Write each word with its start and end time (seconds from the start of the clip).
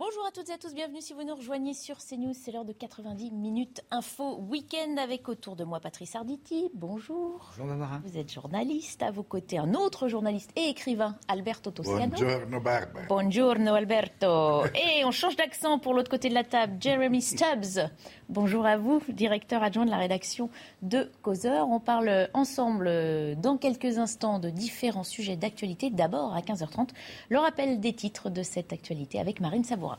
Bonjour 0.00 0.24
à 0.26 0.30
toutes 0.30 0.48
et 0.48 0.52
à 0.54 0.56
tous, 0.56 0.72
bienvenue 0.72 1.02
si 1.02 1.12
vous 1.12 1.24
nous 1.24 1.34
rejoignez 1.34 1.74
sur 1.74 1.98
CNews. 1.98 2.32
C'est 2.32 2.52
l'heure 2.52 2.64
de 2.64 2.72
90 2.72 3.32
minutes 3.32 3.82
info 3.90 4.38
week-end 4.48 4.96
avec 4.96 5.28
autour 5.28 5.56
de 5.56 5.64
moi 5.64 5.78
Patrice 5.78 6.16
Arditi. 6.16 6.70
Bonjour. 6.72 7.50
Bonjour 7.50 7.66
Barbara. 7.66 8.00
Vous 8.02 8.16
êtes 8.16 8.32
journaliste, 8.32 9.02
à 9.02 9.10
vos 9.10 9.22
côtés 9.22 9.58
un 9.58 9.74
autre 9.74 10.08
journaliste 10.08 10.52
et 10.56 10.70
écrivain, 10.70 11.16
Alberto 11.28 11.70
Toscano. 11.70 12.16
Buongiorno 12.16 12.60
Barbara. 12.62 13.06
Buongiorno 13.08 13.74
Alberto. 13.74 14.64
Et 14.74 15.04
on 15.04 15.10
change 15.10 15.36
d'accent 15.36 15.78
pour 15.78 15.92
l'autre 15.92 16.10
côté 16.10 16.30
de 16.30 16.34
la 16.34 16.44
table, 16.44 16.78
Jeremy 16.80 17.20
Stubbs. 17.20 17.90
Bonjour 18.30 18.64
à 18.64 18.76
vous, 18.76 19.02
directeur 19.08 19.64
adjoint 19.64 19.84
de 19.84 19.90
la 19.90 19.96
rédaction 19.96 20.50
de 20.82 21.10
Causeur. 21.20 21.68
On 21.68 21.80
parle 21.80 22.28
ensemble 22.32 22.86
euh, 22.86 23.34
dans 23.34 23.56
quelques 23.56 23.98
instants 23.98 24.38
de 24.38 24.50
différents 24.50 25.02
sujets 25.02 25.34
d'actualité. 25.34 25.90
D'abord 25.90 26.36
à 26.36 26.40
15h30, 26.40 26.90
le 27.28 27.38
rappel 27.40 27.80
des 27.80 27.92
titres 27.92 28.30
de 28.30 28.44
cette 28.44 28.72
actualité 28.72 29.18
avec 29.18 29.40
Marine 29.40 29.64
Sabourin. 29.64 29.98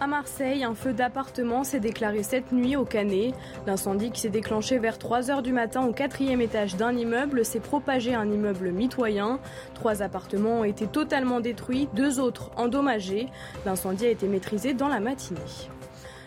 À 0.00 0.06
Marseille, 0.06 0.62
un 0.62 0.76
feu 0.76 0.92
d'appartement 0.92 1.64
s'est 1.64 1.80
déclaré 1.80 2.22
cette 2.22 2.52
nuit 2.52 2.76
au 2.76 2.84
Canet. 2.84 3.34
L'incendie 3.66 4.12
qui 4.12 4.20
s'est 4.20 4.28
déclenché 4.28 4.78
vers 4.78 4.96
3 4.96 5.28
heures 5.32 5.42
du 5.42 5.52
matin 5.52 5.84
au 5.84 5.92
quatrième 5.92 6.40
étage 6.40 6.76
d'un 6.76 6.96
immeuble 6.96 7.44
s'est 7.44 7.58
propagé 7.58 8.14
à 8.14 8.20
un 8.20 8.30
immeuble 8.30 8.70
mitoyen. 8.70 9.40
Trois 9.74 10.00
appartements 10.02 10.60
ont 10.60 10.64
été 10.64 10.86
totalement 10.86 11.40
détruits, 11.40 11.88
deux 11.94 12.20
autres 12.20 12.52
endommagés. 12.56 13.26
L'incendie 13.66 14.06
a 14.06 14.10
été 14.10 14.28
maîtrisé 14.28 14.72
dans 14.72 14.88
la 14.88 15.00
matinée. 15.00 15.40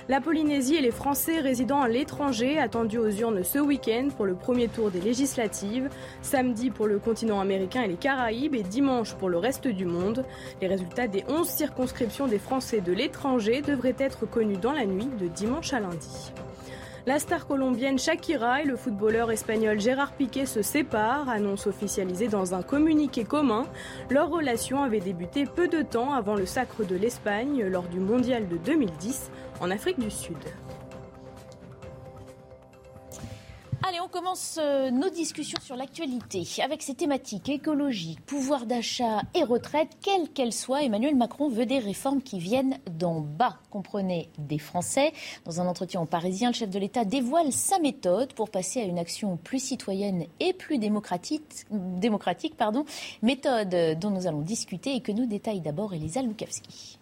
La 0.10 0.20
Polynésie 0.20 0.76
et 0.76 0.82
les 0.82 0.92
Français 0.92 1.40
résidant 1.40 1.80
à 1.80 1.88
l'étranger 1.88 2.58
attendus 2.58 2.98
aux 2.98 3.10
urnes 3.10 3.44
ce 3.44 3.60
week-end 3.60 4.08
pour 4.16 4.26
le 4.26 4.34
premier 4.34 4.68
tour 4.68 4.90
des 4.90 5.00
législatives, 5.00 5.90
samedi 6.24 6.72
pour 6.72 6.88
le 6.88 6.98
continent 6.98 7.40
américain 7.40 7.84
et 7.84 7.88
les 7.88 7.96
Caraïbes 7.96 8.56
et 8.56 8.64
dimanche 8.64 9.14
pour 9.14 9.30
le 9.30 9.38
reste 9.38 9.68
du 9.68 9.86
monde. 9.86 10.26
Les 10.60 10.68
résultats 10.68 11.08
des 11.08 11.24
11 11.30 11.48
circonscriptions 11.48 12.28
des 12.28 12.40
Français 12.40 12.82
de 12.82 12.92
l'étranger 12.92 13.62
devraient 13.62 13.96
être 14.00 14.26
connus 14.26 14.58
dans 14.58 14.74
la 14.74 14.86
nuit 14.86 15.10
de 15.20 15.28
dimanche 15.28 15.72
à 15.72 15.80
lundi. 15.80 16.34
La 17.08 17.18
star 17.18 17.48
colombienne 17.48 17.98
Shakira 17.98 18.62
et 18.62 18.66
le 18.66 18.76
footballeur 18.76 19.32
espagnol 19.32 19.80
Gérard 19.80 20.12
Piqué 20.12 20.46
se 20.46 20.62
séparent, 20.62 21.30
annonce 21.30 21.66
officialisée 21.66 22.28
dans 22.28 22.54
un 22.54 22.62
communiqué 22.62 23.24
commun. 23.24 23.66
Leur 24.12 24.30
relation 24.30 24.84
avait 24.84 25.00
débuté 25.00 25.46
peu 25.46 25.68
de 25.68 25.82
temps 25.82 26.14
avant 26.14 26.36
le 26.36 26.46
sacre 26.46 26.84
de 26.86 26.96
l'Espagne 26.96 27.66
lors 27.66 27.88
du 27.88 28.00
mondial 28.00 28.48
de 28.48 28.58
2010 28.58 29.32
en 29.62 29.70
Afrique 29.70 30.00
du 30.00 30.10
Sud. 30.10 30.38
Allez, 33.88 34.00
on 34.00 34.08
commence 34.08 34.60
euh, 34.62 34.92
nos 34.92 35.10
discussions 35.10 35.60
sur 35.60 35.76
l'actualité 35.76 36.48
avec 36.64 36.84
ces 36.84 36.94
thématiques 36.94 37.50
écologiques, 37.50 38.22
pouvoir 38.26 38.66
d'achat 38.66 39.22
et 39.34 39.44
retraite, 39.44 39.98
quelles 40.02 40.30
qu'elles 40.30 40.54
soient. 40.54 40.84
Emmanuel 40.84 41.16
Macron 41.16 41.50
veut 41.50 41.66
des 41.66 41.80
réformes 41.80 42.22
qui 42.22 42.40
viennent 42.40 42.78
d'en 42.92 43.22
bas, 43.22 43.58
comprenez 43.72 44.30
des 44.38 44.60
Français. 44.60 45.14
Dans 45.46 45.62
un 45.62 45.68
entretien 45.68 46.00
au 46.00 46.06
Parisien, 46.06 46.50
le 46.50 46.56
chef 46.56 46.70
de 46.70 46.80
l'État 46.80 47.06
dévoile 47.06 47.52
sa 47.52 47.80
méthode 47.80 48.34
pour 48.34 48.50
passer 48.50 48.82
à 48.82 48.86
une 48.86 49.00
action 49.00 49.38
plus 49.38 49.60
citoyenne 49.60 50.26
et 50.40 50.54
plus 50.54 50.78
démocratique, 50.78 51.66
méthode 53.22 54.00
dont 54.00 54.10
nous 54.12 54.28
allons 54.28 54.42
discuter 54.42 54.96
et 54.96 55.02
que 55.02 55.12
nous 55.12 55.26
détaille 55.26 55.62
d'abord 55.62 55.94
Elisa 55.94 56.22
Lukavski. 56.22 57.01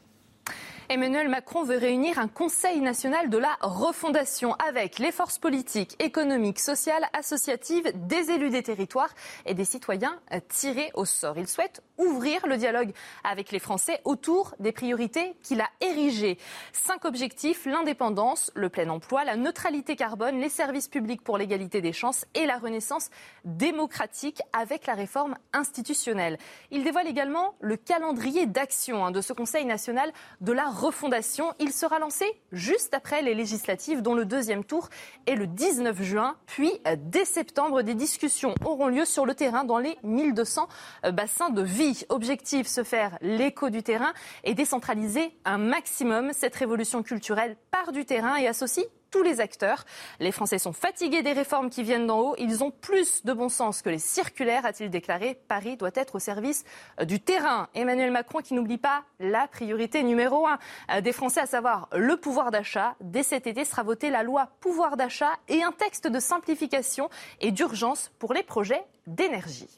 Emmanuel 0.92 1.30
Macron 1.30 1.64
veut 1.64 1.78
réunir 1.78 2.18
un 2.18 2.28
Conseil 2.28 2.82
national 2.82 3.30
de 3.30 3.38
la 3.38 3.56
refondation 3.62 4.56
avec 4.56 4.98
les 4.98 5.12
forces 5.12 5.38
politiques, 5.38 5.96
économiques, 6.04 6.58
sociales, 6.58 7.06
associatives, 7.14 7.92
des 7.94 8.32
élus 8.32 8.50
des 8.50 8.64
territoires 8.64 9.14
et 9.46 9.54
des 9.54 9.66
citoyens 9.66 10.20
tirés 10.48 10.90
au 10.96 11.06
sort. 11.06 11.38
Il 11.38 11.48
souhaite 11.48 11.84
ouvrir 12.00 12.48
le 12.48 12.58
dialogue 12.58 12.92
avec 13.24 13.52
les 13.52 13.60
Français 13.60 14.02
autour 14.04 14.56
des 14.58 14.72
priorités 14.72 15.36
qu'il 15.44 15.62
a 15.62 15.70
érigées. 15.80 16.40
Cinq 16.74 17.06
objectifs, 17.06 17.68
l'indépendance, 17.68 18.52
le 18.56 18.70
plein 18.70 18.90
emploi, 18.90 19.24
la 19.24 19.36
neutralité 19.36 19.96
carbone, 19.96 20.40
les 20.40 20.50
services 20.50 20.88
publics 20.88 21.22
pour 21.22 21.38
l'égalité 21.38 21.82
des 21.82 21.94
chances 21.94 22.26
et 22.34 22.48
la 22.48 22.58
renaissance 22.58 23.12
démocratique 23.46 24.42
avec 24.54 24.88
la 24.88 24.96
réforme 24.96 25.36
institutionnelle. 25.54 26.40
Il 26.72 26.84
dévoile 26.84 27.08
également 27.08 27.54
le 27.60 27.78
calendrier 27.78 28.48
d'action 28.48 29.06
hein, 29.06 29.12
de 29.12 29.22
ce 29.22 29.34
Conseil 29.34 29.66
national 29.66 30.12
de 30.42 30.52
la 30.52 30.79
refondation. 30.80 31.54
Il 31.60 31.72
sera 31.72 32.00
lancé 32.00 32.26
juste 32.52 32.94
après 32.94 33.22
les 33.22 33.36
législatives 33.36 34.02
dont 34.02 34.14
le 34.14 34.26
deuxième 34.26 34.64
tour 34.64 34.90
est 35.26 35.36
le 35.36 35.48
19 35.48 36.02
juin. 36.02 36.36
Puis, 36.46 36.72
dès 36.98 37.26
septembre, 37.26 37.82
des 37.82 37.96
discussions 37.96 38.56
auront 38.66 38.88
lieu 38.88 39.06
sur 39.06 39.26
le 39.26 39.34
terrain 39.36 39.64
dans 39.64 39.78
les 39.78 39.98
1200 40.04 40.68
bassins 41.12 41.50
de 41.50 41.62
vie. 41.62 42.06
Objectif, 42.10 42.68
se 42.68 42.84
faire 42.84 43.18
l'écho 43.22 43.70
du 43.70 43.84
terrain 43.84 44.14
et 44.44 44.54
décentraliser 44.54 45.36
un 45.46 45.58
maximum. 45.58 46.32
Cette 46.34 46.56
révolution 46.56 47.04
culturelle 47.04 47.58
part 47.72 47.92
du 47.92 48.06
terrain 48.06 48.38
et 48.38 48.48
associe 48.48 48.86
tous 49.12 49.24
les 49.24 49.42
acteurs. 49.42 49.86
Les 50.20 50.32
Français 50.32 50.60
sont 50.60 50.74
fatigués 50.74 51.22
des 51.22 51.34
réformes 51.34 51.70
qui 51.70 51.84
viennent 51.84 52.08
d'en 52.08 52.20
haut. 52.20 52.36
Ils 52.38 52.64
ont 52.64 52.72
plus 52.72 53.24
de 53.26 53.34
bon 53.34 53.50
sens 53.50 53.82
que 53.82 53.90
les 53.90 54.00
circulaires, 54.00 54.66
a-t-il 54.66 54.90
déclaré. 54.90 55.40
Paris 55.48 55.78
doit 55.78 55.92
être 55.96 56.16
au 56.16 56.20
service 56.20 56.64
du 57.04 57.20
terrain. 57.20 57.70
Emmanuel 57.74 58.12
Macron 58.12 58.40
qui 58.40 58.54
n'oublie 58.54 58.78
pas 58.78 59.04
la 59.20 59.48
priorité 59.48 60.04
numéro 60.04 60.48
un 60.48 61.02
des 61.02 61.12
Français, 61.12 61.42
à 61.42 61.46
savoir 61.46 61.90
le 61.94 62.18
pouvoir 62.18 62.52
d'achat. 62.52 62.96
Dès 63.02 63.24
cet 63.24 63.48
été 63.48 63.66
sera 63.66 63.84
votée 63.84 64.10
la 64.10 64.24
loi 64.24 64.50
pouvoir 64.60 64.98
d'achat 64.98 65.32
et 65.48 65.64
un 65.64 65.72
texte 65.72 66.08
de 66.08 66.20
simplification 66.20 67.10
et 67.42 67.52
d'urgence 67.52 68.12
pour 68.20 68.34
les 68.34 68.44
projets 68.44 68.84
d'énergie. 69.08 69.70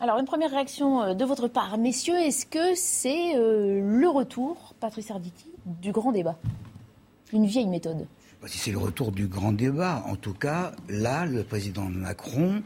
Alors, 0.00 0.18
une 0.18 0.26
première 0.26 0.50
réaction 0.50 1.14
de 1.14 1.24
votre 1.24 1.46
part, 1.46 1.78
messieurs, 1.78 2.16
est-ce 2.16 2.46
que 2.46 2.74
c'est 2.74 3.36
euh, 3.36 3.80
le 3.80 4.08
retour, 4.08 4.74
Patrice 4.80 5.10
Arditi, 5.12 5.52
du 5.66 5.92
grand 5.92 6.10
débat? 6.10 6.36
Une 7.32 7.46
vieille 7.46 7.68
méthode 7.68 8.06
si 8.46 8.58
c'est 8.58 8.70
le 8.70 8.78
retour 8.78 9.12
du 9.12 9.26
grand 9.26 9.52
débat, 9.52 10.02
en 10.06 10.16
tout 10.16 10.34
cas, 10.34 10.72
là, 10.88 11.26
le 11.26 11.44
président 11.44 11.84
Macron 11.84 12.62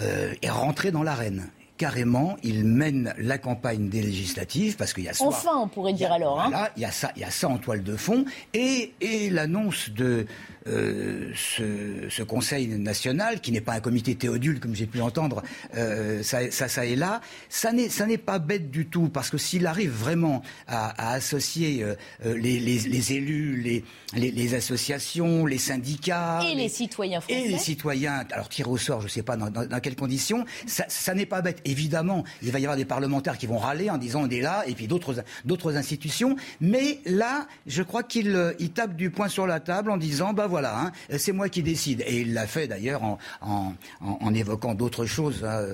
euh, 0.00 0.34
est 0.42 0.50
rentré 0.50 0.90
dans 0.90 1.02
l'arène. 1.02 1.48
Carrément, 1.76 2.36
il 2.42 2.64
mène 2.64 3.14
la 3.18 3.38
campagne 3.38 3.88
des 3.88 4.02
législatives 4.02 4.76
parce 4.76 4.92
qu'il 4.92 5.04
y 5.04 5.08
a 5.08 5.12
ça. 5.12 5.24
Enfin, 5.24 5.56
on 5.56 5.68
pourrait 5.68 5.92
dire 5.92 6.12
alors. 6.12 6.40
Hein. 6.40 6.48
Voilà, 6.50 6.72
il 6.76 6.82
y 6.82 6.84
a 6.84 6.90
ça, 6.90 7.12
il 7.14 7.22
y 7.22 7.24
a 7.24 7.30
ça 7.30 7.48
en 7.48 7.58
toile 7.58 7.84
de 7.84 7.96
fond 7.96 8.24
et, 8.52 8.94
et 9.00 9.30
l'annonce 9.30 9.90
de 9.90 10.26
euh, 10.66 11.30
ce, 11.34 12.08
ce, 12.10 12.22
Conseil 12.22 12.66
national, 12.66 13.40
qui 13.40 13.52
n'est 13.52 13.60
pas 13.60 13.72
un 13.72 13.80
comité 13.80 14.14
théodule, 14.14 14.60
comme 14.60 14.74
j'ai 14.74 14.86
pu 14.86 15.00
entendre, 15.00 15.42
euh, 15.76 16.22
ça, 16.22 16.50
ça, 16.50 16.68
ça, 16.68 16.84
est 16.84 16.96
là, 16.96 17.20
ça 17.48 17.72
n'est, 17.72 18.18
pas 18.18 18.38
bête 18.38 18.70
du 18.70 18.86
tout, 18.86 19.08
parce 19.08 19.30
que 19.30 19.38
s'il 19.38 19.66
arrive 19.66 19.92
vraiment 19.92 20.42
à, 20.66 21.10
à 21.10 21.14
associer 21.14 21.82
euh, 21.82 21.94
les, 22.24 22.58
les, 22.60 22.78
les, 22.80 23.12
élus, 23.12 23.82
les, 24.14 24.54
associations, 24.54 25.46
les 25.46 25.58
syndicats... 25.58 26.40
Et 26.44 26.54
les, 26.54 26.68
citoyens 26.68 27.20
français. 27.20 27.46
Et 27.46 27.48
les 27.48 27.58
citoyens, 27.58 28.24
alors 28.32 28.48
tirés 28.48 28.70
au 28.70 28.76
sort, 28.76 29.00
je 29.00 29.06
ne 29.06 29.10
sais 29.10 29.22
pas 29.22 29.36
dans, 29.36 29.50
dans, 29.50 29.66
dans, 29.66 29.80
quelles 29.80 29.96
conditions, 29.96 30.44
ça, 30.66 30.84
ça 30.88 31.14
n'est 31.14 31.26
pas 31.26 31.40
bête. 31.40 31.60
Évidemment, 31.64 32.24
il 32.42 32.50
va 32.50 32.58
y 32.58 32.64
avoir 32.64 32.76
des 32.76 32.84
parlementaires 32.84 33.38
qui 33.38 33.46
vont 33.46 33.58
râler 33.58 33.90
en 33.90 33.98
disant 33.98 34.24
on 34.24 34.30
est 34.30 34.40
là, 34.40 34.64
et 34.66 34.74
puis 34.74 34.86
d'autres, 34.86 35.24
d'autres 35.44 35.76
institutions, 35.76 36.36
mais 36.60 37.00
là, 37.06 37.46
je 37.66 37.82
crois 37.82 38.02
qu'il 38.02 38.54
il 38.58 38.70
tape 38.70 38.96
du 38.96 39.10
poing 39.10 39.28
sur 39.28 39.46
la 39.46 39.60
table 39.60 39.90
en 39.90 39.96
disant, 39.96 40.32
bah 40.32 40.47
voilà, 40.48 40.80
hein, 40.80 40.92
c'est 41.16 41.32
moi 41.32 41.48
qui 41.48 41.62
décide. 41.62 42.02
Et 42.06 42.22
il 42.22 42.34
l'a 42.34 42.46
fait 42.46 42.66
d'ailleurs 42.66 43.02
en, 43.04 43.18
en, 43.40 43.74
en, 44.00 44.18
en, 44.20 44.34
évoquant 44.34 44.74
d'autres 44.74 45.06
choses. 45.06 45.44
Hein, 45.44 45.64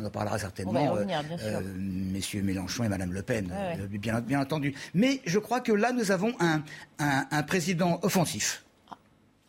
on 0.00 0.04
en 0.04 0.10
parlera 0.10 0.38
certainement, 0.38 0.92
revenir, 0.92 1.22
euh, 1.42 1.60
messieurs 1.76 2.42
Mélenchon 2.42 2.84
et 2.84 2.88
Madame 2.88 3.12
Le 3.12 3.22
Pen, 3.22 3.46
ouais, 3.50 3.82
ouais. 3.82 3.98
Bien, 3.98 4.20
bien, 4.20 4.40
entendu. 4.40 4.74
Mais 4.94 5.20
je 5.26 5.38
crois 5.38 5.60
que 5.60 5.72
là, 5.72 5.92
nous 5.92 6.12
avons 6.12 6.34
un, 6.40 6.62
un, 6.98 7.26
un 7.30 7.42
président 7.42 7.98
offensif. 8.02 8.64
Ah. 8.90 8.96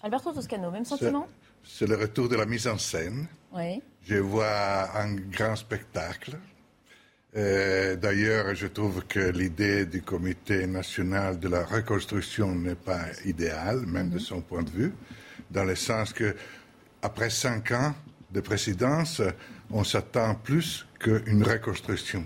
Alberto 0.04 0.31
Toscano, 0.31 0.72
même 0.72 0.86
sentiment? 0.86 1.28
C'est 1.64 1.88
le 1.88 1.96
retour 1.96 2.30
de 2.30 2.36
la 2.36 2.46
mise 2.46 2.68
en 2.68 2.78
scène. 2.78 3.28
Oui. 3.54 3.82
Je 4.04 4.16
vois 4.16 4.90
un 4.98 5.14
grand 5.16 5.56
spectacle. 5.56 6.38
Euh, 7.38 7.96
D'ailleurs, 7.96 8.56
je 8.56 8.68
trouve 8.68 9.06
que 9.06 9.20
l'idée 9.20 9.86
du 9.86 10.02
Comité 10.02 10.66
national 10.66 11.40
de 11.40 11.48
la 11.48 11.64
reconstruction 11.64 12.56
n'est 12.56 12.76
pas 12.76 13.06
idéale, 13.26 13.81
même 13.86 14.08
mm 14.08 14.10
-hmm. 14.10 14.14
de 14.14 14.20
son 14.20 14.42
point 14.42 14.64
de 14.64 14.72
vue, 14.72 14.94
dans 15.52 15.66
le 15.66 15.76
sens 15.76 16.12
que, 16.14 16.36
après 17.02 17.30
cinq 17.30 17.72
ans 17.72 17.94
de 18.31 18.42
présidence, 18.42 19.22
on 19.72 19.84
s'attend 19.84 20.36
plus 20.36 20.86
qu'une 21.00 21.44
reconstruction. 21.44 22.26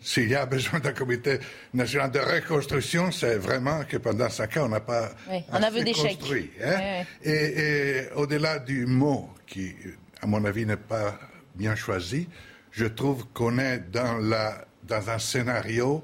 S'il 0.00 0.28
y 0.28 0.36
a 0.36 0.46
besoin 0.46 0.78
d'un 0.78 0.92
comité 0.92 1.40
national 1.72 2.10
de 2.12 2.20
reconstruction, 2.20 3.10
c'est 3.10 3.36
vraiment 3.38 3.82
que 3.84 3.96
pendant 3.96 4.30
cinq 4.30 4.56
ans, 4.56 4.66
on 4.66 4.68
n'a 4.68 4.80
pas 4.80 5.10
un 5.50 5.62
aveu 5.62 5.82
construit. 5.84 6.50
Hein. 6.62 7.04
Et, 7.24 8.04
au-delà 8.14 8.60
du 8.60 8.86
mot, 8.86 9.30
qui, 9.46 9.74
à 10.22 10.26
mon 10.26 10.44
avis, 10.44 10.64
n'est 10.64 10.76
pas 10.76 11.18
bien 11.56 11.74
choisi, 11.74 12.28
je 12.76 12.86
trouve 12.86 13.26
qu'on 13.32 13.58
est 13.58 13.84
dans, 13.90 14.20
un 15.08 15.18
scénario 15.18 16.02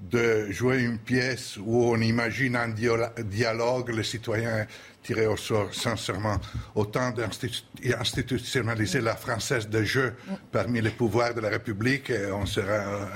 de 0.00 0.50
jouer 0.50 0.82
une 0.82 0.98
pièce 0.98 1.56
où 1.56 1.84
on 1.84 2.00
imagine 2.00 2.56
un 2.56 2.68
dialogue, 2.68 3.90
les 3.90 4.04
citoyens 4.04 4.66
tirés 5.04 5.26
au 5.26 5.36
sort, 5.36 5.72
sincèrement, 5.72 6.38
autant 6.74 7.10
d'institutionnaliser 7.12 9.00
la 9.00 9.14
française 9.14 9.68
de 9.68 9.82
jeu 9.84 10.14
parmi 10.50 10.80
les 10.80 10.90
pouvoirs 10.90 11.34
de 11.34 11.40
la 11.40 11.50
République, 11.50 12.10
on 12.32 12.46
sera... 12.46 12.72
Euh, 12.72 13.06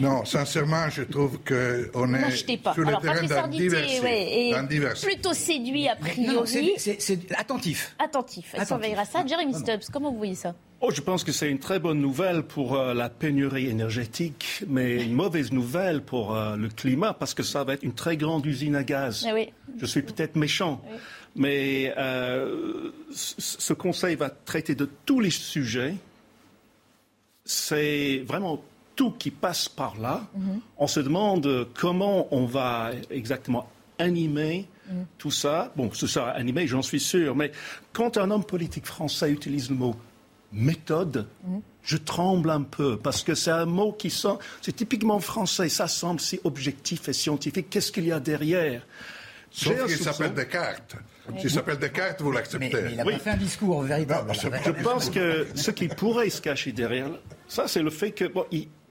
non, 0.00 0.24
sincèrement, 0.24 0.90
je 0.90 1.02
trouve 1.02 1.38
qu'on 1.38 2.12
est 2.14 2.30
sur 2.30 2.84
le 2.84 3.00
terrain 3.00 3.22
d'un 3.26 3.48
diversité. 3.48 5.06
Plutôt 5.06 5.32
séduit 5.32 5.88
a 5.88 5.96
priori. 5.96 6.74
C'est 6.76 7.32
attentif. 7.36 7.94
Attentif. 7.98 8.54
Elle 8.54 8.66
surveillera 8.66 9.04
ça. 9.04 9.24
Jeremy 9.26 9.54
Stubbs, 9.54 9.88
comment 9.92 10.10
vous 10.10 10.18
voyez 10.18 10.34
ça? 10.34 10.54
Oh, 10.80 10.92
je 10.92 11.00
pense 11.00 11.24
que 11.24 11.32
c'est 11.32 11.50
une 11.50 11.58
très 11.58 11.80
bonne 11.80 12.00
nouvelle 12.00 12.44
pour 12.44 12.76
euh, 12.76 12.94
la 12.94 13.08
pénurie 13.08 13.68
énergétique, 13.68 14.62
mais 14.68 15.02
une 15.02 15.12
mauvaise 15.12 15.50
nouvelle 15.50 16.02
pour 16.02 16.36
euh, 16.36 16.54
le 16.54 16.68
climat, 16.68 17.14
parce 17.14 17.34
que 17.34 17.42
ça 17.42 17.64
va 17.64 17.72
être 17.74 17.82
une 17.82 17.94
très 17.94 18.16
grande 18.16 18.46
usine 18.46 18.76
à 18.76 18.84
gaz. 18.84 19.26
Eh 19.36 19.52
je 19.76 19.86
suis 19.86 20.02
peut-être 20.02 20.36
méchant, 20.36 20.80
mais 21.38 21.94
euh, 21.96 22.90
ce 23.10 23.72
Conseil 23.72 24.16
va 24.16 24.28
traiter 24.28 24.74
de 24.74 24.88
tous 25.06 25.20
les 25.20 25.30
sujets. 25.30 25.94
C'est 27.44 28.24
vraiment 28.26 28.62
tout 28.96 29.12
qui 29.12 29.30
passe 29.30 29.68
par 29.68 29.98
là. 29.98 30.26
Mm-hmm. 30.36 30.60
On 30.76 30.86
se 30.86 31.00
demande 31.00 31.68
comment 31.74 32.26
on 32.34 32.44
va 32.44 32.90
exactement 33.10 33.70
animer 33.98 34.66
mm. 34.90 35.02
tout 35.16 35.30
ça. 35.30 35.72
Bon, 35.76 35.90
ce 35.92 36.06
sera 36.06 36.30
animé, 36.30 36.66
j'en 36.66 36.82
suis 36.82 37.00
sûr, 37.00 37.36
mais 37.36 37.52
quand 37.92 38.18
un 38.18 38.30
homme 38.30 38.44
politique 38.44 38.86
français 38.86 39.30
utilise 39.30 39.70
le 39.70 39.76
mot 39.76 39.96
méthode, 40.52 41.26
je 41.82 41.96
tremble 41.96 42.50
un 42.50 42.62
peu 42.62 42.96
parce 42.96 43.22
que 43.22 43.34
c'est 43.34 43.50
un 43.50 43.66
mot 43.66 43.92
qui 43.92 44.10
sent, 44.10 44.38
c'est 44.62 44.74
typiquement 44.74 45.20
français, 45.20 45.68
ça 45.68 45.88
semble 45.88 46.20
si 46.20 46.40
objectif 46.42 47.08
et 47.08 47.12
scientifique. 47.12 47.68
Qu'est-ce 47.70 47.92
qu'il 47.92 48.06
y 48.06 48.12
a 48.12 48.18
derrière? 48.18 48.82
Sauf 49.50 49.86
qu'il 49.86 49.96
s'appelle 49.96 50.34
Descartes. 50.34 50.96
S'il 51.38 51.50
s'appelle 51.50 51.78
Descartes, 51.78 52.22
vous 52.22 52.32
l'acceptez. 52.32 52.70
Mais, 52.72 52.92
il 52.92 53.00
a 53.00 53.04
pas 53.04 53.18
fait 53.18 53.30
un 53.30 53.36
discours 53.36 53.82
véritable. 53.82 54.32
je, 54.32 54.82
pense 54.82 55.10
que 55.10 55.46
ce 55.54 55.70
qui 55.70 55.88
pourrait 55.88 56.30
se 56.30 56.40
cacher 56.40 56.72
derrière 56.72 57.10
ça, 57.48 57.68
c'est 57.68 57.82
le 57.82 57.90
fait 57.90 58.12
qu'il 58.12 58.30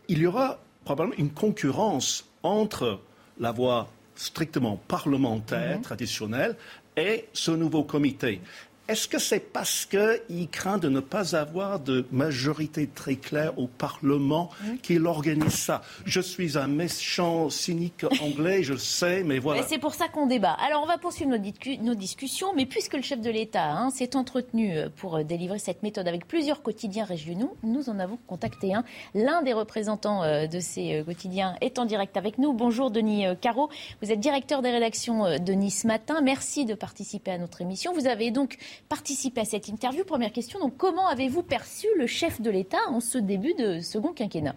il, 0.07 0.18
y 0.18 0.28
aura 0.28 0.60
probablement 0.86 1.18
une 1.18 1.31
concurrence 1.31 2.30
entre 2.44 3.00
la 3.39 3.51
voie 3.51 3.88
strictement 4.16 4.80
parlementaire, 4.88 5.78
mhm. 5.78 5.81
traditionnelle, 5.84 6.56
et 6.95 7.28
ce 7.34 7.51
nouveau 7.51 7.84
comité. 7.84 8.42
Est-ce 8.88 9.10
que 9.10 9.19
c'est 9.19 9.42
parce 9.42 9.86
qu'il 9.86 10.48
craint 10.50 10.78
de 10.78 10.88
ne 10.88 11.01
pas 11.01 11.36
avoir 11.36 11.81
de 11.81 12.06
majorité 12.12 12.88
très 12.88 13.16
claire 13.16 13.60
au 13.60 13.68
Parlement 13.68 14.50
qu'il 14.81 15.06
organise 15.06 15.56
ça? 15.56 15.81
Je 16.06 16.22
suis 16.22 16.57
un 16.57 16.68
méchant 16.68 17.50
cynique 17.50 18.06
anglais, 18.22 18.63
je 18.63 18.74
le 18.74 18.80
sais, 18.80 19.24
mais 19.24 19.39
voilà. 19.39 19.63
C'est 19.63 19.78
pour 19.78 19.94
ça 19.94 20.07
qu'on 20.07 20.25
débat. 20.25 20.54
Alors, 20.66 20.84
on 20.84 20.86
va 20.86 20.98
poursuivre 20.98 21.31
nos, 21.31 21.95
discussions, 21.95 22.54
mais 22.56 22.66
puisque 22.66 22.94
le 22.94 23.01
chef 23.01 23.19
de 23.19 23.30
l'État 23.30 23.72
hein, 23.72 23.89
s'est 23.89 24.16
entretenu 24.16 24.78
euh, 24.78 24.88
pour 24.95 25.18
euh, 25.18 25.24
délivrer 25.24 25.60
cette 25.60 25.83
méthode 25.83 26.07
avec 26.07 26.25
plusieurs 26.25 26.62
quotidiens 26.62 27.04
régionaux, 27.04 27.57
nous 27.63 27.90
en 27.90 28.00
avons 28.00 28.18
contacté 28.25 28.74
un. 28.74 28.86
L'un 29.13 29.42
des 29.42 29.51
représentants 29.51 30.24
euh, 30.24 30.48
de 30.48 30.62
ces 30.62 31.04
quotidiens 31.06 31.56
est 31.60 31.78
en 31.78 31.83
direct 31.83 32.16
avec 32.16 32.38
nous. 32.38 32.54
Bonjour, 32.54 32.90
Denis 32.90 33.25
Caro. 33.42 33.69
Vous 34.01 34.13
êtes 34.13 34.22
directeur 34.22 34.62
des 34.62 34.72
rédactions 34.72 35.38
de 35.40 35.54
Nice 35.54 35.83
Matin. 35.83 36.22
Merci 36.22 36.63
de 36.63 36.74
participer 36.74 37.31
à 37.31 37.38
notre 37.38 37.62
émission. 37.62 37.92
Vous 37.94 38.07
avez 38.07 38.31
donc 38.31 38.57
participer 38.89 39.41
à 39.41 39.45
cette 39.45 39.68
interview. 39.68 40.03
Première 40.03 40.31
question, 40.31 40.59
donc 40.59 40.77
comment 40.77 41.07
avez-vous 41.07 41.44
perçu 41.44 41.88
le 41.97 42.07
chef 42.07 42.41
de 42.41 42.50
l'État 42.50 42.77
en 42.89 43.00
ce 43.00 43.18
début 43.18 43.53
de 43.53 43.81
second 43.81 44.13
quinquennat? 44.13 44.56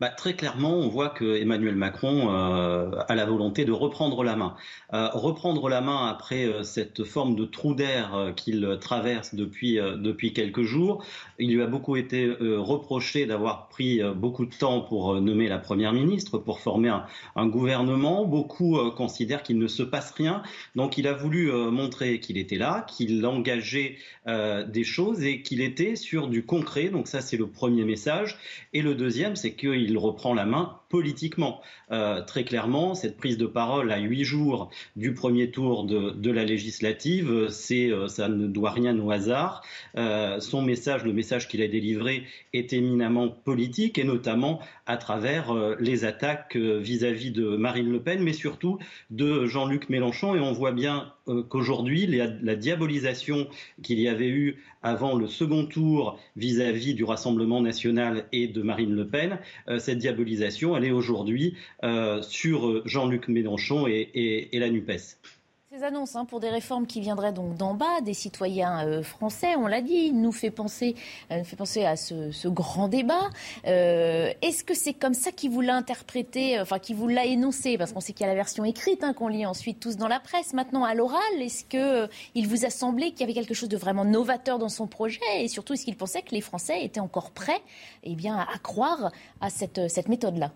Bah, 0.00 0.08
très 0.08 0.34
clairement, 0.34 0.74
on 0.74 0.88
voit 0.88 1.08
que 1.08 1.36
Emmanuel 1.36 1.76
Macron 1.76 2.32
euh, 2.32 2.90
a 3.08 3.14
la 3.14 3.26
volonté 3.26 3.64
de 3.64 3.72
reprendre 3.72 4.24
la 4.24 4.36
main. 4.36 4.56
Euh, 4.92 5.08
reprendre 5.12 5.68
la 5.68 5.80
main 5.80 6.06
après 6.08 6.44
euh, 6.44 6.62
cette 6.62 7.04
forme 7.04 7.36
de 7.36 7.44
trou 7.44 7.74
d'air 7.74 8.32
qu'il 8.36 8.78
traverse 8.80 9.34
depuis, 9.34 9.76
depuis 9.76 10.32
quelques 10.32 10.62
jours. 10.62 11.04
Il 11.38 11.54
lui 11.54 11.62
a 11.62 11.66
beaucoup 11.66 11.96
été 11.96 12.30
reproché 12.40 13.26
d'avoir 13.26 13.68
pris 13.68 14.00
beaucoup 14.14 14.46
de 14.46 14.54
temps 14.54 14.80
pour 14.80 15.20
nommer 15.20 15.48
la 15.48 15.58
Première 15.58 15.92
ministre, 15.92 16.38
pour 16.38 16.60
former 16.60 16.88
un, 16.88 17.06
un 17.36 17.46
gouvernement. 17.46 18.24
Beaucoup 18.24 18.78
considèrent 18.92 19.42
qu'il 19.42 19.58
ne 19.58 19.66
se 19.66 19.82
passe 19.82 20.12
rien. 20.12 20.42
Donc 20.74 20.98
il 20.98 21.06
a 21.06 21.12
voulu 21.12 21.50
montrer 21.52 22.20
qu'il 22.20 22.38
était 22.38 22.56
là, 22.56 22.86
qu'il 22.88 23.24
engageait 23.26 23.96
des 24.26 24.84
choses 24.84 25.22
et 25.22 25.42
qu'il 25.42 25.60
était 25.60 25.96
sur 25.96 26.28
du 26.28 26.44
concret. 26.44 26.88
Donc 26.88 27.08
ça, 27.08 27.20
c'est 27.20 27.36
le 27.36 27.46
premier 27.46 27.84
message. 27.84 28.38
Et 28.72 28.82
le 28.82 28.94
deuxième, 28.94 29.36
c'est 29.36 29.54
qu'il 29.54 29.83
il 29.84 29.98
reprend 29.98 30.34
la 30.34 30.46
main 30.46 30.78
politiquement. 30.94 31.60
Euh, 31.90 32.22
très 32.22 32.44
clairement, 32.44 32.94
cette 32.94 33.16
prise 33.16 33.36
de 33.36 33.46
parole 33.46 33.90
à 33.90 33.98
huit 33.98 34.22
jours 34.22 34.70
du 34.94 35.12
premier 35.12 35.50
tour 35.50 35.84
de, 35.84 36.30
la 36.30 36.44
législative, 36.44 37.48
c'est, 37.48 37.90
euh, 37.90 38.06
ça 38.06 38.28
ne 38.28 38.46
doit 38.46 38.70
rien 38.70 38.96
au 39.00 39.10
hasard. 39.10 39.62
Euh, 39.96 40.38
son 40.38 40.62
message, 40.62 41.02
le 41.02 41.12
message 41.12 41.48
qu'il 41.48 41.62
a 41.62 41.68
délivré, 41.68 42.22
est 42.52 42.72
éminemment 42.72 43.28
politique 43.28 43.98
et 43.98 44.04
notamment 44.04 44.60
à 44.86 44.96
travers 44.96 45.52
les 45.80 46.04
attaques 46.04 46.56
vis-à-vis 46.56 47.32
de 47.32 47.56
Marine 47.56 47.90
Le 47.90 48.00
Pen, 48.00 48.22
mais 48.22 48.32
surtout 48.32 48.78
de 49.10 49.46
Jean-Luc 49.46 49.88
Mélenchon. 49.88 50.36
Et 50.36 50.40
on 50.40 50.52
voit 50.52 50.72
bien 50.72 51.12
qu'aujourd'hui, 51.48 52.06
la, 52.06 52.54
diabolisation 52.54 53.48
qu'il 53.82 53.98
y 53.98 54.08
avait 54.08 54.28
eu 54.28 54.62
avant 54.84 55.16
le 55.16 55.26
second 55.26 55.66
tour 55.66 56.18
vis-à-vis 56.36 56.94
du 56.94 57.02
Rassemblement 57.02 57.60
national 57.60 58.26
et 58.32 58.46
de 58.46 58.62
Marine 58.62 58.94
Le 58.94 59.08
Pen, 59.08 59.38
cette 59.78 59.98
diabolisation, 59.98 60.76
elle 60.76 60.84
est 60.84 60.92
aujourd'hui 60.92 61.54
euh, 61.82 62.22
sur 62.22 62.86
Jean-Luc 62.86 63.28
Mélenchon 63.28 63.86
et, 63.86 64.48
la 64.52 64.70
NUPES. 64.70 65.18
Ces 65.76 65.82
annonces 65.82 66.14
hein, 66.14 66.24
pour 66.24 66.38
des 66.38 66.50
réformes 66.50 66.86
qui 66.86 67.00
viendraient 67.00 67.32
donc 67.32 67.56
d'en 67.56 67.74
bas, 67.74 68.00
des 68.00 68.14
citoyens 68.14 68.86
euh, 68.86 69.02
français, 69.02 69.56
on 69.56 69.66
l'a 69.66 69.80
dit, 69.80 70.12
nous 70.12 70.30
fait 70.30 70.52
penser, 70.52 70.94
euh, 71.32 71.42
fait 71.42 71.56
penser 71.56 71.84
à 71.84 71.96
ce, 71.96 72.46
grand 72.46 72.86
débat. 72.86 73.30
Est-ce 73.64 74.62
que 74.62 74.74
c'est 74.74 74.92
comme 74.92 75.14
ça 75.14 75.32
qu'il 75.32 75.50
vous 75.50 75.62
l'a 75.62 75.74
interprété, 75.74 76.60
enfin 76.60 76.78
qu'il 76.78 76.94
vous 76.94 77.08
l'a 77.08 77.24
énoncé? 77.24 77.76
Parce 77.76 77.92
qu'on 77.92 77.98
sait 77.98 78.12
qu'il 78.12 78.24
y 78.24 78.28
a 78.28 78.32
la 78.32 78.36
version 78.36 78.64
écrite 78.64 79.02
hein, 79.02 79.14
qu'on 79.14 79.26
lit 79.26 79.46
ensuite 79.46 79.80
tous 79.80 79.96
dans 79.96 80.06
la 80.06 80.20
presse. 80.20 80.52
Maintenant, 80.52 80.84
à 80.84 80.94
l'oral, 80.94 81.20
est-ce 81.40 81.64
qu'il 81.64 82.46
vous 82.46 82.64
a 82.64 82.70
semblé 82.70 83.10
qu'il 83.10 83.22
y 83.22 83.24
avait 83.24 83.34
quelque 83.34 83.54
chose 83.54 83.68
de 83.68 83.76
vraiment 83.76 84.04
novateur 84.04 84.60
dans 84.60 84.68
son 84.68 84.86
projet? 84.86 85.20
Et 85.40 85.48
surtout, 85.48 85.72
est-ce 85.72 85.84
qu'il 85.84 85.96
pensait 85.96 86.22
que 86.22 86.36
les 86.36 86.40
Français 86.40 86.84
étaient 86.84 87.00
encore 87.00 87.32
prêts 87.32 87.62
eh 88.04 88.14
bien, 88.14 88.36
à 88.38 88.58
croire 88.58 89.10
à 89.40 89.50
cette 89.50 90.08
méthode-là? 90.08 90.52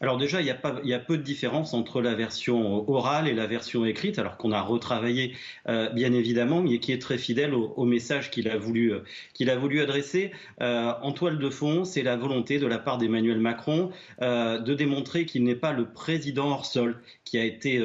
Alors 0.00 0.16
déjà, 0.16 0.40
il 0.40 0.46
y, 0.46 0.92
a 0.92 0.98
peu 0.98 1.18
de 1.18 1.22
différence 1.22 1.74
entre 1.74 2.00
la 2.00 2.14
version 2.14 2.88
orale 2.90 3.28
et 3.28 3.34
la 3.34 3.46
version 3.46 3.84
écrite, 3.84 4.18
alors 4.18 4.36
qu'on 4.36 4.52
a 4.52 4.60
retravaillé 4.60 5.34
euh, 5.68 5.88
bien 5.90 6.12
évidemment, 6.12 6.62
mais 6.62 6.78
qui 6.78 6.92
est 6.92 7.00
très 7.00 7.18
fidèle 7.18 7.54
au, 7.54 7.84
message 7.84 8.30
qu'il 8.30 8.48
a 8.48 8.58
voulu 8.58 8.92
euh, 8.92 9.48
a 9.48 9.56
voulu 9.56 9.80
adresser. 9.80 10.30
Euh, 10.60 10.92
en 11.02 11.12
toile 11.12 11.38
de 11.38 11.50
fond, 11.50 11.84
c'est 11.84 12.02
la 12.02 12.16
volonté 12.16 12.58
de 12.58 12.66
la 12.66 12.78
part 12.78 12.98
d'Emmanuel 12.98 13.40
Macron 13.40 13.90
de 14.20 14.74
démontrer 14.74 15.24
qu'il 15.24 15.44
n'est 15.44 15.54
pas 15.54 15.72
le 15.72 15.86
président 15.86 16.50
hors 16.50 16.66
sol, 16.66 17.00
qui 17.24 17.38
a 17.38 17.44
été 17.44 17.82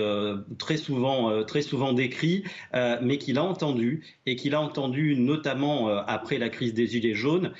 très 0.57 0.77
souvent 0.77 1.43
très 1.43 1.61
souvent 1.61 1.93
décrit, 1.93 2.43
mais 2.73 3.17
qu'il 3.17 3.37
a 3.37 3.43
entendu 3.43 4.03
et 4.25 4.35
qu'il 4.35 4.55
a 4.55 4.61
entendu 4.61 5.15
notamment 5.15 5.87
après 5.87 6.37
la 6.37 6.49
crise 6.49 6.73
des 6.73 6.87
gilets 6.87 7.13
jaunes 7.13 7.53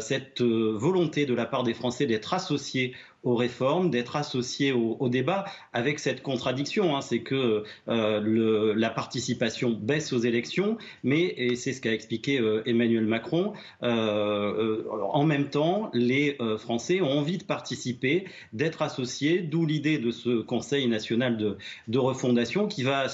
cette 0.00 0.42
volonté 0.42 1.26
de 1.26 1.34
la 1.34 1.46
part 1.46 1.64
des 1.64 1.74
Français 1.74 2.06
d'être 2.06 2.34
associés 2.34 2.94
aux 3.22 3.34
réformes, 3.34 3.90
d'être 3.90 4.16
associé 4.16 4.72
au, 4.72 5.08
débat, 5.08 5.44
avec 5.72 5.98
cette 5.98 6.22
contradiction, 6.22 6.96
hein, 6.96 7.00
c'est 7.02 7.20
que 7.20 7.64
euh, 7.88 8.74
la 8.76 8.90
participation 8.90 9.70
baisse 9.70 10.12
aux 10.12 10.18
élections, 10.18 10.78
mais, 11.02 11.54
c'est 11.56 11.72
ce 11.72 11.80
qu'a 11.80 11.92
expliqué 11.92 12.40
euh, 12.40 12.62
Emmanuel 12.64 13.04
Macron, 13.04 13.52
euh, 13.82 14.84
en 15.12 15.24
même 15.24 15.50
temps, 15.50 15.90
les 15.92 16.38
Français 16.58 17.00
ont 17.00 17.10
envie 17.10 17.38
de 17.38 17.44
participer, 17.44 18.24
d'être 18.52 18.82
associés, 18.82 19.40
d'où 19.40 19.66
l'idée 19.66 19.98
de 19.98 20.10
ce 20.10 20.40
Conseil 20.40 20.88
national 20.88 21.36
de, 21.36 21.98
refondation 21.98 22.66
qui 22.66 22.82
va 22.82 23.06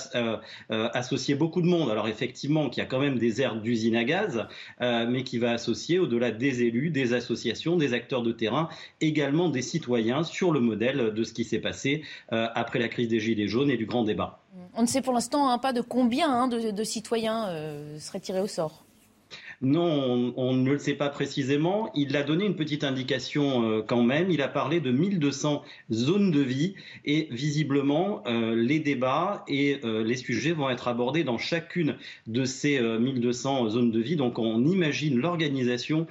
associer 0.68 1.34
beaucoup 1.34 1.60
de 1.60 1.66
monde. 1.66 1.90
Alors 1.90 2.06
effectivement, 2.06 2.70
qui 2.70 2.80
a 2.80 2.84
quand 2.84 3.00
même 3.00 3.18
des 3.18 3.40
aires 3.40 3.56
d'usine 3.56 3.96
à 3.96 4.04
gaz, 4.04 4.46
mais 4.80 5.24
qui 5.24 5.38
va 5.38 5.52
associer 5.52 5.98
au-delà 5.98 6.30
des 6.30 6.62
élus, 6.62 6.90
des 6.90 7.12
associations, 7.14 7.76
des 7.76 7.94
acteurs 7.94 8.22
de 8.22 8.32
terrain, 8.32 8.68
également 9.00 9.48
des 9.48 9.62
citoyens 9.62 9.95
sur 10.24 10.52
le 10.52 10.60
modèle 10.60 11.12
de 11.14 11.24
ce 11.24 11.32
qui 11.32 11.44
s'est 11.44 11.58
passé 11.58 12.02
euh, 12.32 12.48
après 12.54 12.78
la 12.78 12.88
crise 12.88 13.08
des 13.08 13.20
Gilets 13.20 13.48
jaunes 13.48 13.70
et 13.70 13.76
du 13.76 13.86
grand 13.86 14.04
débat. 14.04 14.40
On 14.74 14.82
ne 14.82 14.86
sait 14.86 15.02
pour 15.02 15.12
l'instant 15.12 15.48
hein, 15.48 15.58
pas 15.58 15.72
de 15.72 15.80
combien 15.80 16.30
hein, 16.30 16.48
de, 16.48 16.84
citoyens 16.84 17.48
euh, 17.48 17.98
seraient 17.98 18.20
tirés 18.20 18.40
au 18.40 18.46
sort. 18.46 18.85
Non, 19.62 20.34
on, 20.36 20.52
ne 20.52 20.72
le 20.72 20.78
sait 20.78 20.94
pas 20.94 21.08
précisément. 21.08 21.90
Il 21.94 22.14
a 22.16 22.22
donné 22.22 22.44
une 22.44 22.56
petite 22.56 22.84
indication 22.84 23.68
euh, 23.68 23.82
quand 23.82 24.02
même. 24.02 24.30
Il 24.30 24.42
a 24.42 24.48
parlé 24.48 24.80
de 24.80 24.90
1200 24.90 25.62
zones 25.90 26.30
de 26.30 26.40
vie 26.40 26.74
et 27.06 27.28
visiblement 27.30 28.22
euh, 28.26 28.54
les 28.54 28.80
débats 28.80 29.44
et 29.48 29.80
euh, 29.84 30.04
les 30.04 30.16
sujets 30.16 30.52
vont 30.52 30.68
être 30.68 30.88
abordés 30.88 31.24
dans 31.24 31.38
chacune 31.38 31.96
de 32.26 32.44
ces 32.44 32.78
1200 32.80 33.70
zones 33.70 33.90
de 33.90 34.00
vie. 34.00 34.16
Donc 34.16 34.38
on 34.38 34.64
imagine 34.66 35.18
l'organisation 35.18 36.06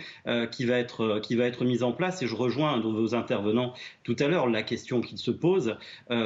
qui 0.51 0.65
va 0.65 0.77
être 0.79 1.19
qui 1.19 1.35
va 1.35 1.45
être 1.45 1.65
mise 1.65 1.83
en 1.83 1.91
place. 1.91 2.21
Et 2.21 2.27
je 2.27 2.35
rejoins 2.35 2.73
un 2.73 2.77
de 2.79 2.87
vos 2.87 3.13
intervenants 3.13 3.73
tout 4.03 4.15
à 4.19 4.27
l'heure. 4.27 4.49
La 4.49 4.63
question 4.63 5.01
qui 5.01 5.17
se 5.17 5.31
pose, 5.31 5.77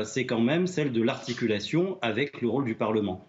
c'est 0.04 0.26
quand 0.26 0.42
même 0.42 0.68
celle 0.68 0.92
de 0.92 1.02
l'articulation 1.02 1.98
avec 2.02 2.42
le 2.42 2.48
rôle 2.50 2.66
du 2.66 2.76
Parlement. 2.76 3.29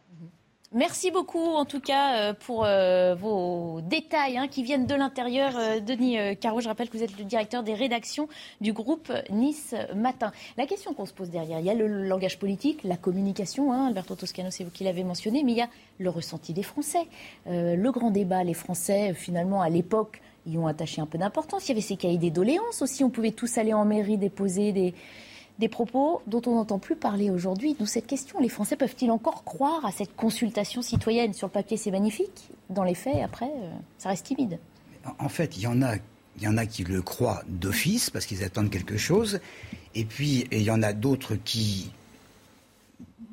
Merci 0.72 1.10
beaucoup 1.10 1.46
en 1.46 1.64
tout 1.64 1.80
cas 1.80 2.14
euh, 2.14 2.32
pour 2.32 2.64
euh, 2.64 3.16
vos 3.16 3.80
détails 3.80 4.38
hein, 4.38 4.46
qui 4.46 4.62
viennent 4.62 4.86
de 4.86 4.94
l'intérieur. 4.94 5.58
Euh, 5.58 5.80
Denis 5.80 6.16
Caro, 6.40 6.60
je 6.60 6.68
rappelle 6.68 6.88
que 6.88 6.96
vous 6.96 7.02
êtes 7.02 7.18
le 7.18 7.24
directeur 7.24 7.64
des 7.64 7.74
rédactions 7.74 8.28
du 8.60 8.72
groupe 8.72 9.12
Nice 9.30 9.74
Matin. 9.96 10.30
La 10.56 10.66
question 10.66 10.94
qu'on 10.94 11.06
se 11.06 11.12
pose 11.12 11.28
derrière, 11.28 11.58
il 11.58 11.66
y 11.66 11.70
a 11.70 11.74
le 11.74 12.06
langage 12.06 12.38
politique, 12.38 12.84
la 12.84 12.96
communication, 12.96 13.72
hein, 13.72 13.88
Alberto 13.88 14.14
Toscano, 14.14 14.52
c'est 14.52 14.62
vous 14.62 14.70
qui 14.70 14.84
l'avez 14.84 15.02
mentionné, 15.02 15.42
mais 15.42 15.50
il 15.50 15.58
y 15.58 15.62
a 15.62 15.68
le 15.98 16.08
ressenti 16.08 16.52
des 16.52 16.62
Français. 16.62 17.08
le 17.46 17.90
grand 17.90 18.12
débat, 18.12 18.44
les 18.44 18.54
Français, 18.54 19.12
finalement, 19.12 19.62
à 19.62 19.70
l'époque, 19.70 20.22
y 20.46 20.56
ont 20.56 20.68
attaché 20.68 21.00
un 21.00 21.06
peu 21.06 21.18
d'importance. 21.18 21.66
Il 21.66 21.70
y 21.70 21.72
avait 21.72 21.80
ces 21.80 21.96
cahiers 21.96 22.16
des 22.16 22.30
doléances 22.30 22.80
aussi, 22.80 23.02
on 23.02 23.10
pouvait 23.10 23.32
tous 23.32 23.58
aller 23.58 23.74
en 23.74 23.84
mairie 23.84 24.18
déposer 24.18 24.70
des 24.70 24.94
des 25.60 25.68
propos 25.68 26.22
dont 26.26 26.42
on 26.46 26.56
n'entend 26.56 26.80
plus 26.80 26.96
parler 26.96 27.30
aujourd'hui. 27.30 27.76
D'où 27.78 27.86
cette 27.86 28.06
question. 28.06 28.40
Les 28.40 28.48
Français 28.48 28.76
peuvent-ils 28.76 29.10
encore 29.10 29.44
croire 29.44 29.84
à 29.84 29.92
cette 29.92 30.16
consultation 30.16 30.82
citoyenne 30.82 31.34
Sur 31.34 31.48
le 31.48 31.52
papier, 31.52 31.76
c'est 31.76 31.90
magnifique. 31.90 32.48
Dans 32.70 32.82
les 32.82 32.94
faits, 32.94 33.18
après, 33.22 33.46
euh, 33.46 33.70
ça 33.98 34.08
reste 34.08 34.26
timide. 34.26 34.58
En 35.18 35.28
fait, 35.28 35.56
il 35.58 35.62
y 35.62 35.66
en 35.66 35.82
a, 35.82 35.96
il 36.38 36.42
y 36.42 36.48
en 36.48 36.56
a 36.56 36.66
qui 36.66 36.82
le 36.82 37.02
croient 37.02 37.42
d'office 37.46 38.10
parce 38.10 38.26
qu'ils 38.26 38.42
attendent 38.42 38.70
quelque 38.70 38.96
chose. 38.96 39.40
Et 39.94 40.04
puis, 40.04 40.46
il 40.50 40.62
y 40.62 40.70
en 40.70 40.82
a 40.82 40.92
d'autres 40.92 41.36
qui 41.36 41.90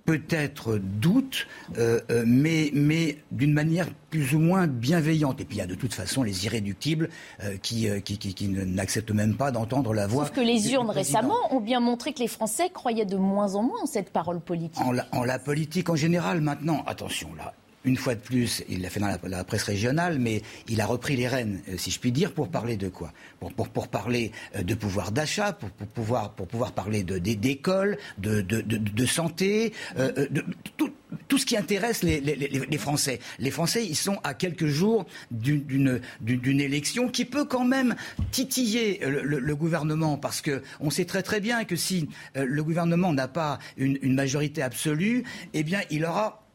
peut-être 0.07 0.79
doute, 0.81 1.47
euh, 1.77 1.99
euh, 2.11 2.23
mais, 2.25 2.71
mais 2.73 3.17
d'une 3.31 3.51
manière 3.51 3.87
plus 4.09 4.33
ou 4.33 4.39
moins 4.39 4.65
bienveillante. 4.65 5.41
Et 5.41 5.45
puis 5.45 5.57
il 5.57 5.59
y 5.59 5.61
a 5.61 5.67
de 5.67 5.75
toute 5.75 5.93
façon 5.93 6.23
les 6.23 6.45
irréductibles 6.45 7.09
euh, 7.43 7.57
qui, 7.57 7.89
qui, 8.01 8.17
qui, 8.17 8.47
n'acceptent 8.47 9.11
même 9.11 9.35
pas 9.35 9.51
d'entendre 9.51 9.93
la 9.93 10.07
voix. 10.07 10.23
Sauf 10.23 10.33
que 10.33 10.41
les 10.41 10.71
urnes 10.71 10.89
récemment 10.89 11.35
ont 11.51 11.59
bien 11.59 11.81
montré 11.81 12.13
que 12.13 12.19
les 12.19 12.29
Français 12.29 12.69
croyaient 12.73 13.05
de 13.05 13.17
moins 13.17 13.55
en 13.55 13.63
moins 13.63 13.81
en 13.83 13.85
cette 13.85 14.11
parole 14.11 14.39
politique. 14.39 14.81
En 14.81 14.93
la, 14.93 15.05
en 15.11 15.25
la 15.25 15.39
politique 15.39 15.89
en 15.89 15.97
général 15.97 16.39
maintenant, 16.39 16.83
attention 16.87 17.27
là, 17.35 17.53
une 17.87 17.95
fois 17.95 18.15
de 18.15 18.19
plus, 18.19 18.63
il 18.67 18.81
l'a 18.81 18.89
fait 18.89 18.99
dans 18.99 19.17
la, 19.23 19.43
presse 19.45 19.63
régionale, 19.63 20.19
mais 20.19 20.41
il 20.67 20.81
a 20.81 20.85
repris 20.85 21.15
les 21.15 21.27
rênes, 21.27 21.61
euh, 21.69 21.77
si 21.77 21.89
je 21.89 21.99
puis 21.99 22.11
dire, 22.11 22.33
pour 22.33 22.49
parler 22.49 22.75
de 22.75 22.89
quoi? 22.89 23.13
Pour, 23.39 23.87
parler 23.87 24.33
euh, 24.55 24.61
de 24.61 24.75
pouvoir 24.75 25.13
d'achat, 25.13 25.53
pour, 25.53 25.69
pouvoir, 25.69 26.73
parler 26.73 27.03
d'école, 27.03 27.97
de, 28.17 28.41
de, 28.41 28.61
de, 28.61 29.05
santé, 29.05 29.73
euh, 29.97 30.27
de, 30.29 30.43
tout, 30.75 31.37
ce 31.37 31.45
qui 31.45 31.55
intéresse 31.55 32.03
les, 32.03 32.77
Français. 32.77 33.19
Les 33.39 33.51
Français, 33.51 33.85
ils 33.85 33.95
sont 33.95 34.19
à 34.23 34.33
quelques 34.33 34.67
jours 34.67 35.05
d'une 35.31 36.01
élection 36.45 37.07
qui 37.07 37.23
peut 37.23 37.45
quand 37.45 37.65
même 37.65 37.95
titiller 38.31 38.99
le, 39.05 39.55
gouvernement, 39.55 40.17
parce 40.17 40.41
que 40.41 40.61
on 40.81 40.89
sait 40.89 41.05
très 41.05 41.23
très 41.23 41.39
bien 41.39 41.63
que 41.63 41.77
si 41.77 42.09
le 42.35 42.63
gouvernement 42.63 43.13
n'a 43.13 43.29
pas 43.29 43.59
une, 43.77 43.97
une 44.01 44.13
majorité 44.13 44.61
absolue, 44.61 45.23
eh 45.53 45.63
bien, 45.63 45.81
il 45.89 46.03
aura 46.03 46.46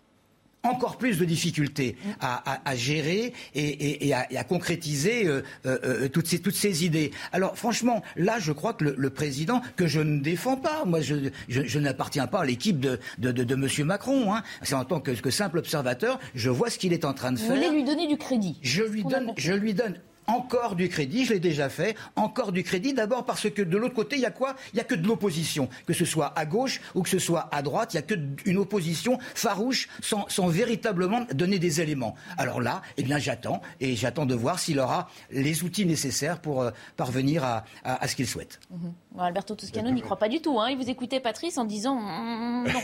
encore 0.62 0.96
plus 0.96 1.18
de 1.18 1.24
difficultés 1.24 1.96
à, 2.20 2.76
gérer 2.76 3.32
et, 3.54 4.14
à, 4.14 4.44
concrétiser 4.44 5.26
euh, 5.26 5.42
euh, 5.66 5.78
euh, 5.84 6.08
toutes, 6.08 6.26
ces, 6.26 6.40
toutes 6.40 6.54
ces 6.54 6.84
idées. 6.84 7.10
Alors 7.32 7.56
franchement, 7.56 8.02
là, 8.16 8.38
je 8.38 8.52
crois 8.52 8.74
que 8.74 8.84
le, 8.84 9.10
président, 9.10 9.60
que 9.76 9.86
je 9.86 10.00
ne 10.00 10.20
défends 10.20 10.56
pas, 10.56 10.84
moi 10.84 11.00
je, 11.00 11.30
je, 11.48 11.78
n'appartiens 11.78 12.26
pas 12.26 12.40
à 12.40 12.44
l'équipe 12.44 12.80
de, 12.80 12.98
de, 13.18 13.32
de, 13.32 13.54
M. 13.54 13.86
Macron, 13.86 14.34
hein. 14.34 14.42
c'est 14.62 14.74
en 14.74 14.84
tant 14.84 15.00
que, 15.00 15.10
que, 15.10 15.30
simple 15.30 15.58
observateur, 15.58 16.20
je 16.34 16.50
vois 16.50 16.70
ce 16.70 16.78
qu'il 16.78 16.92
est 16.92 17.04
en 17.04 17.12
train 17.12 17.32
de 17.32 17.38
faire. 17.38 17.48
Vous 17.48 17.56
voulez 17.56 17.70
lui 17.70 17.84
donner 17.84 18.06
du 18.06 18.16
crédit 18.16 18.58
Je 18.62 18.82
lui 18.82 19.04
donne, 19.04 19.32
je 19.36 19.52
lui 19.52 19.74
donne 19.74 19.96
encore 20.26 20.76
du 20.76 20.88
crédit, 20.88 21.24
je 21.24 21.34
l'ai 21.34 21.40
déjà 21.40 21.68
fait, 21.68 21.96
encore 22.16 22.52
du 22.52 22.62
crédit, 22.62 22.94
d'abord 22.94 23.24
parce 23.24 23.50
que 23.50 23.62
de 23.62 23.76
l'autre 23.76 23.94
côté, 23.94 24.16
il 24.16 24.22
y 24.22 24.26
a 24.26 24.30
quoi? 24.30 24.54
Il 24.72 24.76
n'y 24.76 24.80
a 24.80 24.84
que 24.84 24.94
de 24.94 25.06
l'opposition, 25.06 25.68
que 25.86 25.92
ce 25.92 26.04
soit 26.04 26.32
à 26.36 26.46
gauche 26.46 26.80
ou 26.94 27.02
que 27.02 27.08
ce 27.08 27.18
soit 27.18 27.48
à 27.52 27.62
droite, 27.62 27.94
il 27.94 27.96
n'y 27.96 28.02
a 28.02 28.02
qu'une 28.02 28.58
opposition 28.58 29.18
farouche 29.34 29.88
sans, 30.00 30.46
véritablement 30.48 31.26
donner 31.32 31.58
des 31.58 31.80
éléments. 31.80 32.14
Alors 32.38 32.60
là, 32.60 32.82
eh 32.96 33.02
bien 33.02 33.18
j'attends, 33.18 33.62
et 33.80 33.96
j'attends 33.96 34.26
de 34.26 34.34
voir 34.34 34.58
s'il 34.58 34.78
aura 34.78 35.08
les 35.30 35.64
outils 35.64 35.86
nécessaires 35.86 36.40
pour 36.40 36.62
euh, 36.62 36.70
parvenir 36.96 37.44
à, 37.44 38.08
ce 38.08 38.16
qu'il 38.16 38.26
souhaite. 38.26 38.60
Mhm. 38.70 38.92
Alberto 39.18 39.54
Toscano 39.54 39.90
n'y 39.90 40.02
croit 40.02 40.18
pas 40.18 40.28
du 40.28 40.40
tout. 40.40 40.58
Hein. 40.58 40.70
Il 40.70 40.76
vous 40.76 40.88
écoutait, 40.88 41.20
Patrice, 41.20 41.58
en 41.58 41.64
disant 41.64 41.96
mm, 41.96 42.68
non. 42.72 42.80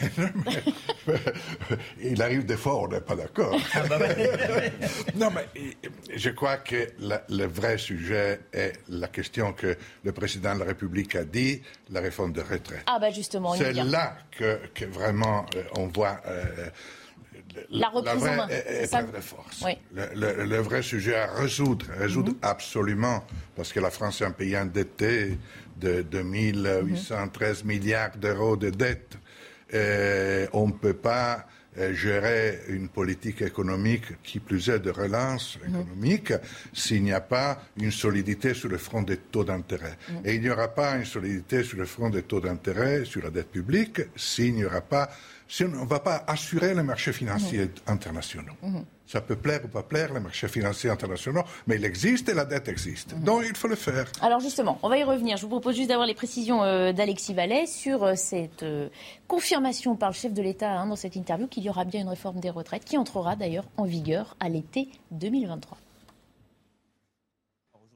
il 2.02 2.22
arrive 2.22 2.44
des 2.44 2.56
fois, 2.56 2.82
on 2.82 2.88
n'est 2.88 3.00
pas 3.00 3.16
d'accord. 3.16 3.56
Ah, 3.74 3.82
non, 5.14 5.28
mais 5.30 5.46
je 6.16 6.30
crois 6.30 6.56
que 6.56 6.88
le 6.98 7.44
vrai 7.46 7.78
sujet 7.78 8.40
est 8.52 8.72
la 8.88 9.08
question 9.08 9.52
que 9.52 9.76
le 10.04 10.12
président 10.12 10.54
de 10.54 10.60
la 10.60 10.66
République 10.66 11.14
a 11.14 11.24
dit, 11.24 11.62
la 11.90 12.00
réforme 12.00 12.32
de 12.32 12.40
retraite. 12.40 12.82
Ah, 12.86 12.98
bah 13.00 13.10
justement, 13.10 13.54
C'est 13.54 13.72
là 13.72 14.16
que, 14.30 14.58
vraiment 14.86 15.46
euh, 15.54 15.62
on 15.76 15.86
voit. 15.86 16.20
Euh, 16.26 16.68
la 17.70 17.88
reprise 17.88 18.14
vraie 18.14 18.30
en 18.30 18.36
main. 18.36 18.46
de 18.46 19.20
force. 19.20 19.64
Le, 19.92 20.58
vrai 20.58 20.82
sujet 20.82 21.16
à 21.16 21.32
résoudre, 21.34 21.86
résoudre 21.96 22.32
mhm. 22.32 22.38
absolument, 22.42 23.24
parce 23.56 23.72
que 23.72 23.80
la 23.80 23.90
France 23.90 24.20
est 24.20 24.24
un 24.24 24.32
pays 24.32 24.56
endetté 24.56 25.38
de 25.80 26.02
2813 26.02 27.64
milliards 27.64 28.16
d'euros 28.16 28.56
de 28.56 28.70
dettes. 28.70 29.18
on 30.52 30.66
ne 30.68 30.72
peut 30.72 30.94
pas 30.94 31.46
euh, 31.78 31.94
gérer 31.94 32.60
une 32.68 32.88
politique 32.88 33.42
économique 33.42 34.20
qui 34.24 34.40
plus 34.40 34.68
est 34.68 34.80
de 34.80 34.90
relance 34.90 35.58
économique 35.64 36.32
s'il 36.72 37.04
n'y 37.04 37.12
a 37.12 37.20
pas 37.20 37.62
une 37.76 37.92
solidité 37.92 38.52
sur 38.54 38.68
le 38.68 38.78
front 38.78 39.02
des 39.02 39.18
taux 39.18 39.44
d'intérêt. 39.44 39.96
Et 40.24 40.34
il 40.34 40.40
n'y 40.40 40.50
aura 40.50 40.68
pas 40.68 40.96
une 40.96 41.04
solidité 41.04 41.62
sur 41.62 41.78
le 41.78 41.84
front 41.84 42.10
des 42.10 42.22
taux 42.22 42.40
d'intérêt, 42.40 43.04
sur 43.04 43.22
la 43.22 43.30
dette 43.30 43.50
publique, 43.50 44.00
s'il 44.16 44.54
n'y 44.54 44.64
aura 44.64 44.80
pas 44.80 45.08
si 45.48 45.64
on 45.64 45.68
ne 45.68 45.86
va 45.86 45.98
pas 45.98 46.24
assurer 46.26 46.74
les 46.74 46.82
marchés 46.82 47.12
financiers 47.12 47.64
mhm. 47.64 47.70
internationaux. 47.86 48.52
Mhm. 48.62 48.84
Ça 49.06 49.22
peut 49.22 49.36
plaire 49.36 49.62
ou 49.64 49.68
pas 49.68 49.82
plaire, 49.82 50.12
les 50.12 50.20
marchés 50.20 50.48
financiers 50.48 50.90
internationaux, 50.90 51.42
mais 51.66 51.76
il 51.76 51.84
existe 51.84 52.28
et 52.28 52.34
la 52.34 52.44
dette 52.44 52.68
existe. 52.68 53.14
Mhm. 53.14 53.24
Donc 53.24 53.42
il 53.48 53.56
faut 53.56 53.66
le 53.66 53.74
faire. 53.74 54.06
Alors 54.20 54.40
justement, 54.40 54.78
on 54.82 54.90
va 54.90 54.98
y 54.98 55.04
revenir. 55.04 55.38
Je 55.38 55.42
vous 55.42 55.48
propose 55.48 55.76
juste 55.76 55.88
d'avoir 55.88 56.06
les 56.06 56.14
précisions 56.14 56.62
euh, 56.62 56.92
d'Alexis 56.92 57.32
Vallet 57.32 57.66
sur 57.66 58.04
euh, 58.04 58.14
cette 58.14 58.62
euh, 58.62 58.90
confirmation 59.26 59.96
par 59.96 60.10
le 60.10 60.14
chef 60.14 60.34
de 60.34 60.42
l'État 60.42 60.70
hein, 60.70 60.86
dans 60.86 60.96
cette 60.96 61.16
interview 61.16 61.46
qu'il 61.46 61.64
y 61.64 61.70
aura 61.70 61.84
bien 61.84 62.02
une 62.02 62.08
réforme 62.08 62.40
des 62.40 62.50
retraites 62.50 62.84
qui 62.84 62.98
entrera 62.98 63.34
d'ailleurs 63.34 63.64
en 63.78 63.84
vigueur 63.84 64.36
à 64.40 64.50
l'été 64.50 64.90
2023. 65.12 65.78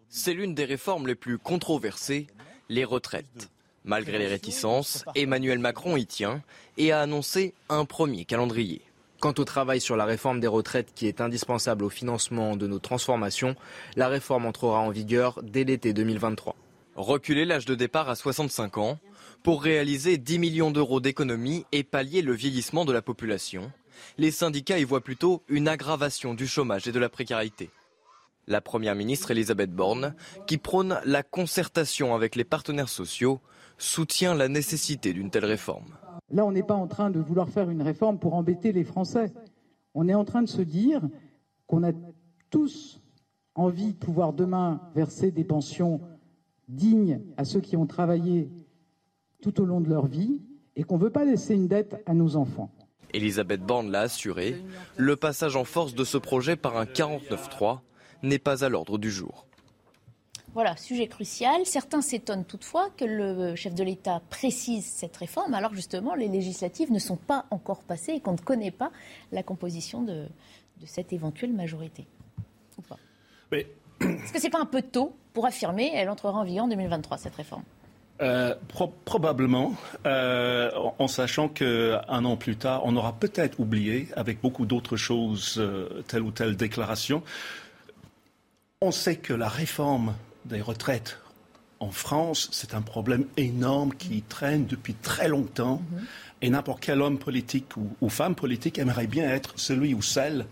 C'est 0.08 0.34
l'une 0.34 0.54
des 0.54 0.64
réformes 0.64 1.06
les 1.06 1.14
plus 1.14 1.38
controversées, 1.38 2.26
les 2.68 2.84
retraites. 2.84 3.50
Malgré 3.84 4.18
les 4.18 4.28
réticences, 4.28 5.04
Emmanuel 5.16 5.58
Macron 5.58 5.96
y 5.96 6.06
tient 6.06 6.42
et 6.76 6.92
a 6.92 7.00
annoncé 7.00 7.54
un 7.68 7.84
premier 7.84 8.24
calendrier. 8.24 8.82
Quant 9.18 9.34
au 9.38 9.44
travail 9.44 9.80
sur 9.80 9.96
la 9.96 10.04
réforme 10.04 10.40
des 10.40 10.46
retraites 10.46 10.92
qui 10.94 11.06
est 11.06 11.20
indispensable 11.20 11.84
au 11.84 11.88
financement 11.88 12.56
de 12.56 12.66
nos 12.66 12.78
transformations, 12.78 13.56
la 13.96 14.08
réforme 14.08 14.46
entrera 14.46 14.80
en 14.80 14.90
vigueur 14.90 15.40
dès 15.42 15.64
l'été 15.64 15.92
2023. 15.92 16.54
Reculer 16.94 17.44
l'âge 17.44 17.64
de 17.64 17.74
départ 17.74 18.08
à 18.08 18.14
65 18.14 18.78
ans 18.78 18.98
pour 19.42 19.62
réaliser 19.62 20.18
10 20.18 20.38
millions 20.38 20.70
d'euros 20.70 21.00
d'économies 21.00 21.64
et 21.72 21.82
pallier 21.82 22.22
le 22.22 22.34
vieillissement 22.34 22.84
de 22.84 22.92
la 22.92 23.02
population. 23.02 23.72
Les 24.18 24.30
syndicats 24.30 24.78
y 24.78 24.84
voient 24.84 25.00
plutôt 25.00 25.42
une 25.48 25.68
aggravation 25.68 26.34
du 26.34 26.46
chômage 26.46 26.86
et 26.86 26.92
de 26.92 26.98
la 26.98 27.08
précarité. 27.08 27.70
La 28.48 28.60
Première 28.60 28.94
ministre 28.94 29.30
Elisabeth 29.30 29.70
Borne, 29.70 30.14
qui 30.46 30.58
prône 30.58 31.00
la 31.04 31.22
concertation 31.22 32.14
avec 32.14 32.34
les 32.34 32.44
partenaires 32.44 32.88
sociaux, 32.88 33.40
soutient 33.78 34.34
la 34.34 34.48
nécessité 34.48 35.12
d'une 35.12 35.30
telle 35.30 35.44
réforme. 35.44 35.94
Là, 36.30 36.44
on 36.46 36.52
n'est 36.52 36.62
pas 36.62 36.74
en 36.74 36.86
train 36.86 37.10
de 37.10 37.20
vouloir 37.20 37.48
faire 37.48 37.70
une 37.70 37.82
réforme 37.82 38.18
pour 38.18 38.34
embêter 38.34 38.72
les 38.72 38.84
Français. 38.84 39.32
On 39.94 40.08
est 40.08 40.14
en 40.14 40.24
train 40.24 40.42
de 40.42 40.48
se 40.48 40.62
dire 40.62 41.02
qu'on 41.66 41.82
a 41.82 41.92
tous 42.50 43.00
envie 43.54 43.92
de 43.92 43.98
pouvoir 43.98 44.32
demain 44.32 44.80
verser 44.94 45.30
des 45.30 45.44
pensions 45.44 46.00
dignes 46.68 47.20
à 47.36 47.44
ceux 47.44 47.60
qui 47.60 47.76
ont 47.76 47.86
travaillé 47.86 48.50
tout 49.42 49.60
au 49.60 49.64
long 49.64 49.80
de 49.80 49.88
leur 49.88 50.06
vie 50.06 50.40
et 50.76 50.84
qu'on 50.84 50.96
ne 50.96 51.02
veut 51.02 51.10
pas 51.10 51.24
laisser 51.24 51.54
une 51.54 51.68
dette 51.68 52.02
à 52.06 52.14
nos 52.14 52.36
enfants. 52.36 52.70
Elisabeth 53.12 53.60
Borne 53.60 53.90
l'a 53.90 54.02
assuré, 54.02 54.56
le 54.96 55.16
passage 55.16 55.56
en 55.56 55.64
force 55.64 55.94
de 55.94 56.04
ce 56.04 56.16
projet 56.16 56.56
par 56.56 56.78
un 56.78 56.84
49-3 56.84 57.80
n'est 58.22 58.38
pas 58.38 58.64
à 58.64 58.70
l'ordre 58.70 58.96
du 58.96 59.10
jour. 59.10 59.46
Voilà, 60.54 60.76
sujet 60.76 61.06
crucial. 61.06 61.64
Certains 61.64 62.02
s'étonnent 62.02 62.44
toutefois 62.44 62.90
que 62.96 63.06
le 63.06 63.56
chef 63.56 63.74
de 63.74 63.82
l'État 63.82 64.20
précise 64.28 64.84
cette 64.84 65.16
réforme, 65.16 65.54
alors 65.54 65.74
justement 65.74 66.14
les 66.14 66.28
législatives 66.28 66.92
ne 66.92 66.98
sont 66.98 67.16
pas 67.16 67.46
encore 67.50 67.82
passées 67.82 68.12
et 68.12 68.20
qu'on 68.20 68.32
ne 68.32 68.38
connaît 68.38 68.70
pas 68.70 68.90
la 69.32 69.42
composition 69.42 70.02
de, 70.02 70.26
cette 70.84 71.12
éventuelle 71.12 71.52
majorité. 71.52 72.06
Est-ce 73.52 74.32
que 74.32 74.40
c'est 74.40 74.50
pas 74.50 74.60
un 74.60 74.66
peu 74.66 74.82
tôt 74.82 75.14
pour 75.32 75.46
affirmer 75.46 75.90
qu'elle 75.92 76.10
entrera 76.10 76.38
en 76.38 76.44
vigueur 76.44 76.64
en 76.64 76.68
2023 76.68 77.18
cette 77.18 77.34
réforme? 77.34 77.62
Euh, 78.20 78.54
probablement, 79.04 79.74
euh, 80.06 80.70
en 80.98 81.08
sachant 81.08 81.48
qu'un 81.48 82.24
an 82.24 82.36
plus 82.36 82.56
tard, 82.56 82.82
on 82.84 82.94
aura 82.96 83.14
peut-être 83.14 83.58
oublié, 83.58 84.08
avec 84.16 84.40
beaucoup 84.40 84.66
d'autres 84.66 84.96
choses, 84.96 85.56
euh, 85.58 86.02
telle 86.06 86.22
ou 86.22 86.30
telle 86.30 86.56
déclaration. 86.56 87.22
On 88.80 88.90
sait 88.90 89.16
que 89.16 89.32
la 89.32 89.48
réforme 89.48 90.14
des 90.44 90.60
retraites 90.60 91.18
en 91.82 91.90
France, 91.90 92.48
c'est 92.52 92.74
un 92.74 92.80
problème 92.80 93.26
énorme 93.36 93.92
qui 93.92 94.22
traîne 94.22 94.66
depuis 94.66 94.94
très 94.94 95.26
longtemps. 95.26 95.82
Et 96.40 96.48
n'importe 96.48 96.80
quel 96.80 97.02
homme 97.02 97.18
politique 97.18 97.72
ou, 97.76 98.08
femme 98.08 98.36
politique 98.36 98.78
aimerait 98.78 99.08
bien 99.08 99.28
être 99.28 99.54
celui 99.56 99.92
ou 99.92 100.00
celle 100.00 100.46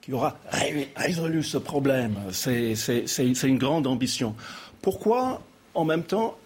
qui 0.00 0.12
aura 0.12 0.38
résolu 0.94 1.42
ce 1.42 1.58
problème. 1.58 2.14
C'est 2.30 3.42
une 3.42 3.58
grande 3.58 3.88
ambition. 3.88 4.36
Pourquoi, 4.80 5.42
en 5.74 5.84
même 5.84 6.04
temps, 6.04 6.38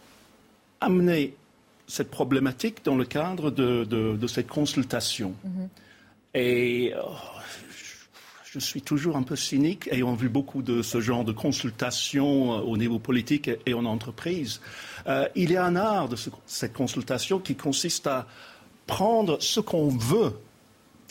amener 0.80 1.34
cette 1.86 2.10
problématique 2.10 2.82
dans 2.82 2.96
le 2.96 3.04
cadre 3.04 3.50
de, 3.50 4.26
cette 4.26 4.48
consultation? 4.48 5.34
Et 6.32 6.94
oh, 6.98 7.14
je 8.54 8.60
suis 8.60 8.82
toujours 8.82 9.16
un 9.16 9.24
peu 9.24 9.34
cynique, 9.34 9.88
ayant 9.90 10.14
vu 10.14 10.28
beaucoup 10.28 10.62
de 10.62 10.80
ce 10.80 11.00
genre 11.00 11.24
de 11.24 11.32
consultation 11.32 12.52
euh, 12.52 12.60
au 12.60 12.76
niveau 12.76 13.00
politique 13.00 13.50
et 13.66 13.74
en 13.74 13.84
entreprise. 13.84 14.60
Euh, 15.08 15.26
il 15.34 15.50
y 15.50 15.56
a 15.56 15.64
un 15.64 15.74
art 15.74 16.08
de 16.08 16.16
cette 16.46 16.72
consultation 16.72 17.40
qui 17.40 17.56
consiste 17.56 18.06
à 18.06 18.28
prendre 18.86 19.42
ce 19.42 19.58
qu'on 19.58 19.88
veut 19.88 20.34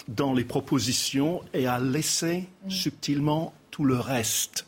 dans 0.07 0.33
les 0.33 0.45
propositions 0.45 1.41
et 1.53 1.67
à 1.67 1.79
laisser 1.79 2.47
mm. 2.65 2.69
subtilement 2.69 3.53
tout 3.71 3.83
le 3.83 3.99
reste. 3.99 4.65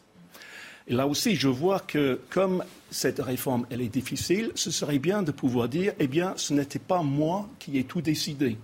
Et 0.90 0.94
là 0.96 1.08
aussi, 1.08 1.38
je 1.38 1.48
vois 1.48 1.80
que 1.80 2.20
comme 2.30 2.62
cette 2.92 3.20
réforme, 3.20 3.66
elle 3.70 3.80
est 3.80 3.88
difficile, 3.88 4.52
ce 4.56 4.70
serait 4.70 5.00
bien 5.00 5.24
de 5.24 5.32
pouvoir 5.32 5.70
dire, 5.70 5.94
eh 5.98 6.08
bien, 6.08 6.34
ce 6.36 6.54
n'était 6.54 6.78
pas 6.78 7.04
moi 7.04 7.48
qui 7.58 7.78
ai 7.78 7.86
tout 7.86 8.02
décidé. 8.02 8.58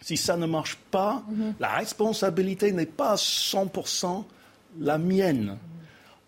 Si 0.00 0.16
ça 0.16 0.36
ne 0.36 0.46
marche 0.46 0.76
pas, 0.90 1.22
mhm. 1.28 1.54
la 1.60 1.76
responsabilité 1.76 2.72
n'est 2.72 2.86
pas 2.86 3.16
100% 3.16 4.24
la 4.78 4.98
mienne. 4.98 5.58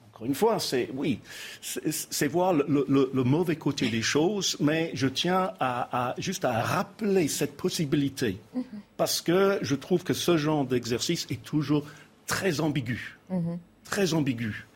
Encore 0.08 0.26
une 0.26 0.34
fois, 0.34 0.58
c'est 0.58 0.90
oui, 0.94 1.20
c'est 1.62 2.28
voir 2.28 2.52
le, 2.52 3.24
mauvais 3.24 3.56
côté 3.56 3.88
des 3.88 4.02
choses, 4.02 4.56
mais 4.60 4.90
je 4.94 5.06
tiens 5.06 5.52
à, 5.58 6.14
juste 6.18 6.44
à 6.44 6.60
rappeler 6.60 7.28
cette 7.28 7.56
possibilité 7.56 8.38
mhm. 8.54 8.62
parce 8.96 9.20
que 9.20 9.58
je 9.62 9.74
trouve 9.74 10.04
que 10.04 10.12
ce 10.12 10.36
genre 10.36 10.66
d'exercice 10.66 11.26
est 11.30 11.42
toujours 11.42 11.86
très 12.26 12.60
ambigu, 12.60 13.18
mhm. 13.30 13.58
très 13.84 14.12
ambigu. 14.12 14.66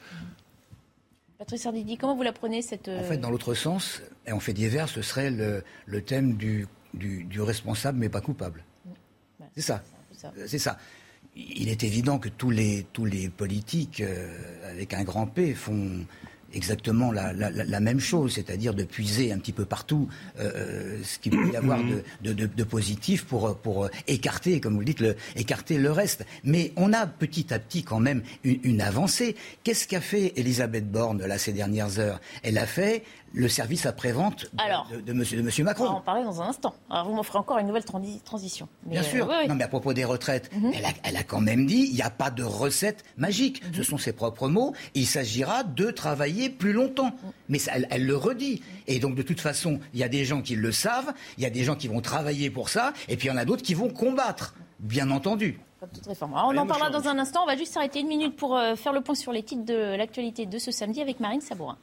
Patrice 1.39 1.67
Ardidi, 1.67 1.99
comment 1.99 2.17
vous 2.17 2.23
la 2.23 2.33
prenez 2.33 2.63
cette... 2.63 2.89
En 2.89 3.03
fait, 3.03 3.19
dans 3.19 3.31
l'autre 3.31 3.53
sens, 3.53 4.01
et 4.27 4.33
en 4.33 4.41
fait 4.41 4.55
divers, 4.55 4.89
ce 4.89 5.03
serait 5.03 5.31
le, 5.31 6.03
thème 6.03 6.37
du, 6.37 6.67
du, 6.95 7.41
responsable 7.41 7.99
mais 7.99 8.09
pas 8.09 8.21
coupable. 8.21 8.65
C'est 9.57 9.63
ça. 9.63 9.83
C'est 10.47 10.59
ça. 10.59 10.79
Il 11.35 11.69
est 11.69 11.85
évident 11.85 12.19
que 12.19 12.29
tous 12.29 12.51
les, 12.51 12.87
tous 12.93 13.05
les 13.05 13.29
politiques 13.29 14.01
euh, 14.01 14.27
avec 14.71 14.95
un 14.95 15.05
grand 15.05 15.27
P 15.27 15.55
font 15.55 16.07
exactement 16.55 17.13
la, 17.13 17.81
même 17.81 18.01
chose, 18.01 18.35
c'est-à-dire 18.35 18.73
de 18.73 18.85
puiser 18.85 19.33
un 19.33 19.39
petit 19.39 19.53
peu 19.53 19.67
partout 19.67 20.09
euh, 20.39 20.51
euh, 20.55 21.01
ce 21.03 21.19
qu'il 21.19 21.33
peut 21.33 21.53
y 21.53 21.57
avoir 21.57 21.79
de, 22.23 22.65
positif 22.65 23.25
pour, 23.25 23.57
pour 23.59 23.89
écarter, 24.07 24.61
comme 24.61 24.75
vous 24.75 24.81
le 24.81 24.87
dites, 24.87 25.01
le, 25.01 25.17
écarter 25.35 25.77
le 25.77 25.91
reste. 25.91 26.25
Mais 26.45 26.73
on 26.77 26.93
a 26.95 27.07
petit 27.07 27.53
à 27.53 27.59
petit 27.59 27.83
quand 27.83 28.01
même 28.01 28.23
une, 28.45 28.61
une 28.63 28.81
avancée. 28.81 29.37
Qu'est-ce 29.65 29.87
qu'a 29.87 30.01
fait 30.01 30.33
Elisabeth 30.37 30.91
Borne 30.91 31.25
là 31.25 31.37
ces 31.37 31.53
dernières 31.53 31.99
heures? 31.99 32.21
Elle 32.43 32.57
a 32.57 32.67
fait 32.67 33.03
le 33.33 33.49
service 33.49 33.87
après-vente 33.87 34.47
de, 34.91 35.01
de, 35.01 35.13
monsieur, 35.13 35.37
de 35.37 35.43
monsieur 35.43 35.65
Macron. 35.65 35.85
On 35.85 35.91
va 35.91 35.95
en 35.97 36.01
parler 36.01 36.25
dans 36.25 36.41
un 36.41 36.49
instant. 36.49 36.75
Alors 36.91 37.09
vous 37.09 37.15
m'offrez 37.15 37.39
encore 37.39 37.59
une 37.59 37.67
nouvelle 37.67 37.85
transition. 37.85 38.69
Bien 38.85 39.03
sûr. 39.03 39.31
Euh, 39.31 39.47
non, 39.47 39.55
mais 39.55 39.65
à 39.65 39.69
propos 39.69 39.93
des 39.93 40.05
retraites, 40.05 40.51
mhm. 40.55 40.73
elle, 41.05 41.17
a, 41.17 41.23
quand 41.23 41.41
même 41.41 41.67
dit 41.67 41.87
il 41.91 41.95
n'y 41.95 42.03
a 42.03 42.11
pas 42.11 42.31
de 42.31 42.43
recette 42.43 43.05
magique. 43.17 43.63
Mhm. 43.63 43.75
Ce 43.75 43.83
sont 43.83 43.99
ses 43.99 44.13
propres 44.13 44.49
mots. 44.49 44.75
Il 44.95 45.07
s'agira 45.07 45.65
de 45.65 45.91
travailler 45.91 46.51
plus 46.51 46.73
longtemps. 46.73 47.07
Mhm. 47.07 47.33
Mais 47.49 47.59
elle, 47.91 48.07
le 48.07 48.17
redit. 48.17 48.63
Et 48.87 48.99
donc 48.99 49.15
de 49.15 49.23
toute 49.23 49.41
façon, 49.41 49.81
il 49.93 50.01
y 50.01 50.05
a 50.05 50.09
des 50.09 50.25
gens 50.25 50.43
qui 50.43 50.57
le 50.57 50.73
savent, 50.73 51.13
il 51.39 51.45
y 51.45 51.47
a 51.47 51.51
des 51.51 51.65
gens 51.65 51.77
qui 51.77 51.89
vont 51.89 52.01
travailler 52.01 52.51
pour 52.51 52.69
ça, 52.69 52.93
et 53.09 53.17
puis 53.17 53.29
il 53.29 53.31
y 53.31 53.35
en 53.35 53.37
a 53.37 53.45
d'autres 53.45 53.63
qui 53.63 53.75
vont 53.75 53.89
combattre, 53.89 54.55
bien 54.81 55.11
entendu. 55.11 55.61
toute 55.93 56.07
réforme. 56.07 56.33
on 56.35 56.57
en 56.57 56.67
parlera 56.67 56.91
dans 56.91 57.07
un 57.09 57.19
instant. 57.19 57.43
On 57.43 57.47
va 57.47 57.57
juste 57.57 57.75
s'arrêter 57.75 58.01
une 58.01 58.09
minute 58.09 58.37
pour 58.37 58.57
euh, 58.57 58.77
faire 58.77 58.93
le 58.93 59.01
point 59.01 59.15
sur 59.15 59.33
les 59.33 59.43
titres 59.43 59.65
de 59.65 59.97
l'actualité 59.97 60.47
de 60.47 60.59
ce 60.59 60.71
samedi 60.71 61.01
avec 61.01 61.21
Marine 61.21 61.41
Sabourin. 61.41 61.77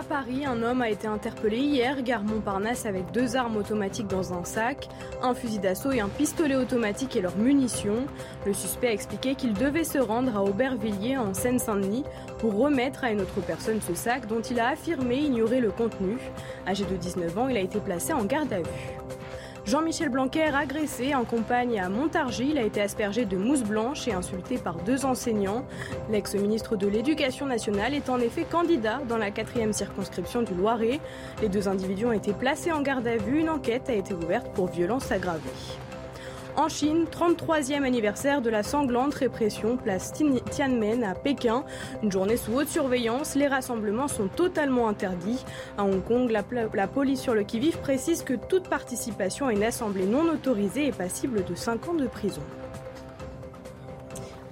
À 0.00 0.02
Paris, 0.02 0.46
un 0.46 0.62
homme 0.62 0.80
a 0.80 0.88
été 0.88 1.06
interpellé 1.06 1.58
hier, 1.58 2.00
gare 2.00 2.24
Montparnasse, 2.24 2.86
avec 2.86 3.12
deux 3.12 3.36
armes 3.36 3.58
automatiques 3.58 4.06
dans 4.06 4.32
un 4.32 4.44
sac, 4.44 4.88
un 5.22 5.34
fusil 5.34 5.58
d'assaut 5.58 5.92
et 5.92 6.00
un 6.00 6.08
pistolet 6.08 6.56
automatique 6.56 7.16
et 7.16 7.20
leurs 7.20 7.36
munitions. 7.36 8.06
Le 8.46 8.54
suspect 8.54 8.88
a 8.88 8.92
expliqué 8.92 9.34
qu'il 9.34 9.52
devait 9.52 9.84
se 9.84 9.98
rendre 9.98 10.34
à 10.34 10.42
Aubervilliers, 10.42 11.18
en 11.18 11.34
Seine-Saint-Denis, 11.34 12.04
pour 12.38 12.56
remettre 12.56 13.04
à 13.04 13.10
une 13.10 13.20
autre 13.20 13.42
personne 13.46 13.82
ce 13.82 13.94
sac 13.94 14.26
dont 14.26 14.40
il 14.40 14.58
a 14.58 14.68
affirmé 14.68 15.16
ignorer 15.16 15.60
le 15.60 15.70
contenu. 15.70 16.16
Âgé 16.66 16.86
de 16.86 16.96
19 16.96 17.36
ans, 17.36 17.48
il 17.48 17.58
a 17.58 17.60
été 17.60 17.78
placé 17.78 18.14
en 18.14 18.24
garde 18.24 18.54
à 18.54 18.60
vue. 18.60 19.19
Jean-Michel 19.70 20.08
Blanquer, 20.08 20.52
agressé 20.52 21.14
en 21.14 21.24
compagne 21.24 21.78
à 21.78 21.88
Montargis, 21.88 22.58
a 22.58 22.62
été 22.62 22.80
aspergé 22.80 23.24
de 23.24 23.36
mousse 23.36 23.62
blanche 23.62 24.08
et 24.08 24.12
insulté 24.12 24.58
par 24.58 24.74
deux 24.74 25.04
enseignants. 25.04 25.64
L'ex-ministre 26.10 26.74
de 26.74 26.88
l'Éducation 26.88 27.46
nationale 27.46 27.94
est 27.94 28.10
en 28.10 28.18
effet 28.18 28.42
candidat 28.42 28.98
dans 29.08 29.16
la 29.16 29.30
quatrième 29.30 29.72
circonscription 29.72 30.42
du 30.42 30.54
Loiret. 30.54 30.98
Les 31.40 31.48
deux 31.48 31.68
individus 31.68 32.06
ont 32.06 32.12
été 32.12 32.32
placés 32.32 32.72
en 32.72 32.82
garde 32.82 33.06
à 33.06 33.16
vue. 33.16 33.38
Une 33.38 33.48
enquête 33.48 33.88
a 33.88 33.92
été 33.94 34.12
ouverte 34.12 34.48
pour 34.54 34.66
violence 34.66 35.12
aggravée. 35.12 35.38
En 36.56 36.68
Chine, 36.68 37.06
33e 37.10 37.84
anniversaire 37.84 38.42
de 38.42 38.50
la 38.50 38.62
sanglante 38.62 39.14
répression 39.14 39.76
place 39.76 40.12
Tiananmen 40.12 41.04
à 41.04 41.14
Pékin. 41.14 41.64
Une 42.02 42.10
journée 42.10 42.36
sous 42.36 42.52
haute 42.52 42.68
surveillance, 42.68 43.34
les 43.34 43.46
rassemblements 43.46 44.08
sont 44.08 44.28
totalement 44.28 44.88
interdits. 44.88 45.44
À 45.78 45.84
Hong 45.84 46.02
Kong, 46.04 46.30
la, 46.30 46.86
police 46.86 47.20
sur 47.20 47.34
le 47.34 47.44
qui-vive 47.44 47.78
précise 47.78 48.22
que 48.22 48.34
toute 48.34 48.68
participation 48.68 49.46
à 49.46 49.52
une 49.52 49.62
assemblée 49.62 50.06
non 50.06 50.28
autorisée 50.28 50.88
est 50.88 50.96
passible 50.96 51.44
de 51.44 51.54
5 51.54 51.88
ans 51.88 51.94
de 51.94 52.06
prison. 52.06 52.42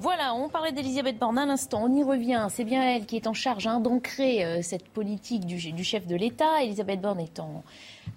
Voilà, 0.00 0.32
on 0.32 0.48
parlait 0.48 0.70
d'Elisabeth 0.70 1.18
Borne 1.18 1.38
à 1.38 1.46
l'instant, 1.46 1.82
on 1.84 1.92
y 1.92 2.04
revient. 2.04 2.46
C'est 2.50 2.62
bien 2.62 2.82
elle 2.82 3.04
qui 3.04 3.16
est 3.16 3.26
en 3.26 3.34
charge 3.34 3.66
hein, 3.66 3.80
d'ancrer 3.80 4.44
euh, 4.44 4.62
cette 4.62 4.88
politique 4.88 5.44
du, 5.44 5.84
chef 5.84 6.06
de 6.06 6.14
l'État. 6.14 6.62
Elisabeth 6.62 7.00
Borne 7.00 7.18
est 7.18 7.40
en 7.40 7.64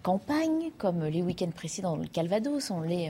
campagne, 0.04 0.72
comme 0.78 1.06
les 1.06 1.22
week-ends 1.22 1.52
précédents 1.54 1.96
le 1.96 2.08
Calvados, 2.08 2.72
euh, 2.72 3.10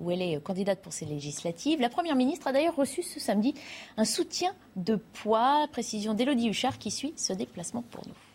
où 0.00 0.10
elle 0.10 0.22
est 0.22 0.42
candidate 0.42 0.80
pour 0.80 0.92
ces 0.92 1.06
législatives. 1.06 1.80
La 1.80 1.88
Première 1.88 2.16
ministre 2.16 2.46
a 2.48 2.52
d'ailleurs 2.52 2.76
reçu 2.76 3.02
ce 3.02 3.20
samedi 3.20 3.54
un 3.96 4.04
soutien 4.04 4.52
de 4.76 4.96
poids. 4.96 5.66
Précision 5.72 6.14
d'Élodie 6.14 6.48
Huchard 6.48 6.78
qui 6.78 6.90
suit 6.90 7.12
ce 7.16 7.32
déplacement 7.32 7.82
pour 7.90 8.06
nous. 8.06 8.29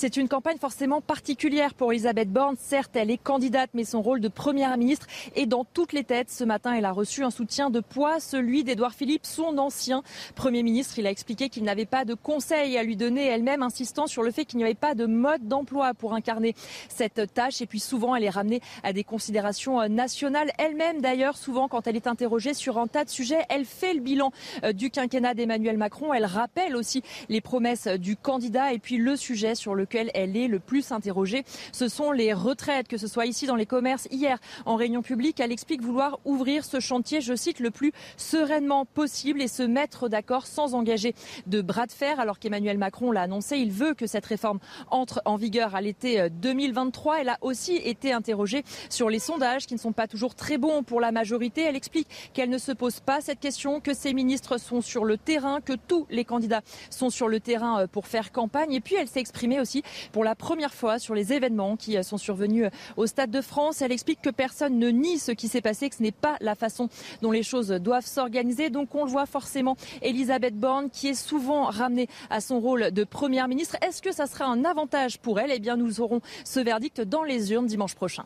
C'est 0.00 0.16
une 0.16 0.28
campagne 0.28 0.56
forcément 0.56 1.02
particulière 1.02 1.74
pour 1.74 1.92
Elisabeth 1.92 2.32
Borne. 2.32 2.56
Certes, 2.58 2.92
elle 2.94 3.10
est 3.10 3.18
candidate, 3.18 3.68
mais 3.74 3.84
son 3.84 4.00
rôle 4.00 4.22
de 4.22 4.28
première 4.28 4.78
ministre 4.78 5.06
est 5.36 5.44
dans 5.44 5.66
toutes 5.66 5.92
les 5.92 6.04
têtes. 6.04 6.30
Ce 6.30 6.42
matin, 6.42 6.72
elle 6.72 6.86
a 6.86 6.90
reçu 6.90 7.22
un 7.22 7.28
soutien 7.28 7.68
de 7.68 7.80
poids, 7.80 8.18
celui 8.18 8.64
d'Edouard 8.64 8.94
Philippe, 8.94 9.26
son 9.26 9.58
ancien 9.58 10.02
Premier 10.36 10.62
ministre. 10.62 10.98
Il 10.98 11.06
a 11.06 11.10
expliqué 11.10 11.50
qu'il 11.50 11.64
n'avait 11.64 11.84
pas 11.84 12.06
de 12.06 12.14
conseils 12.14 12.78
à 12.78 12.82
lui 12.82 12.96
donner, 12.96 13.26
elle-même 13.26 13.62
insistant 13.62 14.06
sur 14.06 14.22
le 14.22 14.30
fait 14.30 14.46
qu'il 14.46 14.56
n'y 14.56 14.64
avait 14.64 14.72
pas 14.72 14.94
de 14.94 15.04
mode 15.04 15.46
d'emploi 15.46 15.92
pour 15.92 16.14
incarner 16.14 16.54
cette 16.88 17.34
tâche. 17.34 17.60
Et 17.60 17.66
puis 17.66 17.78
souvent, 17.78 18.16
elle 18.16 18.24
est 18.24 18.30
ramenée 18.30 18.62
à 18.82 18.94
des 18.94 19.04
considérations 19.04 19.82
euh, 19.82 19.88
nationales. 19.88 20.50
Elle-même, 20.56 21.02
d'ailleurs, 21.02 21.36
souvent, 21.36 21.68
quand 21.68 21.86
elle 21.86 21.96
est 21.96 22.06
interrogée 22.06 22.54
sur 22.54 22.78
un 22.78 22.86
tas 22.86 23.04
de 23.04 23.10
sujets, 23.10 23.44
elle 23.50 23.66
fait 23.66 23.92
le 23.92 24.00
bilan 24.00 24.32
euh, 24.64 24.72
du 24.72 24.88
quinquennat 24.88 25.34
d'Emmanuel 25.34 25.76
Macron. 25.76 26.14
Elle 26.14 26.24
rappelle 26.24 26.74
aussi 26.74 27.02
les 27.28 27.42
promesses 27.42 27.86
du 27.86 28.16
candidat 28.16 28.72
et 28.72 28.78
puis 28.78 28.96
le 28.96 29.14
sujet 29.14 29.54
sur 29.54 29.74
le 29.94 30.10
elle 30.14 30.36
est 30.36 30.48
le 30.48 30.58
plus 30.58 30.92
interrogée. 30.92 31.44
Ce 31.72 31.88
sont 31.88 32.12
les 32.12 32.32
retraites, 32.32 32.88
que 32.88 32.98
ce 32.98 33.06
soit 33.06 33.26
ici 33.26 33.46
dans 33.46 33.56
les 33.56 33.66
commerces. 33.66 34.08
Hier, 34.10 34.38
en 34.66 34.76
réunion 34.76 35.02
publique, 35.02 35.40
elle 35.40 35.52
explique 35.52 35.82
vouloir 35.82 36.18
ouvrir 36.24 36.64
ce 36.64 36.80
chantier, 36.80 37.20
je 37.20 37.34
cite, 37.34 37.60
le 37.60 37.70
plus 37.70 37.92
sereinement 38.16 38.84
possible 38.84 39.42
et 39.42 39.48
se 39.48 39.62
mettre 39.62 40.08
d'accord 40.08 40.46
sans 40.46 40.74
engager 40.74 41.14
de 41.46 41.60
bras 41.60 41.86
de 41.86 41.92
fer. 41.92 42.20
Alors 42.20 42.38
qu'Emmanuel 42.38 42.78
Macron 42.78 43.12
l'a 43.12 43.22
annoncé, 43.22 43.58
il 43.58 43.72
veut 43.72 43.94
que 43.94 44.06
cette 44.06 44.26
réforme 44.26 44.58
entre 44.90 45.22
en 45.24 45.36
vigueur 45.36 45.74
à 45.74 45.80
l'été 45.80 46.28
2023. 46.30 47.14
Euh, 47.14 47.18
elle 47.20 47.28
a 47.28 47.38
aussi 47.40 47.76
été 47.76 48.12
interrogée 48.12 48.64
sur 48.88 49.10
les 49.10 49.18
sondages 49.18 49.66
qui 49.66 49.74
ne 49.74 49.78
sont 49.78 49.92
pas 49.92 50.06
toujours 50.06 50.34
très 50.34 50.58
bons 50.58 50.82
pour 50.82 51.00
la 51.00 51.12
majorité. 51.12 51.62
Elle 51.62 51.76
explique 51.76 52.08
qu'elle 52.32 52.50
ne 52.50 52.58
se 52.58 52.72
pose 52.72 53.00
pas 53.00 53.20
cette 53.20 53.40
question, 53.40 53.80
que 53.80 53.94
ses 53.94 54.12
ministres 54.12 54.58
sont 54.58 54.80
sur 54.80 55.04
le 55.04 55.18
terrain, 55.18 55.60
que 55.60 55.72
tous 55.72 56.06
les 56.10 56.24
candidats 56.24 56.62
sont 56.90 57.10
sur 57.10 57.28
le 57.28 57.40
terrain 57.40 57.82
euh, 57.82 57.86
pour 57.86 58.06
faire 58.06 58.32
campagne. 58.32 58.72
Et 58.72 58.80
puis 58.80 58.96
elle 58.96 59.08
s'est 59.08 59.20
exprimée 59.20 59.60
aussi 59.60 59.79
pour 60.12 60.24
la 60.24 60.34
première 60.34 60.74
fois 60.74 60.98
sur 60.98 61.14
les 61.14 61.32
événements 61.32 61.76
qui 61.76 62.02
sont 62.02 62.18
survenus 62.18 62.68
au 62.96 63.06
Stade 63.06 63.30
de 63.30 63.40
France. 63.40 63.82
Elle 63.82 63.92
explique 63.92 64.22
que 64.22 64.30
personne 64.30 64.78
ne 64.78 64.88
nie 64.88 65.18
ce 65.18 65.32
qui 65.32 65.48
s'est 65.48 65.60
passé, 65.60 65.88
que 65.88 65.96
ce 65.96 66.02
n'est 66.02 66.12
pas 66.12 66.36
la 66.40 66.54
façon 66.54 66.88
dont 67.22 67.30
les 67.30 67.42
choses 67.42 67.68
doivent 67.68 68.06
s'organiser. 68.06 68.70
Donc 68.70 68.94
on 68.94 69.04
le 69.04 69.10
voit 69.10 69.26
forcément, 69.26 69.76
Elisabeth 70.02 70.56
Borne 70.56 70.90
qui 70.90 71.08
est 71.08 71.14
souvent 71.14 71.64
ramenée 71.64 72.08
à 72.30 72.40
son 72.40 72.60
rôle 72.60 72.90
de 72.90 73.04
première 73.04 73.48
ministre. 73.48 73.76
Est-ce 73.82 74.02
que 74.02 74.12
ça 74.12 74.26
sera 74.26 74.46
un 74.46 74.64
avantage 74.64 75.18
pour 75.18 75.40
elle? 75.40 75.50
Eh 75.52 75.58
bien 75.58 75.76
nous 75.76 76.00
aurons 76.00 76.20
ce 76.44 76.60
verdict 76.60 77.00
dans 77.00 77.22
les 77.22 77.52
urnes 77.52 77.66
dimanche 77.66 77.94
prochain. 77.94 78.24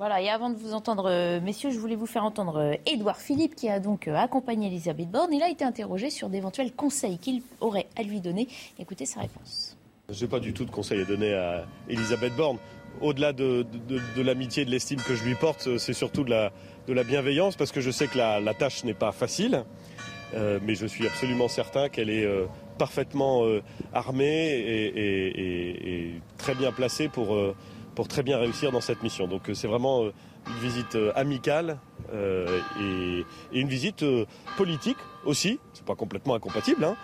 Voilà, 0.00 0.22
et 0.22 0.30
avant 0.30 0.48
de 0.48 0.54
vous 0.54 0.72
entendre, 0.72 1.10
euh, 1.10 1.40
messieurs, 1.42 1.70
je 1.70 1.78
voulais 1.78 1.94
vous 1.94 2.06
faire 2.06 2.24
entendre 2.24 2.56
euh, 2.56 2.74
Édouard 2.86 3.18
Philippe, 3.18 3.54
qui 3.54 3.68
a 3.68 3.80
donc 3.80 4.08
euh, 4.08 4.14
accompagné 4.14 4.68
Elisabeth 4.68 5.10
Borne. 5.10 5.30
Il 5.34 5.42
a 5.42 5.50
été 5.50 5.62
interrogé 5.62 6.08
sur 6.08 6.30
d'éventuels 6.30 6.72
conseils 6.72 7.18
qu'il 7.18 7.42
aurait 7.60 7.86
à 7.96 8.02
lui 8.02 8.20
donner. 8.20 8.48
Écoutez 8.78 9.04
sa 9.04 9.20
réponse. 9.20 9.76
Je 10.10 10.24
n'ai 10.24 10.28
pas 10.28 10.40
du 10.40 10.52
tout 10.52 10.64
de 10.64 10.70
conseils 10.70 11.00
à 11.00 11.04
donner 11.04 11.34
à 11.34 11.64
Elisabeth 11.88 12.34
Borne. 12.34 12.58
Au-delà 13.00 13.32
de, 13.32 13.64
l'amitié 14.16 14.62
et 14.62 14.66
de 14.66 14.70
l'estime 14.70 15.00
que 15.00 15.14
je 15.14 15.24
lui 15.24 15.34
porte, 15.34 15.78
c'est 15.78 15.92
surtout 15.92 16.24
de 16.24 16.30
la, 16.30 16.52
de 16.88 16.92
la, 16.92 17.04
bienveillance, 17.04 17.56
parce 17.56 17.70
que 17.72 17.80
je 17.80 17.90
sais 17.90 18.08
que 18.08 18.18
la, 18.18 18.54
tâche 18.54 18.84
n'est 18.84 18.94
pas 18.94 19.12
facile, 19.12 19.64
mais 20.34 20.74
je 20.74 20.86
suis 20.86 21.06
absolument 21.06 21.48
certain 21.48 21.88
qu'elle 21.88 22.10
est 22.10 22.28
parfaitement 22.78 23.44
armée 23.92 24.48
et, 24.50 26.20
très 26.36 26.54
bien 26.54 26.72
placée 26.72 27.08
pour 27.08 27.36
pour 27.94 28.08
très 28.08 28.22
bien 28.22 28.38
réussir 28.38 28.72
dans 28.72 28.80
cette 28.80 29.02
mission. 29.02 29.26
Donc 29.26 29.48
euh, 29.48 29.54
c'est 29.54 29.68
vraiment 29.68 30.04
euh, 30.04 30.12
une 30.46 30.58
visite 30.62 30.94
euh, 30.94 31.12
amicale 31.14 31.78
et, 32.80 33.24
une 33.52 33.68
visite 33.68 34.04
politique 34.56 34.96
aussi. 35.24 35.60
C'est 35.74 35.84
pas 35.84 35.94
complètement 35.94 36.34
incompatible, 36.34 36.84
hein, 36.84 36.96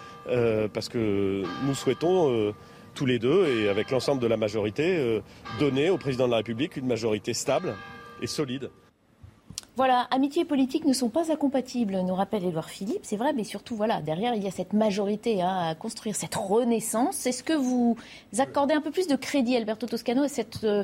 parce 0.72 0.88
que 0.88 1.44
nous 1.64 1.74
souhaitons 1.74 2.52
tous 2.96 3.06
les 3.06 3.20
deux 3.20 3.46
et 3.46 3.68
avec 3.68 3.90
l'ensemble 3.92 4.20
de 4.20 4.26
la 4.26 4.36
majorité 4.36 5.22
donner 5.60 5.90
au 5.90 5.98
président 5.98 6.26
de 6.26 6.32
la 6.32 6.38
République 6.38 6.76
une 6.76 6.86
majorité 6.86 7.34
stable 7.34 7.74
et 8.20 8.26
solide. 8.26 8.70
Voilà, 9.76 10.08
amitié 10.10 10.42
et 10.42 10.44
politique 10.46 10.86
ne 10.86 10.94
sont 10.94 11.10
pas 11.10 11.30
incompatibles, 11.30 12.00
nous 12.00 12.14
rappelle 12.14 12.44
Édouard 12.44 12.70
Philippe. 12.70 13.00
C'est 13.02 13.18
vrai, 13.18 13.34
mais 13.34 13.44
surtout, 13.44 13.76
voilà, 13.76 14.00
derrière, 14.00 14.34
il 14.34 14.42
y 14.42 14.46
a 14.46 14.50
cette 14.50 14.72
majorité 14.72 15.42
hein, 15.42 15.68
à 15.68 15.74
construire 15.74 16.16
cette 16.16 16.34
renaissance. 16.34 17.26
Est-ce 17.26 17.44
que 17.44 17.52
vous 17.52 17.94
accordez 18.38 18.72
un 18.72 18.80
peu 18.80 18.90
plus 18.90 19.06
de 19.06 19.16
crédit, 19.16 19.54
Alberto 19.54 19.86
Toscano, 19.86 20.22
à 20.22 20.28
cette 20.28 20.64
euh, 20.64 20.82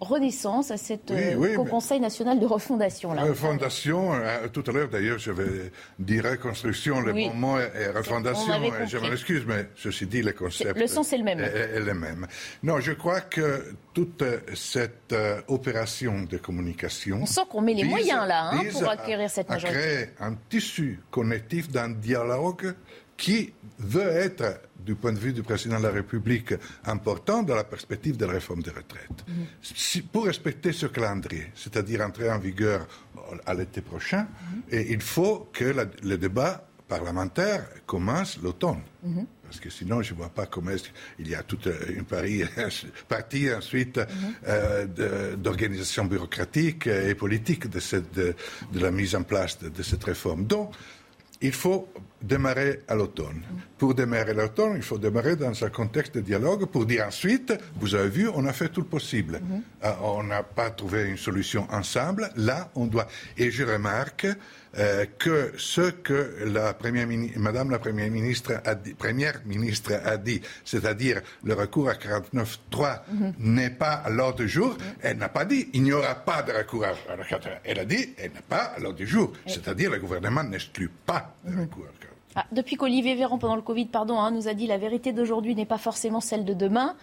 renaissance, 0.00 0.70
à 0.70 0.76
cette 0.76 1.10
euh, 1.10 1.56
Conseil 1.68 2.00
national 2.00 2.38
de 2.38 2.46
refondation. 2.46 3.12
Là. 3.12 3.24
Refondation, 3.24 4.14
euh, 4.14 4.48
tout 4.52 4.64
à 4.66 4.72
l'heure 4.72 4.88
d'ailleurs, 4.88 5.18
je 5.18 5.32
vais 5.32 5.72
dire 5.98 6.24
reconstruction, 6.24 7.00
le 7.00 7.12
bon 7.12 7.34
mot 7.34 7.58
est 7.58 7.90
refondation, 7.90 8.52
je 8.86 8.98
m'en 8.98 9.12
excuse, 9.12 9.44
mais 9.46 9.68
ceci 9.76 10.06
dit, 10.06 10.22
le 10.22 10.32
concept 10.32 10.78
le 10.78 10.86
sens 10.86 11.12
est 11.12 11.18
le 11.18 11.24
même. 11.24 11.40
Est, 11.40 11.80
le 11.80 11.94
même. 11.94 12.26
Non, 12.62 12.80
je 12.80 12.92
crois 12.92 13.20
que 13.20 13.74
toute 13.92 14.22
cette 14.54 15.12
euh, 15.12 15.40
opération 15.48 16.22
de 16.22 16.36
communication. 16.38 17.18
On 17.22 17.26
sent 17.26 17.42
qu'on 17.50 17.60
met 17.60 17.74
les 17.74 17.84
moyens 17.84 18.26
là 18.26 18.50
hein, 18.52 18.62
pour 18.72 18.88
acquérir 18.88 19.28
cette 19.28 19.48
majorité. 19.48 19.78
À 19.78 19.82
créer 19.82 20.06
un 20.20 20.34
tissu 20.48 21.00
connectif 21.10 21.70
d'un 21.70 21.90
dialogue 21.90 22.74
qui 23.18 23.52
veut 23.78 24.08
être 24.08 24.62
du 24.78 24.94
point 24.94 25.12
de 25.12 25.18
vue 25.18 25.34
du 25.34 25.42
président 25.42 25.78
de 25.78 25.82
la 25.82 25.90
République 25.90 26.54
important 26.84 27.42
dans 27.42 27.56
la 27.56 27.64
perspective 27.64 28.16
de 28.16 28.24
la 28.24 28.32
réforme 28.32 28.62
des 28.62 28.70
retraites. 28.70 29.20
Mhm. 29.28 30.02
pour 30.12 30.24
respecter 30.24 30.72
ce 30.72 30.86
calendrier, 30.86 31.48
c'est-à-dire 31.54 32.00
entrer 32.00 32.30
en 32.30 32.38
vigueur 32.38 32.86
à 33.44 33.52
l'été 33.52 33.82
prochain, 33.82 34.22
mhm. 34.22 34.62
et 34.70 34.92
il 34.92 35.02
faut 35.02 35.50
que 35.52 35.74
le 36.02 36.16
débat 36.16 36.66
parlementaire 36.86 37.68
commence 37.86 38.38
l'automne. 38.42 38.82
Mhm. 39.02 39.26
Parce 39.42 39.60
que 39.60 39.70
sinon, 39.70 40.00
je 40.02 40.12
ne 40.12 40.18
vois 40.18 40.28
pas 40.28 40.46
comment 40.46 40.70
il 41.18 41.28
y 41.28 41.34
a 41.34 41.42
toute 41.42 41.68
une 41.88 42.04
partie 42.04 43.54
ensuite 43.54 43.98
euh, 44.46 45.36
d'organisation 45.36 46.04
bureaucratique 46.04 46.86
et 46.86 47.14
politique 47.14 47.68
de, 47.68 47.80
cette, 47.80 48.12
de, 48.14 48.34
la 48.74 48.90
mise 48.90 49.14
en 49.14 49.22
place 49.22 49.58
de, 49.58 49.70
de 49.70 49.82
cette 49.82 50.04
réforme. 50.04 50.44
Donc, 50.44 50.74
il 51.40 51.52
faut 51.52 51.88
démarrer 52.20 52.80
à 52.88 52.94
l'automne. 52.94 53.42
Pour 53.78 53.94
démarrer 53.94 54.30
à 54.30 54.34
l'automne, 54.34 54.72
il 54.76 54.82
faut 54.82 54.98
démarrer 54.98 55.36
dans 55.36 55.64
un 55.64 55.70
contexte 55.70 56.16
de 56.16 56.20
dialogue 56.20 56.66
pour 56.66 56.84
dire 56.84 57.06
ensuite, 57.06 57.52
vous 57.76 57.94
avez 57.94 58.08
vu, 58.08 58.28
on 58.34 58.44
a 58.46 58.52
fait 58.52 58.68
tout 58.68 58.80
le 58.80 58.86
possible. 58.86 59.40
Mhm. 59.40 59.62
Euh, 59.84 59.92
on 60.02 60.24
n'a 60.24 60.42
pas 60.42 60.70
trouvé 60.70 61.08
une 61.08 61.16
solution 61.16 61.66
ensemble. 61.70 62.30
Là, 62.36 62.70
on 62.74 62.86
doit. 62.86 63.06
Et 63.36 63.50
je 63.50 63.64
remarque 63.64 64.26
euh, 64.76 65.06
que 65.18 65.52
ce 65.56 65.90
que 65.90 66.44
la 66.44 66.74
première 66.74 67.06
Madame 67.36 67.70
la 67.70 67.78
Première 67.78 68.10
ministre 68.10 68.60
a 68.64 68.74
dit, 68.74 68.94
première 68.94 69.40
ministre 69.46 69.92
a 70.04 70.16
dit, 70.16 70.42
c'est-à-dire 70.64 71.22
le 71.44 71.54
recours 71.54 71.88
à 71.88 71.94
49.3 71.94 73.00
mhm. 73.10 73.34
n'est 73.38 73.70
pas 73.70 73.94
à 73.94 74.10
l'ordre 74.10 74.38
du 74.38 74.48
jour, 74.48 74.70
mhm. 74.70 74.78
elle 75.02 75.18
n'a 75.18 75.28
pas 75.28 75.44
dit 75.44 75.68
il 75.72 75.84
n'y 75.84 75.92
aura 75.92 76.16
pas 76.16 76.42
de 76.42 76.52
recours 76.52 76.84
à 76.84 76.92
49.3. 76.92 77.58
Elle 77.64 77.78
a 77.78 77.84
dit 77.84 78.14
elle 78.18 78.32
n'est 78.32 78.40
pas 78.48 78.74
à 78.76 78.78
l'ordre 78.78 78.98
du 78.98 79.06
jour, 79.06 79.32
c'est-à-dire 79.46 79.90
le 79.90 79.98
gouvernement 79.98 80.42
n'exclut 80.42 80.90
pas 81.06 81.34
le 81.46 81.62
recours 81.62 81.86
à 81.86 82.08
ah, 82.40 82.46
depuis 82.52 82.76
qu'Olivier 82.76 83.16
Véran, 83.16 83.36
pendant 83.38 83.56
le 83.56 83.62
Covid, 83.62 83.86
pardon, 83.86 84.20
hein, 84.20 84.30
nous 84.30 84.46
a 84.46 84.54
dit 84.54 84.68
la 84.68 84.78
vérité 84.78 85.12
d'aujourd'hui 85.12 85.56
n'est 85.56 85.66
pas 85.66 85.76
forcément 85.76 86.20
celle 86.20 86.44
de 86.44 86.54
demain. 86.54 86.94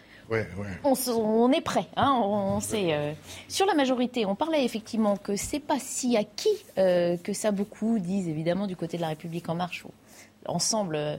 On, 0.86 1.52
est 1.52 1.60
prêt. 1.60 1.88
Hein, 1.98 2.18
on, 2.24 2.62
sait, 2.62 2.94
euh, 2.94 3.12
sur 3.50 3.66
la 3.66 3.74
majorité, 3.74 4.26
on 4.26 4.34
parlait 4.34 4.64
effectivement 4.64 5.18
que 5.18 5.36
c'est 5.36 5.60
pas 5.60 5.78
si 5.78 6.16
acquis 6.16 6.48
euh, 6.78 7.18
que 7.18 7.34
ça. 7.34 7.52
Beaucoup 7.52 8.00
disent 8.00 8.30
évidemment 8.30 8.66
du 8.66 8.78
côté 8.78 8.96
de 8.96 9.02
la 9.02 9.10
République 9.10 9.50
en 9.50 9.56
marche. 9.56 9.84
Ensemble, 10.48 10.96
euh, 10.96 11.18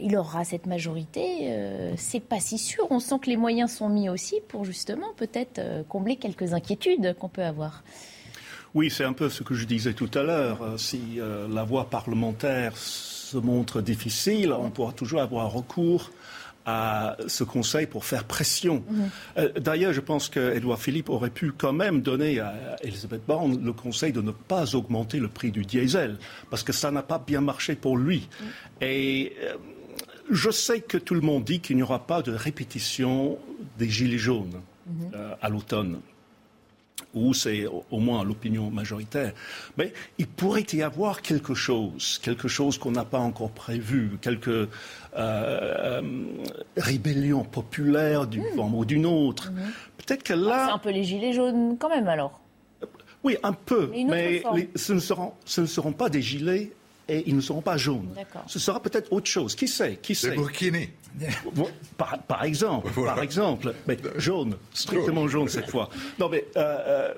il 0.00 0.16
aura 0.18 0.44
cette 0.44 0.66
majorité. 0.66 1.50
c'est 1.96 2.20
pas 2.20 2.40
si 2.40 2.58
sûr. 2.58 2.86
On 2.90 3.00
sent 3.00 3.20
que 3.22 3.30
les 3.30 3.38
moyens 3.38 3.72
sont 3.72 3.88
mis 3.88 4.10
aussi 4.10 4.36
pour 4.48 4.66
justement 4.66 5.14
peut-être 5.16 5.60
combler 5.88 6.16
quelques 6.16 6.52
inquiétudes 6.52 7.16
qu'on 7.18 7.28
peut 7.28 7.44
avoir. 7.44 7.84
Oui, 8.74 8.90
c'est 8.90 9.04
un 9.04 9.14
peu 9.14 9.30
ce 9.30 9.42
que 9.42 9.54
je 9.54 9.64
disais 9.64 9.94
tout 9.94 10.10
à 10.14 10.22
l'heure. 10.22 10.78
Si 10.78 11.18
la 11.18 11.64
voie 11.64 11.88
parlementaire 11.90 12.74
se 13.30 13.36
montre 13.38 13.80
difficile, 13.80 14.52
on 14.52 14.70
pourra 14.70 14.92
toujours 14.92 15.20
avoir 15.20 15.52
recours 15.52 16.10
à 16.66 17.16
ce 17.26 17.44
conseil 17.44 17.86
pour 17.86 18.04
faire 18.04 18.24
pression. 18.24 18.82
Mhm. 18.88 19.10
Euh, 19.38 19.48
d'ailleurs, 19.58 19.92
je 19.92 20.00
pense 20.00 20.28
qu'Edouard 20.28 20.78
Philippe 20.78 21.08
aurait 21.08 21.30
pu 21.30 21.52
quand 21.52 21.72
même 21.72 22.02
donner 22.02 22.38
à 22.40 22.76
Elisabeth 22.82 23.22
Borne 23.26 23.64
le 23.64 23.72
conseil 23.72 24.12
de 24.12 24.20
ne 24.20 24.30
pas 24.30 24.74
augmenter 24.74 25.18
le 25.18 25.28
prix 25.28 25.50
du 25.50 25.64
diesel, 25.64 26.18
parce 26.50 26.62
que 26.62 26.72
ça 26.72 26.90
n'a 26.90 27.02
pas 27.02 27.22
bien 27.24 27.40
marché 27.40 27.76
pour 27.76 27.96
lui. 27.96 28.28
Mhm. 28.28 28.46
Et 28.82 29.32
euh, 29.42 29.56
je 30.30 30.50
sais 30.50 30.80
que 30.80 30.98
tout 30.98 31.14
le 31.14 31.22
monde 31.22 31.44
dit 31.44 31.60
qu'il 31.60 31.76
n'y 31.76 31.82
aura 31.82 32.06
pas 32.06 32.22
de 32.22 32.32
répétition 32.32 33.38
des 33.78 33.88
Gilets 33.88 34.18
jaunes 34.18 34.60
mhm. 34.86 35.10
euh, 35.14 35.34
à 35.40 35.48
l'automne 35.48 36.00
ou 37.14 37.34
c'est 37.34 37.66
au 37.66 37.98
moins 37.98 38.24
l'opinion 38.24 38.70
majoritaire. 38.70 39.32
Mais 39.76 39.92
il 40.18 40.26
pourrait 40.26 40.66
y 40.72 40.82
avoir 40.82 41.22
quelque 41.22 41.54
chose, 41.54 42.20
quelque 42.22 42.48
chose 42.48 42.78
qu'on 42.78 42.92
n'a 42.92 43.04
pas 43.04 43.18
encore 43.18 43.50
prévu, 43.50 44.18
quelques 44.20 44.48
euh, 44.48 44.66
euh, 45.16 46.02
rébellions 46.76 47.44
populaires 47.44 48.26
d'une 48.26 48.44
mmh. 48.44 48.56
forme 48.56 48.74
ou 48.74 48.84
d'une 48.84 49.06
autre. 49.06 49.50
Mmh. 49.50 49.56
Peut-être 49.98 50.22
que 50.22 50.34
là. 50.34 50.54
Ah, 50.54 50.66
c'est 50.68 50.74
un 50.74 50.78
peu 50.78 50.90
les 50.90 51.04
gilets 51.04 51.32
jaunes 51.32 51.76
quand 51.78 51.88
même 51.88 52.08
alors. 52.08 52.40
Oui, 53.22 53.36
un 53.42 53.52
peu, 53.52 53.90
mais, 54.08 54.42
ce, 54.76 54.94
ne 54.94 54.98
seront, 54.98 55.34
ce 55.44 55.60
ne 55.60 55.66
seront 55.66 55.92
pas 55.92 56.08
des 56.08 56.22
gilets 56.22 56.72
et 57.10 57.24
ils 57.26 57.34
ne 57.34 57.40
seront 57.40 57.60
pas 57.60 57.76
jaunes. 57.76 58.14
Ce 58.46 58.58
sera 58.58 58.80
peut-être 58.80 59.12
autre 59.12 59.26
chose. 59.26 59.54
Qui 59.54 59.66
sait? 59.66 59.98
Qui 60.00 60.14
sait? 60.14 60.36
par, 61.96 62.44
exemple, 62.44 62.90
par 62.92 63.20
exemple, 63.20 63.74
mais 63.88 63.98
jaune, 64.16 64.56
strictement 64.72 65.26
jaune 65.26 65.48
cette 65.48 65.68
fois. 65.68 65.90
Non, 66.20 66.28
mais 66.28 66.44
euh, 66.56 66.78
euh, 66.86 67.14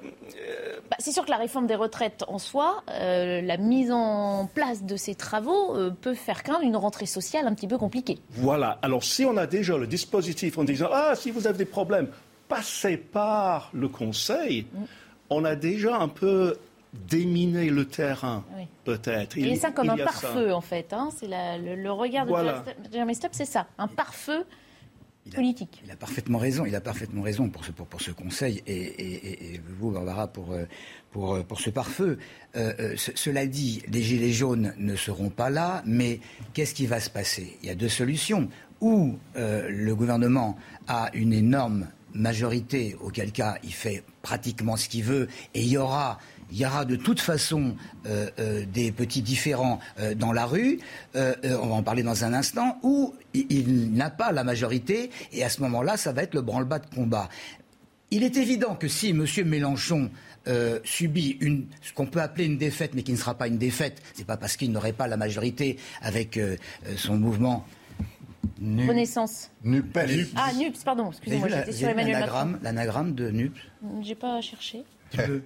bah, 0.91 0.97
c'est 0.99 1.13
sûr 1.13 1.27
que 1.27 1.31
la 1.31 1.37
réforme 1.37 1.67
des 1.67 1.75
retraites 1.75 2.25
en 2.27 2.39
soi, 2.39 2.83
euh, 2.91 3.43
la 3.43 3.59
mise 3.59 3.93
en 3.93 4.49
place 4.53 4.83
de 4.83 4.97
ces 4.97 5.15
travaux 5.15 5.77
peut 6.01 6.15
faire 6.15 6.43
craindre 6.43 6.63
une 6.63 6.77
rentrée 6.77 7.07
sociale 7.07 7.47
un 7.47 7.55
petit 7.55 7.69
peu 7.69 7.77
compliquée. 7.77 8.19
Voilà. 8.31 8.79
Alors 8.81 9.05
si 9.05 9.27
on 9.27 9.37
a 9.37 9.47
déjà 9.47 9.77
le 9.77 9.87
dispositif 9.87 10.57
en 10.57 10.65
disant 10.65 10.89
ah 10.91 11.13
si 11.15 11.31
vous 11.31 11.47
avez 11.47 11.59
des 11.59 11.65
problèmes, 11.67 12.09
passez 12.49 12.97
par 12.97 13.71
le 13.75 13.89
Conseil. 13.89 14.67
Mm. 14.73 14.85
On 15.31 15.45
a 15.45 15.55
déjà 15.55 15.97
un 15.99 16.09
peu 16.09 16.57
déminer 16.93 17.71
le 17.71 17.87
terrain, 17.87 18.45
peut-être. 18.85 19.37
Il, 19.37 19.49
est 19.49 19.57
ça 19.57 19.71
comme 19.71 19.91
un 19.91 19.97
pare-feu, 19.97 20.53
en 20.53 20.61
fait. 20.61 20.93
Hein. 20.93 21.09
c'est 21.17 21.29
le, 21.29 21.91
regard 21.91 22.27
de 22.27 22.33
Jeremy 22.93 23.15
Stop, 23.15 23.31
c'est 23.33 23.47
ça, 23.47 23.67
un 23.79 23.89
pare-feu 23.89 24.45
politique. 25.35 25.81
il 25.85 25.91
a 25.91 25.97
parfaitement 25.97 26.39
raison. 26.39 26.67
Il 26.67 26.75
a 26.75 26.81
parfaitement 26.81 27.23
raison 27.23 27.49
pour 27.49 27.65
ce, 27.65 27.71
pour, 27.71 28.01
ce 28.01 28.11
conseil 28.11 28.63
et, 28.67 29.61
vous, 29.79 29.91
Barbara, 29.91 30.27
pour, 30.27 30.55
pour, 31.11 31.43
pour 31.45 31.61
ce 31.61 31.71
pare-feu. 31.71 32.19
Euh, 32.57 32.95
cela 32.97 33.47
dit, 33.47 33.83
les 33.89 34.03
gilets 34.03 34.33
jaunes 34.33 34.75
ne 34.79 34.97
seront 34.97 35.31
pas 35.31 35.49
là, 35.49 35.83
mais 35.87 36.21
qu'est-ce 36.53 36.75
qui 36.75 36.87
va 36.87 37.01
se 37.01 37.11
passer? 37.11 37.57
Il 37.63 37.69
y 37.69 37.71
a 37.71 37.75
deux 37.75 37.89
solutions. 37.89 38.49
Ou 38.81 39.17
euh, 39.37 39.69
le 39.71 39.95
gouvernement 39.95 40.57
a 40.89 41.09
une 41.15 41.33
énorme 41.33 41.87
majorité, 42.15 42.97
auquel 43.01 43.33
cas 43.33 43.57
il 43.63 43.73
fait 43.73 44.03
pratiquement 44.23 44.77
ce 44.77 44.89
qu'il 44.89 45.05
veut, 45.05 45.29
et 45.55 45.63
il 45.63 45.69
y 45.69 45.77
aura 45.77 46.19
il 46.53 46.59
y 46.59 46.67
aura 46.67 46.85
de 46.85 46.97
toute 46.97 47.21
façon 47.21 47.75
des 48.05 48.93
petits 48.93 49.23
différends 49.23 49.81
dans 50.17 50.33
la 50.33 50.45
rue, 50.45 50.79
on 51.15 51.67
va 51.67 51.75
en 51.75 51.83
parler 51.83 52.03
dans 52.03 52.25
un 52.25 52.35
instant, 52.35 52.79
où 52.83 53.15
il 53.35 53.93
n'a 53.93 54.11
pas 54.11 54.33
la 54.33 54.45
majorité, 54.45 55.11
et 55.33 55.43
à 55.45 55.49
ce 55.49 55.61
moment-là, 55.63 55.97
ça 55.97 56.13
va 56.13 56.23
être 56.23 56.35
le 56.35 56.43
branle-bas 56.43 56.81
de 56.81 56.95
combat. 56.95 57.29
Il 58.11 58.23
est 58.23 58.37
évident 58.37 58.75
que 58.75 58.89
si 58.89 59.09
M. 59.09 59.25
Mélenchon 59.47 60.11
euh, 60.47 60.81
subit 60.85 61.39
une, 61.41 61.67
ce 61.81 61.93
qu'on 61.95 62.05
peut 62.05 62.21
appeler 62.21 62.45
une 62.45 62.59
défaite, 62.59 62.93
mais 62.95 63.03
qui 63.03 63.13
ne 63.13 63.17
sera 63.17 63.35
pas 63.35 63.47
une 63.47 63.59
défaite, 63.59 64.03
c'est 64.13 64.27
pas 64.27 64.37
parce 64.37 64.57
qu'il 64.57 64.71
n'aurait 64.71 64.93
pas 64.93 65.07
la 65.07 65.17
majorité 65.17 65.79
avec 66.03 66.37
euh, 66.37 66.57
euh, 66.87 66.95
son 66.97 67.17
mouvement. 67.17 67.65
Renaissance. 68.61 69.51
NUPES. 69.65 70.29
Ah, 70.37 70.53
NUPS, 70.53 70.85
pardon, 70.85 71.11
excusez-moi, 71.11 71.49
j'étais 71.49 71.73
sur 71.73 71.89
Emmanuel 71.89 72.21
Macron. 72.21 72.59
L'anagramme 72.63 73.15
de 73.15 73.31
NUPS 73.31 73.59
J'ai 74.03 74.15
pas 74.15 74.41
cherché. 74.41 74.85
Tu 75.11 75.17
peux. 75.17 75.43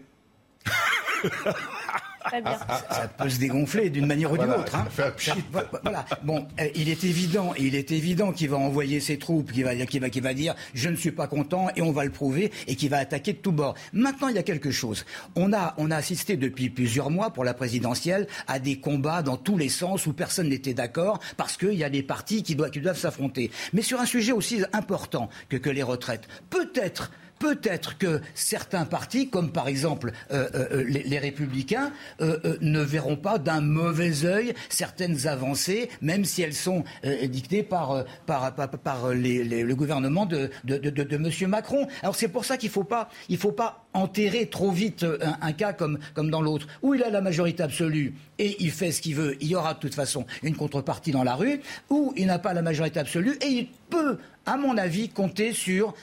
Ça, 2.30 3.08
peut 3.16 3.28
se 3.28 3.38
dégonfler 3.38 3.90
d'une 3.90 4.06
manière 4.06 4.32
ou 4.32 4.38
d'une 4.38 4.50
autre. 4.50 4.74
Hein. 4.74 4.86
voilà. 5.82 6.04
Bon, 6.22 6.46
euh, 6.60 6.68
il 6.74 6.88
est 6.88 7.04
évident, 7.04 7.54
il 7.58 7.74
est 7.74 7.92
évident 7.92 8.32
qu'il 8.32 8.50
va 8.50 8.56
envoyer 8.56 9.00
ses 9.00 9.18
troupes, 9.18 9.52
qu'il 9.52 9.64
va, 9.64 9.74
va, 9.74 10.20
va 10.22 10.34
dire 10.34 10.54
je 10.74 10.88
ne 10.88 10.96
suis 10.96 11.12
pas 11.12 11.26
content 11.26 11.68
et 11.76 11.82
on 11.82 11.92
va 11.92 12.04
le 12.04 12.10
prouver 12.10 12.50
et 12.66 12.76
qu'il 12.76 12.90
va 12.90 12.98
attaquer 12.98 13.32
de 13.32 13.38
tous 13.38 13.52
bords. 13.52 13.74
Maintenant, 13.92 14.28
il 14.28 14.36
y 14.36 14.38
a 14.38 14.42
quelque 14.42 14.70
chose. 14.70 15.04
On 15.34 15.52
a, 15.52 15.74
on 15.78 15.90
a 15.90 15.96
assisté 15.96 16.36
depuis 16.36 16.70
plusieurs 16.70 17.10
mois 17.10 17.30
pour 17.30 17.44
la 17.44 17.54
présidentielle 17.54 18.26
à 18.46 18.58
des 18.58 18.80
combats 18.80 19.22
dans 19.22 19.36
tous 19.36 19.56
les 19.56 19.68
sens 19.68 20.06
où 20.06 20.12
personne 20.12 20.48
n'était 20.48 20.74
d'accord 20.74 21.20
parce 21.36 21.56
qu'il 21.56 21.74
y 21.74 21.84
a 21.84 21.90
des 21.90 22.02
partis 22.02 22.42
qui 22.42 22.56
doivent, 22.56 22.70
qui 22.70 22.80
doivent 22.80 22.98
s'affronter. 22.98 23.50
Mais 23.72 23.82
sur 23.82 24.00
un 24.00 24.06
sujet 24.06 24.32
aussi 24.32 24.62
important 24.72 25.28
que, 25.48 25.56
que 25.56 25.70
les 25.70 25.82
retraites, 25.82 26.26
peut-être 26.50 27.10
Peut-être 27.38 27.98
que 27.98 28.20
certains 28.34 28.86
partis, 28.86 29.28
comme 29.28 29.52
par 29.52 29.68
exemple 29.68 30.12
euh, 30.30 30.48
euh, 30.54 30.84
les, 30.86 31.18
républicains, 31.18 31.92
euh, 32.20 32.56
ne 32.62 32.80
verront 32.80 33.16
pas 33.16 33.38
d'un 33.38 33.60
mauvais 33.60 34.24
œil 34.24 34.54
certaines 34.70 35.26
avancées, 35.26 35.90
même 36.00 36.24
si 36.24 36.42
elles 36.42 36.54
sont 36.54 36.84
dictées 37.28 37.62
par, 37.62 38.04
le 38.26 39.74
gouvernement 39.74 40.24
de, 40.24 40.50
de, 40.64 41.14
M. 41.14 41.48
Macron. 41.48 41.86
Alors 42.02 42.16
c'est 42.16 42.28
pour 42.28 42.44
ça 42.44 42.56
qu'il 42.56 42.70
ne 42.70 42.72
faut 42.72 42.84
pas, 42.84 43.10
il 43.28 43.36
faut 43.36 43.52
pas 43.52 43.84
enterrer 43.92 44.46
trop 44.46 44.70
vite 44.70 45.04
un, 45.40 45.52
cas 45.52 45.72
comme, 45.72 45.98
comme 46.14 46.30
dans 46.30 46.42
l'autre, 46.42 46.66
où 46.82 46.94
il 46.94 47.02
a 47.02 47.10
la 47.10 47.20
majorité 47.20 47.62
absolue 47.62 48.14
et 48.38 48.56
il 48.60 48.70
fait 48.70 48.92
ce 48.92 49.00
qu'il 49.00 49.14
veut, 49.14 49.36
il 49.40 49.48
y 49.48 49.54
aura 49.54 49.74
de 49.74 49.78
toute 49.78 49.94
façon 49.94 50.26
une 50.42 50.56
contrepartie 50.56 51.10
dans 51.10 51.24
la 51.24 51.34
rue, 51.34 51.60
où 51.90 52.12
il 52.16 52.26
n'a 52.26 52.38
pas 52.38 52.54
la 52.54 52.62
majorité 52.62 53.00
absolue 53.00 53.36
et 53.40 53.48
il 53.48 53.68
peut, 53.90 54.18
à 54.44 54.56
mon 54.56 54.76
avis, 54.76 55.08
compter 55.08 55.52
sur 55.52 55.94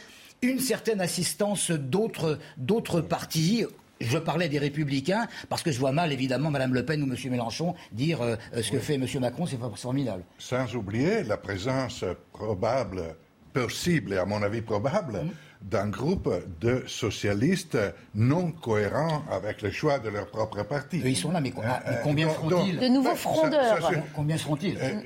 une 0.44 0.60
certaine 0.60 1.02
assistance 1.02 1.72
d'autres, 1.72 2.40
d'autres 2.58 3.02
partis 3.02 3.66
je 4.02 4.18
parlais 4.18 4.50
des 4.50 4.60
Républicains 4.60 5.28
parce 5.48 5.64
que 5.64 5.72
je 5.72 5.80
vois 5.80 5.94
mal, 5.94 6.12
évidemment, 6.12 6.52
Mme 6.52 6.74
Le 6.74 6.84
Pen 6.84 7.02
ou 7.04 7.06
M. 7.06 7.16
Mélenchon 7.32 7.74
dire 7.94 8.22
euh, 8.22 8.36
ce 8.54 8.70
que 8.70 8.80
fait 8.80 8.96
M. 8.96 9.06
Macron, 9.22 9.46
c'est 9.46 9.58
formidable. 9.76 10.24
Sans 10.38 10.76
oublier 10.76 11.24
la 11.24 11.38
présence 11.38 12.04
probable, 12.34 13.16
possible 13.54 14.14
et 14.14 14.18
à 14.18 14.26
mon 14.26 14.42
avis 14.42 14.62
probable, 14.62 15.14
mm. 15.24 15.30
d'un 15.62 15.88
groupe 15.88 16.30
de 16.60 16.84
socialistes 16.88 17.78
non 18.16 18.52
cohérents 18.52 19.24
avec 19.32 19.62
les 19.62 19.72
choix 19.72 20.00
de 20.00 20.10
leur 20.10 20.28
propre 20.28 20.64
parti. 20.64 21.02
ils 21.06 21.16
sont 21.16 21.32
là, 21.32 21.40
mais, 21.40 21.54
euh, 21.58 21.94
combien 22.04 22.30
seront-ils 22.30 22.80
De 22.80 22.88
nouveaux 22.88 23.16
frondeurs. 23.16 23.92
combien 24.16 24.38
seront-ils? 24.38 24.78
Euh, 24.82 25.00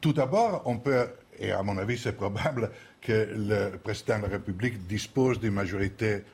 Tout 0.00 0.12
d'abord, 0.12 0.62
on 0.66 0.78
peut, 0.78 1.08
et 1.38 1.50
à 1.50 1.62
mon 1.62 1.78
avis 1.78 1.98
c'est 1.98 2.12
probable, 2.12 2.70
que 3.04 3.28
le 3.36 3.76
président 3.76 4.18
de 4.18 4.22
la 4.22 4.28
République 4.28 4.86
dispose 4.86 5.38
d'une 5.38 5.52
majorité 5.52 6.24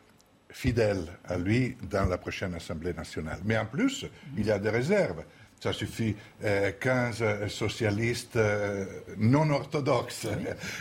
fidèle 0.49 1.05
à 1.25 1.37
lui 1.37 1.77
dans 1.91 2.07
la 2.07 2.17
prochaine 2.17 2.55
Assemblée 2.55 2.95
nationale. 2.95 3.41
Mais 3.45 3.59
en 3.59 3.67
plus, 3.67 4.07
il 4.37 4.47
y 4.47 4.51
a 4.51 4.59
des 4.59 4.71
réserves. 4.71 5.25
Ça 5.61 5.75
suffit 5.75 6.17
15 6.43 7.19
euh, 7.21 7.49
socialistes 7.49 8.37
euh, 8.37 8.87
non 9.19 9.51
orthodoxes. 9.51 10.27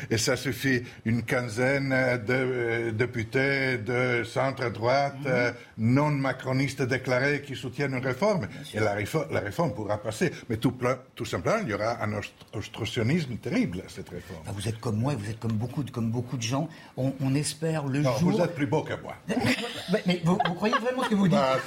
Et 0.10 0.18
ça 0.18 0.38
suffit 0.38 0.84
une 1.04 1.24
quinzaine 1.24 1.90
de 1.90 2.34
euh, 2.34 2.92
députés 2.92 3.78
de 3.78 4.24
centre-droite 4.24 5.18
mhm. 5.26 5.54
non 5.96 6.12
macronistes 6.12 6.82
déclarés 6.82 7.42
qui 7.42 7.58
soutiennent 7.58 7.94
une 7.94 8.06
réforme. 8.06 8.48
Et 8.74 8.80
la 8.80 8.94
réforme, 8.94 9.26
la 9.32 9.42
réforme, 9.42 9.74
pourra 9.74 9.98
passer. 9.98 10.32
Mais 10.48 10.56
tout, 10.56 10.74
tout 11.14 11.26
simplement, 11.26 11.58
il 11.64 11.70
y 11.70 11.74
aura 11.74 12.02
un 12.02 12.14
obstructionnisme 12.54 13.36
terrible 13.36 13.84
à 13.86 13.90
cette 13.90 14.10
réforme. 14.10 14.44
Ah, 14.48 14.52
vous 14.54 14.66
êtes 14.66 14.80
comme 14.80 14.98
moi, 14.98 15.14
vous 15.14 15.30
êtes 15.30 15.40
comme 15.40 15.58
beaucoup 15.58 15.84
de, 15.84 15.92
comme 15.92 16.10
beaucoup 16.10 16.38
de 16.38 16.42
gens. 16.42 16.70
On, 16.96 17.36
espère 17.36 17.86
le 17.86 18.00
non, 18.00 18.18
jour... 18.18 18.32
Vous 18.32 18.42
êtes 18.42 18.56
plus 18.56 18.66
beau 18.66 18.82
que 18.82 18.94
moi. 19.02 19.16
mais, 20.06 20.22
vous, 20.24 20.38
croyez 20.38 20.76
vraiment 20.80 21.04
ce 21.04 21.10
que 21.10 21.16
vous 21.16 21.28
dites 21.28 21.38
bah, 21.38 21.58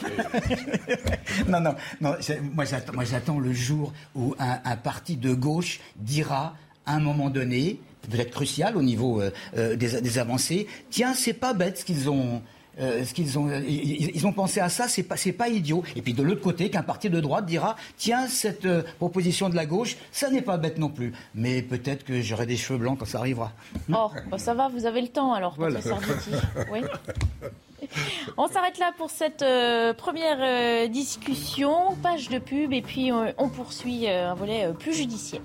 Non, 1.48 1.60
non, 1.60 1.74
non 2.00 2.16
moi 2.54 2.64
j'attends 2.64 3.01
j'attends 3.04 3.38
le 3.38 3.52
jour 3.52 3.92
où 4.14 4.34
un, 4.38 4.76
parti 4.76 5.16
de 5.16 5.34
gauche 5.34 5.80
dira 5.96 6.54
à 6.86 6.94
un 6.94 7.00
moment 7.00 7.30
donné, 7.30 7.78
peut-être 8.10 8.30
crucial 8.30 8.76
au 8.76 8.82
niveau 8.82 9.20
euh, 9.20 9.30
euh, 9.56 9.76
des, 9.76 10.18
avancées, 10.18 10.66
tiens, 10.90 11.14
c'est 11.14 11.32
pas 11.32 11.54
bête 11.54 11.78
ce 11.78 11.84
qu'ils 11.84 12.10
ont. 12.10 12.42
Euh, 12.80 13.04
ce 13.04 13.12
qu'ils 13.12 13.38
ont, 13.38 13.50
ils, 13.68 14.26
ont 14.26 14.32
pensé 14.32 14.58
à 14.58 14.70
ça, 14.70 14.88
c'est 14.88 15.02
pas, 15.02 15.18
c'est 15.18 15.32
pas 15.32 15.50
idiot. 15.50 15.82
Et 15.94 16.00
puis 16.00 16.14
de 16.14 16.22
l'autre 16.22 16.40
côté, 16.40 16.70
qu'un 16.70 16.82
parti 16.82 17.10
de 17.10 17.20
droite 17.20 17.44
dira, 17.44 17.76
tiens, 17.98 18.26
cette 18.28 18.66
proposition 18.96 19.50
de 19.50 19.54
la 19.54 19.66
gauche, 19.66 19.98
ça 20.10 20.30
n'est 20.30 20.40
pas 20.40 20.56
bête 20.56 20.78
non 20.78 20.88
plus. 20.88 21.12
Mais 21.34 21.60
peut-être 21.60 22.02
que 22.02 22.22
j'aurai 22.22 22.46
des 22.46 22.56
cheveux 22.56 22.78
blancs 22.78 22.98
quand 22.98 23.04
ça 23.04 23.18
arrivera. 23.18 23.52
Oh, 23.92 24.10
bah, 24.30 24.38
ça 24.38 24.54
va, 24.54 24.68
vous 24.68 24.86
avez 24.86 25.02
le 25.02 25.08
temps 25.08 25.34
alors. 25.34 25.54
Voilà. 25.58 25.80
Oui. 26.72 26.80
On 28.36 28.48
s'arrête 28.48 28.78
là 28.78 28.92
pour 28.96 29.10
cette 29.10 29.42
euh, 29.42 29.92
première 29.92 30.38
euh, 30.40 30.88
discussion, 30.88 31.96
page 32.02 32.28
de 32.28 32.38
pub, 32.38 32.72
et 32.72 32.82
puis 32.82 33.12
euh, 33.12 33.32
on 33.38 33.48
poursuit 33.48 34.08
un 34.08 34.34
volet 34.34 34.72
plus 34.74 34.92
judiciaire. 34.92 35.42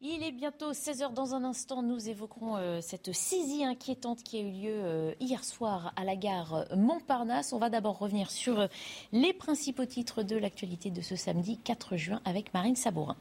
Il 0.00 0.24
est 0.24 0.32
bientôt 0.32 0.72
16h. 0.72 1.12
Dans 1.12 1.36
un 1.36 1.44
instant, 1.44 1.80
nous 1.82 2.08
évoquerons 2.08 2.80
cette 2.80 3.12
saisie 3.12 3.64
inquiétante 3.64 4.24
qui 4.24 4.36
a 4.38 4.40
eu 4.40 4.50
lieu 4.50 5.14
hier 5.20 5.44
soir 5.44 5.92
à 5.94 6.02
la 6.02 6.16
gare 6.16 6.66
Montparnasse. 6.76 7.52
On 7.52 7.58
va 7.58 7.70
d'abord 7.70 7.98
revenir 7.98 8.32
sur 8.32 8.66
les 9.12 9.32
principaux 9.32 9.86
titres 9.86 10.24
de 10.24 10.36
l'actualité 10.36 10.90
de 10.90 11.02
ce 11.02 11.14
samedi 11.14 11.56
4 11.56 11.96
juin 11.96 12.20
avec 12.24 12.52
Marine 12.52 12.74
Sabourin. 12.74 13.16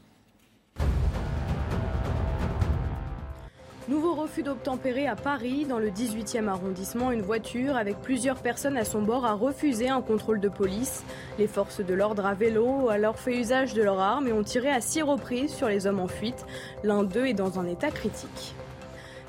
Nouveau 3.92 4.14
refus 4.14 4.42
d'obtempérer 4.42 5.06
à 5.06 5.18
Paris. 5.18 5.66
Dans 5.66 5.78
le 5.78 5.90
18e 5.90 6.48
arrondissement, 6.48 7.12
une 7.12 7.22
voiture 7.22 7.76
avec 7.76 8.00
plusieurs 8.00 8.38
personnes 8.38 8.78
à 8.78 8.86
son 8.86 9.02
bord 9.02 9.26
a 9.26 9.34
refusé 9.34 9.90
un 9.90 10.02
contrôle 10.02 10.40
de 10.40 10.48
police. 10.48 11.04
Les 11.38 11.46
forces 11.46 11.82
de 11.82 11.94
l'ordre 11.94 12.26
à 12.26 12.34
vélo 12.34 12.66
ont 12.66 12.88
alors 12.88 13.20
fait 13.20 13.38
usage 13.38 13.74
de 13.74 13.84
leurs 13.84 14.00
armes 14.00 14.30
et 14.30 14.32
ont 14.32 14.44
tiré 14.44 14.70
à 14.70 14.80
six 14.80 15.02
reprises 15.02 15.54
sur 15.54 15.68
les 15.68 15.88
hommes 15.88 16.00
en 16.00 16.08
fuite. 16.08 16.46
L'un 16.86 17.04
d'eux 17.04 17.26
est 17.26 17.34
dans 17.34 17.60
un 17.60 17.68
état 17.68 17.92
critique. 17.92 18.56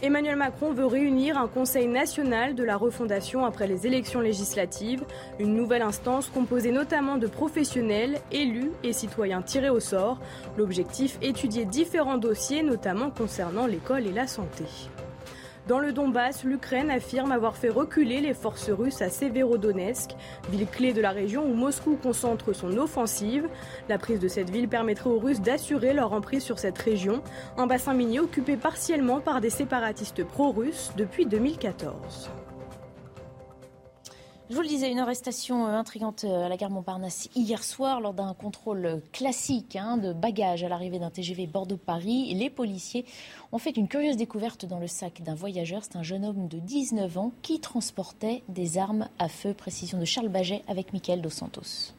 Emmanuel 0.05 0.35
Macron 0.35 0.73
veut 0.73 0.85
réunir 0.85 1.38
un 1.38 1.47
Conseil 1.47 1.87
national 1.87 2.57
de 2.57 2.65
la 2.65 2.77
refondation 2.77 3.45
après 3.45 3.69
les 3.69 3.87
élections 3.87 4.19
législatives, 4.19 5.05
une 5.38 5.55
nouvelle 5.55 5.83
instance 5.83 6.29
composée 6.29 6.73
notamment 6.73 7.19
de 7.19 7.29
professionnels, 7.29 8.21
élus 8.33 8.73
et 8.83 8.93
citoyens 8.93 9.43
tirés 9.43 9.71
au 9.71 9.79
sort. 9.79 10.19
L'objectif, 10.59 11.19
étudier 11.23 11.67
différents 11.67 12.19
dossiers, 12.19 12.65
notamment 12.65 13.11
concernant 13.11 13.67
l'école 13.67 14.09
et 14.09 14.12
la 14.12 14.27
santé. 14.27 14.65
Dans 15.68 15.79
le 15.79 15.92
Donbass, 15.92 16.42
l'Ukraine 16.42 16.90
affirme 16.90 17.31
avoir 17.31 17.57
fait 17.57 17.68
reculer 17.68 18.20
les 18.20 18.35
forces 18.35 18.68
russes 18.68 19.01
à 19.01 19.11
Severodonetsk, 19.11 20.11
ville 20.51 20.66
clé 20.66 20.92
de 20.92 21.01
la 21.01 21.11
région 21.11 21.44
où 21.44 21.55
Moscou 21.55 21.96
concentre 22.03 22.53
son 22.53 22.77
offensive. 22.79 23.48
La 23.88 23.96
prise 23.96 24.18
de 24.18 24.27
cette 24.27 24.51
ville 24.51 24.68
permettrait 24.68 25.11
aux 25.11 25.20
Russes 25.20 25.40
d'assurer 25.40 25.92
leur 25.94 26.12
emprise 26.14 26.42
sur 26.42 26.59
cette 26.59 26.79
région, 26.79 27.22
un 27.57 27.68
bassin 27.68 27.94
minier 27.94 28.18
occupé 28.18 28.57
partiellement 28.57 29.20
par 29.20 29.40
des 29.40 29.51
séparatistes 29.51 30.25
pro-russes 30.25 30.90
depuis 30.96 31.27
2014. 31.27 32.31
Je 34.50 34.57
vous 34.57 34.62
le 34.62 34.68
disais, 34.68 34.90
une 34.90 34.98
arrestation 34.98 35.66
euh, 35.66 35.70
intrigante 35.70 36.24
euh, 36.24 36.44
à 36.44 36.48
la 36.48 36.57
gare 36.57 36.68
Montparnasse 36.68 37.28
hier 37.35 37.62
soir 37.62 38.00
lors 38.00 38.12
d'un 38.12 38.35
contrôle 38.35 39.00
classique 39.12 39.76
hein, 39.76 39.96
de 39.96 40.12
bagages 40.12 40.64
à 40.64 40.68
l'arrivée 40.68 40.98
d'un 40.98 41.11
TGV 41.11 41.46
Bordeaux-Paris. 41.46 42.35
Les 42.35 42.50
policiers 42.50 43.07
ont 43.52 43.59
fait 43.59 43.76
une 43.76 43.88
curieuse 43.88 44.16
découverte 44.16 44.66
dans 44.66 44.78
le 44.78 44.88
sac 44.88 45.22
d'un 45.22 45.35
voyageur. 45.35 45.83
C'est 45.85 45.96
un 45.96 46.02
jeune 46.02 46.24
homme 46.24 46.48
de 46.48 46.59
19 46.59 47.18
ans 47.18 47.33
qui 47.42 47.61
transportait 47.61 48.42
des 48.48 48.78
armes 48.78 49.09
à 49.18 49.28
feu. 49.28 49.55
Précision 49.55 49.98
de 49.98 50.05
Charles 50.05 50.28
Baget 50.28 50.62
avec 50.66 50.92
Mickaël 50.92 51.22
Dos 51.22 51.31
Santos. 51.31 51.94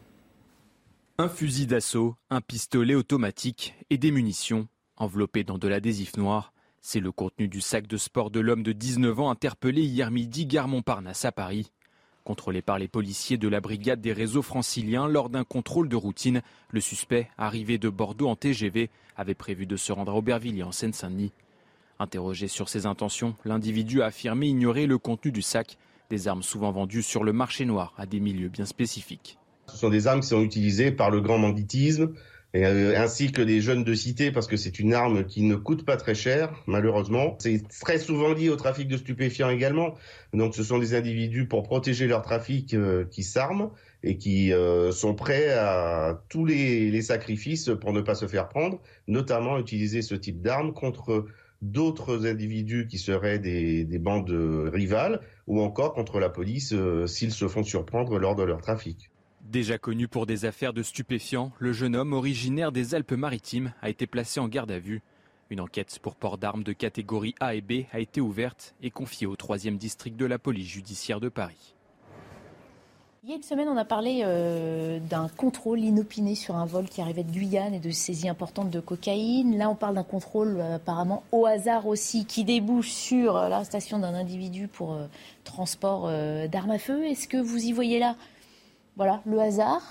Un 1.17 1.29
fusil 1.29 1.65
d'assaut, 1.65 2.15
un 2.29 2.41
pistolet 2.41 2.95
automatique 2.95 3.73
et 3.89 3.97
des 3.97 4.11
munitions 4.11 4.67
enveloppées 4.97 5.43
dans 5.43 5.57
de 5.57 5.67
l'adhésif 5.67 6.17
noir. 6.17 6.53
C'est 6.81 6.99
le 6.99 7.11
contenu 7.11 7.47
du 7.47 7.61
sac 7.61 7.87
de 7.87 7.97
sport 7.97 8.29
de 8.29 8.41
l'homme 8.41 8.63
de 8.63 8.73
19 8.73 9.21
ans 9.21 9.29
interpellé 9.29 9.83
hier 9.83 10.11
midi 10.11 10.45
gare 10.45 10.67
Montparnasse 10.67 11.23
à 11.23 11.31
Paris. 11.31 11.71
Contrôlé 12.23 12.61
par 12.61 12.79
les 12.79 12.87
policiers 12.87 13.37
de 13.37 13.49
la 13.49 13.59
brigade 13.59 13.99
des 13.99 14.13
réseaux 14.13 14.41
franciliens 14.41 15.07
lors 15.09 15.29
d'un 15.29 15.43
contrôle 15.43 15.89
de 15.89 15.97
routine, 15.97 16.41
le 16.69 16.79
suspect, 16.79 17.27
arrivé 17.37 17.77
de 17.77 17.89
Bordeaux 17.89 18.29
en 18.29 18.37
TGV, 18.37 18.89
avait 19.17 19.33
prévu 19.33 19.65
de 19.65 19.75
se 19.75 19.91
rendre 19.91 20.13
à 20.13 20.15
Aubervilliers 20.15 20.63
en 20.63 20.71
Seine-Saint-Denis. 20.71 21.33
Interrogé 21.99 22.47
sur 22.47 22.69
ses 22.69 22.85
intentions, 22.85 23.35
l'individu 23.43 24.01
a 24.01 24.05
affirmé 24.05 24.47
ignorer 24.47 24.87
le 24.87 24.97
contenu 24.97 25.33
du 25.33 25.41
sac, 25.41 25.77
Des 26.09 26.29
armes 26.29 26.43
souvent 26.43 26.71
vendues 26.71 27.03
sur 27.03 27.25
le 27.25 27.33
marché 27.33 27.65
noir 27.65 27.93
à 27.97 28.05
des 28.05 28.21
milieux 28.21 28.49
bien 28.49 28.65
spécifiques. 28.65 29.37
Ce 29.67 29.77
sont 29.77 29.89
des 29.89 30.07
armes 30.07 30.21
qui 30.21 30.27
sont 30.27 30.41
utilisées 30.41 30.91
par 30.91 31.09
le 31.09 31.19
grand 31.19 31.39
banditisme, 31.39 32.13
euh, 32.55 32.93
ainsi 32.95 33.31
que 33.31 33.41
les 33.41 33.61
jeunes 33.61 33.83
de 33.83 33.95
cité, 33.95 34.31
parce 34.31 34.45
que 34.45 34.57
c'est 34.57 34.77
une 34.77 34.93
arme 34.93 35.25
qui 35.25 35.41
ne 35.41 35.55
coûte 35.55 35.85
pas 35.85 35.97
très 35.97 36.13
cher, 36.13 36.53
malheureusement. 36.67 37.35
C'est 37.39 37.63
très 37.67 37.97
souvent 37.97 38.31
lié 38.31 38.49
au 38.49 38.55
trafic 38.55 38.87
de 38.87 38.97
stupéfiants 38.97 39.49
également. 39.49 39.95
Donc 40.33 40.53
ce 40.53 40.63
sont 40.63 40.77
des 40.77 40.93
individus 40.93 41.47
pour 41.47 41.63
protéger 41.63 42.05
leur 42.05 42.21
trafic 42.21 42.75
euh, 42.75 43.05
qui 43.09 43.23
s'arment 43.23 43.71
et 44.03 44.17
qui 44.17 44.53
euh, 44.53 44.91
sont 44.91 45.15
prêts 45.15 45.49
à 45.49 46.21
tous 46.29 46.45
les, 46.45 46.91
les, 46.91 47.01
sacrifices 47.01 47.71
pour 47.81 47.91
ne 47.91 48.01
pas 48.01 48.13
se 48.13 48.27
faire 48.27 48.49
prendre, 48.49 48.79
notamment 49.07 49.57
utiliser 49.57 50.03
ce 50.03 50.13
type 50.13 50.41
d'armes 50.41 50.73
contre 50.73 51.25
d'autres 51.63 52.27
individus 52.27 52.85
qui 52.87 52.99
seraient 52.99 53.39
des, 53.39 53.83
des, 53.85 53.99
bandes 53.99 54.29
rivales 54.71 55.21
ou 55.47 55.61
encore 55.61 55.93
contre 55.93 56.19
la 56.19 56.29
police 56.29 56.75
s'ils 57.07 57.31
se 57.31 57.47
font 57.47 57.63
surprendre 57.63 58.19
lors 58.19 58.35
de 58.35 58.43
leur 58.43 58.61
trafic. 58.61 59.09
Déjà 59.43 59.77
connu 59.77 60.07
pour 60.07 60.25
des 60.25 60.45
affaires 60.45 60.71
de 60.71 60.81
stupéfiants, 60.81 61.51
le 61.59 61.73
jeune 61.73 61.97
homme 61.97 62.13
originaire 62.13 62.71
des 62.71 62.95
Alpes-Maritimes 62.95 63.73
a 63.81 63.89
été 63.89 64.07
placé 64.07 64.39
en 64.39 64.47
garde 64.47 64.71
à 64.71 64.79
vue. 64.79 65.01
Une 65.49 65.59
enquête 65.59 65.99
pour 66.01 66.15
port 66.15 66.37
d'armes 66.37 66.63
de 66.63 66.71
catégorie 66.71 67.35
A 67.41 67.53
et 67.53 67.61
B 67.61 67.83
a 67.91 67.99
été 67.99 68.21
ouverte 68.21 68.73
et 68.81 68.89
confiée 68.89 69.27
au 69.27 69.35
3e 69.35 69.77
district 69.77 70.15
de 70.15 70.25
la 70.25 70.39
police 70.39 70.67
judiciaire 70.67 71.19
de 71.19 71.27
Paris. 71.27 71.75
Il 73.25 73.29
y 73.29 73.33
a 73.33 73.35
une 73.35 73.43
semaine, 73.43 73.67
on 73.69 73.77
a 73.77 73.85
parlé 73.85 74.21
euh, 74.23 74.99
d'un 74.99 75.27
contrôle 75.29 75.79
inopiné 75.79 76.35
sur 76.35 76.55
un 76.55 76.65
vol 76.65 76.85
qui 76.85 77.01
arrivait 77.01 77.23
de 77.23 77.31
Guyane 77.31 77.73
et 77.73 77.79
de 77.79 77.91
saisie 77.91 78.27
importante 78.27 78.69
de 78.69 78.79
cocaïne. 78.79 79.57
Là, 79.57 79.69
on 79.69 79.75
parle 79.75 79.95
d'un 79.95 80.03
contrôle 80.03 80.57
euh, 80.59 80.75
apparemment 80.75 81.23
au 81.31 81.45
hasard 81.45 81.87
aussi 81.87 82.25
qui 82.25 82.43
débouche 82.43 82.91
sur 82.91 83.37
euh, 83.37 83.47
l'arrestation 83.47 83.99
d'un 83.99 84.13
individu 84.13 84.67
pour 84.67 84.97
transport 85.43 86.09
d'armes 86.49 86.71
à 86.71 86.79
feu. 86.79 87.05
Est-ce 87.05 87.27
que 87.27 87.37
vous 87.37 87.65
y 87.65 87.71
voyez 87.71 87.99
là 87.99 88.15
voilà, 88.95 89.21
le 89.25 89.39
hasard 89.39 89.81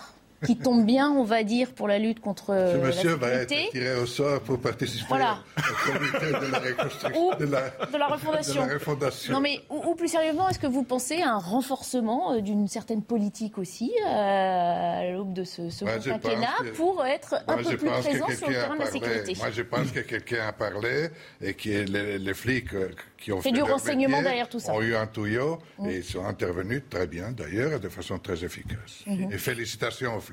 qui 0.44 0.56
tombe 0.56 0.84
bien, 0.84 1.10
on 1.10 1.24
va 1.24 1.42
dire, 1.44 1.72
pour 1.72 1.88
la 1.88 1.98
lutte 1.98 2.20
contre 2.20 2.46
Ce 2.46 2.76
la 2.76 2.84
monsieur 2.86 3.14
va 3.14 3.28
être 3.28 3.54
tiré 3.70 3.94
au 3.96 4.06
sort 4.06 4.40
pour 4.40 4.58
participer 4.60 5.04
Voilà. 5.08 5.38
au 5.58 5.92
comité 5.92 6.26
de 6.26 6.50
la 6.52 6.58
reconstruction. 6.58 7.26
Ou 7.28 7.34
de 7.36 7.44
la, 7.46 7.70
de 7.70 7.96
la 7.98 8.06
refondation. 8.06 8.62
de 8.64 8.68
la 8.68 8.74
refondation. 8.74 9.32
Non 9.32 9.40
mais 9.40 9.60
ou, 9.70 9.90
ou 9.90 9.94
plus 9.94 10.08
sérieusement, 10.08 10.48
est-ce 10.48 10.58
que 10.58 10.66
vous 10.66 10.82
pensez 10.82 11.20
à 11.22 11.30
un 11.34 11.38
renforcement 11.38 12.32
euh, 12.34 12.40
d'une 12.40 12.68
certaine 12.68 13.02
politique 13.02 13.58
aussi 13.58 13.92
euh, 14.04 14.08
à 14.08 15.10
l'aube 15.12 15.32
de 15.32 15.44
ce, 15.44 15.70
ce 15.70 15.84
quinquennat 15.84 16.48
que- 16.62 16.70
pour 16.76 17.04
être 17.04 17.34
un 17.48 17.56
peu 17.58 17.76
plus 17.76 17.88
présent 17.88 18.28
sur 18.28 18.48
le 18.48 18.54
terrain 18.54 18.74
de 18.74 18.80
la 18.80 18.86
sécurité? 18.90 19.34
Moi, 19.38 19.50
je 19.50 19.62
pense 19.62 19.90
que 19.90 20.00
quelqu'un 20.00 20.48
a 20.48 20.52
parlé 20.52 21.08
et 21.40 21.54
que 21.54 21.68
les, 21.68 22.18
les 22.18 22.34
flics 22.34 22.72
euh, 22.74 22.88
qui 23.18 23.32
ont 23.32 23.40
fait 23.40 23.52
du 23.52 23.62
renseignement 23.62 24.16
métier 24.18 24.24
derrière 24.24 24.48
tout 24.48 24.58
ça. 24.60 24.72
ont 24.74 24.80
eu 24.82 24.94
un 24.96 25.06
tuyau 25.06 25.58
Mm. 25.78 25.88
et 25.88 25.96
ils 25.96 26.04
sont 26.04 26.24
intervenus 26.24 26.82
très 26.88 27.06
bien, 27.06 27.30
d'ailleurs, 27.32 27.80
de 27.80 27.88
façon 27.88 28.18
très 28.18 28.44
efficace. 28.44 29.02
Mhm. 29.06 29.32
Et 29.32 29.38
félicitations 29.38 30.16
aux 30.16 30.20
flics. 30.20 30.31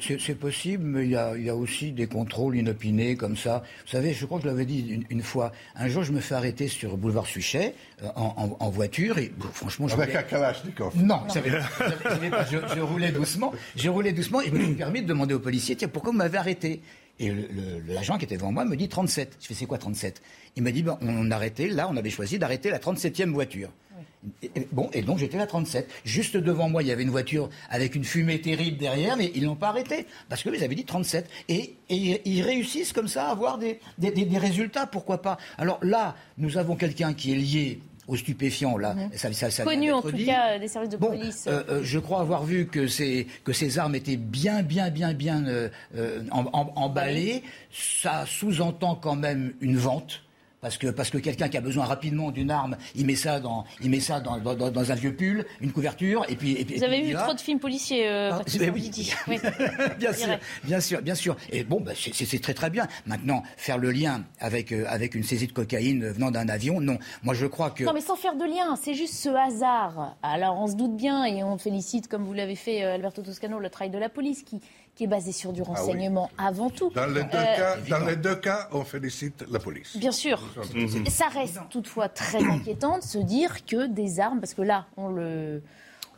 C'est- 0.00 0.18
C'est 0.20 0.34
possible, 0.34 0.84
mais 0.84 1.04
il 1.04 1.10
y, 1.10 1.16
a, 1.16 1.36
il 1.36 1.44
y 1.44 1.48
a 1.50 1.56
aussi 1.56 1.92
des 1.92 2.06
contrôles 2.06 2.56
inopinés 2.56 3.16
comme 3.16 3.36
ça. 3.36 3.62
Vous 3.84 3.90
savez, 3.90 4.12
je 4.12 4.26
crois 4.26 4.38
que 4.38 4.44
je 4.44 4.48
l'avais 4.48 4.64
dit 4.66 4.86
une, 4.88 5.04
une 5.10 5.22
fois. 5.22 5.52
Un 5.76 5.88
jour, 5.88 6.02
je 6.04 6.12
me 6.12 6.20
fais 6.20 6.34
arrêter 6.34 6.68
sur 6.68 6.96
boulevard 6.96 7.26
Suchet 7.26 7.74
euh, 8.02 8.08
en, 8.16 8.34
en- 8.36 8.56
en 8.64 8.70
voiture 8.70 9.18
et 9.18 9.32
bon, 9.36 9.46
franchement, 9.52 9.88
je 9.88 9.94
Avec 9.94 10.08
roulais- 10.08 10.18
un 10.18 10.22
Kalachnikov. 10.22 10.96
Non, 11.02 11.20
pas. 12.30 12.44
Je 12.74 12.80
roulais 12.80 13.12
doucement. 13.12 13.52
Je 13.76 13.88
roulais 13.88 14.12
doucement 14.12 14.40
et 14.40 14.46
je 14.46 14.52
me 14.52 14.64
suis 14.64 14.74
permis 14.74 15.02
de 15.02 15.06
demander 15.06 15.34
au 15.34 15.40
policier 15.40 15.76
tiens, 15.76 15.88
pourquoi 15.88 16.12
vous 16.12 16.18
m'avez 16.18 16.38
arrêté? 16.38 16.80
Et 17.20 17.28
le- 17.30 17.42
le- 17.86 17.94
l'agent 17.94 18.18
qui 18.18 18.24
était 18.24 18.36
devant 18.36 18.50
moi 18.50 18.64
me 18.64 18.76
dit 18.76 18.88
37. 18.88 19.36
Je 19.40 19.46
fais 19.46 19.54
c'est 19.54 19.66
quoi 19.66 19.78
37 19.78 20.20
Il 20.56 20.64
m'a 20.64 20.72
dit 20.72 20.82
ben, 20.82 20.98
on 21.00 21.30
arrêtait, 21.30 21.68
là, 21.68 21.88
on 21.88 21.96
avait 21.96 22.10
choisi 22.10 22.38
d'arrêter 22.40 22.70
la 22.70 22.78
37e 22.80 23.30
voiture. 23.32 23.70
Et- 24.42 24.66
bon, 24.72 24.88
et 24.92 25.02
donc 25.02 25.18
j'étais 25.18 25.36
la 25.36 25.46
37. 25.46 25.88
Juste 26.04 26.36
devant 26.36 26.68
moi, 26.68 26.82
il 26.82 26.88
y 26.88 26.92
avait 26.92 27.02
une 27.02 27.10
voiture 27.10 27.50
avec 27.70 27.94
une 27.94 28.04
fumée 28.04 28.40
terrible 28.40 28.78
derrière, 28.78 29.16
mais 29.16 29.30
ils 29.34 29.44
l'ont 29.44 29.54
pas 29.56 29.68
arrêté 29.68 30.06
parce 30.28 30.42
que 30.42 30.48
ils 30.54 30.64
avaient 30.64 30.74
dit 30.74 30.84
37. 30.84 31.28
Et, 31.48 31.74
et 31.90 32.22
ils 32.24 32.42
réussissent 32.42 32.92
comme 32.92 33.08
ça 33.08 33.28
à 33.28 33.30
avoir 33.32 33.58
des, 33.58 33.80
des- 33.98 34.10
des- 34.10 34.24
des 34.24 34.38
résultats, 34.38 34.86
pourquoi 34.86 35.20
pas 35.20 35.36
Alors 35.58 35.78
là, 35.82 36.14
nous 36.38 36.56
avons 36.58 36.76
quelqu'un 36.76 37.12
qui 37.12 37.32
est 37.32 37.36
lié 37.36 37.80
aux 38.06 38.16
stupéfiants, 38.16 38.76
là. 38.76 38.94
Ça, 39.14 39.32
ça- 39.32 39.50
ça 39.50 39.62
vient 39.64 39.72
connu 39.72 39.90
en 39.92 40.02
tout 40.02 40.12
dit. 40.12 40.26
cas 40.26 40.58
des 40.58 40.68
services 40.68 40.90
de 40.90 40.98
Bon, 40.98 41.06
police. 41.08 41.46
euh, 41.46 41.62
euh, 41.70 41.80
je 41.82 41.98
crois 41.98 42.20
avoir 42.20 42.44
vu 42.44 42.66
que 42.66 42.86
ces, 42.86 43.26
que 43.44 43.52
ces 43.54 43.78
armes 43.78 43.94
étaient 43.94 44.18
bien, 44.18 44.62
bien, 44.62 44.90
bien, 44.90 45.14
bien 45.14 45.46
euh, 45.46 45.70
em- 46.30 46.50
em- 46.52 46.70
emballées. 46.76 47.42
Ça 47.72 48.24
sous-entend 48.26 48.94
quand 48.96 49.16
même 49.16 49.54
une 49.62 49.76
vente. 49.78 50.22
Parce 50.64 50.78
que, 50.78 50.86
parce 50.86 51.10
que 51.10 51.18
quelqu'un 51.18 51.50
qui 51.50 51.58
a 51.58 51.60
besoin 51.60 51.84
rapidement 51.84 52.30
d'une 52.30 52.50
arme, 52.50 52.78
il 52.94 53.04
met 53.04 53.16
ça, 53.16 53.38
dans, 53.38 53.66
il 53.82 53.90
met 53.90 54.00
ça 54.00 54.18
dans, 54.20 54.38
dans- 54.38 54.90
un 54.90 54.94
vieux 54.94 55.14
pull, 55.14 55.44
une 55.60 55.72
couverture, 55.72 56.24
et 56.30 56.36
puis. 56.36 56.52
Et 56.52 56.64
Vous 56.64 56.72
et 56.82 56.84
avez 56.86 57.00
puis 57.00 57.08
vu 57.08 57.12
va. 57.12 57.24
trop 57.24 57.34
de 57.34 57.40
films 57.40 57.58
policiers, 57.60 58.08
euh, 58.08 58.30
Ah, 58.32 58.40
oui. 58.74 58.90
Bien 59.98 60.12
sûr, 60.14 60.38
bien 60.64 60.80
sûr, 60.80 61.02
bien 61.02 61.14
sûr. 61.14 61.36
Et 61.50 61.64
bon, 61.64 61.82
bah, 61.82 61.92
c'est 61.94 62.40
très 62.40 62.54
très 62.54 62.70
bien. 62.70 62.88
Maintenant, 63.04 63.42
faire 63.58 63.76
le 63.76 63.90
lien 63.90 64.24
avec 64.40 64.72
euh, 64.72 64.86
avec 64.88 65.14
une 65.14 65.22
saisie 65.22 65.48
de 65.48 65.52
cocaïne 65.52 66.08
venant 66.08 66.30
d'un 66.30 66.48
avion, 66.48 66.80
non. 66.80 66.96
Moi, 67.22 67.34
je 67.34 67.44
crois 67.44 67.68
que. 67.70 67.84
Non, 67.84 67.92
mais 67.92 68.00
sans 68.00 68.16
faire 68.16 68.34
de 68.36 68.44
lien, 68.46 68.74
c'est 68.82 68.94
juste 68.94 69.14
ce 69.16 69.28
hasard. 69.28 70.16
Alors, 70.22 70.58
on 70.58 70.66
se 70.66 70.76
doute 70.76 70.96
bien 70.96 71.26
et 71.26 71.44
on 71.44 71.58
félicite, 71.58 72.08
comme 72.08 72.24
vous 72.24 72.32
l'avez 72.32 72.56
fait, 72.56 72.84
euh, 72.84 72.94
Alberto 72.94 73.20
Toscano, 73.20 73.58
le 73.58 73.68
travail 73.68 73.90
de 73.90 73.98
la 73.98 74.08
police 74.08 74.42
qui, 74.42 74.62
qui 74.94 75.04
est 75.04 75.08
basé 75.08 75.32
sur 75.32 75.52
du 75.52 75.60
Ah 75.62 75.70
oui. 75.70 75.76
renseignement 75.76 76.30
avant 76.38 76.70
tout. 76.70 76.90
Dans 76.94 77.06
les, 77.06 77.24
deux 77.24 77.38
Euh, 77.38 77.56
cas, 77.56 77.76
dans 77.88 78.06
les 78.06 78.16
deux 78.16 78.36
cas, 78.36 78.68
on 78.72 78.84
félicite 78.84 79.44
la 79.50 79.58
police. 79.58 79.96
Bien 79.96 80.12
sûr. 80.12 80.40
Mhm. 80.74 81.06
Ça 81.06 81.26
reste 81.28 81.58
toutefois 81.70 82.08
très 82.08 82.42
inquiétant 82.50 82.98
de 82.98 83.02
se 83.02 83.18
dire 83.18 83.64
que 83.66 83.86
des 83.86 84.20
armes, 84.20 84.40
parce 84.40 84.54
que 84.54 84.62
là, 84.62 84.86
on 84.96 85.08
le. 85.08 85.62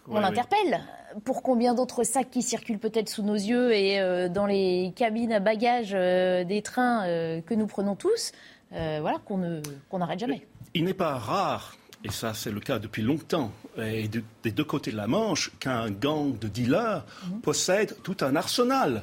On 0.09 0.15
Ouais, 0.15 0.21
l'interpelle. 0.21 0.83
Pour 1.25 1.43
combien 1.43 1.75
d'autres 1.75 2.05
sacs 2.05 2.31
qui 2.31 2.41
circulent 2.43 2.79
peut-être 2.79 3.09
sous 3.09 3.25
nos 3.25 3.35
yeux 3.35 3.73
et 3.75 3.99
euh, 3.99 4.29
dans 4.29 4.47
les 4.47 4.93
cabines 4.95 5.33
à 5.33 5.41
bagages 5.41 5.95
euh, 5.95 6.45
des 6.45 6.63
trains 6.63 7.05
euh, 7.07 7.41
que 7.41 7.55
nous 7.55 7.67
prenons 7.67 7.97
tous, 7.97 8.31
euh, 8.73 8.99
voilà, 9.01 9.19
qu'on 9.25 9.39
ne- 9.39 9.63
qu'on 9.91 9.99
n'arrête 9.99 10.21
jamais. 10.21 10.47
Il 10.75 10.85
n'est 10.85 10.95
pas 10.95 11.15
rare, 11.19 11.75
et 12.05 12.11
ça 12.11 12.35
c'est 12.35 12.51
le 12.51 12.61
cas 12.61 12.79
depuis 12.79 13.03
longtemps, 13.03 13.53
et 13.79 14.09
de- 14.09 14.23
des 14.43 14.51
deux 14.53 14.65
côtés 14.65 14.91
de 14.93 14.97
la 14.97 15.07
Manche, 15.07 15.51
qu'un 15.61 15.91
gang 15.91 16.39
de 16.39 16.49
dealers 16.49 17.05
possède 17.43 17.97
tout 18.03 18.17
un 18.21 18.37
arsenal. 18.37 19.03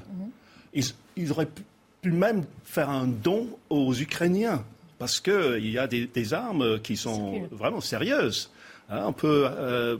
Ils, 0.74 0.86
ils 1.18 1.32
auraient 1.32 1.48
pu, 1.48 2.12
même 2.12 2.46
faire 2.66 2.90
un 2.90 3.08
don 3.08 3.48
aux 3.70 3.94
Ukrainiens, 3.94 4.64
parce 5.00 5.20
qu'il 5.20 5.70
y 5.70 5.78
a 5.78 5.88
des, 5.88 6.08
des 6.08 6.34
armes 6.34 6.80
qui 6.80 6.96
sont 6.98 7.48
vraiment 7.52 7.82
sérieuses. 7.82 8.52
Hein, 8.90 9.04
on 9.08 9.14
peut 9.14 9.48
euh, 9.50 9.98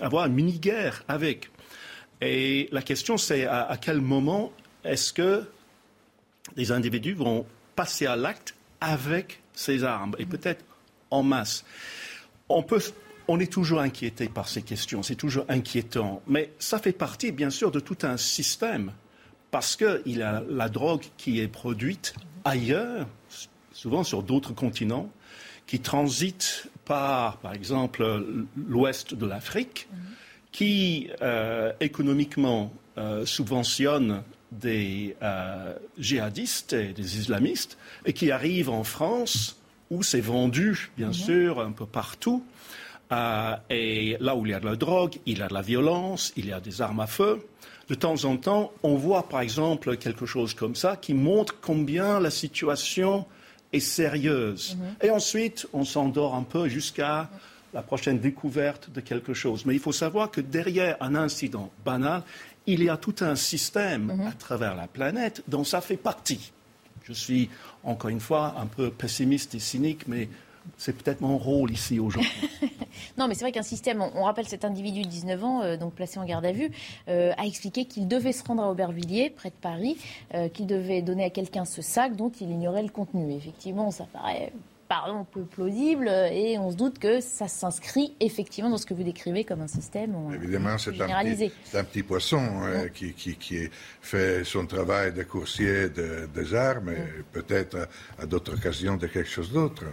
avoir 0.00 0.26
une 0.26 0.34
mini-guerre 0.34 1.04
avec. 1.08 1.50
Et 2.20 2.68
la 2.72 2.82
question 2.82 3.16
c'est 3.16 3.44
à, 3.46 3.62
à 3.64 3.76
quel 3.76 4.00
moment 4.00 4.52
est-ce 4.84 5.12
que 5.12 5.44
les 6.56 6.72
individus 6.72 7.14
vont 7.14 7.46
passer 7.76 8.06
à 8.06 8.16
l'acte 8.16 8.54
avec 8.80 9.40
ces 9.54 9.82
armes, 9.84 10.14
et 10.18 10.26
peut-être 10.26 10.64
en 11.14 11.22
masse. 11.22 11.64
On, 12.48 12.62
peut, 12.62 12.82
on 13.28 13.40
est 13.40 13.50
toujours 13.52 13.80
inquiété 13.80 14.28
par 14.28 14.48
ces 14.48 14.62
questions, 14.62 15.02
c'est 15.02 15.14
toujours 15.14 15.44
inquiétant, 15.48 16.22
mais 16.26 16.52
ça 16.58 16.78
fait 16.78 16.92
partie, 16.92 17.32
bien 17.32 17.50
sûr, 17.50 17.70
de 17.70 17.80
tout 17.80 17.98
un 18.02 18.16
système, 18.16 18.92
parce 19.50 19.76
qu'il 19.76 20.16
y 20.18 20.22
a 20.22 20.42
la 20.48 20.68
drogue 20.68 21.04
qui 21.16 21.40
est 21.40 21.48
produite 21.48 22.14
ailleurs, 22.44 23.06
souvent 23.72 24.04
sur 24.04 24.22
d'autres 24.22 24.52
continents, 24.52 25.10
qui 25.66 25.80
transite 25.80 26.68
par, 26.84 27.38
par 27.38 27.54
exemple, 27.54 28.24
l'ouest 28.56 29.14
de 29.14 29.26
l'Afrique, 29.26 29.88
qui 30.52 31.08
euh, 31.22 31.72
économiquement 31.80 32.72
euh, 32.98 33.24
subventionne 33.26 34.22
des 34.52 35.16
euh, 35.22 35.74
djihadistes 35.98 36.74
et 36.74 36.92
des 36.92 37.18
islamistes 37.18 37.76
et 38.04 38.12
qui 38.12 38.30
arrivent 38.30 38.70
en 38.70 38.84
France 38.84 39.56
où 39.90 40.02
c'est 40.02 40.20
vendu, 40.20 40.90
bien 40.96 41.12
sûr, 41.12 41.60
un 41.60 41.72
peu 41.72 41.86
partout. 41.86 42.44
Euh, 43.12 43.56
et 43.70 44.16
là 44.20 44.34
où 44.34 44.46
il 44.46 44.52
y 44.52 44.54
a 44.54 44.60
de 44.60 44.66
la 44.66 44.76
drogue, 44.76 45.16
il 45.26 45.38
y 45.38 45.42
a 45.42 45.48
de 45.48 45.54
la 45.54 45.62
violence, 45.62 46.32
il 46.36 46.46
y 46.46 46.52
a 46.52 46.60
des 46.60 46.80
armes 46.80 47.00
à 47.00 47.06
feu. 47.06 47.46
De 47.88 47.94
temps 47.94 48.24
en 48.24 48.36
temps, 48.38 48.72
on 48.82 48.96
voit 48.96 49.28
par 49.28 49.40
exemple 49.40 49.96
quelque 49.98 50.24
chose 50.24 50.54
comme 50.54 50.74
ça 50.74 50.96
qui 50.96 51.12
montre 51.12 51.60
combien 51.60 52.18
la 52.18 52.30
situation 52.30 53.26
est 53.72 53.80
sérieuse. 53.80 54.78
Et 55.02 55.10
ensuite, 55.10 55.66
on 55.72 55.84
s'endort 55.84 56.34
un 56.34 56.44
peu 56.44 56.68
jusqu'à 56.68 57.28
la 57.74 57.82
prochaine 57.82 58.20
découverte 58.20 58.90
de 58.90 59.00
quelque 59.00 59.34
chose. 59.34 59.66
Mais 59.66 59.74
il 59.74 59.80
faut 59.80 59.92
savoir 59.92 60.30
que 60.30 60.40
derrière 60.40 60.96
un 61.00 61.14
incident 61.14 61.70
banal, 61.84 62.22
il 62.66 62.82
y 62.82 62.88
a 62.88 62.96
tout 62.96 63.16
un 63.20 63.36
système 63.36 64.22
à 64.26 64.32
travers 64.32 64.74
la 64.76 64.86
planète 64.86 65.42
dont 65.48 65.64
ça 65.64 65.80
fait 65.80 65.98
partie. 65.98 66.52
Je 67.04 67.12
suis, 67.12 67.50
encore 67.84 68.10
une 68.10 68.20
fois, 68.20 68.54
un 68.58 68.66
peu 68.66 68.90
pessimiste 68.90 69.54
et 69.54 69.58
cynique, 69.60 70.08
mais 70.08 70.28
c'est 70.78 70.96
peut-être 70.96 71.20
mon 71.20 71.38
rôle 71.38 71.70
ici 71.70 71.98
aujourd'hui. 71.98 72.30
Non, 73.18 73.28
mais 73.28 73.34
c'est 73.34 73.44
vrai 73.44 73.52
qu'un 73.52 73.62
système, 73.62 74.02
on, 74.02 74.24
rappelle 74.24 74.46
cet 74.46 74.64
individu 74.64 75.02
de 75.02 75.08
19 75.08 75.44
ans, 75.44 75.62
euh, 75.62 75.76
donc 75.76 75.94
placé 75.94 76.18
en 76.18 76.24
garde 76.24 76.44
à 76.46 76.52
vue, 76.52 76.70
euh, 77.08 77.32
a 77.36 77.46
expliqué 77.46 77.84
qu'il 77.84 78.08
devait 78.08 78.32
se 78.32 78.44
rendre 78.44 78.62
à 78.62 78.70
Aubervilliers, 78.70 79.30
près 79.30 79.50
de 79.50 79.54
Paris, 79.54 79.96
euh, 80.34 80.48
qu'il 80.48 80.66
devait 80.66 81.02
donner 81.02 81.24
à 81.24 81.30
quelqu'un 81.30 81.64
ce 81.64 81.82
sac 81.82 82.16
dont 82.16 82.30
il 82.40 82.50
ignorait 82.50 82.82
le 82.82 82.88
contenu. 82.88 83.32
Effectivement, 83.32 83.90
ça 83.90 84.06
paraît 84.12 84.52
un 85.06 85.24
peu 85.24 85.42
plausible 85.42 86.08
et 86.08 86.58
on 86.58 86.70
se 86.70 86.76
doute 86.76 86.98
que 86.98 87.20
ça 87.20 87.48
s'inscrit 87.48 88.14
effectivement 88.20 88.70
dans 88.70 88.78
ce 88.78 88.86
que 88.86 88.94
vous 88.94 89.02
décrivez 89.02 89.44
comme 89.44 89.60
un 89.60 89.68
système 89.68 90.14
Évidemment, 90.34 90.78
c'est 90.78 91.00
un, 91.00 91.08
un, 91.08 91.84
petit 91.84 92.02
poisson 92.02 92.38
hein, 92.62 92.88
qui, 92.92 93.12
qui, 93.12 93.36
qui, 93.36 93.68
fait 94.00 94.44
son 94.44 94.66
travail 94.66 95.12
de 95.12 95.22
coursier 95.22 95.88
de, 95.88 96.28
des 96.34 96.54
armes 96.54 96.90
et 96.90 97.22
peut-être 97.32 97.88
à, 98.18 98.26
d'autres 98.26 98.54
occasions 98.54 98.96
de 98.96 99.06
quelque 99.06 99.28
chose 99.28 99.52
d'autre. 99.52 99.84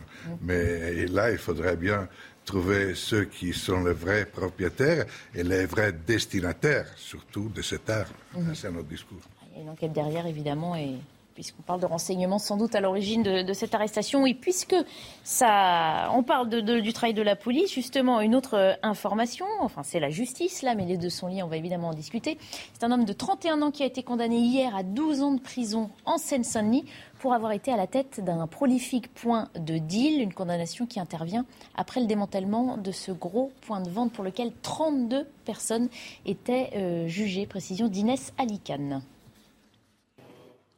Mais 0.41 1.05
là, 1.07 1.31
il 1.31 1.37
faudrait 1.37 1.77
bien 1.77 2.07
trouver 2.45 2.95
ceux 2.95 3.25
qui 3.25 3.53
sont 3.53 3.83
les 3.83 3.93
vrais 3.93 4.25
propriétaires 4.25 5.05
et 5.33 5.43
les 5.43 5.65
vrais 5.65 5.91
destinataires, 5.93 6.87
surtout 6.95 7.49
de 7.49 7.61
cette 7.61 7.89
arme. 7.89 8.09
Mhm. 8.35 8.55
C'est 8.55 8.71
notre 8.71 8.87
discours. 8.87 9.21
Il 9.51 9.57
y 9.57 9.59
a 9.59 9.63
une 9.63 9.69
enquête 9.69 9.93
derrière, 9.93 10.25
évidemment, 10.25 10.75
et 10.75 10.95
puisqu'on 11.41 11.63
parle 11.63 11.79
de 11.79 11.87
renseignements 11.87 12.37
sans 12.37 12.55
doute 12.55 12.75
à 12.75 12.81
l'origine 12.81 13.23
de, 13.23 13.53
cette 13.53 13.73
arrestation. 13.73 14.21
Oui, 14.21 14.35
puisque 14.35 14.75
ça, 15.23 16.11
on 16.13 16.21
parle 16.21 16.49
du 16.49 16.93
travail 16.93 17.15
de 17.15 17.21
la 17.23 17.35
police, 17.35 17.73
justement, 17.73 18.21
une 18.21 18.35
autre 18.35 18.55
euh, 18.55 18.73
information, 18.83 19.47
enfin 19.59 19.81
c'est 19.81 19.99
la 19.99 20.11
justice 20.11 20.61
là, 20.61 20.75
mais 20.75 20.85
les 20.85 20.97
deux 20.97 21.09
sont 21.09 21.25
liés, 21.25 21.41
on 21.41 21.47
va 21.47 21.57
évidemment 21.57 21.89
en 21.89 21.93
discuter. 21.95 22.37
C'est 22.73 22.83
un 22.83 22.91
homme 22.91 23.05
de 23.05 23.13
31 23.13 23.63
ans 23.63 23.71
qui 23.71 23.81
a 23.81 23.87
été 23.87 24.03
condamné 24.03 24.37
hier 24.37 24.75
à 24.75 24.83
12 24.83 25.23
ans 25.23 25.33
de 25.33 25.41
prison 25.41 25.89
en 26.05 26.19
Seine-Saint-Denis 26.19 26.85
pour 27.17 27.33
avoir 27.33 27.53
été 27.53 27.71
à 27.71 27.77
la 27.77 27.87
tête 27.87 28.23
d'un 28.23 28.45
prolifique 28.45 29.11
point 29.11 29.47
de 29.55 29.79
deal, 29.79 30.21
une 30.21 30.33
condamnation 30.33 30.85
qui 30.85 30.99
intervient 30.99 31.45
après 31.75 32.01
le 32.01 32.05
démantèlement 32.05 32.77
de 32.77 32.91
ce 32.91 33.11
gros 33.11 33.51
point 33.61 33.81
de 33.81 33.89
vente 33.89 34.11
pour 34.11 34.23
lequel 34.23 34.51
32 34.61 35.25
personnes 35.43 35.89
étaient 36.27 36.69
euh, 36.75 37.07
jugées. 37.07 37.47
Précision 37.47 37.87
d'Inès 37.87 38.31
Alicane. 38.37 39.01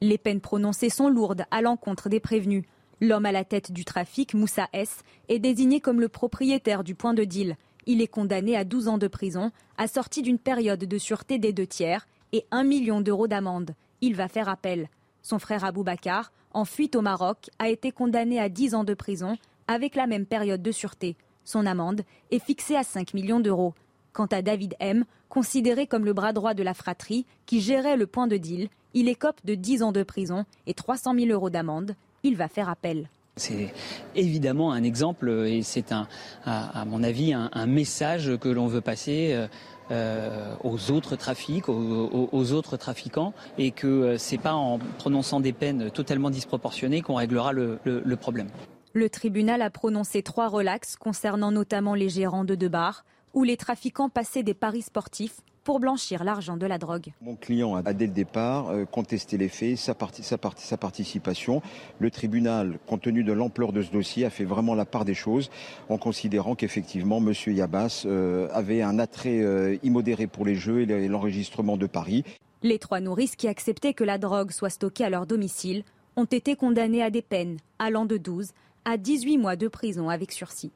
Les 0.06 0.18
peines 0.18 0.42
prononcées 0.42 0.90
sont 0.90 1.08
lourdes 1.08 1.46
à 1.50 1.62
l'encontre 1.62 2.10
des 2.10 2.20
prévenus. 2.20 2.64
L'homme 3.00 3.24
à 3.24 3.32
la 3.32 3.42
tête 3.42 3.72
du 3.72 3.86
trafic, 3.86 4.34
Moussa 4.34 4.68
S, 4.74 4.98
est 5.30 5.38
désigné 5.38 5.80
comme 5.80 5.98
le 5.98 6.10
propriétaire 6.10 6.84
du 6.84 6.94
point 6.94 7.14
de 7.14 7.24
deal. 7.24 7.56
Il 7.86 8.02
est 8.02 8.06
condamné 8.06 8.54
à 8.54 8.64
12 8.64 8.88
ans 8.88 8.98
de 8.98 9.08
prison, 9.08 9.50
assorti 9.78 10.20
d'une 10.20 10.38
période 10.38 10.84
de 10.84 10.98
sûreté 10.98 11.38
des 11.38 11.54
deux 11.54 11.66
tiers 11.66 12.06
et 12.34 12.44
1 12.50 12.64
million 12.64 13.00
d'euros 13.00 13.28
d'amende. 13.28 13.70
Il 14.02 14.14
va 14.14 14.28
faire 14.28 14.50
appel. 14.50 14.90
Son 15.22 15.38
frère 15.38 15.72
Bakar, 15.72 16.32
en 16.52 16.66
fuite 16.66 16.96
au 16.96 17.00
Maroc, 17.00 17.48
a 17.58 17.70
été 17.70 17.90
condamné 17.90 18.38
à 18.38 18.50
10 18.50 18.74
ans 18.74 18.84
de 18.84 18.92
prison 18.92 19.38
avec 19.68 19.94
la 19.94 20.06
même 20.06 20.26
période 20.26 20.60
de 20.60 20.70
sûreté. 20.70 21.16
Son 21.46 21.64
amende 21.64 22.02
est 22.30 22.44
fixée 22.44 22.76
à 22.76 22.82
5 22.82 23.14
millions 23.14 23.40
d'euros. 23.40 23.72
Quant 24.14 24.26
à 24.26 24.42
David 24.42 24.76
M, 24.78 25.04
considéré 25.28 25.88
comme 25.88 26.04
le 26.04 26.12
bras 26.12 26.32
droit 26.32 26.54
de 26.54 26.62
la 26.62 26.72
fratrie 26.72 27.26
qui 27.46 27.60
gérait 27.60 27.96
le 27.96 28.06
point 28.06 28.28
de 28.28 28.36
deal, 28.36 28.68
il 28.94 29.08
écope 29.08 29.40
de 29.44 29.56
10 29.56 29.82
ans 29.82 29.90
de 29.90 30.04
prison 30.04 30.44
et 30.68 30.72
300 30.72 31.14
000 31.18 31.26
euros 31.32 31.50
d'amende. 31.50 31.96
Il 32.22 32.36
va 32.36 32.46
faire 32.46 32.68
appel. 32.68 33.08
C'est 33.34 33.74
évidemment 34.14 34.70
un 34.70 34.84
exemple 34.84 35.28
et 35.48 35.62
c'est 35.62 35.90
un, 35.90 36.06
à, 36.44 36.84
mon 36.84 37.02
avis 37.02 37.34
un, 37.34 37.66
message 37.66 38.36
que 38.40 38.48
l'on 38.48 38.68
veut 38.68 38.80
passer 38.80 39.32
euh, 39.32 39.48
euh, 39.90 40.54
aux 40.62 40.92
autres 40.92 41.16
trafics, 41.16 41.68
aux, 41.68 42.52
autres 42.52 42.76
trafiquants, 42.76 43.34
et 43.58 43.72
que 43.72 43.88
euh, 43.88 44.18
c'est 44.18 44.38
pas 44.38 44.54
en 44.54 44.78
prononçant 44.98 45.40
des 45.40 45.52
peines 45.52 45.90
totalement 45.90 46.30
disproportionnées 46.30 47.02
qu'on 47.02 47.16
réglera 47.16 47.52
le, 47.52 47.80
le, 47.84 48.16
problème. 48.16 48.46
Le 48.92 49.10
tribunal 49.10 49.60
a 49.60 49.70
prononcé 49.70 50.22
trois 50.22 50.46
relax 50.46 50.94
concernant 50.94 51.50
notamment 51.50 51.96
les 51.96 52.08
gérants 52.08 52.44
de 52.44 52.54
deux 52.54 52.68
bars, 52.68 53.04
où 53.34 53.44
les 53.44 53.56
trafiquants 53.56 54.08
passaient 54.08 54.42
des 54.42 54.54
paris 54.54 54.82
sportifs 54.82 55.42
pour 55.64 55.80
blanchir 55.80 56.24
l'argent 56.24 56.56
de 56.56 56.66
la 56.66 56.78
drogue. 56.78 57.08
Mon 57.22 57.36
client 57.36 57.74
a 57.74 57.92
dès 57.94 58.06
le 58.06 58.12
départ 58.12 58.68
euh, 58.68 58.84
contesté 58.84 59.38
les 59.38 59.48
faits, 59.48 59.78
sa, 59.78 59.96
sa, 60.20 60.38
sa, 60.56 60.76
participation. 60.76 61.62
Le 61.98 62.10
tribunal, 62.10 62.78
compte 62.86 63.02
tenu 63.02 63.24
de 63.24 63.32
l'ampleur 63.32 63.72
de 63.72 63.82
ce 63.82 63.90
dossier, 63.90 64.26
a 64.26 64.30
fait 64.30 64.44
vraiment 64.44 64.74
la 64.74 64.84
part 64.84 65.04
des 65.04 65.14
choses 65.14 65.50
en 65.88 65.96
considérant 65.96 66.54
qu'effectivement 66.54 67.18
M. 67.18 67.32
Yabas 67.46 68.04
euh, 68.04 68.48
avait 68.52 68.82
un 68.82 68.98
attrait 68.98 69.40
euh, 69.40 69.76
immodéré 69.82 70.26
pour 70.26 70.44
les 70.44 70.54
jeux 70.54 70.82
et 70.82 71.08
l'enregistrement 71.08 71.78
de 71.78 71.86
Paris. 71.86 72.24
Les 72.62 72.78
trois 72.78 73.00
nourrices 73.00 73.36
qui 73.36 73.48
acceptaient 73.48 73.94
que 73.94 74.04
la 74.04 74.18
drogue 74.18 74.50
soit 74.50 74.70
stockée 74.70 75.04
à 75.04 75.10
leur 75.10 75.26
domicile 75.26 75.84
ont 76.16 76.24
été 76.24 76.56
condamnées 76.56 77.02
à 77.02 77.10
des 77.10 77.22
peines 77.22 77.56
allant 77.78 78.04
de 78.04 78.16
12 78.16 78.52
à 78.84 78.96
18 78.98 79.38
mois 79.38 79.56
de 79.56 79.68
prison 79.68 80.10
avec 80.10 80.30
sursis. 80.30 80.70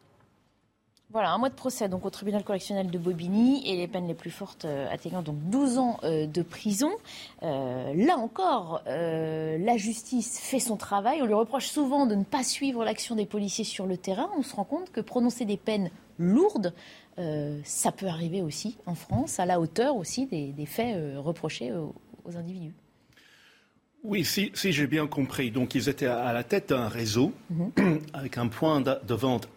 Voilà, 1.11 1.33
un 1.33 1.39
mois 1.39 1.49
de 1.49 1.55
procès 1.55 1.89
donc 1.89 2.05
au 2.05 2.11
tribunal 2.11 2.45
correctionnel 2.45 2.91
de 2.91 2.99
Bobigny 2.99 3.67
et 3.67 3.77
les 3.77 3.89
peines 3.89 4.07
les 4.07 4.15
plus 4.15 4.31
fortes 4.31 4.67
euh, 4.67 4.87
atteignant 4.93 5.23
donc 5.23 5.37
12 5.49 5.79
ans 5.79 5.99
euh, 6.05 6.27
de 6.27 6.43
prison. 6.43 6.91
Euh, 7.43 7.95
là 7.95 8.19
encore, 8.19 8.83
la 8.87 9.77
justice 9.79 10.39
fait 10.39 10.61
son 10.61 10.77
travail. 10.77 11.23
On 11.23 11.27
lui 11.27 11.33
reproche 11.33 11.69
souvent 11.69 12.05
de 12.05 12.15
ne 12.15 12.25
pas 12.25 12.43
suivre 12.43 12.85
l'action 12.85 13.17
des 13.17 13.25
policiers 13.25 13.65
sur 13.65 13.87
le 13.87 13.97
terrain. 13.97 14.29
On 14.37 14.43
se 14.43 14.55
rend 14.55 14.65
compte 14.65 14.93
que 14.93 15.01
prononcer 15.01 15.47
des 15.47 15.57
peines 15.57 15.91
lourdes, 16.19 16.75
ça 17.65 17.91
peut 17.91 18.07
arriver 18.07 18.43
aussi 18.43 18.77
en 18.87 18.95
France, 18.95 19.41
à 19.41 19.47
la 19.47 19.61
hauteur 19.61 19.97
aussi 19.97 20.27
des, 20.27 20.67
faits 20.67 20.97
reprochés 21.17 21.73
aux, 21.73 22.37
individus. 22.37 22.75
Oui, 24.05 24.25
si, 24.25 24.53
j'ai 24.55 24.87
bien 24.87 25.07
compris. 25.07 25.51
Donc, 25.51 25.75
ils 25.75 25.89
étaient 25.89 26.07
à 26.07 26.33
la 26.33 26.45
tête 26.45 26.69
d'un 26.69 26.89
réseau 26.89 27.33
mhm. 27.51 28.01
avec 28.13 28.39
un 28.39 28.49
point 28.49 28.81
de 28.81 29.15
vente 29.15 29.49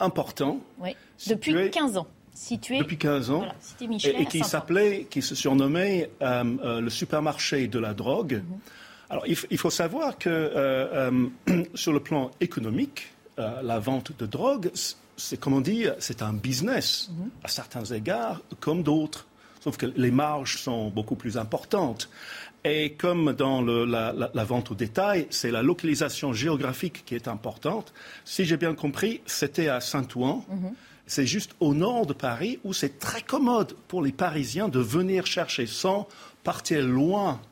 important. 0.00 0.60
Oui. 0.78 0.96
Depuis 1.26 1.70
15 1.70 1.96
ans. 1.96 2.06
Situé, 2.32 2.78
depuis 2.78 2.98
15 2.98 3.30
ans, 3.30 3.46
et, 3.80 4.26
qui 4.26 4.42
s'appelait, 4.42 5.06
qui 5.08 5.22
se 5.22 5.36
surnommait 5.36 6.10
euh, 6.20 6.44
euh, 6.64 6.80
le 6.80 6.90
supermarché 6.90 7.68
de 7.68 7.78
la 7.78 7.94
drogue. 7.94 8.42
Mhm. 8.44 8.58
Alors, 9.08 9.24
il, 9.26 9.58
faut 9.58 9.70
savoir 9.70 10.18
que 10.18 10.28
euh, 10.28 11.28
sur 11.74 11.92
le 11.92 12.00
plan 12.00 12.32
économique, 12.40 13.12
la 13.36 13.78
vente 13.78 14.10
de 14.18 14.26
drogue, 14.26 14.72
c'est 15.16 15.38
comme 15.38 15.52
on 15.54 15.60
dit, 15.60 15.86
c'est 15.98 16.22
un 16.22 16.32
business 16.32 17.10
mhm. 17.12 17.30
à 17.44 17.48
certains 17.48 17.84
égards 17.84 18.40
comme 18.58 18.82
d'autres. 18.82 19.26
Sauf 19.60 19.76
que 19.76 19.86
les 19.96 20.10
marges 20.10 20.58
sont 20.58 20.88
beaucoup 20.88 21.14
plus 21.14 21.38
importantes. 21.38 22.10
Et 22.64 22.92
comme 22.92 23.34
dans 23.34 23.60
la, 23.60 24.44
vente 24.44 24.70
au 24.70 24.74
détail, 24.74 25.26
c'est 25.28 25.50
la 25.50 25.62
localisation 25.62 26.32
géographique 26.32 27.04
qui 27.04 27.14
est 27.14 27.28
importante. 27.28 27.92
Si 28.24 28.46
j'ai 28.46 28.56
bien 28.56 28.74
compris, 28.74 29.20
c'était 29.26 29.68
à 29.68 29.80
Saint-Ouen. 29.80 30.44
Mhm. 30.48 30.72
C'est 31.06 31.26
juste 31.26 31.54
au 31.60 31.74
nord 31.74 32.06
de 32.06 32.14
Paris 32.14 32.58
où 32.64 32.72
c'est 32.72 32.98
très 32.98 33.20
commode 33.20 33.74
pour 33.88 34.02
les 34.02 34.12
Parisiens 34.12 34.68
de 34.68 34.78
venir 34.78 35.26
chercher 35.26 35.66
sans 35.66 36.08
partir 36.42 36.82
loin 36.82 37.42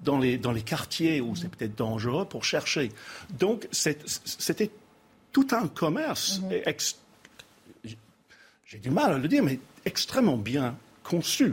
dans 0.00 0.18
les, 0.18 0.38
dans 0.38 0.52
les 0.52 0.62
quartiers 0.62 1.20
où 1.20 1.36
c'est 1.36 1.50
peut-être 1.50 1.76
dangereux 1.76 2.24
pour 2.24 2.44
chercher. 2.44 2.90
Donc 3.38 3.68
c'était 3.70 4.70
tout 5.32 5.46
un 5.52 5.68
commerce, 5.68 6.40
mhm. 6.40 7.94
j'ai 8.64 8.78
du 8.78 8.90
mal 8.90 9.12
à 9.12 9.18
le 9.18 9.28
dire, 9.28 9.42
mais 9.42 9.58
extrêmement 9.84 10.38
bien 10.38 10.76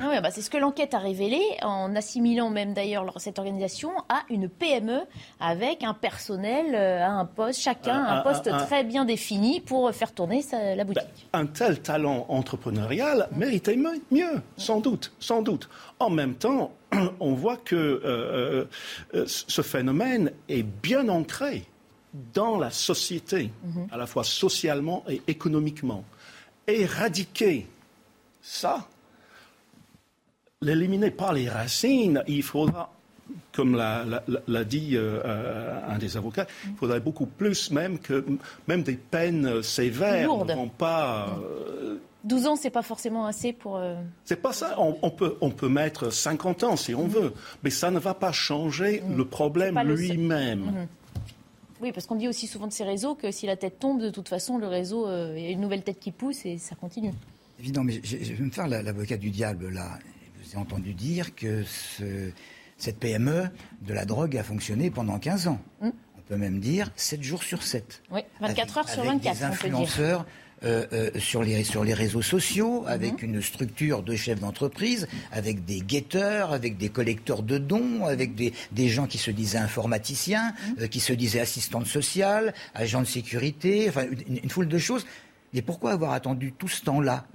Ah 0.02 0.22
bah, 0.22 0.32
c'est 0.32 0.42
ce 0.42 0.50
que 0.50 0.58
l'enquête 0.58 0.94
a 0.94 1.00
révélé, 1.00 1.40
en 1.62 1.96
assimilant 1.96 2.50
même 2.50 2.74
d'ailleurs 2.74 3.14
cette 3.18 3.40
organisation 3.40 3.92
à 4.10 4.22
une 4.30 4.50
PME 4.50 5.02
avec 5.40 5.84
un 5.84 5.94
personnel 5.94 6.76
euh, 6.76 7.04
à 7.04 7.10
un 7.10 7.26
poste, 7.26 7.60
chacun 7.60 8.04
un, 8.04 8.22
poste 8.22 8.50
très 8.50 8.84
bien 8.84 9.06
défini 9.06 9.60
pour 9.60 9.92
faire 9.94 10.14
tourner 10.14 10.44
la 10.52 10.84
boutique. 10.84 11.04
Bah, 11.34 11.40
un 11.40 11.46
tel 11.46 11.82
talent 11.82 12.26
entrepreneurial 12.30 13.28
méritait 13.36 13.78
mieux, 14.12 14.42
sans 14.58 14.80
doute, 14.80 15.12
sans 15.20 15.42
doute. 15.42 15.70
En 16.00 16.10
même 16.10 16.36
temps, 16.36 16.72
on 17.20 17.34
voit 17.34 17.58
que 17.58 17.76
euh, 17.76 18.66
euh, 19.14 19.26
ce 19.26 19.62
phénomène 19.62 20.32
est 20.48 20.64
bien 20.64 21.10
ancré 21.10 21.66
dans 22.34 22.58
la 22.58 22.72
société, 22.72 23.52
mhm. 23.64 23.88
à 23.92 23.98
la 23.98 24.08
fois 24.08 24.24
socialement 24.24 25.04
et 25.08 25.22
économiquement. 25.28 26.04
Éradiquer 26.68 27.68
ça, 28.42 28.88
l'éliminer 30.62 31.12
par 31.12 31.34
les 31.34 31.50
racines, 31.50 32.24
il 32.28 32.44
faudra, 32.44 32.92
comme 33.54 33.76
l'a 33.76 34.64
dit 34.66 34.96
euh, 34.96 35.22
euh, 35.24 35.80
un 35.88 35.98
des 35.98 36.18
avocats, 36.18 36.48
il 36.66 36.76
faudrait 36.76 37.00
beaucoup 37.00 37.26
plus 37.26 37.72
même 37.72 38.00
que 38.00 38.26
même 38.68 38.84
des 38.84 38.96
peines 38.96 39.64
sévères 39.64 40.28
Lourdes. 40.28 40.50
ne 40.50 40.56
vont 40.56 40.70
pas. 40.70 41.40
12 42.26 42.46
euh, 42.46 42.50
ans, 42.50 42.56
c'est 42.58 42.70
pas 42.70 42.82
forcément 42.82 43.26
assez 43.26 43.54
pour. 43.54 43.82
C'est 44.26 44.42
pas 44.42 44.52
ça. 44.52 44.76
On, 44.78 45.10
peut, 45.10 45.38
on 45.40 45.50
peut 45.50 45.70
mettre 45.70 46.12
50 46.12 46.64
ans 46.64 46.76
si 46.76 46.94
on 46.94 47.06
mm. 47.06 47.12
veut, 47.12 47.34
mais 47.64 47.70
ça 47.70 47.90
ne 47.90 48.00
va 48.00 48.14
pas 48.14 48.34
changer 48.34 49.02
mm. 49.02 49.16
le 49.16 49.26
problème 49.26 49.80
lui-même. 49.80 50.66
Mm-hmm. 50.66 50.88
Oui, 51.82 51.94
parce 51.94 52.06
qu'on 52.06 52.16
dit 52.16 52.28
aussi 52.28 52.46
souvent 52.46 52.68
de 52.68 52.74
ces 52.74 52.84
réseaux 52.84 53.16
que 53.16 53.32
si 53.32 53.46
la 53.46 53.56
tête 53.56 53.80
tombe, 53.80 54.02
de 54.02 54.10
toute 54.10 54.28
façon, 54.28 54.58
le 54.58 54.68
réseau, 54.68 55.08
il 55.34 55.42
y 55.42 55.48
a 55.48 55.52
une 55.52 55.62
nouvelle 55.62 55.84
tête 55.84 56.02
qui 56.02 56.12
pousse 56.12 56.46
et 56.46 56.58
ça 56.58 56.76
continue. 56.76 57.14
Évidemment, 57.58 57.86
mais 57.86 58.02
je 58.04 58.34
vais 58.34 58.44
me 58.44 58.52
faire 58.52 58.68
l'avocat 58.68 59.16
du 59.16 59.30
diable 59.30 59.70
là 59.70 59.98
j'ai 60.52 60.58
entendu 60.58 60.94
dire 60.94 61.36
que 61.36 61.64
cette 62.78 63.00
PME 63.00 63.50
de 63.82 63.94
la 63.94 64.06
drogue 64.06 64.38
a 64.38 64.44
fonctionné 64.44 64.90
pendant 64.90 65.20
15 65.20 65.48
ans. 65.48 65.60
Mm. 65.82 65.90
On 66.18 66.22
peut 66.28 66.38
même 66.38 66.60
dire 66.60 66.92
7 66.96 67.24
jours 67.24 67.44
sur 67.44 67.64
7. 67.64 68.04
Oui, 68.12 68.22
24 68.42 68.78
heures 68.78 68.90
sur 68.90 69.04
24. 69.04 69.38
Des 69.38 69.44
influenceurs 69.44 70.26
sur, 71.18 71.42
les, 71.42 71.64
sur 71.64 71.84
les 71.84 71.94
réseaux 71.94 72.22
sociaux, 72.22 72.84
avec 72.86 73.24
mhm. 73.24 73.36
une 73.36 73.42
structure 73.42 74.04
de 74.04 74.16
chefs 74.16 74.42
d'entreprise, 74.42 75.08
avec 75.32 75.64
des 75.64 75.80
guetteurs, 75.80 76.52
avec 76.52 76.78
des 76.78 76.90
collecteurs 76.90 77.44
de 77.44 77.58
dons, 77.58 78.06
avec 78.06 78.36
des, 78.36 78.54
des 78.74 78.90
gens 78.90 79.08
qui 79.08 79.18
se 79.18 79.32
disaient 79.32 79.58
informaticiens, 79.58 80.54
mhm. 80.78 80.90
qui 80.90 81.00
se 81.00 81.14
disaient 81.14 81.40
assistantes 81.40 81.88
sociales, 81.88 82.54
agents 82.76 83.02
de 83.02 83.08
sécurité, 83.08 83.86
enfin 83.88 84.06
une, 84.28 84.50
foule 84.50 84.68
de 84.68 84.78
choses. 84.78 85.06
Mais 85.54 85.62
pourquoi 85.62 85.92
avoir 85.94 86.12
attendu 86.12 86.52
tout 86.52 86.68
ce 86.68 86.84
temps-là? 86.84 87.26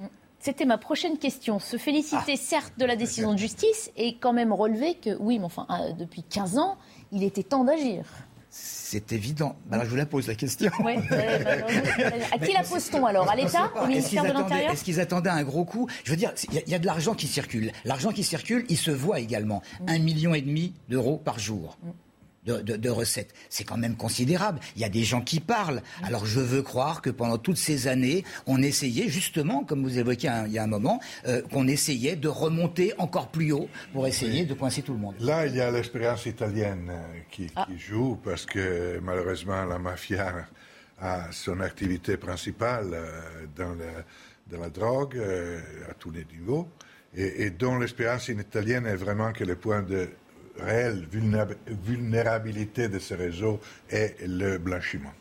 C'était 0.44 0.66
ma 0.66 0.76
prochaine 0.76 1.16
question. 1.16 1.58
Se 1.58 1.78
féliciter 1.78 2.34
ah. 2.34 2.38
certes 2.38 2.74
de 2.76 2.84
la 2.84 2.96
décision 2.96 3.32
de 3.32 3.38
justice 3.38 3.90
et 3.96 4.18
quand 4.18 4.34
même 4.34 4.52
relever 4.52 4.94
que, 4.94 5.16
oui, 5.18 5.38
mais 5.38 5.46
enfin, 5.46 5.66
depuis 5.98 6.22
15 6.22 6.58
ans, 6.58 6.76
il 7.12 7.22
était 7.22 7.42
temps 7.42 7.64
d'agir. 7.64 8.04
C'est 8.50 9.12
évident. 9.12 9.56
Alors 9.70 9.80
bah, 9.80 9.84
je 9.86 9.90
vous 9.90 9.96
la 9.96 10.04
pose 10.04 10.28
la 10.28 10.34
question. 10.34 10.70
Ouais, 10.84 10.96
à 12.32 12.38
qui 12.38 12.52
la 12.52 12.62
pose-t-on 12.62 13.06
alors? 13.06 13.28
À 13.28 13.36
l'État 13.36 13.70
Au 13.82 13.86
ministère 13.86 14.22
de 14.22 14.32
l'Intérieur? 14.32 14.70
Est-ce 14.70 14.84
qu'ils 14.84 15.00
attendaient 15.00 15.30
un 15.30 15.42
gros 15.44 15.64
coup? 15.64 15.88
Je 16.04 16.10
veux 16.10 16.16
dire, 16.16 16.32
il 16.52 16.70
y, 16.70 16.74
a 16.74 16.78
de 16.78 16.86
l'argent 16.86 17.14
qui 17.14 17.26
circule. 17.26 17.72
L'argent 17.86 18.12
qui 18.12 18.22
circule, 18.22 18.66
il 18.68 18.76
se 18.76 18.90
voit 18.90 19.20
également. 19.20 19.62
Mm. 19.80 19.84
Un 19.88 19.98
million 19.98 20.34
et 20.34 20.42
demi 20.42 20.74
d'euros 20.90 21.16
par 21.16 21.38
jour. 21.38 21.78
De, 22.44 22.90
recettes. 22.90 23.32
C'est 23.48 23.64
quand 23.64 23.78
même 23.78 23.96
considérable. 23.96 24.60
Il 24.76 24.82
y 24.82 24.84
a 24.84 24.90
des 24.90 25.02
gens 25.02 25.22
qui 25.22 25.40
parlent. 25.40 25.82
Alors 26.02 26.26
je 26.26 26.40
veux 26.40 26.60
croire 26.60 27.00
que 27.00 27.08
pendant 27.08 27.38
toutes 27.38 27.56
ces 27.56 27.88
années, 27.88 28.22
on 28.46 28.60
essayait 28.62 29.08
justement, 29.08 29.64
comme 29.64 29.82
vous 29.82 29.98
évoquiez 29.98 30.30
il 30.46 30.52
y 30.52 30.58
a 30.58 30.62
un 30.62 30.66
moment, 30.66 31.00
euh, 31.26 31.40
qu'on 31.50 31.66
essayait 31.66 32.16
de 32.16 32.28
remonter 32.28 32.92
encore 32.98 33.28
plus 33.28 33.52
haut 33.52 33.68
pour 33.94 34.06
essayer 34.06 34.44
de 34.44 34.52
coincer 34.52 34.82
tout 34.82 34.92
le 34.92 34.98
monde. 34.98 35.14
Là, 35.20 35.46
il 35.46 35.56
y 35.56 35.60
a 35.60 35.70
l'expérience 35.70 36.26
italienne 36.26 36.90
euh, 36.90 37.18
qui, 37.30 37.50
ah. 37.56 37.66
joue 37.78 38.18
parce 38.22 38.44
que 38.44 39.00
malheureusement 39.02 39.64
la 39.64 39.78
mafia 39.78 40.46
a 41.00 41.32
son 41.32 41.60
activité 41.60 42.18
principale 42.18 42.90
euh, 42.92 43.46
dans, 43.56 43.72
le, 43.72 43.88
dans 44.50 44.60
la 44.60 44.68
drogue 44.68 45.18
à 45.88 45.94
tous 45.94 46.10
les 46.10 46.26
niveaux 46.26 46.68
et, 47.14 47.44
et 47.44 47.50
dont 47.50 47.78
l'expérience 47.78 48.28
italienne 48.28 48.86
est 48.86 48.96
vraiment 48.96 49.32
que 49.32 49.44
le 49.44 49.56
point 49.56 49.82
de 49.82 50.10
réelle 50.58 51.06
vulnérabilité 51.84 52.88
de 52.88 52.98
ce 52.98 53.14
réseau 53.14 53.60
est 53.90 54.16
le 54.26 54.58
blanchiment. 54.58 55.12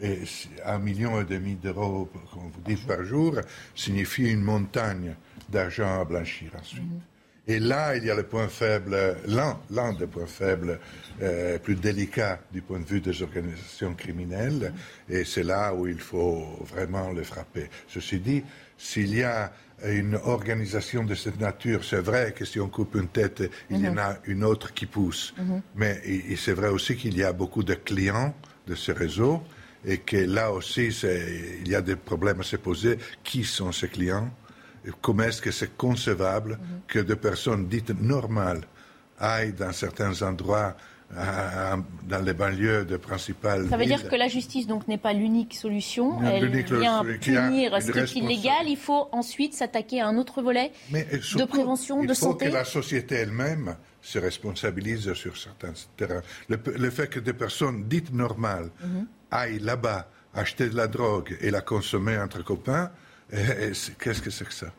Et 0.00 0.20
un 0.64 0.78
million 0.78 1.20
et 1.20 1.24
demi 1.24 1.54
d'euros, 1.54 2.10
comme 2.32 2.50
vous 2.50 2.60
dites, 2.66 2.86
par 2.86 3.02
jour, 3.04 3.40
signifie 3.74 4.30
une 4.30 4.42
montagne 4.42 5.14
d'argent 5.48 6.00
à 6.00 6.04
blanchir 6.04 6.50
ensuite. 6.58 6.82
Mhm. 6.82 7.00
Et 7.48 7.60
là, 7.60 7.96
il 7.96 8.04
y 8.04 8.10
a 8.10 8.14
le 8.14 8.24
point 8.24 8.48
faible, 8.48 9.16
l'un, 9.26 9.92
des 9.92 10.08
points 10.08 10.26
faibles 10.26 10.80
euh, 11.22 11.58
plus 11.60 11.76
délicats 11.76 12.40
du 12.52 12.60
point 12.60 12.80
de 12.80 12.84
vue 12.84 13.00
des 13.00 13.22
organisations 13.22 13.94
criminelles, 13.94 14.72
mhm. 15.08 15.16
et 15.16 15.24
c'est 15.24 15.44
là 15.44 15.72
où 15.72 15.86
il 15.86 16.00
faut 16.00 16.44
vraiment 16.62 17.12
le 17.12 17.22
frapper. 17.22 17.70
Ceci 17.88 18.18
dit, 18.18 18.42
s'il 18.76 19.16
y 19.16 19.22
a 19.22 19.52
une 19.84 20.18
organisation 20.24 21.04
de 21.04 21.14
cette 21.14 21.40
nature, 21.40 21.84
c'est 21.84 22.00
vrai 22.00 22.32
que 22.32 22.44
si 22.44 22.58
on 22.58 22.68
coupe 22.68 22.94
une 22.94 23.08
tête, 23.08 23.42
il 23.70 23.80
y 23.80 23.88
en 23.88 23.98
a 23.98 24.16
une 24.24 24.42
autre 24.44 24.72
qui 24.72 24.86
pousse. 24.86 25.34
Mhm. 25.38 25.62
Mais 25.74 26.02
c'est 26.36 26.54
vrai 26.54 26.68
aussi 26.68 26.96
qu'il 26.96 27.16
y 27.16 27.22
a 27.22 27.32
beaucoup 27.32 27.62
de 27.62 27.74
clients 27.74 28.34
de 28.66 28.74
ce 28.74 28.92
réseau 28.92 29.42
et 29.84 29.98
que 29.98 30.16
là 30.16 30.50
aussi, 30.50 30.88
il 31.60 31.68
y 31.68 31.74
a 31.74 31.82
des 31.82 31.96
problèmes 31.96 32.40
à 32.40 32.44
se 32.44 32.56
poser. 32.56 32.98
Qui 33.22 33.44
sont 33.44 33.70
ces 33.70 33.88
clients? 33.88 34.30
Comment 35.02 35.24
est-ce 35.24 35.42
que 35.42 35.50
c'est 35.50 35.76
concevable 35.76 36.52
mhm. 36.52 36.80
que 36.86 36.98
des 37.00 37.16
personnes 37.16 37.68
dites 37.68 37.90
normales 38.00 38.62
aillent 39.18 39.52
dans 39.52 39.72
certains 39.72 40.22
endroits 40.22 40.76
dans 41.14 42.24
les 42.24 42.34
banlieues 42.34 42.84
de 42.84 42.96
principales 42.96 43.68
Ça 43.68 43.76
veut 43.76 43.86
dire 43.86 44.08
que 44.08 44.16
la 44.16 44.28
justice 44.28 44.66
donc 44.66 44.88
n'est 44.88 44.98
pas 44.98 45.12
l'unique 45.12 45.54
solution. 45.54 46.18
Elle 46.22 46.48
vient 46.50 47.02
punir 47.04 47.80
ce 47.80 47.90
qui 47.92 48.00
est 48.00 48.22
illégal. 48.22 48.66
Il 48.66 48.76
faut 48.76 49.08
ensuite 49.12 49.54
s'attaquer 49.54 50.00
à 50.00 50.08
un 50.08 50.16
autre 50.16 50.42
volet 50.42 50.72
de 50.90 51.44
prévention, 51.44 52.04
de 52.04 52.14
santé. 52.14 52.46
Il 52.46 52.48
faut 52.48 52.52
que 52.52 52.58
la 52.58 52.64
société 52.64 53.14
elle-même 53.16 53.76
se 54.02 54.18
responsabilise 54.18 55.12
sur 55.14 55.36
certains 55.36 55.72
terrains. 55.96 56.22
Le, 56.48 56.90
fait 56.90 57.08
que 57.08 57.18
des 57.18 57.32
personnes 57.32 57.88
dites 57.88 58.12
normales 58.12 58.70
mhm. 58.84 59.06
aillent 59.30 59.58
là-bas 59.58 60.08
acheter 60.34 60.68
de 60.68 60.76
la 60.76 60.86
drogue 60.86 61.36
et 61.40 61.50
la 61.50 61.60
consommer 61.60 62.18
entre 62.18 62.44
copains, 62.44 62.90
qu'est-ce 63.30 64.22
que 64.22 64.30
c'est 64.30 64.44
que 64.44 64.52
ça? 64.52 64.72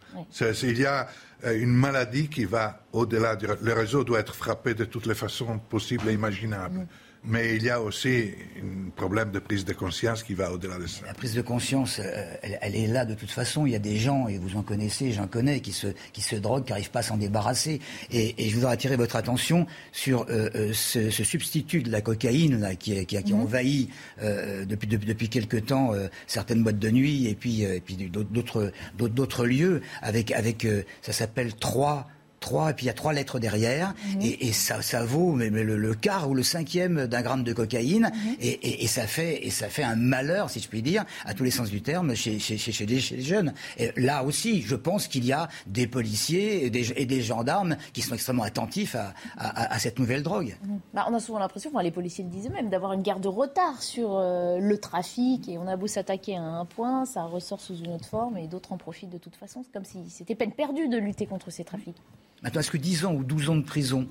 Il 0.63 0.79
y 0.79 0.85
a 0.85 1.07
euh, 1.45 1.59
une 1.59 1.73
maladie 1.73 2.29
qui 2.29 2.45
va 2.45 2.81
au-delà 2.93 3.35
du... 3.35 3.45
Le 3.61 3.73
réseau 3.73 4.03
doit 4.03 4.19
être 4.19 4.35
frappé 4.35 4.73
de 4.73 4.85
toutes 4.85 5.05
les 5.05 5.15
façons 5.15 5.59
possibles 5.59 6.09
et 6.09 6.13
imaginables. 6.13 6.87
Mais 7.23 7.55
il 7.55 7.63
y 7.63 7.69
a 7.69 7.81
aussi 7.81 8.31
un 8.57 8.89
problème 8.91 9.31
de 9.31 9.39
prise 9.39 9.65
de 9.65 9.73
conscience 9.73 10.23
qui 10.23 10.33
va 10.33 10.51
au-delà 10.51 10.77
de 10.77 10.87
ça. 10.87 11.05
La 11.05 11.13
prise 11.13 11.33
de 11.33 11.41
conscience, 11.41 11.99
euh, 11.99 12.35
elle, 12.61 12.75
est 12.75 12.87
là 12.87 13.05
de 13.05 13.15
toute 13.15 13.31
façon. 13.31 13.65
Il 13.65 13.73
y 13.73 13.75
a 13.75 13.79
des 13.79 13.97
gens, 13.97 14.27
et 14.27 14.37
vous 14.37 14.55
en 14.55 14.63
connaissez, 14.63 15.11
j'en 15.11 15.27
connais, 15.27 15.59
qui 15.59 15.73
se, 15.73 15.87
qui 16.13 16.21
se 16.21 16.35
droguent, 16.35 16.63
qui 16.63 16.71
n'arrivent 16.71 16.91
pas 16.91 16.99
à 16.99 17.03
s'en 17.03 17.17
débarrasser. 17.17 17.81
Et, 18.11 18.49
je 18.49 18.55
voudrais 18.55 18.73
attirer 18.73 18.95
votre 18.95 19.15
attention 19.15 19.67
sur 19.91 20.25
euh, 20.29 20.49
euh, 20.55 20.73
ce, 20.73 21.09
substitut 21.11 21.83
de 21.83 21.91
la 21.91 22.01
cocaïne 22.01 22.61
là, 22.61 22.75
qui, 22.75 23.05
qui, 23.05 23.21
qui 23.21 23.33
mhm. 23.33 23.41
envahit 23.41 23.89
depuis, 24.21 24.87
depuis, 24.87 25.07
depuis 25.07 25.29
quelque 25.29 25.57
temps 25.57 25.91
certaines 26.25 26.63
boîtes 26.63 26.79
de 26.79 26.89
nuit 26.89 27.27
et 27.27 27.35
puis, 27.35 27.63
et 27.63 27.81
puis 27.81 27.95
d'autres, 27.95 28.71
d'autres 28.95 29.45
lieux 29.45 29.81
avec, 30.01 30.31
avec 30.31 30.65
ça 31.01 31.11
s'appelle 31.11 31.53
trois 31.55 32.07
trois, 32.47 32.71
et 32.71 32.73
puis 32.73 32.85
il 32.85 32.87
y 32.87 32.91
a 32.91 32.93
trois 32.93 33.11
lettres 33.11 33.39
derrière, 33.39 33.93
mhm. 34.15 34.21
et, 34.21 34.53
ça, 34.53 34.81
ça 34.81 35.03
vaut 35.03 35.33
mais, 35.33 35.49
le, 35.49 35.93
quart 35.95 36.29
ou 36.29 36.33
le 36.33 36.43
cinquième 36.43 37.05
d'un 37.05 37.21
gramme 37.21 37.43
de 37.43 37.51
cocaïne, 37.51 38.09
mhm. 38.13 38.35
et, 38.39 38.87
ça 38.87 39.05
fait, 39.05 39.45
et 39.45 39.49
ça 39.49 39.67
fait 39.67 39.83
un 39.83 39.97
malheur, 39.97 40.49
si 40.49 40.61
je 40.61 40.69
puis 40.69 40.81
dire, 40.81 41.03
à 41.25 41.33
tous 41.33 41.43
les 41.43 41.51
sens 41.51 41.69
du 41.69 41.81
terme, 41.81 42.15
chez, 42.15 42.39
chez, 42.39 42.57
chez, 42.57 42.85
les, 42.85 42.99
jeunes. 42.99 43.53
Et 43.77 43.91
là 43.97 44.23
aussi, 44.23 44.61
je 44.61 44.75
pense 44.75 45.07
qu'il 45.07 45.25
y 45.25 45.33
a 45.33 45.49
des 45.65 45.87
policiers 45.87 46.65
et 46.65 46.69
des, 47.05 47.21
gendarmes 47.21 47.75
qui 47.93 48.01
sont 48.01 48.13
extrêmement 48.13 48.43
attentifs 48.43 48.95
à, 48.95 49.13
à, 49.37 49.79
cette 49.79 49.99
nouvelle 49.99 50.23
drogue. 50.23 50.55
Mhm. 50.63 50.79
Bah, 50.93 51.05
on 51.09 51.13
a 51.13 51.19
souvent 51.19 51.39
l'impression, 51.39 51.69
enfin, 51.73 51.83
les 51.83 51.91
policiers 51.91 52.23
le 52.23 52.29
disaient 52.29 52.49
même, 52.49 52.69
d'avoir 52.69 52.93
une 52.93 53.01
garde 53.01 53.21
de 53.21 53.27
retard 53.27 53.83
sur 53.83 54.15
euh, 54.15 54.59
le 54.59 54.77
trafic, 54.77 55.49
et 55.49 55.57
on 55.57 55.67
a 55.67 55.75
beau 55.75 55.87
s'attaquer 55.87 56.37
à 56.37 56.41
un 56.41 56.65
point, 56.65 57.05
ça 57.05 57.23
ressort 57.23 57.59
sous 57.59 57.75
une 57.75 57.91
autre 57.91 58.05
forme, 58.05 58.37
et 58.37 58.47
d'autres 58.47 58.71
en 58.71 58.77
profitent 58.77 59.09
de 59.09 59.17
toute 59.17 59.35
façon. 59.35 59.63
C'est 59.63 59.73
comme 59.73 59.85
si 59.85 60.09
c'était 60.09 60.35
peine 60.35 60.53
perdue 60.53 60.87
de 60.87 60.97
lutter 60.97 61.25
contre 61.25 61.51
ces 61.51 61.65
trafics. 61.65 62.01
Maintenant, 62.43 62.61
est-ce 62.61 62.71
que 62.71 62.77
10 62.77 63.05
ans 63.05 63.13
ou 63.13 63.23
12 63.23 63.49
ans 63.49 63.55
de 63.55 63.63
prison, 63.63 64.07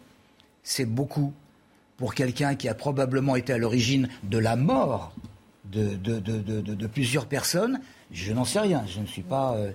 c'est 0.62 0.85
beaucoup 0.85 1.33
pour 1.97 2.14
quelqu'un 2.14 2.55
qui 2.55 2.68
a 2.68 2.74
probablement 2.74 3.37
été 3.37 3.53
à 3.53 3.59
l'origine 3.59 4.09
de 4.24 4.39
la 4.39 4.57
mort 4.57 5.12
de, 5.64 6.87
plusieurs 6.87 7.27
personnes 7.27 7.81
Je 8.11 8.33
n'en 8.33 8.45
sais 8.45 8.61
rien. 8.61 8.85
Je 8.87 9.01
ne 9.01 9.07
suis 9.07 9.22
pas, 9.22 9.55
euh, 9.55 9.72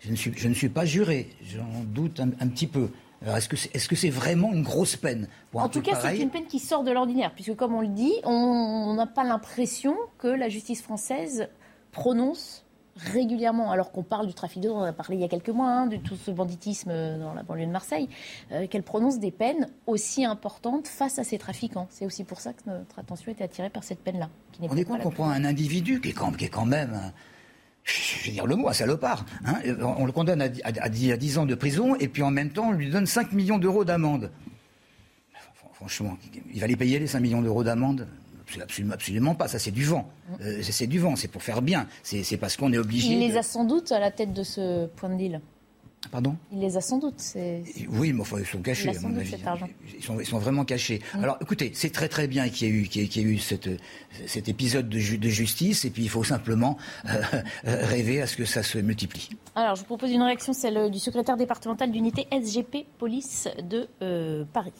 je 0.00 0.10
ne 0.10 0.16
suis, 0.16 0.32
je 0.36 0.48
ne 0.48 0.54
suis 0.54 0.68
pas 0.68 0.84
juré. 0.84 1.30
J'en 1.44 1.84
doute 1.84 2.20
un, 2.20 2.48
petit 2.48 2.66
peu. 2.66 2.90
est-ce 3.26 3.48
que 3.48 3.56
c'est 3.56 3.74
est 3.74 3.78
-ce 3.78 3.94
c'est 3.96 4.10
vraiment 4.10 4.52
une 4.52 4.62
grosse 4.62 4.96
peine 4.96 5.28
En 5.54 5.68
tout 5.68 5.82
cas, 5.82 5.98
c'est 6.00 6.18
une 6.18 6.30
peine 6.30 6.46
qui 6.46 6.58
sort 6.58 6.84
de 6.84 6.90
l'ordinaire, 6.90 7.32
puisque 7.34 7.54
comme 7.54 7.74
on 7.74 7.80
le 7.80 7.88
dit, 7.88 8.14
on 8.24 8.94
n'a 8.94 9.06
pas 9.06 9.24
l'impression 9.24 9.96
que 10.18 10.28
la 10.28 10.48
justice 10.48 10.82
française 10.82 11.48
prononce 11.92 12.61
régulièrement, 12.96 13.70
alors 13.70 13.90
qu'on 13.92 14.02
parle 14.02 14.26
du 14.26 14.34
trafic 14.34 14.62
de 14.62 14.68
drogue, 14.68 14.82
on 14.82 14.84
a 14.84 14.92
parlé 14.92 15.16
il 15.16 15.20
y 15.20 15.24
a 15.24 15.28
quelques 15.28 15.48
mois, 15.48 15.70
hein, 15.70 15.86
de 15.86 15.96
tout 15.96 16.16
ce 16.16 16.30
banditisme 16.30 16.92
dans 17.18 17.34
la 17.34 17.42
banlieue 17.42 17.66
de 17.66 17.70
Marseille, 17.70 18.08
euh, 18.52 18.66
qu'elle 18.66 18.82
prononce 18.82 19.18
des 19.18 19.30
peines 19.30 19.68
aussi 19.86 20.24
importantes 20.24 20.88
face 20.88 21.18
à 21.18 21.24
ces 21.24 21.38
trafiquants. 21.38 21.86
C'est 21.90 22.06
aussi 22.06 22.24
pour 22.24 22.40
ça 22.40 22.52
que 22.52 22.62
notre 22.66 22.98
attention 22.98 23.32
était 23.32 23.44
attirée 23.44 23.70
par 23.70 23.84
cette 23.84 24.00
peine-là. 24.00 24.28
On 24.60 24.76
est 24.76 24.84
qu'on 24.84 25.10
prend 25.10 25.30
un 25.30 25.44
individu 25.44 26.00
qui 26.00 26.10
est 26.10 26.12
quand, 26.12 26.32
qui 26.32 26.44
est 26.44 26.50
quand 26.50 26.66
même 26.66 27.12
je 27.84 28.26
vais 28.26 28.30
dire 28.30 28.46
le 28.46 28.54
mot, 28.54 28.68
un 28.68 28.72
salopard. 28.72 29.24
Hein. 29.44 29.56
On 29.98 30.06
le 30.06 30.12
condamne 30.12 30.40
à, 30.40 30.46
à, 30.64 30.88
10 30.88 31.38
ans 31.38 31.46
de 31.46 31.54
prison 31.56 31.96
et 31.96 32.06
puis 32.06 32.22
en 32.22 32.30
même 32.30 32.50
temps 32.50 32.68
on 32.68 32.72
lui 32.72 32.90
donne 32.90 33.06
5 33.06 33.32
millions 33.32 33.58
d'euros 33.58 33.84
d'amende. 33.84 34.30
Franchement, 35.74 36.16
il 36.54 36.60
va 36.60 36.68
les 36.68 36.76
payer 36.76 37.00
les 37.00 37.08
5 37.08 37.18
millions 37.18 37.42
d'euros 37.42 37.64
d'amende? 37.64 38.06
Absolument, 38.60 38.94
absolument 38.94 39.34
pas. 39.34 39.48
Ça, 39.48 39.58
c'est 39.58 39.70
du 39.70 39.84
vent. 39.84 40.08
Euh, 40.40 40.62
c'est 40.62 40.86
du 40.86 40.98
vent. 40.98 41.16
C'est 41.16 41.28
pour 41.28 41.42
faire 41.42 41.62
bien. 41.62 41.86
C'est 42.02 42.36
parce 42.36 42.56
qu'on 42.56 42.72
est 42.72 42.78
obligé. 42.78 43.12
Il 43.12 43.20
les 43.20 43.36
a 43.36 43.42
sans 43.42 43.64
doute 43.64 43.92
à 43.92 44.00
la 44.00 44.10
tête 44.10 44.32
de 44.32 44.42
ce 44.42 44.86
point 44.86 45.08
de 45.08 45.16
deal. 45.16 45.40
Pardon? 46.10 46.36
Il 46.52 46.58
les 46.58 46.76
a 46.76 46.80
sans 46.80 46.98
doute. 46.98 47.22
Oui, 47.88 48.12
mais 48.12 48.20
enfin, 48.20 48.38
ils 48.40 48.46
sont 48.46 48.60
cachés, 48.60 48.88
à 48.88 49.00
mon 49.00 49.16
avis. 49.16 49.34
Ils 49.96 50.02
sont, 50.02 50.18
ils 50.18 50.26
sont, 50.26 50.38
vraiment 50.38 50.64
cachés. 50.64 51.00
Mm. 51.14 51.22
Alors, 51.22 51.38
écoutez, 51.40 51.70
c'est 51.74 51.90
très 51.90 52.08
très 52.08 52.26
bien 52.26 52.48
qu'il 52.48 52.68
y 52.68 52.70
ait 52.70 52.74
eu, 52.74 52.88
qu'il 52.88 53.16
y, 53.16 53.20
ait 53.20 53.22
eu 53.22 53.38
cette, 53.38 53.70
cet 54.26 54.48
épisode 54.48 54.88
de, 54.88 55.16
de, 55.16 55.28
justice, 55.28 55.84
et 55.84 55.90
puis 55.90 56.02
il 56.02 56.08
faut 56.08 56.24
simplement 56.24 56.76
euh, 57.08 57.20
rêver 57.64 58.20
à 58.20 58.26
ce 58.26 58.36
que 58.36 58.44
ça 58.44 58.62
se 58.62 58.78
multiplie. 58.78 59.30
Alors, 59.54 59.76
je 59.76 59.80
vous 59.82 59.86
propose 59.86 60.10
une 60.10 60.22
réaction, 60.22 60.52
celle 60.52 60.90
du 60.90 60.98
secrétaire 60.98 61.36
départemental 61.36 61.92
d'unité 61.92 62.26
SGP 62.32 62.84
Police 62.98 63.48
de 63.62 63.88
euh, 64.02 64.44
Paris. 64.52 64.72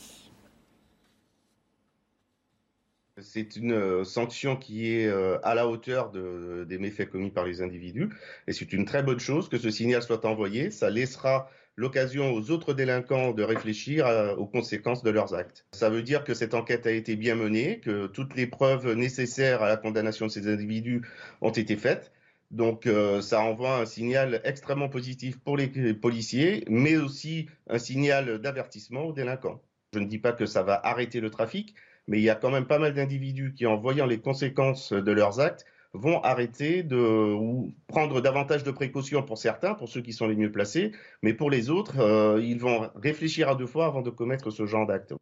C'est 3.23 3.57
une 3.57 3.73
euh, 3.73 4.05
sanction 4.05 4.57
qui 4.57 4.95
est 4.95 5.07
euh, 5.07 5.39
à 5.43 5.55
la 5.55 5.69
hauteur 5.69 6.11
des 6.11 6.79
méfaits 6.79 7.09
commis 7.09 7.31
par 7.31 7.45
les 7.45 7.63
individus. 7.63 8.11
Et 8.47 8.53
c'est 8.53 8.73
une 8.73 8.85
très 8.85 9.03
bonne 9.03 9.21
chose 9.21 9.49
que 9.49 9.59
ce 9.59 9.71
signal 9.71 10.03
soit 10.03 10.25
envoyé. 10.25 10.71
Ça 10.71 10.91
laissera 10.91 11.51
l'occasion 11.77 12.33
aux 12.33 12.51
autres 12.51 12.75
délinquants 12.75 13.33
de 13.33 13.43
réfléchir 13.43 14.07
euh, 14.07 14.35
aux 14.35 14.47
conséquences 14.47 15.03
de 15.03 15.11
leurs 15.11 15.35
actes. 15.35 15.67
Ça 15.73 15.91
veut 15.91 16.03
dire 16.03 16.25
que 16.25 16.35
cette 16.35 16.55
enquête 16.55 16.87
a 16.87 16.91
été 16.91 17.17
bien 17.17 17.35
menée, 17.35 17.81
que 17.81 18.07
toutes 18.07 18.35
les 18.35 18.47
preuves 18.47 18.93
nécessaires 18.93 19.63
à 19.63 19.69
la 19.69 19.77
condamnation 19.77 20.27
de 20.27 20.31
ces 20.31 20.49
individus 20.49 21.03
ont 21.41 21.51
été 21.51 21.77
faites. 21.77 22.13
Donc 22.51 22.87
ça 23.23 23.41
envoie 23.41 23.79
un 23.79 23.87
signal 23.87 24.43
extrêmement 24.45 24.91
positif 24.91 25.41
pour 25.41 25.57
les 25.57 25.69
policiers, 25.95 26.67
mais 26.69 26.99
aussi 26.99 27.49
un 27.67 27.79
signal 27.79 28.41
d'avertissement 28.41 29.05
aux 29.05 29.15
délinquants. 29.15 29.63
Je 29.95 29.99
ne 29.99 30.05
dis 30.05 30.19
pas 30.19 30.33
que 30.33 30.45
ça 30.45 30.63
va 30.63 30.79
arrêter 30.85 31.21
le 31.21 31.31
trafic, 31.31 31.75
mais 32.09 32.19
il 32.19 32.25
y 32.25 32.31
a 32.31 32.35
quand 32.35 32.51
même 32.51 32.67
pas 32.67 32.79
mal 32.79 32.95
d'individus 32.95 33.55
qui, 33.55 33.67
en 33.67 33.77
voyant 33.77 34.07
les 34.07 34.21
conséquences 34.21 34.93
de 34.93 35.13
leurs 35.13 35.41
actes, 35.41 35.65
vont 35.95 36.21
arrêter 36.23 36.83
de 36.83 36.97
ou 36.97 37.75
prendre 37.87 38.21
davantage 38.21 38.65
de 38.65 38.71
précautions 38.71 39.23
pour 39.23 39.39
certains, 39.39 39.75
pour 39.75 39.89
ceux 39.89 40.01
qui 40.01 40.13
sont 40.13 40.27
les 40.27 40.37
mieux 40.37 40.51
placés, 40.51 40.93
mais 41.23 41.35
pour 41.35 41.51
les 41.51 41.71
autres, 41.71 41.99
euh, 42.01 42.41
ils 42.43 42.59
vont 42.59 42.91
réfléchir 42.95 43.49
à 43.49 43.55
deux 43.55 43.67
fois 43.67 43.87
avant 43.87 44.01
de 44.01 44.11
commettre 44.11 44.51
ce 44.51 44.65
genre 44.65 44.87
d'acte. 44.87 45.13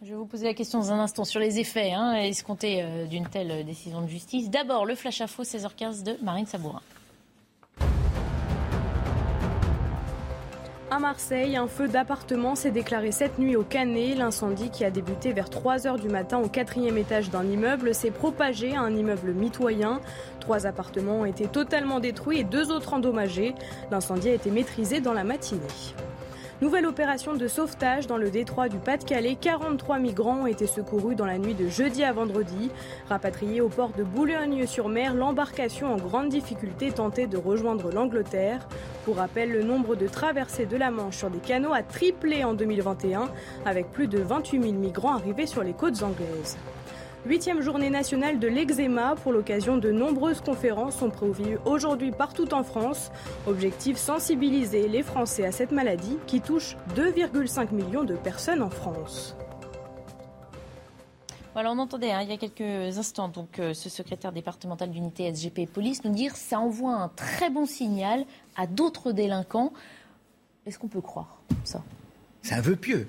Je 0.00 0.10
vais 0.10 0.14
vous 0.14 0.26
poser 0.26 0.46
la 0.46 0.54
question 0.54 0.78
dans 0.78 0.92
un 0.92 1.00
instant 1.00 1.24
sur 1.24 1.40
les 1.40 1.58
effets 1.58 1.90
hein, 1.90 2.14
escomptés 2.14 2.82
euh, 2.82 3.06
d'une 3.06 3.26
telle 3.26 3.66
décision 3.66 4.00
de 4.00 4.06
justice. 4.06 4.48
D'abord, 4.48 4.86
le 4.86 4.94
flash 4.94 5.20
info 5.20 5.42
16h15 5.42 6.04
de 6.04 6.16
Marine 6.24 6.46
Sabourin. 6.46 6.80
À 10.90 10.98
Marseille, 10.98 11.54
un 11.58 11.66
feu 11.66 11.86
d'appartement 11.86 12.54
s'est 12.54 12.70
déclaré 12.70 13.12
cette 13.12 13.38
nuit 13.38 13.56
au 13.56 13.62
Canet. 13.62 14.16
L'incendie 14.16 14.70
qui 14.70 14.86
a 14.86 14.90
débuté 14.90 15.34
vers 15.34 15.50
3 15.50 15.76
h 15.76 16.00
du 16.00 16.08
matin 16.08 16.38
au 16.38 16.48
quatrième 16.48 16.96
étage 16.96 17.28
d'un 17.28 17.44
immeuble 17.44 17.94
s'est 17.94 18.10
propagé 18.10 18.74
à 18.74 18.80
un 18.80 18.96
immeuble 18.96 19.34
mitoyen. 19.34 20.00
Trois 20.40 20.66
appartements 20.66 21.20
ont 21.20 21.24
été 21.26 21.46
totalement 21.46 22.00
détruits 22.00 22.38
et 22.38 22.44
deux 22.44 22.72
autres 22.72 22.94
endommagés. 22.94 23.54
L'incendie 23.90 24.30
a 24.30 24.34
été 24.34 24.50
maîtrisé 24.50 25.00
dans 25.00 25.12
la 25.12 25.24
matinée. 25.24 25.60
Nouvelle 26.60 26.86
opération 26.86 27.34
de 27.34 27.46
sauvetage 27.46 28.08
dans 28.08 28.16
le 28.16 28.30
détroit 28.30 28.68
du 28.68 28.78
Pas-de-Calais. 28.78 29.36
43 29.40 30.00
migrants 30.00 30.40
ont 30.40 30.46
été 30.46 30.66
secourus 30.66 31.14
dans 31.14 31.24
la 31.24 31.38
nuit 31.38 31.54
de 31.54 31.68
jeudi 31.68 32.02
à 32.02 32.12
vendredi. 32.12 32.72
Rapatriés 33.08 33.60
au 33.60 33.68
port 33.68 33.92
de 33.96 34.02
Boulogne-sur-Mer, 34.02 35.14
l'embarcation 35.14 35.94
en 35.94 35.98
grande 35.98 36.30
difficulté 36.30 36.90
tentait 36.90 37.28
de 37.28 37.36
rejoindre 37.36 37.92
l'Angleterre. 37.92 38.66
Pour 39.04 39.18
rappel, 39.18 39.52
le 39.52 39.62
nombre 39.62 39.94
de 39.94 40.08
traversées 40.08 40.66
de 40.66 40.76
la 40.76 40.90
Manche 40.90 41.18
sur 41.18 41.30
des 41.30 41.38
canaux 41.38 41.74
a 41.74 41.84
triplé 41.84 42.42
en 42.42 42.54
2021, 42.54 43.30
avec 43.64 43.92
plus 43.92 44.08
de 44.08 44.18
28 44.18 44.60
000 44.60 44.74
migrants 44.74 45.14
arrivés 45.14 45.46
sur 45.46 45.62
les 45.62 45.74
côtes 45.74 46.02
anglaises. 46.02 46.56
Huitième 47.26 47.60
journée 47.62 47.90
nationale 47.90 48.38
de 48.38 48.46
l'eczéma. 48.46 49.16
Pour 49.16 49.32
l'occasion, 49.32 49.76
de 49.76 49.90
nombreuses 49.90 50.40
conférences 50.40 50.96
sont 50.96 51.10
prévues 51.10 51.58
aujourd'hui 51.64 52.12
partout 52.12 52.54
en 52.54 52.62
France. 52.62 53.10
Objectif 53.46 53.96
sensibiliser 53.96 54.86
les 54.86 55.02
Français 55.02 55.44
à 55.44 55.50
cette 55.50 55.72
maladie 55.72 56.16
qui 56.28 56.40
touche 56.40 56.76
2,5 56.94 57.74
millions 57.74 58.04
de 58.04 58.14
personnes 58.14 58.62
en 58.62 58.70
France. 58.70 59.36
Voilà, 61.54 61.72
on 61.72 61.78
entendait 61.78 62.12
hein, 62.12 62.20
il 62.22 62.28
y 62.28 62.32
a 62.32 62.36
quelques 62.36 62.98
instants 62.98 63.28
donc 63.28 63.58
euh, 63.58 63.74
ce 63.74 63.88
secrétaire 63.88 64.30
départemental 64.30 64.90
d'unité 64.90 65.34
SGP 65.34 65.66
Police 65.66 66.04
nous 66.04 66.12
dire 66.12 66.36
ça 66.36 66.60
envoie 66.60 66.94
un 66.94 67.08
très 67.08 67.50
bon 67.50 67.66
signal 67.66 68.26
à 68.54 68.68
d'autres 68.68 69.10
délinquants. 69.10 69.72
Est-ce 70.66 70.78
qu'on 70.78 70.86
peut 70.86 71.00
croire 71.00 71.42
ça? 71.64 71.82
C'est 72.42 72.54
un 72.54 72.60
vœu 72.60 72.76
pieux 72.76 73.08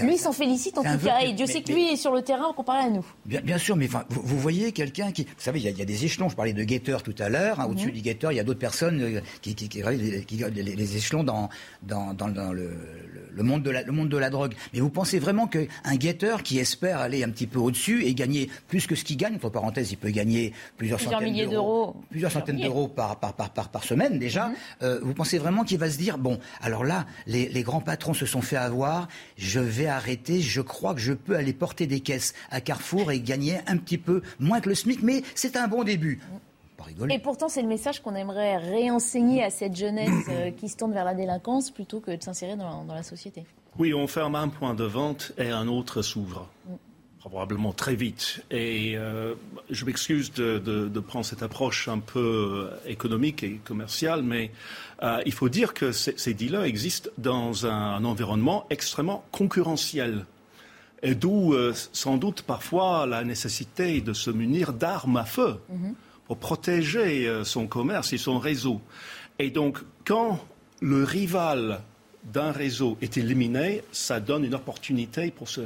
lui 0.00 0.18
s'en 0.18 0.32
félicite 0.32 0.76
en 0.76 0.82
tout 0.82 1.04
cas, 1.04 1.20
et 1.20 1.32
Dieu 1.32 1.46
sait 1.46 1.62
que 1.62 1.72
lui 1.72 1.84
est 1.84 1.96
sur 1.96 2.12
le 2.12 2.22
terrain 2.22 2.52
comparé 2.52 2.78
à 2.80 2.90
nous. 2.90 3.06
Bien, 3.24 3.58
sûr, 3.58 3.76
mais 3.76 3.86
vous, 3.86 4.00
vous, 4.08 4.38
voyez 4.38 4.72
quelqu'un 4.72 5.12
qui... 5.12 5.22
Vous 5.22 5.30
savez, 5.38 5.60
il 5.60 5.78
y, 5.78 5.82
a, 5.82 5.84
des 5.84 6.04
échelons, 6.04 6.28
je 6.28 6.34
parlais 6.34 6.52
de 6.52 6.64
guetteur 6.64 7.04
tout 7.04 7.14
à 7.20 7.28
l'heure, 7.28 7.60
hein, 7.60 7.66
au-dessus 7.70 7.88
mhm. 7.88 7.92
du 7.92 8.00
guetteur, 8.00 8.32
il 8.32 8.36
y 8.36 8.40
a 8.40 8.44
d'autres 8.44 8.58
personnes 8.58 9.00
euh, 9.00 9.20
qui, 9.40 9.54
qui, 9.54 9.68
qui, 9.68 9.82
les, 9.82 10.96
échelons 10.96 11.22
dans, 11.22 11.48
dans, 11.82 12.12
dans, 12.12 12.52
le, 12.52 12.76
le, 13.30 13.42
monde 13.42 13.62
de 13.62 13.70
la, 13.70 13.82
le 13.82 13.92
monde 13.92 14.08
de 14.08 14.16
la 14.16 14.30
drogue. 14.30 14.54
Mais 14.74 14.80
vous 14.80 14.90
pensez 14.90 15.20
vraiment 15.20 15.46
qu'un 15.46 15.94
guetteur 15.94 16.42
qui 16.42 16.58
espère 16.58 16.98
aller 16.98 17.22
un 17.22 17.30
petit 17.30 17.46
peu 17.46 17.60
au-dessus 17.60 18.04
et 18.04 18.14
gagner 18.14 18.50
plus 18.66 18.88
que 18.88 18.96
ce 18.96 19.04
qu'il 19.04 19.16
gagne, 19.16 19.36
entre 19.36 19.48
parenthèses, 19.48 19.92
il 19.92 19.96
peut 19.96 20.10
gagner 20.10 20.52
plusieurs, 20.76 20.98
centaines 20.98 21.48
d'euros, 21.48 21.94
plusieurs 22.10 22.32
centaines 22.32 22.60
d'euros 22.60 22.88
par, 22.88 23.20
par, 23.20 23.34
par, 23.34 23.50
par, 23.50 23.68
par 23.68 23.84
semaine 23.84 24.18
déjà, 24.18 24.48
mhm. 24.48 24.54
euh, 24.82 25.00
vous 25.02 25.14
pensez 25.14 25.38
vraiment 25.38 25.62
qu'il 25.62 25.78
va 25.78 25.88
se 25.88 25.98
dire, 25.98 26.18
bon, 26.18 26.40
alors 26.60 26.84
là, 26.84 27.06
les, 27.28 27.48
les 27.48 27.62
grands 27.62 27.80
patrons 27.80 28.14
se 28.14 28.26
sont 28.26 28.42
fait 28.42 28.56
avoir, 28.56 29.06
je 29.36 29.51
vais 29.60 29.86
arrêter, 29.86 30.40
je 30.40 30.60
crois 30.60 30.94
que 30.94 31.00
je 31.00 31.12
peux 31.12 31.36
aller 31.36 31.52
porter 31.52 31.86
des 31.86 32.00
caisses 32.00 32.34
à 32.50 32.60
Carrefour 32.60 33.10
et 33.12 33.20
gagner 33.20 33.60
un 33.66 33.76
petit 33.76 33.98
peu 33.98 34.22
moins 34.38 34.60
que 34.60 34.68
le 34.68 34.74
SMIC, 34.74 35.02
mais 35.02 35.22
c'est 35.34 35.56
un 35.56 35.68
bon 35.68 35.84
début. 35.84 36.20
Et 37.10 37.18
pourtant, 37.18 37.48
c'est 37.48 37.62
le 37.62 37.68
message 37.68 38.02
qu'on 38.02 38.14
aimerait 38.14 38.56
réenseigner 38.56 39.44
à 39.44 39.50
cette 39.50 39.76
jeunesse 39.76 40.26
euh, 40.28 40.50
qui 40.50 40.68
se 40.68 40.76
tourne 40.76 40.92
vers 40.92 41.04
la 41.04 41.14
délinquance 41.14 41.70
plutôt 41.70 42.00
que 42.00 42.10
de 42.10 42.22
s'insérer 42.22 42.56
dans, 42.56 42.84
la 42.88 43.04
société. 43.04 43.44
Oui, 43.78 43.94
on 43.94 44.08
ferme 44.08 44.34
un 44.34 44.48
point 44.48 44.74
de 44.74 44.84
vente 44.84 45.32
et 45.38 45.48
un 45.48 45.68
autre 45.68 46.02
s'ouvre. 46.02 46.48
Mm 46.68 46.74
probablement 47.24 47.72
très 47.72 47.94
vite. 47.94 48.44
Et 48.50 48.94
euh, 48.96 49.34
je 49.70 49.84
m'excuse 49.84 50.32
de, 50.32 50.88
prendre 51.00 51.24
cette 51.24 51.42
approche 51.42 51.88
un 51.88 52.00
peu 52.00 52.68
économique 52.86 53.42
et 53.44 53.60
commerciale, 53.64 54.22
mais 54.22 54.50
euh, 55.02 55.20
il 55.24 55.32
faut 55.32 55.48
dire 55.48 55.72
que 55.72 55.92
ces 55.92 56.34
dealers 56.34 56.64
existent 56.64 57.10
dans 57.18 57.66
un, 57.66 58.04
environnement 58.04 58.66
extrêmement 58.70 59.24
concurrentiel. 59.30 60.26
Et 61.04 61.14
d'où 61.14 61.52
euh, 61.54 61.72
sans 61.92 62.16
doute 62.16 62.42
parfois 62.42 63.06
la 63.06 63.24
nécessité 63.24 64.00
de 64.00 64.12
se 64.12 64.30
munir 64.30 64.72
d'armes 64.72 65.16
à 65.16 65.24
feu 65.24 65.56
mm-hmm. 65.72 65.94
pour 66.26 66.38
protéger 66.38 67.42
son 67.44 67.66
commerce 67.66 68.12
et 68.12 68.18
son 68.18 68.38
réseau. 68.38 68.80
Et 69.38 69.50
donc, 69.50 69.78
quand 70.04 70.44
le 70.80 71.04
rival 71.04 71.82
d'un 72.24 72.52
réseau 72.52 72.96
est 73.02 73.16
éliminé, 73.16 73.82
ça 73.90 74.20
donne 74.20 74.44
une 74.44 74.54
opportunité 74.54 75.30
pour 75.30 75.48
ce, 75.48 75.62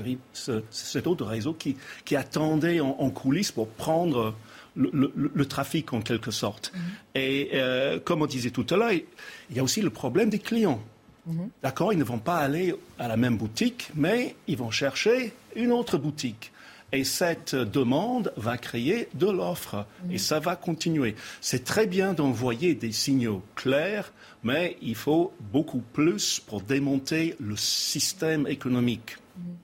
cet 0.71 1.07
autre 1.07 1.25
réseau 1.27 1.53
qui, 1.53 1.77
qui 2.05 2.17
attendait 2.17 2.81
en, 2.81 3.11
coulisses 3.11 3.53
pour 3.53 3.69
prendre 3.69 4.35
le, 4.75 5.45
trafic 5.45 5.93
en 5.93 6.01
quelque 6.01 6.31
sorte. 6.31 6.73
Mhm. 6.75 6.81
Et 7.15 7.51
euh, 7.55 7.99
comme 8.01 8.23
on 8.23 8.27
disait 8.27 8.51
tout 8.51 8.67
à 8.71 8.77
l'heure, 8.77 8.93
il 8.93 9.57
y 9.57 9.61
a 9.61 9.63
aussi 9.63 9.83
le 9.83 9.91
problème 9.91 10.31
des 10.31 10.39
clients. 10.39 10.83
Mhm. 11.27 11.51
D'accord, 11.63 11.93
ils 11.93 11.99
ne 11.99 12.05
vont 12.05 12.19
pas 12.19 12.39
aller 12.39 12.75
à 12.99 13.09
la 13.09 13.17
même 13.17 13.37
boutique, 13.37 13.91
mais 13.95 14.35
ils 14.47 14.57
vont 14.57 14.71
chercher 14.71 15.35
une 15.55 15.73
autre 15.73 15.99
boutique. 15.99 16.53
Et 16.93 17.05
cette 17.05 17.55
demande 17.55 18.33
va 18.37 18.59
créer 18.59 19.09
de 19.15 19.27
l'offre. 19.29 19.87
Et 20.11 20.19
ça 20.19 20.39
va 20.41 20.57
continuer. 20.57 21.17
C'est 21.41 21.65
très 21.65 21.87
bien 21.87 22.13
d'envoyer 22.13 22.75
des 22.75 22.93
signaux 22.93 23.43
clairs 23.55 24.13
mais 24.47 24.77
il 24.81 24.95
faut 24.95 25.33
beaucoup 25.53 25.83
plus 25.93 26.39
pour 26.39 26.61
démonter 26.61 27.35
le 27.41 27.57
système 27.57 28.47
économique. 28.47 29.17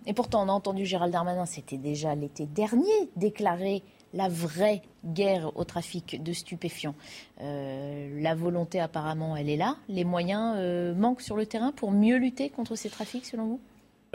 Et 0.07 0.13
pourtant, 0.13 0.45
on 0.45 0.49
a 0.49 0.53
entendu 0.53 0.85
Gérald 0.85 1.13
Darmanin, 1.13 1.47
c'était 1.47 1.77
déjà 1.77 2.17
l'été 2.17 2.47
dernier, 2.47 3.09
déclarer 3.15 3.85
la 4.13 4.29
vraie 4.29 4.83
guerre 5.05 5.57
au 5.57 5.63
trafic 5.63 6.21
de 6.21 6.33
stupéfiants. 6.33 6.97
Euh, 7.41 8.21
la 8.21 8.35
volonté, 8.35 8.81
apparemment, 8.81 9.37
elle 9.37 9.49
est 9.49 9.57
là. 9.57 9.77
Les 9.89 10.05
moyens 10.05 10.57
euh, 10.59 10.95
manquent 10.95 11.23
sur 11.23 11.37
le 11.37 11.47
terrain 11.47 11.71
pour 11.71 11.93
mieux 11.93 12.17
lutter 12.17 12.51
contre 12.51 12.75
ces 12.75 12.91
trafics, 12.91 13.25
selon 13.25 13.47
vous? 13.47 13.61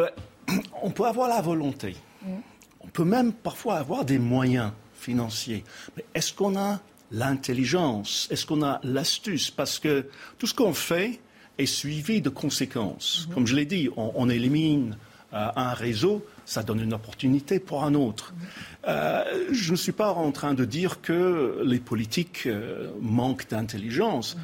Euh, 0.01 0.09
On 0.83 0.91
peut 0.91 1.05
avoir 1.05 1.29
la 1.29 1.41
volonté. 1.41 1.95
On 2.87 2.89
peut 2.91 3.03
même 3.03 3.33
parfois 3.33 3.75
avoir 3.75 4.05
des 4.05 4.17
moyens 4.17 4.71
financiers. 4.99 5.63
Mais 5.95 6.05
est-ce 6.15 6.33
qu'on 6.33 6.57
a 6.57 6.79
l'intelligence? 7.11 8.27
Est-ce 8.31 8.45
qu'on 8.45 8.63
a 8.63 8.79
l'astuce? 8.83 9.51
Parce 9.51 9.79
que 9.79 10.07
tout 10.37 10.47
ce 10.47 10.53
qu'on 10.53 10.73
fait 10.73 11.19
est 11.57 11.65
suivi 11.65 12.21
de 12.21 12.29
conséquences. 12.29 13.25
Mhm. 13.27 13.33
Comme 13.33 13.47
je 13.47 13.55
l'ai 13.55 13.65
dit, 13.65 13.89
on, 13.95 14.29
élimine 14.29 14.97
euh, 15.33 15.47
un 15.55 15.73
réseau, 15.73 16.25
ça 16.45 16.63
donne 16.63 16.81
une 16.81 16.93
opportunité 16.93 17.59
pour 17.59 17.83
un 17.83 17.93
autre. 17.93 18.33
Mhm. 18.33 18.47
Euh, 18.87 19.45
je 19.51 19.71
ne 19.71 19.77
suis 19.77 19.91
pas 19.91 20.13
en 20.13 20.31
train 20.31 20.53
de 20.53 20.65
dire 20.65 21.01
que 21.01 21.61
les 21.65 21.79
politiques 21.79 22.43
euh, 22.45 22.91
manquent 23.01 23.49
d'intelligence. 23.49 24.35
Mhm. 24.35 24.41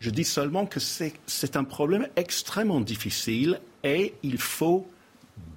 Je 0.00 0.10
dis 0.10 0.24
seulement 0.24 0.66
que 0.66 0.80
c'est 0.80 1.56
un 1.56 1.64
problème 1.64 2.08
extrêmement 2.16 2.80
difficile 2.80 3.60
et 3.84 4.14
il 4.24 4.36
faut 4.38 4.88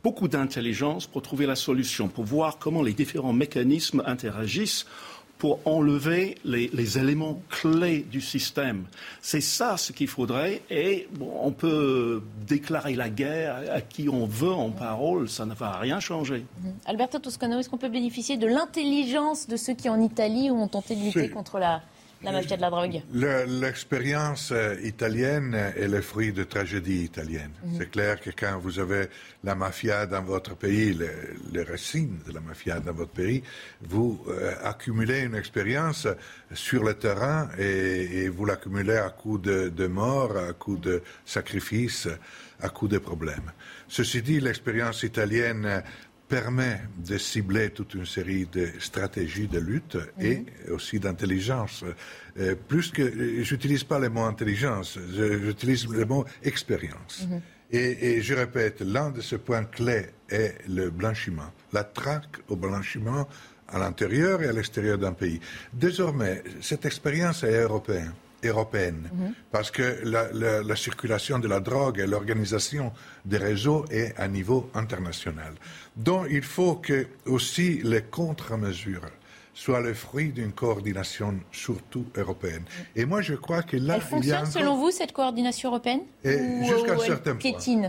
beaucoup 0.03 0.27
d'intelligence 0.27 1.07
pour 1.07 1.21
trouver 1.21 1.45
la 1.45 1.55
solution, 1.55 2.07
pour 2.07 2.25
voir 2.25 2.57
comment 2.59 2.83
les 2.83 2.93
différents 2.93 3.33
mécanismes 3.33 4.03
interagissent 4.05 4.85
pour 5.37 5.59
enlever 5.65 6.37
les, 6.45 6.97
éléments 6.97 7.41
clés 7.49 8.05
du 8.09 8.21
système. 8.21 8.85
C'est 9.21 9.41
ça 9.41 9.75
ce 9.77 9.91
qu'il 9.91 10.07
faudrait. 10.07 10.61
Et 10.69 11.07
on 11.19 11.51
peut 11.51 12.23
déclarer 12.47 12.95
la 12.95 13.09
guerre 13.09 13.61
à 13.71 13.81
qui 13.81 14.07
on 14.07 14.25
veut 14.25 14.53
en 14.53 14.69
parole, 14.69 15.27
ça 15.27 15.45
ne 15.45 15.53
va 15.53 15.77
rien 15.77 15.99
changer. 15.99 16.45
Alberto 16.85 17.19
Toscano, 17.19 17.59
est-ce 17.59 17.69
qu'on 17.69 17.77
peut 17.77 17.89
bénéficier 17.89 18.37
de 18.37 18.47
l'intelligence 18.47 19.47
de 19.47 19.57
ceux 19.57 19.73
qui 19.73 19.89
en 19.89 19.99
Italie 19.99 20.49
ont 20.51 20.67
tenté 20.67 20.95
de 20.95 21.01
lutter 21.01 21.29
contre 21.29 21.59
la, 21.59 21.81
la 22.23 22.31
mafia 22.31 22.57
de 22.57 22.61
la 22.61 22.69
drogue 22.69 23.01
L'expérience 23.13 24.51
euh, 24.51 24.75
italienne 24.83 25.53
est 25.75 25.87
le 25.87 26.01
fruit 26.01 26.31
de 26.31 26.43
tragédies 26.43 27.03
italiennes. 27.03 27.51
Mhm. 27.63 27.75
C'est 27.77 27.91
clair 27.91 28.19
que 28.19 28.31
quand 28.31 28.57
vous 28.59 28.79
avez 28.79 29.07
la 29.43 29.55
mafia 29.55 30.05
dans 30.05 30.23
votre 30.23 30.55
pays, 30.55 30.97
les, 31.51 31.63
racines 31.63 32.19
de 32.27 32.33
la 32.33 32.39
mafia 32.39 32.79
dans 32.79 32.93
votre 32.93 33.11
pays, 33.11 33.43
vous 33.81 34.23
euh, 34.27 34.53
accumulez 34.63 35.21
une 35.21 35.35
expérience 35.35 36.07
sur 36.53 36.83
le 36.83 36.93
terrain 36.93 37.49
et, 37.57 38.29
vous 38.29 38.45
l'accumulez 38.45 38.97
à 38.97 39.09
coup 39.09 39.37
de, 39.37 39.69
de 39.69 39.87
mort, 39.87 40.37
à 40.37 40.53
coup 40.53 40.77
de 40.77 41.03
sacrifices, 41.25 42.07
à 42.61 42.69
coup 42.69 42.87
de 42.87 42.97
problèmes. 42.97 43.51
Ceci 43.87 44.21
dit, 44.21 44.39
l'expérience 44.39 45.03
italienne 45.03 45.83
permet 46.27 46.81
de 46.97 47.17
cibler 47.17 47.69
toute 47.69 47.93
une 47.93 48.05
série 48.05 48.45
de 48.51 48.67
stratégies 48.79 49.47
de 49.47 49.59
lutte 49.59 49.97
et 50.19 50.37
Mhm. 50.37 50.73
aussi 50.73 50.99
d'intelligence. 50.99 51.83
Euh, 52.39 52.55
plus 52.67 52.91
que, 52.91 53.43
j'utilise 53.43 53.83
pas 53.83 53.99
le 53.99 54.09
mot 54.09 54.23
intelligence, 54.23 54.97
j'utilise 55.45 55.87
le 55.87 56.05
mot 56.05 56.25
expérience. 56.43 57.27
Mhm. 57.29 57.41
Et, 57.71 58.15
et 58.17 58.21
je 58.21 58.33
répète, 58.33 58.81
l'un 58.81 59.09
de 59.11 59.21
ces 59.21 59.37
points 59.37 59.65
clés 59.65 60.07
est 60.29 60.55
le 60.67 60.89
blanchiment, 60.89 61.51
la 61.73 61.83
traque 61.83 62.37
au 62.47 62.55
blanchiment 62.55 63.27
à 63.67 63.79
l'intérieur 63.79 64.41
et 64.43 64.47
à 64.47 64.51
l'extérieur 64.51 64.97
d'un 64.97 65.13
pays. 65.13 65.39
Désormais, 65.73 66.43
cette 66.61 66.85
expérience 66.85 67.43
est 67.43 67.61
européenne. 67.61 68.13
Européenne, 68.47 69.09
parce 69.51 69.71
que 69.71 69.99
la, 70.03 70.31
la- 70.33 70.63
la 70.63 70.75
circulation 70.75 71.39
de 71.39 71.47
la 71.47 71.59
drogue 71.59 71.99
et 71.99 72.07
l'organisation 72.07 72.91
des 73.25 73.37
réseaux 73.37 73.85
est 73.89 74.13
à 74.17 74.27
niveau 74.27 74.69
international. 74.73 75.53
Donc 75.95 76.27
il 76.29 76.43
faut 76.43 76.75
que 76.75 77.07
aussi 77.25 77.81
les 77.83 78.01
contre-mesures 78.01 79.09
soient 79.53 79.79
le 79.79 79.93
fruit 79.93 80.33
d'une 80.33 80.51
coordination 80.51 81.35
surtout 81.51 82.05
européenne. 82.17 82.63
Et 82.93 83.05
moi 83.05 83.21
je 83.21 83.35
crois 83.35 83.63
que 83.63 83.77
là, 83.77 83.81
Elle 83.81 83.85
il 83.85 83.87
y 83.87 83.91
a 83.95 83.99
fonctionne 84.01 84.37
encore- 84.39 84.51
selon 84.51 84.77
vous, 84.77 84.91
cette 84.91 85.13
coordination 85.13 85.69
européenne 85.69 86.01
Ou- 86.25 86.65
jusqu'à 86.67 86.93
un 86.93 86.97
certain 86.99 87.35
point. 87.35 87.39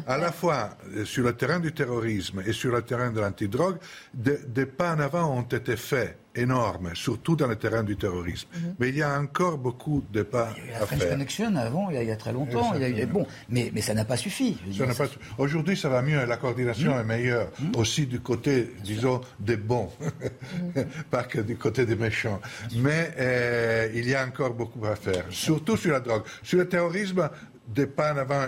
À 0.06 0.16
la 0.16 0.30
fois 0.30 0.70
euh, 0.94 1.04
sur 1.04 1.24
le 1.24 1.32
terrain 1.32 1.58
du 1.58 1.72
terrorisme 1.72 2.40
et 2.46 2.52
sur 2.52 2.70
le 2.70 2.82
terrain 2.82 3.10
de 3.10 3.20
l'antidrogue, 3.20 3.78
de- 4.14 4.38
des 4.46 4.66
pas 4.66 4.94
en 4.94 5.00
avant 5.00 5.36
ont 5.36 5.42
été 5.42 5.76
faits 5.76 6.16
énormes, 6.36 6.90
surtout 6.94 7.36
dans 7.36 7.46
le 7.48 7.56
terrain 7.56 7.82
du 7.82 7.96
terrorisme. 7.96 8.48
Mais 8.78 8.88
il 8.90 8.96
y 8.96 9.02
a 9.02 9.18
encore 9.18 9.58
beaucoup 9.58 10.04
de 10.12 10.22
pas 10.22 10.50
La 10.70 10.82
à 10.82 10.86
French 10.86 11.00
faire. 11.00 11.10
Connection 11.10 11.56
avant, 11.56 11.90
il 11.90 11.94
y 11.96 11.98
a, 11.98 12.02
il 12.02 12.08
y 12.08 12.12
a 12.12 12.16
très 12.16 12.32
longtemps. 12.32 12.72
il 12.74 12.80
y 12.82 12.84
a 12.84 12.88
eu- 12.88 13.06
bon, 13.06 13.26
mais, 13.48 13.70
mais 13.74 13.80
ça 13.80 13.94
n'a 13.94 14.04
pas 14.04 14.16
suffi. 14.16 14.58
Aujourd'hui, 15.38 15.76
ça 15.76 15.88
va 15.88 16.02
mieux, 16.02 16.24
la 16.24 16.36
coordination 16.36 16.94
Mm. 16.96 17.00
est 17.00 17.04
meilleure, 17.04 17.48
aussi 17.76 18.06
du 18.06 18.20
côté, 18.20 18.72
disons, 18.84 19.20
des 19.40 19.56
bons, 19.56 19.90
pas 21.10 21.24
que 21.24 21.40
du 21.40 21.56
côté 21.56 21.86
des 21.86 21.96
méchants. 21.96 22.40
Mais 22.76 23.12
euh, 23.18 23.88
il 23.94 24.08
y 24.08 24.14
a 24.14 24.24
encore 24.24 24.54
beaucoup 24.54 24.84
à 24.86 24.96
faire, 24.96 25.24
surtout 25.30 25.76
sur 25.76 25.92
la 25.92 26.00
drogue. 26.00 26.22
Sur 26.42 26.58
le 26.58 26.68
terrorisme, 26.68 27.28
des 27.68 27.86
pas 27.86 28.12
en 28.14 28.18
avant 28.18 28.46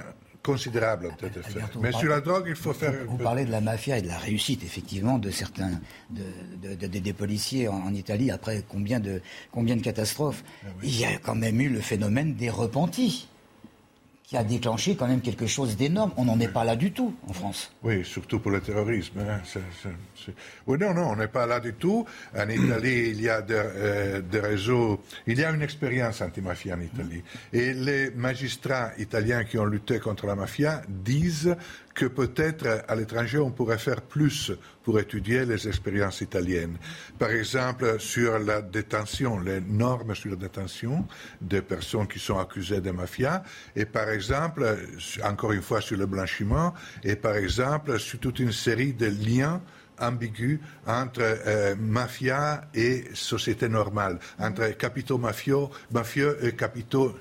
considérables 0.52 1.06
ont 1.06 1.26
été 1.26 1.40
faits. 1.42 1.62
Mais 1.80 1.92
sur 1.92 2.08
la 2.08 2.20
drogue, 2.20 2.46
il 2.48 2.54
faut 2.56 2.72
faire... 2.72 2.94
Vous 3.06 3.18
parlez 3.18 3.44
de 3.44 3.50
la 3.50 3.60
mafia 3.60 3.98
et 3.98 4.02
de 4.02 4.08
la 4.08 4.16
réussite, 4.18 4.62
effectivement, 4.64 5.18
de 5.18 5.30
certains, 5.30 5.72
de, 6.10 6.22
de- 6.62 6.74
de- 6.74 6.86
de- 6.86 6.98
des 6.98 7.12
policiers 7.12 7.68
en, 7.68 7.76
en 7.88 7.92
Italie, 7.94 8.30
après 8.30 8.64
combien 8.66 8.98
de, 9.00 9.20
combien 9.52 9.76
de 9.76 9.82
catastrophes. 9.82 10.42
Ah 10.64 10.68
Il 10.82 10.98
y 10.98 11.04
a 11.04 11.18
quand 11.18 11.34
même 11.34 11.60
eu 11.60 11.68
le 11.68 11.80
phénomène 11.80 12.34
des 12.34 12.50
repentis, 12.50 13.28
qui 14.28 14.36
a 14.36 14.44
déclenché 14.44 14.94
quand 14.94 15.08
même 15.08 15.22
quelque 15.22 15.46
chose 15.46 15.74
d'énorme. 15.74 16.12
On 16.18 16.26
n'en 16.26 16.38
est 16.38 16.52
pas 16.52 16.62
là 16.62 16.76
du 16.76 16.92
tout 16.92 17.14
en 17.26 17.32
France. 17.32 17.72
Oui, 17.82 18.04
surtout 18.04 18.40
pour 18.40 18.50
le 18.50 18.60
terrorisme. 18.60 19.20
hein. 19.20 19.40
Oui, 20.66 20.76
non, 20.78 20.92
non, 20.92 21.12
on 21.12 21.16
n'est 21.16 21.28
pas 21.28 21.46
là 21.46 21.60
du 21.60 21.72
tout. 21.72 22.04
En 22.36 22.46
Italie, 22.46 23.08
il 23.12 23.22
y 23.22 23.30
a 23.30 23.40
des, 23.40 23.54
euh, 23.54 24.20
des 24.20 24.40
réseaux, 24.40 25.00
il 25.26 25.38
y 25.38 25.44
a 25.44 25.50
une 25.50 25.62
expérience 25.62 26.20
antimafia 26.20 26.74
en 26.76 26.80
Italie. 26.82 27.22
Et 27.54 27.72
les 27.72 28.10
magistrats 28.10 28.90
italiens 28.98 29.44
qui 29.44 29.56
ont 29.56 29.64
lutté 29.64 29.98
contre 29.98 30.26
la 30.26 30.34
mafia 30.34 30.82
disent 30.86 31.56
que 31.98 32.06
peut-être 32.06 32.84
à 32.86 32.94
l'étranger, 32.94 33.38
on 33.38 33.50
pourrait 33.50 33.76
faire 33.76 34.02
plus 34.02 34.52
pour 34.84 35.00
étudier 35.00 35.44
les 35.44 35.66
expériences 35.66 36.20
italiennes. 36.20 36.76
Par 37.18 37.30
exemple, 37.30 37.98
sur 37.98 38.38
la 38.38 38.62
détention, 38.62 39.40
les 39.40 39.60
normes 39.60 40.14
sur 40.14 40.30
la 40.30 40.36
détention 40.36 41.08
des 41.40 41.60
personnes 41.60 42.06
qui 42.06 42.20
sont 42.20 42.38
accusées 42.38 42.80
de 42.80 42.92
mafia, 42.92 43.42
et 43.74 43.84
par 43.84 44.10
exemple, 44.10 44.78
encore 45.24 45.50
une 45.50 45.60
fois 45.60 45.80
sur 45.80 45.96
le 45.96 46.06
blanchiment, 46.06 46.72
et 47.02 47.16
par 47.16 47.34
exemple 47.34 47.98
sur 47.98 48.20
toute 48.20 48.38
une 48.38 48.52
série 48.52 48.92
de 48.92 49.06
liens 49.06 49.60
ambigus 50.00 50.58
entre 50.86 51.20
euh, 51.22 51.74
mafia 51.78 52.62
et 52.74 53.04
société 53.14 53.68
normale, 53.68 54.18
entre 54.38 54.68
capitaux 54.76 55.18
mafieux, 55.18 55.66
mafieux 55.92 56.38
et 56.42 56.52
capitaux 56.52 57.14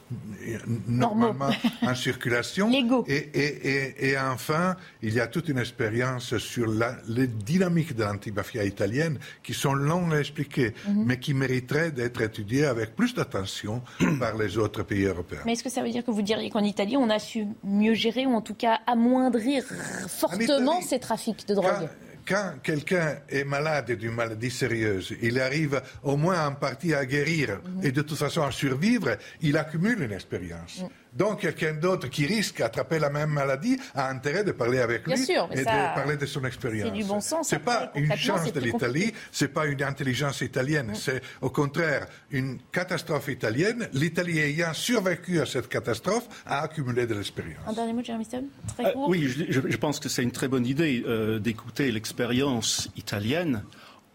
euh, 0.47 0.57
normalement 0.88 1.49
en 1.82 1.95
circulation. 2.07 2.71
Et, 3.07 3.13
et, 3.13 3.67
et, 3.69 4.09
et 4.09 4.19
enfin, 4.19 4.75
il 5.01 5.13
y 5.13 5.19
a 5.19 5.28
toute 5.28 5.49
une 5.49 5.57
expérience 5.59 6.38
sur 6.38 6.67
la, 6.67 6.95
les 7.07 7.28
dynamiques 7.28 7.95
de 7.95 8.03
l'antimafia 8.03 8.63
italienne 8.63 9.19
qui 9.43 9.53
sont 9.53 9.73
longues 9.73 10.13
à 10.13 10.19
expliquer, 10.19 10.73
Mhm. 10.88 11.03
mais 11.05 11.19
qui 11.19 11.34
mériteraient 11.34 11.91
d'être 11.91 12.21
étudiées 12.21 12.65
avec 12.65 12.95
plus 12.95 13.13
d'attention 13.13 13.82
par 14.19 14.36
les 14.38 14.57
autres 14.57 14.84
pays 14.84 15.03
européens. 15.05 15.41
Mais 15.45 15.53
est-ce 15.53 15.63
que 15.63 15.69
ça 15.69 15.82
veut 15.84 15.89
dire 15.89 16.03
que 16.03 16.11
vous 16.11 16.21
diriez 16.21 16.49
qu'en 16.49 16.63
Italie, 16.63 16.97
on 16.97 17.09
a 17.09 17.19
su 17.19 17.45
mieux 17.63 17.93
gérer 17.93 18.25
ou 18.25 18.34
en 18.34 18.41
tout 18.41 18.53
cas 18.53 18.80
amoindrir 18.88 19.63
fortement 20.07 20.82
ces 20.82 20.99
trafics 20.99 21.47
de 21.47 21.55
drogue? 21.55 21.89
Quand 22.28 22.55
quelqu'un 22.61 23.19
est 23.30 23.45
malade 23.45 23.91
d'une 23.93 24.11
maladie 24.11 24.51
sérieuse, 24.51 25.15
il 25.21 25.39
arrive 25.39 25.82
au 26.03 26.17
moins 26.17 26.45
en 26.47 26.53
partie 26.55 26.93
à 26.93 27.05
guérir 27.05 27.59
Mhm. 27.63 27.86
et 27.86 27.91
de 27.93 28.01
toute 28.01 28.17
façon 28.17 28.41
à 28.43 28.51
survivre, 28.51 29.15
il 29.41 29.55
accumule 29.57 30.01
une 30.01 30.11
expérience. 30.11 30.82
Mm. 30.82 30.88
Donc 31.14 31.41
quelqu'un 31.41 31.74
d'autre 31.74 32.08
qui 32.10 32.26
risque 32.26 32.60
d'attraper 32.60 32.99
la 32.99 33.10
même 33.10 33.30
maladie 33.30 33.78
a 33.95 34.10
intérêt 34.10 34.43
de 34.43 34.51
parler 34.51 34.80
avec 34.80 35.05
Bien 35.05 35.16
lui 35.16 35.26
sûr, 35.26 35.47
et 35.51 35.64
ça, 35.64 35.89
de 35.89 35.95
parler 35.95 36.18
de 36.18 36.26
son 36.26 36.43
expérience. 36.45 36.89
c'est 36.93 36.97
du 36.97 37.03
bon 37.03 37.22
sens. 37.22 37.47
C'est 37.49 37.60
pas 37.60 37.91
une 37.95 38.16
chance 38.16 38.51
de 38.51 38.60
l'Italie, 38.60 39.14
c'est 39.32 39.47
pas 39.47 39.66
une 39.66 39.82
intelligence 39.84 40.41
italienne, 40.41 40.91
c'est 40.95 41.22
au 41.41 41.49
contraire 41.49 42.08
une 42.32 42.60
catastrophe 42.72 43.28
italienne. 43.30 43.88
L'Italie 43.93 44.39
ayant 44.39 44.74
survécu 44.74 45.39
à 45.39 45.45
cette 45.45 45.70
catastrophe 45.70 46.28
a 46.45 46.62
accumulé 46.62 47.08
de 47.08 47.16
l'expérience. 47.16 47.62
Un 47.68 47.74
dernier 47.74 47.93
mot, 47.93 48.03
Jeremy 48.03 48.26
Stone 48.26 48.47
Très 48.76 48.86
Euh, 48.88 48.91
court. 48.91 49.10
oui, 49.10 49.28
je, 49.28 49.45
je- 49.51 49.68
je 49.70 49.78
pense 49.78 49.99
que 49.99 50.10
c'est 50.10 50.24
une 50.24 50.32
très 50.32 50.47
bonne 50.47 50.66
idée 50.66 51.03
euh, 51.08 51.39
d'écouter 51.39 51.91
l'expérience 51.91 52.89
italienne. 52.95 53.64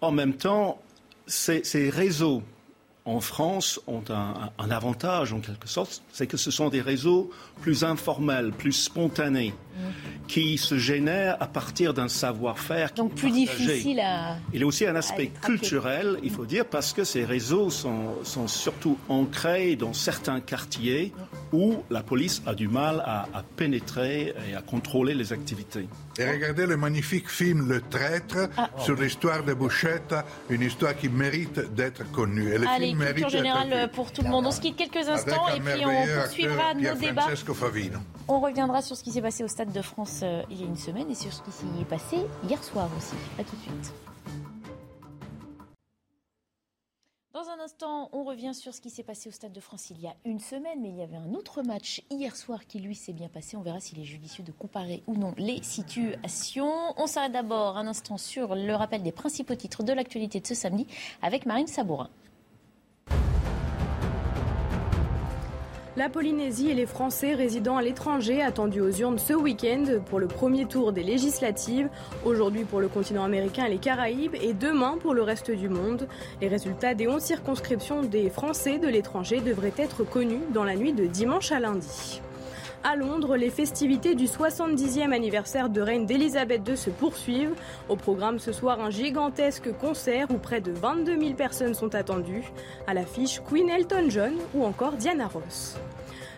En 0.00 0.10
même 0.12 0.34
temps, 0.34 0.80
ces, 1.26 1.64
ces 1.64 1.88
réseaux 1.90 2.42
en 3.04 3.20
France 3.20 3.80
ont 3.86 4.04
un, 4.10 4.50
un 4.58 4.70
avantage 4.70 5.32
en 5.32 5.40
quelque 5.40 5.68
sorte, 5.68 6.02
c'est 6.12 6.26
que 6.26 6.36
ce 6.36 6.50
sont 6.50 6.68
des 6.68 6.80
réseaux 6.80 7.30
plus 7.60 7.82
informels, 7.84 8.52
plus 8.52 8.72
spontanés, 8.72 9.54
qui 10.28 10.58
se 10.58 10.78
génèrent 10.78 11.36
à 11.42 11.46
partir 11.46 11.94
d'un 11.94 12.08
savoir-faire. 12.08 12.92
Donc 12.94 13.14
plus 13.14 13.30
difficile 13.30 14.00
à. 14.00 14.36
Il 14.52 14.60
y 14.60 14.62
a 14.62 14.66
aussi 14.66 14.86
un 14.86 14.94
aspect 14.96 15.28
culturel, 15.42 16.18
il 16.22 16.30
faut 16.30 16.44
dire, 16.46 16.66
parce 16.66 16.92
que 16.92 17.04
ces 17.04 17.24
réseaux 17.24 17.70
sont, 17.70 18.14
sont 18.22 18.46
surtout 18.48 18.98
ancrés 19.08 19.76
dans 19.76 19.92
certains 19.94 20.40
quartiers 20.40 21.12
où 21.52 21.76
la 21.90 22.02
police 22.02 22.42
a 22.46 22.54
du 22.54 22.68
mal 22.68 23.02
à, 23.04 23.22
à 23.34 23.42
pénétrer 23.42 24.34
et 24.48 24.54
à 24.54 24.62
contrôler 24.62 25.14
les 25.14 25.32
activités. 25.32 25.88
Et 26.18 26.30
regardez 26.30 26.66
le 26.66 26.76
magnifique 26.76 27.28
film 27.30 27.68
Le 27.68 27.80
Traître 27.80 28.48
Ah. 28.56 28.68
sur 28.78 28.94
l'histoire 29.00 29.42
de 29.44 29.54
Bouchette, 29.54 30.14
une 30.50 30.62
histoire 30.62 30.94
qui 30.96 31.08
mérite 31.08 31.74
d'être 31.74 32.10
connue. 32.12 32.52
Et 32.52 32.58
le 32.58 32.68
Allez, 32.68 32.88
film 32.88 32.91
culture 32.96 33.28
générale 33.28 33.90
pour 33.92 34.12
tout 34.12 34.22
le 34.22 34.28
monde. 34.28 34.46
On 34.46 34.50
se 34.50 34.60
quitte 34.60 34.76
quelques 34.76 35.08
instants 35.08 35.48
et 35.48 35.60
puis 35.60 35.84
on 35.84 36.20
poursuivra 36.20 36.74
nos 36.74 36.94
débats. 36.94 37.26
On 38.28 38.40
reviendra 38.40 38.82
sur 38.82 38.96
ce 38.96 39.02
qui 39.02 39.10
s'est 39.10 39.22
passé 39.22 39.44
au 39.44 39.48
Stade 39.48 39.72
de 39.72 39.82
France 39.82 40.20
euh, 40.22 40.42
il 40.50 40.60
y 40.60 40.64
a 40.64 40.66
une 40.66 40.76
semaine 40.76 41.10
et 41.10 41.14
sur 41.14 41.32
ce 41.32 41.42
qui 41.42 41.50
s'y 41.50 41.64
est 41.80 41.84
passé 41.84 42.18
hier 42.48 42.62
soir 42.62 42.88
aussi. 42.96 43.14
A 43.38 43.44
tout 43.44 43.56
de 43.56 43.62
suite. 43.62 43.92
Dans 47.34 47.48
un 47.48 47.64
instant, 47.64 48.10
on 48.12 48.24
revient 48.24 48.54
sur 48.54 48.74
ce 48.74 48.80
qui 48.80 48.90
s'est 48.90 49.02
passé 49.02 49.28
au 49.28 49.32
Stade 49.32 49.52
de 49.52 49.60
France 49.60 49.90
il 49.90 50.00
y 50.00 50.06
a 50.06 50.14
une 50.24 50.38
semaine, 50.38 50.80
mais 50.80 50.90
il 50.90 50.96
y 50.96 51.02
avait 51.02 51.16
un 51.16 51.32
autre 51.34 51.62
match 51.62 52.02
hier 52.10 52.36
soir 52.36 52.66
qui 52.66 52.78
lui 52.78 52.94
s'est 52.94 53.14
bien 53.14 53.28
passé. 53.28 53.56
On 53.56 53.62
verra 53.62 53.80
s'il 53.80 53.98
est 53.98 54.04
judicieux 54.04 54.44
de 54.44 54.52
comparer 54.52 55.02
ou 55.06 55.16
non 55.16 55.34
les 55.38 55.62
situations. 55.62 56.72
On 56.96 57.06
s'arrête 57.06 57.32
d'abord 57.32 57.78
un 57.78 57.86
instant 57.86 58.18
sur 58.18 58.54
le 58.54 58.74
rappel 58.74 59.02
des 59.02 59.12
principaux 59.12 59.54
titres 59.54 59.82
de 59.82 59.92
l'actualité 59.92 60.40
de 60.40 60.46
ce 60.46 60.54
samedi 60.54 60.86
avec 61.22 61.46
Marine 61.46 61.66
Sabourin. 61.66 62.10
La 65.94 66.08
Polynésie 66.08 66.70
et 66.70 66.74
les 66.74 66.86
Français 66.86 67.34
résidant 67.34 67.76
à 67.76 67.82
l'étranger 67.82 68.40
attendus 68.40 68.80
aux 68.80 68.90
urnes 68.90 69.18
ce 69.18 69.34
week-end 69.34 69.84
pour 70.06 70.20
le 70.20 70.26
premier 70.26 70.64
tour 70.64 70.90
des 70.90 71.02
législatives, 71.02 71.90
aujourd'hui 72.24 72.64
pour 72.64 72.80
le 72.80 72.88
continent 72.88 73.24
américain 73.24 73.66
et 73.66 73.70
les 73.70 73.78
Caraïbes 73.78 74.34
et 74.40 74.54
demain 74.54 74.96
pour 74.98 75.12
le 75.12 75.22
reste 75.22 75.50
du 75.50 75.68
monde. 75.68 76.08
Les 76.40 76.48
résultats 76.48 76.94
des 76.94 77.08
11 77.08 77.22
circonscriptions 77.22 78.00
des 78.00 78.30
Français 78.30 78.78
de 78.78 78.88
l'étranger 78.88 79.42
devraient 79.42 79.74
être 79.76 80.02
connus 80.02 80.40
dans 80.54 80.64
la 80.64 80.76
nuit 80.76 80.94
de 80.94 81.04
dimanche 81.04 81.52
à 81.52 81.60
lundi. 81.60 82.22
À 82.84 82.96
Londres, 82.96 83.36
les 83.36 83.50
festivités 83.50 84.16
du 84.16 84.26
70e 84.26 85.12
anniversaire 85.12 85.68
de 85.68 85.80
reine 85.80 86.04
d'Elisabeth 86.04 86.68
II 86.68 86.76
se 86.76 86.90
poursuivent. 86.90 87.54
Au 87.88 87.94
programme 87.94 88.40
ce 88.40 88.50
soir, 88.50 88.80
un 88.80 88.90
gigantesque 88.90 89.72
concert 89.78 90.26
où 90.32 90.38
près 90.38 90.60
de 90.60 90.72
22 90.72 91.16
000 91.16 91.34
personnes 91.34 91.74
sont 91.74 91.94
attendues. 91.94 92.42
À 92.88 92.94
l'affiche, 92.94 93.40
Queen 93.48 93.70
Elton 93.70 94.06
John 94.08 94.32
ou 94.52 94.64
encore 94.64 94.94
Diana 94.94 95.28
Ross. 95.28 95.76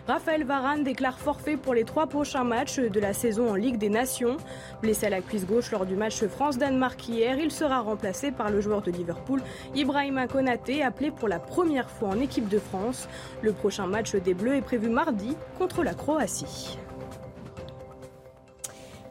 Raphaël 0.07 0.43
Varane 0.43 0.83
déclare 0.83 1.17
forfait 1.17 1.57
pour 1.57 1.73
les 1.73 1.83
trois 1.83 2.05
prochains 2.05 2.43
matchs 2.43 2.79
de 2.79 2.99
la 2.99 3.11
saison 3.11 3.49
en 3.49 3.55
Ligue 3.55 3.79
des 3.79 3.89
Nations. 3.89 4.37
Blessé 4.83 5.07
à 5.07 5.09
la 5.09 5.21
cuisse 5.21 5.47
gauche 5.47 5.71
lors 5.71 5.87
du 5.87 5.95
match 5.95 6.23
France-Danemark 6.25 7.09
hier, 7.09 7.39
il 7.39 7.49
sera 7.49 7.79
remplacé 7.79 8.31
par 8.31 8.51
le 8.51 8.61
joueur 8.61 8.83
de 8.83 8.91
Liverpool, 8.91 9.41
Ibrahima 9.73 10.27
Konaté, 10.27 10.83
appelé 10.83 11.09
pour 11.09 11.27
la 11.27 11.39
première 11.39 11.89
fois 11.89 12.09
en 12.09 12.19
équipe 12.19 12.47
de 12.49 12.59
France. 12.59 13.09
Le 13.41 13.51
prochain 13.51 13.87
match 13.87 14.15
des 14.15 14.35
Bleus 14.35 14.57
est 14.57 14.61
prévu 14.61 14.89
mardi 14.89 15.35
contre 15.57 15.83
la 15.83 15.95
Croatie. 15.95 16.77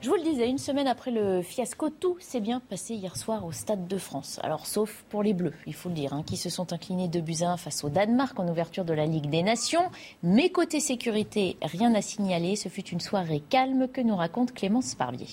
Je 0.04 0.10
vous 0.10 0.16
le 0.16 0.22
disais, 0.22 0.50
une 0.50 0.58
semaine 0.58 0.86
après 0.86 1.10
le 1.10 1.40
fiasco, 1.40 1.88
tout 1.88 2.18
s'est 2.20 2.40
bien 2.40 2.60
passé 2.60 2.92
hier 2.92 3.16
soir 3.16 3.46
au 3.46 3.52
Stade 3.52 3.88
de 3.88 3.96
France. 3.96 4.38
Alors, 4.42 4.66
sauf 4.66 5.02
pour 5.08 5.22
les 5.22 5.32
Bleus, 5.32 5.54
il 5.66 5.72
faut 5.72 5.88
le 5.88 5.94
dire, 5.94 6.12
hein, 6.12 6.22
qui 6.22 6.36
se 6.36 6.50
sont 6.50 6.74
inclinés 6.74 7.08
de 7.08 7.22
buts 7.22 7.38
1 7.40 7.56
face 7.56 7.84
au 7.84 7.88
Danemark 7.88 8.38
en 8.38 8.46
ouverture 8.46 8.84
de 8.84 8.92
la 8.92 9.06
Ligue 9.06 9.30
des 9.30 9.42
Nations. 9.42 9.90
Mais 10.22 10.50
côté 10.50 10.78
sécurité, 10.78 11.56
rien 11.62 11.94
à 11.94 12.02
signaler. 12.02 12.54
Ce 12.54 12.68
fut 12.68 12.86
une 12.88 13.00
soirée 13.00 13.42
calme 13.48 13.88
que 13.88 14.02
nous 14.02 14.14
raconte 14.14 14.52
Clémence 14.52 14.94
Barbier. 14.94 15.30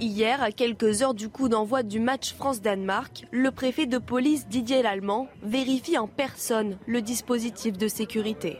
Hier, 0.00 0.42
à 0.42 0.50
quelques 0.50 1.02
heures 1.02 1.14
du 1.14 1.28
coup 1.28 1.48
d'envoi 1.48 1.84
du 1.84 2.00
match 2.00 2.34
France-Danemark, 2.34 3.26
le 3.30 3.52
préfet 3.52 3.86
de 3.86 3.98
police 3.98 4.48
Didier 4.48 4.82
Lallemand 4.82 5.28
vérifie 5.44 5.96
en 5.96 6.08
personne 6.08 6.76
le 6.88 7.02
dispositif 7.02 7.78
de 7.78 7.86
sécurité. 7.86 8.56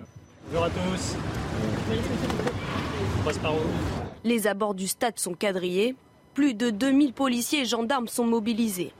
Bonjour 0.52 0.66
à 0.66 0.70
tous. 0.70 1.16
Les 4.26 4.48
abords 4.48 4.74
du 4.74 4.88
stade 4.88 5.20
sont 5.20 5.34
quadrillés. 5.34 5.94
Plus 6.34 6.52
de 6.52 6.70
2000 6.70 7.12
policiers 7.12 7.60
et 7.60 7.64
gendarmes 7.64 8.08
sont 8.08 8.26
mobilisés. 8.26 8.92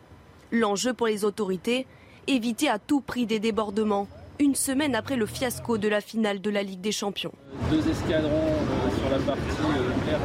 L'enjeu 0.52 0.94
pour 0.94 1.08
les 1.08 1.24
autorités, 1.24 1.84
éviter 2.28 2.68
à 2.68 2.78
tout 2.78 3.00
prix 3.00 3.26
des 3.26 3.40
débordements, 3.40 4.06
une 4.38 4.54
semaine 4.54 4.94
après 4.94 5.16
le 5.16 5.26
fiasco 5.26 5.78
de 5.78 5.88
la 5.88 6.00
finale 6.00 6.40
de 6.40 6.48
la 6.48 6.62
Ligue 6.62 6.80
des 6.80 6.92
Champions. 6.92 7.32
Deux 7.72 7.88
escadrons 7.88 8.30
euh, 8.30 9.00
sur 9.00 9.10
la 9.10 9.18
partie 9.18 9.42
euh, 9.76 10.18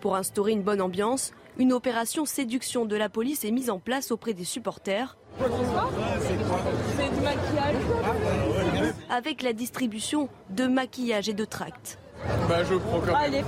pour 0.00 0.16
instaurer 0.16 0.52
une 0.52 0.62
bonne 0.62 0.80
ambiance, 0.80 1.32
une 1.58 1.74
opération 1.74 2.24
séduction 2.24 2.86
de 2.86 2.96
la 2.96 3.10
police 3.10 3.44
est 3.44 3.50
mise 3.50 3.68
en 3.68 3.80
place 3.80 4.10
auprès 4.10 4.32
des 4.32 4.44
supporters. 4.44 5.18
Avec 9.10 9.42
la 9.42 9.52
distribution 9.52 10.30
de 10.48 10.66
maquillage 10.66 11.28
et 11.28 11.34
de 11.34 11.44
tracts. 11.44 11.98
Bah, 12.48 12.64
je 12.64 12.74
Allez, 13.14 13.44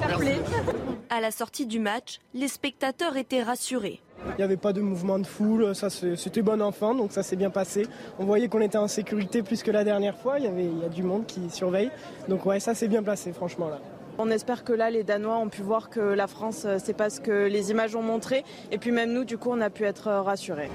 À 1.11 1.21
la 1.21 1.31
sortie 1.31 1.67
du 1.67 1.79
match, 1.79 2.21
les 2.35 2.49
spectateurs 2.49 3.17
étaient 3.17 3.43
rassurés. 3.43 4.01
Il 4.27 4.37
n'y 4.37 4.45
avait 4.45 4.57
pas 4.57 4.73
de 4.73 4.81
mouvement 4.81 5.19
de 5.19 5.27
foule, 5.27 5.75
ça 5.75 5.89
c'était 5.89 6.43
bon 6.43 6.61
enfant, 6.61 6.95
donc 6.95 7.13
ça 7.13 7.23
s'est 7.23 7.37
bien 7.37 7.51
passé. 7.51 7.87
On 8.19 8.25
voyait 8.25 8.49
qu'on 8.49 8.61
était 8.61 8.79
en 8.79 8.89
sécurité 8.89 9.43
plus 9.43 9.63
que 9.63 9.71
la 9.71 9.83
dernière 9.83 10.19
fois, 10.19 10.39
il 10.39 10.45
y, 10.45 10.49
avait, 10.49 10.65
il 10.65 10.79
y 10.79 10.85
a 10.85 10.91
du 10.91 11.03
monde 11.03 11.27
qui 11.27 11.49
surveille. 11.51 11.91
Donc 12.29 12.45
ouais, 12.45 12.61
ça 12.61 12.75
s'est 12.75 12.89
bien 12.89 13.03
passé 13.03 13.33
franchement 13.33 13.69
là. 13.69 13.79
On 14.19 14.31
espère 14.31 14.65
que 14.65 14.75
là, 14.75 14.91
les 14.91 15.03
Danois 15.03 15.39
ont 15.39 15.49
pu 15.49 15.63
voir 15.63 15.89
que 15.89 16.01
la 16.01 16.27
France, 16.27 16.65
euh, 16.67 16.77
c'est 16.83 16.93
pas 16.93 17.09
ce 17.09 17.21
que 17.21 17.47
les 17.47 17.71
images 17.71 17.95
ont 17.97 18.03
montré. 18.03 18.45
Et 18.71 18.77
puis 18.77 18.91
même 18.91 19.13
nous, 19.15 19.25
du 19.25 19.39
coup, 19.39 19.49
on 19.51 19.63
a 19.63 19.71
pu 19.71 19.85
être 19.85 20.09
euh, 20.09 20.21
rassurés. 20.21 20.69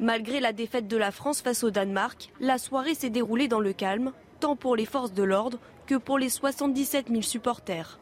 Malgré 0.00 0.38
la 0.38 0.52
défaite 0.52 0.86
de 0.86 0.98
la 0.98 1.10
France 1.10 1.40
face 1.40 1.64
au 1.64 1.70
Danemark, 1.70 2.30
la 2.40 2.58
soirée 2.58 2.94
s'est 2.94 3.08
déroulée 3.08 3.48
dans 3.48 3.60
le 3.60 3.72
calme, 3.72 4.12
tant 4.38 4.54
pour 4.54 4.76
les 4.76 4.84
forces 4.84 5.14
de 5.14 5.22
l'ordre 5.22 5.58
que 5.86 5.94
pour 5.96 6.18
les 6.18 6.28
77 6.28 7.08
000 7.08 7.22
supporters. 7.22 7.98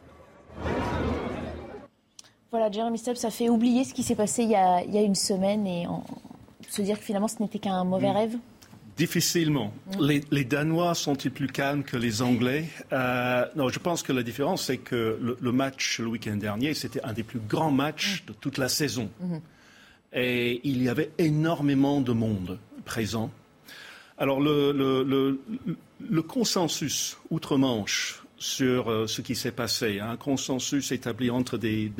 Voilà, 2.51 2.71
Jeremy 2.71 2.97
Stubbs, 2.97 3.15
ça 3.15 3.31
fait 3.31 3.49
oublier 3.49 3.83
ce 3.83 3.93
qui 3.93 4.03
s'est 4.03 4.15
passé 4.15 4.43
il 4.43 4.51
y, 4.51 4.55
a, 4.55 5.01
une 5.01 5.15
semaine 5.15 5.65
et 5.65 5.87
se 6.69 6.81
dire 6.81 6.99
que 6.99 7.03
finalement 7.03 7.27
ce 7.27 7.41
n'était 7.41 7.59
qu'un 7.59 7.83
mauvais 7.83 8.11
mm. 8.11 8.15
rêve 8.15 8.37
Difficilement. 8.95 9.73
Mm. 9.97 10.19
Les, 10.29 10.43
Danois 10.43 10.93
sont-ils 10.93 11.31
plus 11.31 11.47
calmes 11.47 11.83
que 11.83 11.97
les 11.97 12.21
Anglais? 12.21 12.65
Euh, 12.91 13.45
Non, 13.55 13.69
je 13.69 13.79
pense 13.79 14.03
que 14.03 14.13
la 14.13 14.21
différence, 14.21 14.65
c'est 14.65 14.77
que 14.77 15.37
le, 15.39 15.51
match 15.51 15.99
le 15.99 16.07
week-end 16.07 16.35
dernier, 16.35 16.75
c'était 16.75 17.03
un 17.03 17.13
des 17.13 17.23
plus 17.23 17.39
grands 17.39 17.71
matchs 17.71 18.21
mm. 18.21 18.27
de 18.27 18.33
toute 18.33 18.57
la 18.59 18.69
saison. 18.69 19.09
Mm-hmm. 19.23 19.39
Et 20.15 20.61
il 20.63 20.83
y 20.83 20.89
avait 20.89 21.09
énormément 21.17 22.01
de 22.01 22.11
monde 22.11 22.59
présent. 22.85 23.31
Alors, 24.23 24.39
le, 24.39 26.21
consensus 26.21 27.17
outre-Manche 27.29 28.23
sur 28.37 28.89
euh, 28.89 29.05
ce 29.05 29.19
qui 29.19 29.35
s'est 29.35 29.51
passé, 29.51 29.99
un 29.99 30.15
consensus 30.15 30.93
établi 30.93 31.29
entre 31.29 31.57
des, 31.57 31.91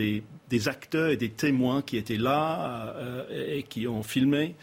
acteurs 0.67 1.09
et 1.09 1.17
des 1.17 1.31
témoins 1.31 1.81
qui 1.81 1.97
étaient 1.97 2.15
là 2.15 2.95
euh, 2.95 3.57
et 3.57 3.63
qui 3.63 3.89
ont 3.89 4.03
filmé, 4.03 4.55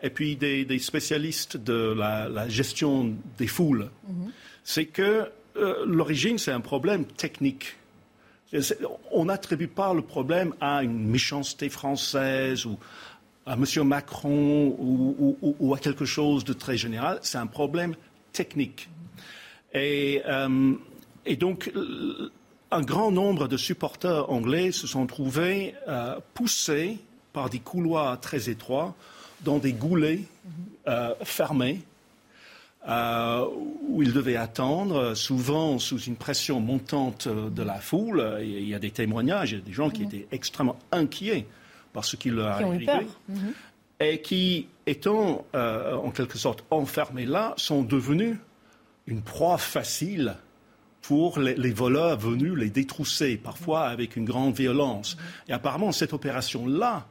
et 0.00 0.10
puis 0.10 0.36
des, 0.36 0.78
spécialistes 0.78 1.56
de 1.56 1.92
la, 1.92 2.48
gestion 2.48 3.16
des 3.36 3.48
foules, 3.48 3.90
mhm. 4.06 4.30
c'est 4.62 4.86
que 4.86 5.28
euh, 5.56 5.84
l'origine, 5.86 6.38
c'est 6.38 6.52
un 6.52 6.60
problème 6.60 7.04
technique. 7.04 7.78
On 9.10 9.24
n'attribue 9.24 9.66
pas 9.66 9.92
le 9.92 10.02
problème 10.02 10.54
à 10.60 10.84
une 10.84 11.08
méchanceté 11.08 11.68
française 11.68 12.64
ou 12.64 12.78
à 13.48 13.54
M. 13.54 13.82
Macron 13.84 14.76
ou, 14.78 15.74
à 15.74 15.78
quelque 15.78 16.04
chose 16.04 16.44
de 16.44 16.52
très 16.52 16.76
général. 16.76 17.18
C'est 17.22 17.38
un 17.38 17.46
problème 17.46 17.94
technique. 18.32 18.88
Et, 19.72 20.22
euh, 20.26 20.74
et 21.24 21.36
donc, 21.36 21.72
un 22.70 22.82
grand 22.82 23.10
nombre 23.10 23.48
de 23.48 23.56
supporters 23.56 24.30
anglais 24.30 24.72
se 24.72 24.86
sont 24.86 25.06
trouvés 25.06 25.74
euh, 25.88 26.18
poussés 26.34 26.98
par 27.32 27.48
des 27.48 27.58
couloirs 27.58 28.20
très 28.20 28.50
étroits 28.50 28.94
dans 29.42 29.58
des 29.58 29.72
goulets 29.72 30.20
euh, 30.86 31.14
fermés 31.22 31.80
euh, 32.88 33.46
où 33.88 34.02
ils 34.02 34.12
devaient 34.12 34.36
attendre, 34.36 35.14
souvent 35.14 35.78
sous 35.78 35.98
une 35.98 36.16
pression 36.16 36.60
montante 36.60 37.28
de 37.28 37.62
la 37.62 37.80
foule. 37.80 38.38
Il 38.42 38.68
y 38.68 38.74
a 38.74 38.78
des 38.78 38.90
témoignages, 38.90 39.52
il 39.52 39.58
y 39.58 39.62
a 39.62 39.64
des 39.64 39.72
gens 39.72 39.90
qui 39.90 40.02
étaient 40.02 40.26
extrêmement 40.32 40.78
inquiets 40.92 41.46
par 41.92 42.04
ce 42.04 42.16
qui 42.16 42.30
leur 42.30 42.48
arrivé. 42.48 42.86
Mhm. 43.28 43.52
Et 44.00 44.20
qui, 44.20 44.68
étant 44.86 45.44
euh, 45.54 45.94
en 45.94 46.10
quelque 46.10 46.38
sorte 46.38 46.64
enfermés 46.70 47.26
là, 47.26 47.54
sont 47.56 47.82
devenus 47.82 48.36
une 49.06 49.22
proie 49.22 49.58
facile 49.58 50.36
pour 51.02 51.38
les, 51.38 51.72
voleurs 51.72 52.18
venus 52.18 52.54
les 52.54 52.68
détrousser, 52.68 53.38
parfois 53.38 53.86
avec 53.86 54.16
une 54.16 54.24
grande 54.24 54.54
violence. 54.54 55.16
Et 55.48 55.52
apparemment, 55.52 55.90
cette 55.90 56.12
opération-là, 56.12 57.06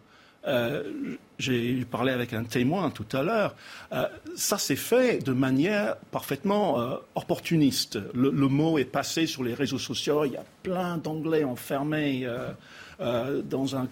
euh, 0.48 1.16
j'ai 1.40 1.84
parlé 1.86 2.12
avec 2.12 2.34
un 2.34 2.44
témoin 2.44 2.90
tout 2.90 3.08
à 3.12 3.24
l'heure. 3.24 3.56
Euh, 3.92 4.08
ça 4.36 4.58
s'est 4.58 4.76
fait 4.76 5.24
de 5.26 5.34
manière 5.34 5.98
parfaitement 6.12 6.80
euh, 6.80 6.98
opportuniste. 7.16 8.00
Le, 8.14 8.32
mot 8.32 8.78
est 8.78 8.86
passé 8.86 9.26
sur 9.26 9.44
les 9.44 9.54
réseaux 9.54 9.80
sociaux. 9.80 10.26
Il 10.26 10.34
y 10.34 10.38
a 10.38 10.46
plein 10.64 10.98
d'Anglais 10.98 11.44
enfermés 11.44 12.28
dans 13.00 13.76
un, 13.76 13.88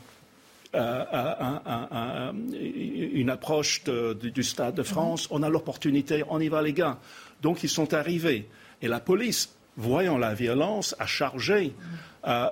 une 3.14 3.30
approche 3.30 3.84
du 3.84 4.44
Stade 4.44 4.76
de 4.76 4.84
France. 4.84 5.28
On 5.32 5.44
a 5.44 5.50
l'opportunité, 5.50 6.24
on 6.30 6.40
y 6.40 6.48
va 6.50 6.62
les 6.62 6.74
gars. 6.74 6.98
Donc 7.42 7.64
ils 7.64 7.70
sont 7.70 7.94
arrivés. 7.94 8.48
Et 8.82 8.88
la 8.88 9.00
police, 9.00 9.56
voyant 9.78 10.18
la 10.18 10.34
violence, 10.34 10.96
a 11.00 11.06
chargé 11.06 11.74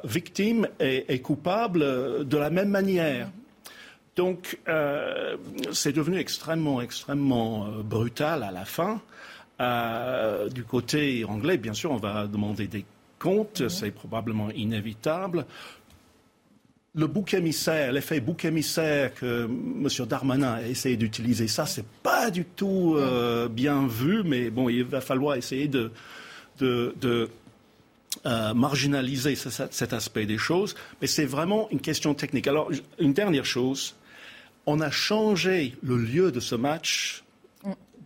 victime 0.03 0.67
et, 0.79 1.13
et 1.13 1.21
coupable 1.21 2.27
de 2.27 2.37
la 2.37 2.49
même 2.49 2.69
manière. 2.69 3.27
Donc, 4.15 4.59
euh, 4.67 5.37
c'est 5.71 5.93
devenu 5.93 6.17
extrêmement, 6.17 6.81
extrêmement 6.81 7.65
euh, 7.65 7.81
brutal 7.81 8.43
à 8.43 8.51
la 8.51 8.65
fin. 8.65 9.01
Euh, 9.59 10.49
du 10.49 10.63
côté 10.63 11.25
anglais, 11.25 11.57
bien 11.57 11.73
sûr, 11.73 11.91
on 11.91 11.97
va 11.97 12.27
demander 12.27 12.67
des 12.67 12.85
comptes, 13.17 13.61
mhm. 13.61 13.69
c'est 13.69 13.91
probablement 13.91 14.51
inévitable. 14.51 15.45
Le 16.95 17.07
bouc 17.07 17.33
émissaire, 17.33 17.91
l'effet 17.91 18.19
bouc 18.19 18.45
émissaire 18.45 19.15
que 19.15 19.45
M. 19.45 19.87
Darmanin 20.07 20.53
a 20.53 20.61
essayé 20.61 20.95
d'utiliser, 20.95 21.47
ça, 21.47 21.65
c'est 21.65 21.85
pas 21.85 22.29
du 22.29 22.45
tout 22.45 22.95
mhm. 22.95 23.47
bien 23.47 23.87
vu, 23.87 24.23
mais 24.23 24.51
bon, 24.51 24.69
il 24.69 24.83
va 24.83 25.01
falloir 25.01 25.35
essayer 25.35 25.67
de, 25.67 25.91
de, 26.59 27.29
marginaliser 28.53 29.35
cet 29.35 29.93
aspect 29.93 30.27
des 30.27 30.37
choses, 30.37 30.75
mais 31.01 31.07
c'est 31.07 31.25
vraiment 31.25 31.67
une 31.71 31.81
question 31.81 32.13
technique. 32.13 32.47
Alors, 32.47 32.69
une 32.99 33.13
dernière 33.13 33.45
chose, 33.45 33.95
on 34.67 34.79
a 34.79 34.91
changé 34.91 35.75
le 35.81 35.97
lieu 35.97 36.31
de 36.31 36.39
ce 36.39 36.53
match 36.53 37.23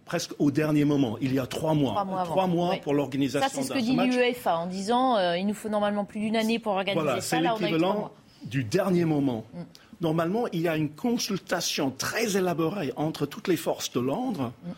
presque 0.07 0.31
au 0.39 0.49
dernier 0.49 0.85
moment, 0.85 1.17
il 1.21 1.33
y 1.33 1.39
a 1.39 1.45
trois 1.45 1.73
mois. 1.73 2.05
Trois 2.23 2.47
mois, 2.47 2.77
pour 2.77 2.93
l'organisation. 2.93 3.47
Ça, 3.47 3.53
c'est 3.53 3.67
ce 3.67 3.73
que 3.73 3.79
dit 3.79 3.95
l'UEFA 3.95 4.57
en 4.57 4.65
disant 4.65 5.17
euh, 5.17 5.37
il 5.37 5.45
nous 5.45 5.53
faut 5.53 5.69
normalement 5.69 6.05
plus 6.05 6.21
d'une 6.21 6.35
année 6.35 6.57
pour 6.57 6.73
organiser 6.73 7.03
voilà, 7.03 7.21
ça. 7.21 7.37
C'est 7.37 7.41
l'équivalent 7.41 8.11
du 8.43 8.63
dernier 8.63 9.05
moment. 9.05 9.45
Mm. 9.53 9.59
Normalement, 10.01 10.47
il 10.53 10.61
y 10.61 10.67
a 10.67 10.77
une 10.77 10.89
consultation 10.89 11.91
très 11.91 12.37
élaborée 12.37 12.93
entre 12.95 13.25
toutes 13.25 13.47
les 13.47 13.57
forces 13.57 13.91
de 13.91 13.99
l'ordre 13.99 14.53
mm. 14.63 14.71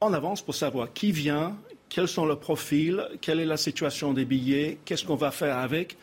en 0.00 0.12
avance 0.12 0.42
pour 0.42 0.54
savoir 0.54 0.92
qui 0.92 1.12
vient, 1.12 1.56
quels 1.88 2.08
sont 2.08 2.24
leurs 2.24 2.40
profils, 2.40 3.06
quelle 3.20 3.40
est 3.40 3.46
la 3.46 3.56
situation 3.56 4.12
des 4.12 4.24
billets, 4.24 4.78
qu'est-ce 4.84 5.04
qu'on 5.04 5.16
va 5.16 5.30
faire 5.30 5.58
avec. 5.58 5.96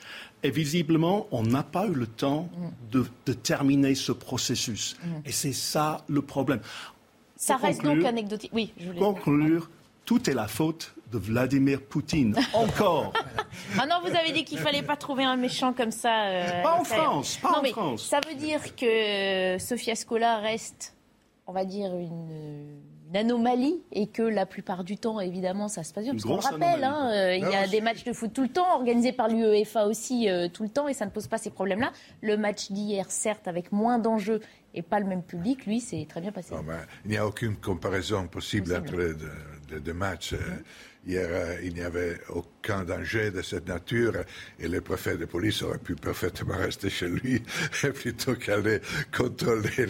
Et 0.43 0.51
visiblement, 0.51 1.27
on 1.31 1.43
n'a 1.43 1.63
pas 1.63 1.85
eu 1.87 1.93
le 1.93 2.07
temps 2.07 2.49
de, 2.91 3.05
terminer 3.33 3.95
ce 3.95 4.11
processus. 4.11 4.95
Mm. 5.03 5.07
Et 5.25 5.31
c'est 5.31 5.53
ça 5.53 6.03
le 6.07 6.21
problème. 6.21 6.61
Ça 7.35 7.55
reste 7.55 7.83
donc 7.83 8.03
anecdotique. 8.03 8.51
Oui, 8.53 8.73
je 8.77 8.87
voulais 8.87 8.99
conclure. 8.99 9.69
Tout 10.09 10.27
est 10.27 10.33
la 10.33 10.47
faute 10.47 10.95
de 11.11 11.19
Vladimir 11.19 11.83
Poutine. 11.83 12.35
Encore. 12.53 13.13
ah 13.77 13.85
non, 13.85 13.97
vous 14.03 14.15
avez 14.15 14.31
dit 14.31 14.43
qu'il 14.43 14.57
fallait 14.57 14.81
pas 14.81 14.95
trouver 14.95 15.23
un 15.23 15.37
méchant 15.37 15.71
comme 15.71 15.91
ça. 15.91 16.23
Euh, 16.23 16.63
pas 16.63 16.79
en 16.79 16.83
France. 16.83 17.37
Pas 17.37 17.59
en 17.59 17.63
France. 17.65 18.07
Ça 18.07 18.19
veut 18.27 18.33
dire 18.33 18.75
que 18.75 19.59
ce 19.59 19.75
fiasco-là 19.77 20.39
reste, 20.39 20.95
on 21.45 21.53
va 21.53 21.63
dire, 21.63 21.95
une 21.95 22.79
une 23.09 23.17
anomalie 23.17 23.81
et 23.91 24.07
que 24.07 24.21
la 24.21 24.45
plupart 24.45 24.83
du 24.83 24.97
temps, 24.97 25.19
évidemment, 25.19 25.67
ça 25.67 25.83
se 25.83 25.93
passe 25.93 26.03
bien. 26.03 26.13
Parce 26.13 26.23
qu'on 26.23 26.35
le 26.35 26.41
rappelle, 26.41 26.83
hein, 26.83 27.09
euh, 27.11 27.35
il 27.35 27.41
y 27.41 27.55
a 27.55 27.67
des 27.67 27.81
matchs 27.81 28.03
de 28.03 28.13
foot 28.13 28.31
tout 28.31 28.43
le 28.43 28.49
temps, 28.49 28.75
organisés 28.75 29.11
par 29.11 29.29
l'UEFA 29.29 29.87
aussi 29.87 30.29
euh, 30.29 30.47
tout 30.47 30.63
le 30.63 30.69
temps, 30.69 30.87
et 30.87 30.93
ça 30.93 31.05
ne 31.05 31.09
pose 31.09 31.27
pas 31.27 31.39
ces 31.39 31.49
problèmes-là. 31.49 31.91
Le 32.21 32.37
match 32.37 32.71
d'hier, 32.71 33.09
certes, 33.09 33.47
avec 33.47 33.71
moins 33.71 33.97
d'enjeux 33.97 34.41
et 34.75 34.83
pas 34.83 34.99
le 34.99 35.07
même 35.07 35.23
public, 35.23 35.65
lui, 35.65 35.79
c'est 35.79 36.05
très 36.07 36.21
bien 36.21 36.31
passé. 36.31 36.53
Ben, 36.67 36.81
il 37.05 37.11
n'y 37.11 37.17
a 37.17 37.25
aucune 37.25 37.55
comparaison 37.55 38.27
possible, 38.27 38.75
entre 38.75 38.95
les 38.95 39.15
deux, 39.15 39.31
matchs. 39.93 40.33
Euh, 40.33 40.37
Hier, 41.07 41.27
euh, 41.31 41.55
il 41.63 41.75
n'y 41.75 41.81
avait 41.81 42.17
aucun 42.27 42.83
danger 42.83 43.31
de 43.31 43.41
cette 43.41 43.67
nature 43.67 44.13
et 44.59 44.67
le 44.67 44.81
préfet 44.81 45.15
de 45.15 45.23
police 45.25 45.63
aurait 45.63 45.77
pu 45.77 45.95
parfaitement 45.95 46.57
rester 46.57 46.89
chez 46.89 47.07
lui 47.07 47.41
plutôt 47.93 48.35
qu'aller 48.35 48.81
contrôler. 49.15 49.87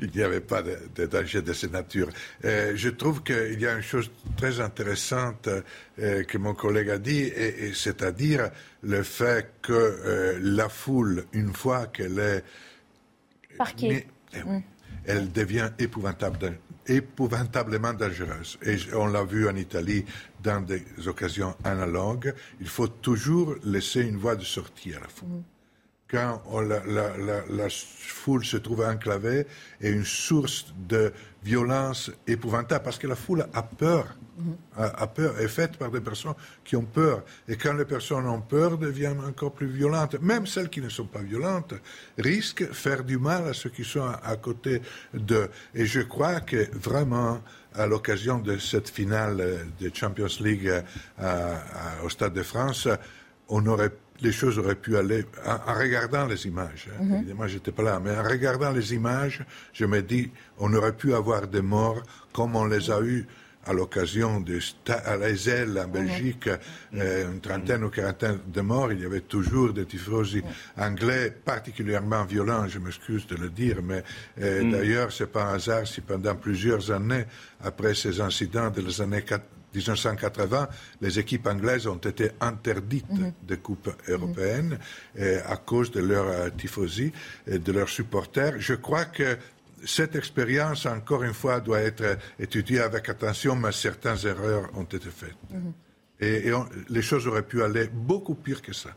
Il 0.00 0.10
n'y 0.10 0.22
avait 0.22 0.40
pas 0.40 0.62
de, 0.62 1.06
danger 1.06 1.42
de 1.42 1.52
cette 1.52 1.72
nature. 1.72 2.08
Euh, 2.44 2.72
je 2.74 2.88
trouve 2.88 3.22
qu'il 3.22 3.60
y 3.60 3.66
a 3.66 3.74
une 3.74 3.82
chose 3.82 4.10
très 4.36 4.60
intéressante 4.60 5.48
euh, 6.00 6.24
que 6.24 6.38
mon 6.38 6.54
collègue 6.54 6.90
a 6.90 6.98
dit, 6.98 7.22
et, 7.22 7.72
c'est-à-dire 7.72 8.50
le 8.82 9.04
fait 9.04 9.54
que 9.62 10.38
la 10.40 10.68
foule, 10.68 11.24
une 11.32 11.52
fois 11.52 11.86
qu'elle 11.86 12.18
est... 12.18 12.44
Parquée. 13.56 14.06
Eh 14.34 14.38
mm. 14.38 14.62
Elle 15.08 15.32
devient 15.32 15.70
épouvantable 15.78 16.58
épouvantablement 16.88 17.92
dangereuse. 17.92 18.58
Et 18.62 18.76
on 18.94 19.06
l'a 19.06 19.24
vu 19.24 19.48
en 19.48 19.56
Italie 19.56 20.04
dans 20.42 20.60
des 20.60 20.82
occasions 21.06 21.54
analogues. 21.64 22.34
Il 22.60 22.68
faut 22.68 22.88
toujours 22.88 23.54
laisser 23.64 24.02
une 24.02 24.16
voie 24.16 24.36
de 24.36 24.44
sortie 24.44 24.94
à 24.94 25.00
la 25.00 25.08
foule. 25.08 25.28
Mm. 25.28 25.42
Quand 26.10 26.42
la, 26.62 27.68
foule 27.68 28.42
se 28.42 28.56
trouve 28.56 28.82
enclavée 28.82 29.46
et 29.82 29.90
une 29.90 30.06
source 30.06 30.72
de 30.88 31.12
violence 31.42 32.10
épouvantable, 32.26 32.84
parce 32.84 32.98
que 32.98 33.06
la 33.06 33.16
foule 33.16 33.46
a 33.52 33.62
peur 33.62 34.16
a, 34.76 35.06
peur, 35.06 35.38
est 35.40 35.48
faite 35.48 35.76
par 35.76 35.90
des 35.90 36.00
personnes 36.00 36.34
qui 36.64 36.76
ont 36.76 36.84
peur. 36.84 37.22
Et 37.48 37.56
quand 37.56 37.72
les 37.74 37.84
personnes 37.84 38.26
ont 38.26 38.40
peur, 38.40 38.78
deviennent 38.78 39.20
encore 39.20 39.52
plus 39.52 39.66
violentes. 39.66 40.20
Même 40.20 40.46
celles 40.46 40.68
qui 40.68 40.80
ne 40.80 40.88
sont 40.88 41.06
pas 41.06 41.22
violentes 41.22 41.74
risquent 42.18 42.68
de 42.68 42.74
faire 42.74 43.04
du 43.04 43.18
mal 43.18 43.48
à 43.48 43.52
ceux 43.52 43.70
qui 43.70 43.84
sont 43.84 44.06
à, 44.06 44.36
côté 44.36 44.82
d'eux. 45.12 45.48
Et 45.74 45.86
je 45.86 46.00
crois 46.00 46.40
que 46.40 46.68
vraiment, 46.76 47.40
à 47.74 47.86
l'occasion 47.86 48.38
de 48.38 48.58
cette 48.58 48.88
finale 48.88 49.66
de 49.80 49.90
Champions 49.92 50.26
League 50.40 50.72
euh, 51.20 51.54
au 52.04 52.08
Stade 52.08 52.34
de 52.34 52.42
France, 52.42 52.88
on 53.48 53.66
aurait 53.66 53.92
les 54.20 54.32
choses 54.32 54.58
auraient 54.58 54.74
pu 54.74 54.96
aller 54.96 55.24
en, 55.46 55.74
regardant 55.74 56.26
les 56.26 56.46
images. 56.46 56.88
Hein. 56.88 57.02
Mhm. 57.02 57.14
Évidemment, 57.16 57.46
j'étais 57.46 57.72
pas 57.72 57.82
là, 57.82 58.00
mais 58.02 58.16
en 58.16 58.22
regardant 58.22 58.72
les 58.72 58.94
images, 58.94 59.44
je 59.72 59.84
me 59.84 60.02
dis, 60.02 60.30
on 60.58 60.72
aurait 60.74 60.96
pu 60.96 61.14
avoir 61.14 61.46
des 61.46 61.62
morts 61.62 62.02
comme 62.32 62.56
on 62.56 62.64
les 62.64 62.90
a 62.90 63.00
eus 63.00 63.26
à 63.68 63.72
l'occasion 63.74 64.40
de 64.40 64.58
à 64.88 65.84
en 65.84 65.88
Belgique, 65.88 66.48
euh, 66.94 67.30
une 67.30 67.40
trentaine 67.40 67.84
ou 67.84 67.90
quarantaine 67.90 68.38
de 68.46 68.60
morts. 68.62 68.92
Il 68.92 69.00
y 69.00 69.04
avait 69.04 69.20
toujours 69.20 69.74
des 69.74 69.84
tifosi 69.84 70.42
anglais 70.78 71.30
particulièrement 71.44 72.24
violents, 72.24 72.66
je 72.66 72.78
m'excuse 72.78 73.26
de 73.26 73.36
le 73.36 73.50
dire, 73.50 73.80
mais 73.82 74.02
euh, 74.40 74.70
d'ailleurs, 74.70 75.12
c'est 75.12 75.30
pas 75.30 75.50
un 75.50 75.54
hasard 75.56 75.86
si 75.86 76.00
pendant 76.00 76.34
plusieurs 76.34 76.90
années, 76.90 77.24
après 77.62 77.94
ces 77.94 78.20
incidents 78.20 78.70
des 78.70 79.00
années 79.02 79.24
1980, 79.74 80.68
les 81.00 81.18
équipes 81.18 81.46
anglaises 81.46 81.86
ont 81.86 81.96
été 81.96 82.30
interdites 82.40 83.10
mm-hmm. 83.10 83.46
de 83.46 83.54
Coupe 83.56 83.90
européenne 84.08 84.78
euh, 85.18 85.40
à 85.46 85.56
cause 85.56 85.90
de 85.90 86.00
leur 86.00 86.54
tifosi 86.56 87.12
et 87.46 87.58
de 87.58 87.72
leurs 87.72 87.88
supporters. 87.88 88.54
Je 88.58 88.74
crois 88.74 89.04
que 89.04 89.36
cette 89.84 90.16
expérience, 90.16 90.86
encore 90.86 91.22
une 91.22 91.34
fois, 91.34 91.60
doit 91.60 91.80
être 91.80 92.18
étudiée 92.38 92.80
avec 92.80 93.08
attention, 93.08 93.56
mais 93.56 93.72
certaines 93.72 94.26
erreurs 94.26 94.70
ont 94.74 94.84
été 94.84 95.10
faites. 95.10 95.36
Mhm. 95.50 95.72
Et, 96.20 96.50
les 96.88 97.02
choses 97.02 97.26
auraient 97.26 97.46
pu 97.46 97.62
aller 97.62 97.88
beaucoup 97.92 98.34
pire 98.34 98.60
que 98.60 98.72
ça. 98.72 98.90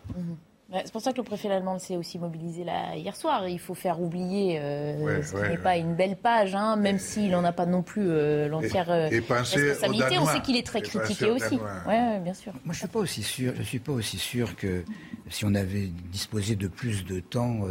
Mhm. 0.71 0.81
C'est 0.85 0.91
pour 0.91 1.01
ça 1.01 1.11
que 1.11 1.17
le 1.17 1.23
préfet 1.23 1.51
allemand 1.51 1.79
s'est 1.79 1.97
aussi 1.97 2.17
mobilisé 2.17 2.63
là, 2.63 2.95
hier 2.95 3.15
soir. 3.15 3.47
Il 3.47 3.59
faut 3.59 3.73
faire 3.73 4.01
oublier 4.01 4.59
euh, 4.59 5.21
ce 5.21 5.35
qui 5.35 5.49
n'est 5.49 5.57
pas 5.57 5.77
une 5.77 5.95
belle 5.95 6.15
page, 6.15 6.55
hein, 6.55 6.75
même 6.75 6.97
s'il 6.97 7.31
n'en 7.31 7.43
a 7.43 7.51
pas 7.51 7.65
non 7.65 7.81
plus 7.81 8.07
euh, 8.07 8.47
l'entière 8.47 8.89
euh, 8.89 9.09
responsabilité. 9.09 10.17
On 10.17 10.25
sait 10.25 10.41
qu'il 10.41 10.55
est 10.55 10.65
très 10.65 10.81
critiqué 10.81 11.29
aussi. 11.29 11.59
Ouais, 11.87 12.19
bien 12.19 12.33
sûr. 12.33 12.53
Moi, 12.63 12.73
je 12.73 12.79
suis 12.79 12.87
pas 12.87 12.99
aussi 12.99 13.23
sûr. 13.23 13.53
Je 13.57 13.63
suis 13.63 13.79
pas 13.79 13.91
aussi 13.91 14.17
sûr 14.17 14.55
que 14.55 14.83
si 15.31 15.45
on 15.45 15.55
avait 15.55 15.89
disposé 16.11 16.55
de 16.55 16.67
plus 16.67 17.05
de 17.05 17.19
temps, 17.19 17.61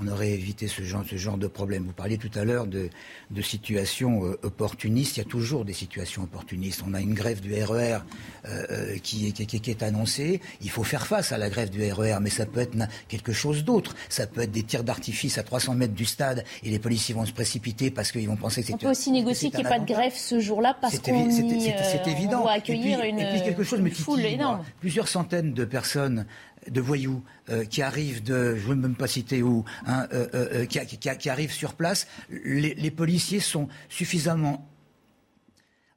on 0.00 0.08
aurait 0.08 0.30
évité 0.30 0.66
ce 0.68 0.82
genre, 0.82 1.04
ce 1.08 1.16
genre 1.16 1.38
de 1.38 1.46
problème. 1.46 1.84
Vous 1.84 1.92
parliez 1.92 2.18
tout 2.18 2.30
à 2.34 2.44
l'heure 2.44 2.66
de, 2.66 2.88
de, 3.30 3.42
situations 3.42 4.22
opportunistes. 4.42 5.16
Il 5.16 5.20
y 5.20 5.22
a 5.22 5.28
toujours 5.28 5.64
des 5.64 5.72
situations 5.72 6.22
opportunistes. 6.22 6.82
On 6.86 6.94
a 6.94 7.00
une 7.00 7.14
grève 7.14 7.40
du 7.40 7.54
RER 7.62 7.98
e 8.46 8.96
qui, 9.02 9.32
qui, 9.32 9.46
qui, 9.46 9.70
est 9.70 9.82
annoncée. 9.82 10.40
Il 10.62 10.70
faut 10.70 10.82
faire 10.82 11.06
face 11.06 11.32
à 11.32 11.38
la 11.38 11.50
grève 11.50 11.70
du 11.70 11.82
RER, 11.92 12.18
mais 12.20 12.30
ça 12.30 12.46
peut 12.46 12.60
être 12.60 12.76
quelque 13.08 13.32
chose 13.32 13.64
d'autre. 13.64 13.94
Ça 14.08 14.26
peut 14.26 14.42
être 14.42 14.52
des 14.52 14.62
tirs 14.62 14.84
d'artifice 14.84 15.38
à 15.38 15.42
300 15.42 15.74
mètres 15.74 15.94
du 15.94 16.04
stade 16.04 16.44
et 16.62 16.70
les 16.70 16.78
policiers 16.78 17.14
vont 17.14 17.26
se 17.26 17.32
précipiter 17.32 17.90
parce 17.90 18.12
qu'ils 18.12 18.28
vont 18.28 18.36
penser 18.36 18.62
que 18.62 18.68
c'est. 18.68 18.74
On 18.74 18.78
peut 18.78 18.90
aussi 18.90 19.12
négocier 19.12 19.50
qu'il 19.50 19.60
n'y 19.60 19.66
ait 19.66 19.68
pas 19.68 19.78
de 19.78 19.86
grève 19.86 20.14
ce 20.14 20.40
jour-là 20.40 20.76
parce 20.80 20.98
qu'on 20.98 21.30
c'est 21.30 22.08
évident. 22.08 22.44
va 22.44 22.52
accueillir 22.52 23.02
et 23.02 23.12
puis, 23.12 23.22
une 23.22 23.42
quelque 23.42 23.64
chose 23.64 23.80
me 23.80 23.90
foule 23.90 24.24
énorme. 24.24 24.64
Plusieurs 24.80 25.08
centaines 25.08 25.52
de 25.52 25.64
personnes 25.64 26.26
de 26.70 26.80
voyous 26.80 27.22
euh, 27.50 27.64
qui 27.64 27.82
arrivent 27.82 28.22
de, 28.22 28.56
je 28.56 28.62
ne 28.62 28.68
veux 28.68 28.74
même 28.74 28.94
pas 28.94 29.06
citer 29.06 29.42
où, 29.42 29.64
hein, 29.86 30.06
euh, 30.12 30.26
euh, 30.34 30.66
qui, 30.66 31.28
arrivent 31.28 31.52
sur 31.52 31.74
place, 31.74 32.06
les 32.30 32.90
policiers 32.90 33.40
sont 33.40 33.68
suffisamment 33.88 34.68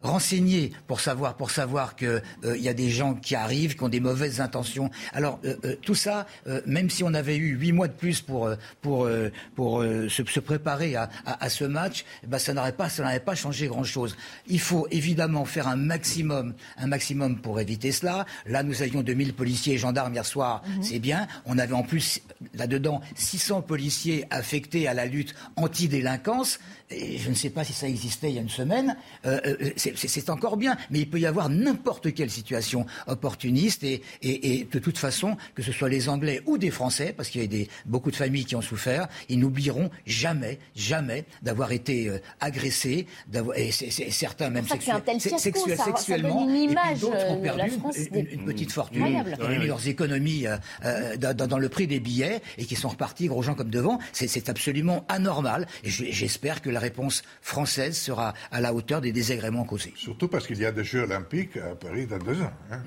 renseigner 0.01 0.71
pour 0.85 0.99
savoir 0.99 1.35
pour 1.35 1.49
savoir 1.49 1.95
que 1.95 2.21
il 2.43 2.49
euh, 2.49 2.57
y 2.57 2.69
a 2.69 2.73
des 2.73 2.89
gens 2.89 3.15
qui 3.15 3.35
arrivent 3.35 3.75
qui 3.75 3.83
ont 3.83 3.89
des 3.89 3.99
mauvaises 3.99 4.41
intentions. 4.41 4.91
Alors 5.11 5.39
euh, 5.43 5.55
euh, 5.65 5.75
tout 5.81 5.95
ça, 5.95 6.27
même 6.65 6.89
si 6.89 7.03
on 7.03 7.13
avait 7.13 7.37
eu 7.37 7.55
huit 7.55 7.71
mois 7.71 7.87
de 7.87 7.93
plus 7.93 8.21
pour 8.21 8.49
pour 8.81 9.09
pour 9.55 9.81
se, 9.81 10.09
se, 10.09 10.39
préparer 10.39 10.95
à, 10.95 11.09
à, 11.25 11.43
à, 11.43 11.49
ce 11.49 11.65
match, 11.65 12.05
eh 12.23 12.27
ben 12.27 12.37
ça 12.37 12.53
n'aurait 12.53 12.73
pas 12.73 12.89
ça 12.89 13.03
n'aurait 13.03 13.19
pas 13.19 13.33
changé 13.33 13.67
grand 13.67 13.83
chose. 13.83 14.15
Il 14.47 14.59
faut 14.59 14.87
évidemment 14.91 15.45
faire 15.45 15.67
un 15.67 15.75
maximum 15.75 16.53
un 16.77 16.87
maximum 16.87 17.41
pour 17.41 17.59
éviter 17.59 17.91
cela. 17.91 18.25
Là 18.45 18.61
nous 18.61 18.83
avions 18.83 19.01
2000 19.01 19.33
policiers 19.33 19.73
et 19.75 19.77
gendarmes 19.77 20.13
hier 20.13 20.25
soir, 20.25 20.61
mhm. 20.67 20.83
c'est 20.83 20.99
bien. 20.99 21.27
On 21.45 21.57
avait 21.57 21.73
en 21.73 21.83
plus 21.83 22.21
là-dedans 22.53 23.01
600 23.15 23.63
policiers 23.63 24.25
affectés 24.29 24.87
à 24.87 24.93
la 24.93 25.05
lutte 25.05 25.33
anti-délinquance. 25.55 26.59
Et 26.89 27.17
je 27.17 27.29
ne 27.29 27.35
sais 27.35 27.49
pas 27.49 27.65
si 27.65 27.73
ça 27.73 27.87
existait 27.87 28.29
il 28.29 28.35
y 28.35 28.37
a 28.37 28.41
une 28.41 28.49
semaine. 28.49 28.95
Euh, 29.25 29.55
c'est 29.75 30.29
encore 30.29 30.55
bien, 30.55 30.77
mais 30.89 30.99
il 30.99 31.09
peut 31.09 31.19
y 31.19 31.25
avoir 31.25 31.49
n'importe 31.49 32.13
quelle 32.13 32.29
situation 32.29 32.85
opportuniste 33.07 33.83
et, 33.83 34.01
et, 34.21 34.59
et, 34.59 34.63
de 34.63 34.79
toute 34.79 34.97
façon, 34.97 35.35
que 35.53 35.61
ce 35.61 35.71
soit 35.73 35.89
les 35.89 36.07
Anglais 36.07 36.41
ou 36.45 36.57
des 36.57 36.71
Français, 36.71 37.13
parce 37.15 37.29
qu'il 37.29 37.41
y 37.41 37.43
a 37.43 37.47
des, 37.47 37.67
beaucoup 37.85 38.09
de 38.09 38.15
familles 38.15 38.45
qui 38.45 38.55
ont 38.55 38.61
souffert, 38.61 39.07
ils 39.27 39.37
n'oublieront 39.37 39.89
jamais, 40.05 40.59
jamais 40.75 41.25
d'avoir 41.41 41.73
été 41.73 42.07
euh, 42.07 42.19
agressés, 42.39 43.05
d'avoir, 43.27 43.57
et 43.57 43.71
c'est, 43.71 43.91
certains 44.11 44.49
même 44.49 44.65
sexuellement, 44.65 45.85
sexuellement, 45.85 46.49
une 46.49 46.55
image 46.55 46.97
et 46.97 46.99
d'autres 47.01 47.31
ont 47.31 47.41
perdu 47.41 47.71
une, 48.13 48.45
petite 48.45 48.71
fortune, 48.71 49.23
qui 49.35 49.41
ont 49.43 49.49
mis 49.49 49.67
leurs 49.67 49.87
économies 49.87 50.47
euh, 50.47 50.57
euh, 50.85 51.17
dans, 51.17 51.47
dans, 51.47 51.57
le 51.57 51.69
prix 51.69 51.87
des 51.87 51.99
billets 51.99 52.41
et 52.57 52.65
qui 52.65 52.75
sont 52.75 52.89
repartis 52.89 53.27
gros 53.27 53.41
gens 53.41 53.55
comme 53.55 53.69
devant. 53.69 53.99
C'est, 54.13 54.27
c'est 54.27 54.49
absolument 54.49 55.05
anormal 55.09 55.67
et 55.83 55.89
j'espère 55.89 56.61
que 56.61 56.69
la 56.77 56.81
réponse 56.81 57.23
française 57.41 57.97
sera 57.97 58.35
à 58.51 58.61
la 58.61 58.71
hauteur 58.71 59.01
des 59.01 59.11
désagréments 59.11 59.65
Surtout 59.95 60.27
parce 60.27 60.45
qu'il 60.45 60.59
y 60.59 60.65
a 60.65 60.71
des 60.71 60.83
Jeux 60.83 61.01
olympiques 61.01 61.57
à 61.57 61.73
Paris 61.73 62.05
dans 62.05 62.19
deux 62.19 62.39
ans. 62.39 62.51
Hein, 62.71 62.81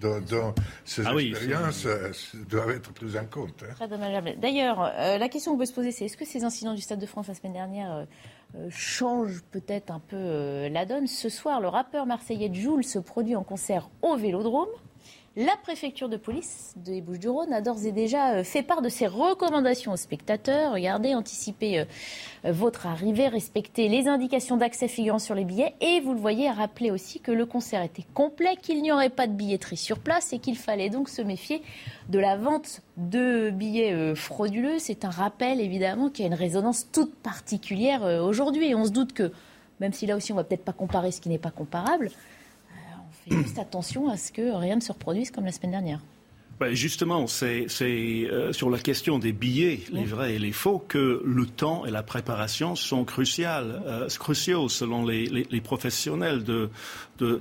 dont, 0.00 0.54
ces 0.84 1.02
ah 1.04 1.14
expériences 1.16 1.86
euh, 1.86 2.12
doivent 2.48 2.70
être 2.70 2.92
prises 2.92 3.16
en 3.16 3.24
compte. 3.24 3.64
Hein. 3.64 3.74
Très 3.74 3.88
dommageable. 3.88 4.34
D'ailleurs, 4.40 4.80
euh, 4.80 5.18
la 5.18 5.28
question 5.28 5.52
qu'on 5.52 5.58
peut 5.58 5.66
se 5.66 5.72
poser, 5.72 5.90
c'est 5.90 6.04
est-ce 6.04 6.16
que 6.16 6.24
ces 6.24 6.44
incidents 6.44 6.74
du 6.74 6.82
Stade 6.82 7.00
de 7.00 7.06
France 7.06 7.26
la 7.26 7.34
semaine 7.34 7.54
dernière 7.54 8.06
euh, 8.54 8.68
changent 8.70 9.42
peut-être 9.50 9.90
un 9.90 10.00
peu 10.00 10.68
la 10.68 10.86
donne? 10.86 11.08
Ce 11.08 11.28
soir, 11.28 11.60
le 11.60 11.66
rappeur 11.66 12.06
marseillais 12.06 12.52
Jules 12.52 12.84
se 12.84 13.00
produit 13.00 13.34
en 13.34 13.42
concert 13.42 13.90
au 14.02 14.16
Vélodrome. 14.16 14.68
La 15.34 15.56
préfecture 15.62 16.10
de 16.10 16.18
police 16.18 16.74
des 16.76 17.00
Bouches-du-Rhône 17.00 17.54
a 17.54 17.62
d'ores 17.62 17.86
et 17.86 17.92
déjà 17.92 18.34
euh, 18.34 18.44
fait 18.44 18.62
part 18.62 18.82
de 18.82 18.90
ses 18.90 19.06
recommandations 19.06 19.90
aux 19.92 19.96
spectateurs. 19.96 20.74
Regardez, 20.74 21.14
anticipez 21.14 21.78
euh, 21.78 21.84
euh, 22.44 22.52
votre 22.52 22.86
arrivée, 22.86 23.28
respectez 23.28 23.88
les 23.88 24.08
indications 24.08 24.58
d'accès 24.58 24.88
figurant 24.88 25.18
sur 25.18 25.34
les 25.34 25.46
billets 25.46 25.72
et 25.80 26.00
vous 26.00 26.12
le 26.12 26.20
voyez, 26.20 26.50
rappelez 26.50 26.90
aussi 26.90 27.18
que 27.18 27.32
le 27.32 27.46
concert 27.46 27.82
était 27.82 28.04
complet, 28.12 28.56
qu'il 28.60 28.82
n'y 28.82 28.92
aurait 28.92 29.08
pas 29.08 29.26
de 29.26 29.32
billetterie 29.32 29.78
sur 29.78 30.00
place 30.00 30.34
et 30.34 30.38
qu'il 30.38 30.58
fallait 30.58 30.90
donc 30.90 31.08
se 31.08 31.22
méfier 31.22 31.62
de 32.10 32.18
la 32.18 32.36
vente 32.36 32.82
de 32.98 33.48
billets 33.48 34.14
frauduleux. 34.14 34.78
C'est 34.80 35.06
un 35.06 35.10
rappel 35.10 35.62
évidemment 35.62 36.10
qui 36.10 36.24
a 36.24 36.26
une 36.26 36.34
résonance 36.34 36.88
toute 36.92 37.14
particulière 37.14 38.02
aujourd'hui 38.02 38.66
et 38.66 38.74
on 38.74 38.84
se 38.84 38.90
doute 38.90 39.14
que, 39.14 39.32
même 39.80 39.94
si 39.94 40.04
là 40.04 40.14
aussi 40.14 40.30
on 40.30 40.36
va 40.36 40.44
peut-être 40.44 40.64
pas 40.64 40.74
comparer 40.74 41.10
ce 41.10 41.22
qui 41.22 41.30
n'est 41.30 41.38
pas 41.38 41.50
comparable, 41.50 42.10
fait 43.28 43.42
juste 43.42 43.58
attention 43.58 44.08
à 44.08 44.16
ce 44.16 44.32
que 44.32 44.54
rien 44.54 44.76
ne 44.76 44.80
se 44.80 44.92
reproduise 44.92 45.30
comme 45.30 45.44
la 45.44 45.52
semaine 45.52 45.72
dernière. 45.72 46.00
Ben, 46.62 46.74
justement, 46.74 47.26
c'est 47.26 47.66
euh, 47.80 48.52
sur 48.52 48.70
la 48.70 48.78
question 48.78 49.18
des 49.18 49.32
billets, 49.32 49.80
les 49.90 50.04
vrais 50.04 50.34
et 50.34 50.38
les 50.38 50.52
faux, 50.52 50.78
que 50.78 51.20
le 51.24 51.46
temps 51.46 51.84
et 51.86 51.90
la 51.90 52.04
préparation 52.04 52.76
sont 52.76 53.04
cruciales, 53.04 53.82
euh, 53.84 54.08
cruciaux 54.08 54.68
selon 54.68 55.04
les, 55.04 55.26
les, 55.26 55.60
professionnels 55.60 56.44
de, 56.44 56.70
de, 57.18 57.40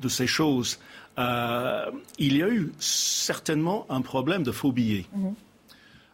de, 0.00 0.08
ces 0.08 0.28
choses. 0.28 0.78
Euh, 1.18 1.90
il 2.18 2.36
y 2.36 2.42
a 2.44 2.48
eu 2.48 2.72
certainement 2.78 3.84
un 3.88 4.00
problème 4.00 4.44
de 4.44 4.52
faux 4.52 4.70
billets. 4.70 5.06
Mhm. 5.12 5.34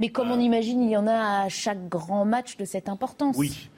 Mais 0.00 0.08
comme 0.08 0.30
on 0.30 0.40
imagine, 0.40 0.80
il 0.82 0.90
y 0.90 0.96
en 0.96 1.06
a 1.06 1.42
à 1.42 1.48
chaque 1.50 1.88
grand 1.88 2.24
match 2.24 2.56
de 2.56 2.64
cette 2.64 2.88
importance. 2.88 3.36
Oui. 3.36 3.68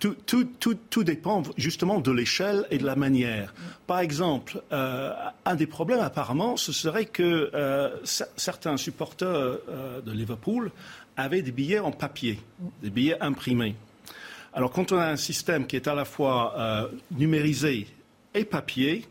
Tout, 0.00 0.14
tout, 0.26 0.44
tout, 0.44 0.74
tout, 0.90 1.04
dépend 1.04 1.42
justement 1.56 2.00
de 2.00 2.10
l'échelle 2.10 2.66
et 2.70 2.78
de 2.78 2.84
la 2.84 2.96
manière. 2.96 3.54
Par 3.86 4.00
exemple, 4.00 4.62
euh, 4.72 5.12
un 5.44 5.54
des 5.54 5.66
problèmes 5.66 6.00
apparemment, 6.00 6.56
ce 6.56 6.72
serait 6.72 7.06
que 7.06 7.50
euh, 7.54 7.96
certains 8.04 8.76
supporters 8.76 9.28
euh, 9.28 10.00
de 10.00 10.12
Liverpool 10.12 10.70
avaient 11.16 11.42
des 11.42 11.52
billets 11.52 11.78
en 11.78 11.90
papier, 11.90 12.38
des 12.82 12.90
billets 12.90 13.20
imprimés. 13.20 13.74
Alors 14.52 14.70
quand 14.70 14.92
on 14.92 14.98
a 14.98 15.06
un 15.06 15.16
système 15.16 15.66
qui 15.66 15.76
est 15.76 15.88
à 15.88 15.94
la 15.94 16.04
fois 16.04 16.90
numérisé 17.10 17.86
et 18.34 18.44
papier, 18.44 19.06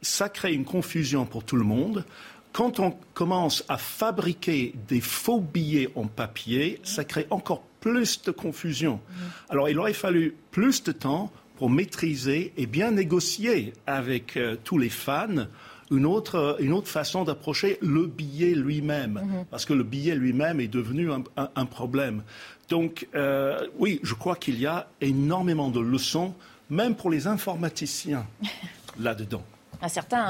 ça 0.00 0.28
crée 0.28 0.54
une 0.54 0.64
confusion 0.64 1.26
pour 1.26 1.44
tout 1.44 1.56
le 1.56 1.64
monde 1.64 2.04
quand 2.52 2.80
on 2.80 2.92
commence 3.14 3.64
à 3.68 3.78
fabriquer 3.78 4.74
des 4.88 5.00
faux 5.00 5.40
billets 5.40 5.90
en 5.94 6.06
papier, 6.06 6.80
ça 6.82 7.04
crée 7.04 7.26
encore 7.30 7.62
plus 7.80 8.22
de 8.22 8.30
confusion. 8.30 9.00
Alors 9.48 9.68
il 9.68 9.78
aurait 9.78 9.92
fallu 9.92 10.34
plus 10.50 10.82
de 10.82 10.92
temps 10.92 11.32
pour 11.56 11.70
maîtriser 11.70 12.52
et 12.56 12.66
bien 12.66 12.90
négocier 12.90 13.72
avec 13.86 14.36
euh, 14.36 14.56
tous 14.62 14.78
les 14.78 14.88
fans 14.88 15.46
une 15.90 16.06
autre, 16.06 16.56
une 16.60 16.72
autre 16.72 16.88
façon 16.88 17.24
d'approcher 17.24 17.78
le 17.82 18.06
billet 18.06 18.54
lui-même, 18.54 19.20
mhm. 19.22 19.44
parce 19.50 19.64
que 19.64 19.72
le 19.72 19.82
billet 19.82 20.14
lui-même 20.14 20.60
est 20.60 20.68
devenu 20.68 21.10
un, 21.36 21.66
problème. 21.66 22.22
Donc 22.68 23.08
euh, 23.14 23.66
oui, 23.78 24.00
je 24.02 24.14
crois 24.14 24.36
qu'il 24.36 24.58
y 24.60 24.66
a 24.66 24.88
énormément 25.00 25.68
de 25.68 25.80
leçons, 25.80 26.34
même 26.70 26.94
pour 26.94 27.10
les 27.10 27.26
informaticiens, 27.26 28.26
là-dedans. 29.00 29.42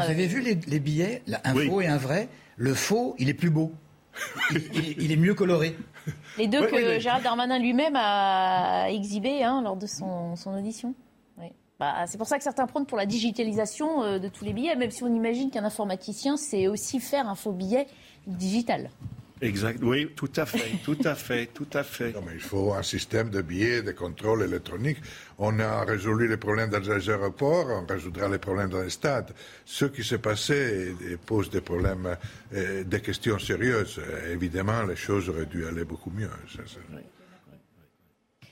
Vous 0.07 0.11
avez 0.11 0.27
vu 0.27 0.41
les, 0.41 0.81
billets, 0.81 1.23
un 1.45 1.55
faux 1.55 1.81
et 1.81 1.87
un 1.87 1.99
vrai 1.99 2.29
Le 2.57 2.75
faux, 2.75 3.15
il 3.19 3.29
est 3.29 3.35
plus 3.35 3.51
beau. 3.51 3.73
Il, 4.53 5.13
est 5.13 5.17
mieux 5.17 5.35
coloré. 5.35 5.77
Les 6.39 6.47
deux 6.47 6.67
que 6.67 6.99
Gérald 6.99 7.23
Darmanin 7.23 7.59
lui-même 7.59 7.97
a 7.97 8.91
exhibés 8.91 9.43
hein, 9.43 9.63
lors 9.63 9.77
de 9.77 9.87
son, 9.87 10.35
audition. 10.47 10.95
Bah, 11.79 12.05
c'est 12.07 12.19
pour 12.19 12.27
ça 12.27 12.37
que 12.37 12.45
certains 12.45 12.67
prônent 12.67 12.85
pour 12.85 12.99
la 12.99 13.07
digitalisation 13.07 14.03
euh, 14.03 14.19
de 14.19 14.29
tous 14.29 14.45
les 14.45 14.53
billets, 14.53 14.77
même 14.77 14.91
si 14.91 15.03
on 15.03 15.15
imagine 15.15 15.51
qu'un 15.51 15.65
informaticien, 15.65 16.37
c'est 16.37 16.69
aussi 16.69 17.01
faire 17.01 17.27
un 17.27 17.35
faux 17.35 17.53
billet 17.53 17.87
digital. 18.27 18.91
Exact. 19.43 19.81
Oui, 19.83 20.13
tout 20.15 20.31
à 20.37 20.45
fait, 20.45 20.77
tout 20.85 20.99
à 21.05 21.15
fait, 21.15 21.47
tout 21.47 21.69
à 21.73 21.83
fait. 21.83 22.13
Non, 22.13 22.23
mais 22.27 22.35
il 22.35 22.41
faut 22.41 22.75
un 22.75 22.83
système 22.83 23.31
de 23.31 23.41
billets, 23.41 23.83
de 23.83 23.93
contrôle 23.93 24.43
électronique. 24.43 24.99
On 25.39 25.59
a 25.61 25.85
résolu 25.85 26.29
les 26.29 26.37
problèmes 26.37 26.69
dans 26.69 26.79
les 26.79 27.11
aéroports, 27.11 27.67
on 27.69 27.87
résoudra 27.87 28.29
les 28.29 28.39
problèmes 28.39 28.69
dans 28.69 28.83
les 28.83 28.91
stades. 28.91 29.33
Ce 29.65 29.87
qui 29.87 30.05
s'est 30.05 30.19
passé 30.19 30.95
pose 31.25 31.49
des 31.49 31.63
problèmes, 31.63 32.17
euh, 32.55 32.85
des 32.85 33.01
questions 33.01 33.39
sérieuses. 33.39 34.01
Évidemment, 34.31 34.83
les 34.83 34.97
choses 34.97 35.29
auraient 35.31 35.47
dû 35.47 35.67
aller 35.67 35.85
beaucoup 35.85 36.11
mieux. 36.11 36.31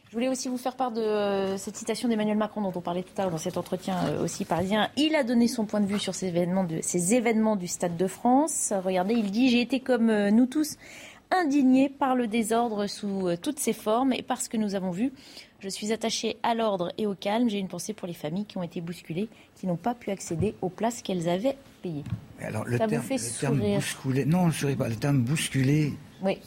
Je 0.08 0.14
voulais 0.14 0.28
aussi 0.28 0.48
vous 0.48 0.56
faire 0.56 0.74
part 0.74 0.90
de 0.90 1.02
euh, 1.02 1.58
cette 1.58 1.76
citation 1.76 2.08
d'Emmanuel 2.08 2.38
Macron 2.38 2.62
dont 2.62 2.72
on 2.74 2.80
parlait 2.80 3.02
tout 3.02 3.12
à 3.18 3.22
l'heure 3.22 3.30
dans 3.30 3.36
cet 3.36 3.58
entretien 3.58 4.06
euh, 4.06 4.24
aussi 4.24 4.46
parisien. 4.46 4.88
Il 4.96 5.14
a 5.14 5.22
donné 5.22 5.48
son 5.48 5.66
point 5.66 5.80
de 5.80 5.86
vue 5.86 5.98
sur 5.98 6.14
ces 6.14 6.28
événements, 6.28 6.64
de, 6.64 6.78
ces 6.80 7.12
événements 7.12 7.56
du 7.56 7.66
Stade 7.66 7.98
de 7.98 8.06
France. 8.06 8.72
Regardez, 8.84 9.12
il 9.12 9.30
dit 9.30 9.50
J'ai 9.50 9.60
été 9.60 9.80
comme 9.80 10.08
euh, 10.08 10.30
nous 10.30 10.46
tous 10.46 10.78
indigné 11.30 11.90
par 11.90 12.16
le 12.16 12.26
désordre 12.26 12.86
sous 12.86 13.28
toutes 13.42 13.58
ses 13.58 13.74
formes 13.74 14.14
et 14.14 14.22
parce 14.22 14.48
que 14.48 14.56
nous 14.56 14.74
avons 14.74 14.92
vu. 14.92 15.12
Je 15.60 15.68
suis 15.68 15.92
attaché 15.92 16.38
à 16.42 16.54
l'ordre 16.54 16.90
et 16.96 17.06
au 17.06 17.14
calme. 17.14 17.50
J'ai 17.50 17.58
une 17.58 17.68
pensée 17.68 17.92
pour 17.92 18.08
les 18.08 18.14
familles 18.14 18.46
qui 18.46 18.56
ont 18.56 18.62
été 18.62 18.80
bousculées, 18.80 19.28
qui 19.56 19.66
n'ont 19.66 19.76
pas 19.76 19.94
pu 19.94 20.10
accéder 20.10 20.54
aux 20.62 20.70
places 20.70 21.02
qu'elles 21.02 21.28
avaient 21.28 21.58
payées. 21.82 22.04
Alors, 22.40 22.64
le, 22.64 22.78
terme, 22.78 22.92
le 22.92 23.40
terme 23.40 23.60
bousculé, 23.60 24.24
non, 24.24 24.48
je 24.48 24.68
ne 24.68 24.74
pas, 24.74 24.88
le 24.88 24.96
terme 24.96 25.18
bousculé. 25.18 25.92
Oui 26.22 26.38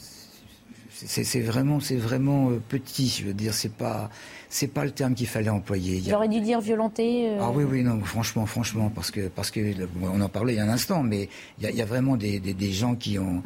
c'est 1.05 1.41
vraiment, 1.41 1.79
c'est 1.79 1.95
vraiment 1.95 2.49
euh, 2.49 2.61
petit. 2.67 3.07
Je 3.19 3.27
veux 3.27 3.33
dire, 3.33 3.53
c'est 3.53 3.73
pas, 3.73 4.09
c'est 4.49 4.67
pas 4.67 4.85
le 4.85 4.91
terme 4.91 5.13
qu'il 5.13 5.27
fallait 5.27 5.49
employer. 5.49 6.01
J'aurais 6.07 6.27
dû 6.27 6.41
dire 6.41 6.61
violenter. 6.61 7.29
Euh. 7.29 7.39
Ah 7.41 7.51
oui, 7.53 7.63
oui, 7.63 7.83
non, 7.83 7.99
franchement, 8.01 8.45
franchement, 8.45 8.91
parce 8.93 9.11
que, 9.11 9.27
parce 9.27 9.51
que, 9.51 9.73
on 10.01 10.21
en 10.21 10.29
parlait 10.29 10.53
il 10.53 10.57
y 10.57 10.59
a 10.59 10.63
un 10.63 10.69
instant, 10.69 11.03
mais 11.03 11.29
il 11.59 11.69
y, 11.69 11.81
a, 11.81 11.85
vraiment 11.85 12.17
des, 12.17 12.39
des, 12.39 12.71
gens 12.71 12.95
qui 12.95 13.17
ont, 13.17 13.41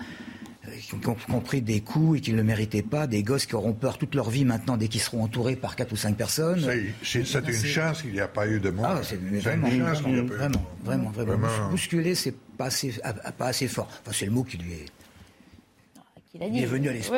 qui 0.80 0.96
ont, 1.08 1.40
pris 1.42 1.62
des 1.62 1.82
coups 1.82 2.18
et 2.18 2.22
qui 2.22 2.32
ne 2.32 2.38
le 2.38 2.44
méritaient 2.44 2.82
pas, 2.82 3.08
des 3.08 3.24
gosses 3.24 3.46
qui 3.46 3.56
auront 3.56 3.74
peur 3.74 3.98
toute 3.98 4.16
leur 4.16 4.30
vie 4.30 4.46
maintenant 4.46 4.78
dès 4.78 4.88
qu'ils 4.88 5.02
seront 5.02 5.24
entourés 5.24 5.56
par 5.56 5.76
quatre 5.76 5.92
ou 5.92 5.98
cinq 5.98 6.16
personnes. 6.16 6.68
C'est 7.04 7.20
une 7.20 7.26
chance 7.26 8.02
qu'il 8.02 8.14
n'y 8.14 8.20
a 8.20 8.28
pas 8.28 8.48
eu 8.48 8.60
de 8.60 8.70
mort. 8.70 8.86
Ah, 8.90 9.02
c'est 9.04 9.20
vraiment, 9.22 9.68
vraiment, 9.68 10.62
vraiment, 10.84 11.12
vraiment, 11.12 11.48
Bousculer, 11.70 12.16
c'est 12.16 12.36
pas 12.58 12.66
assez, 12.66 12.94
pas 13.38 13.48
assez 13.48 13.68
fort. 13.68 13.88
Enfin, 14.02 14.12
c'est 14.14 14.26
le 14.26 14.32
mot 14.32 14.44
qui 14.44 14.58
lui 14.58 14.74
est 14.74 14.95
il, 16.36 16.62
est 16.62 16.66
venu 16.66 16.90
à 16.90 16.94
l'esprit. 16.94 17.18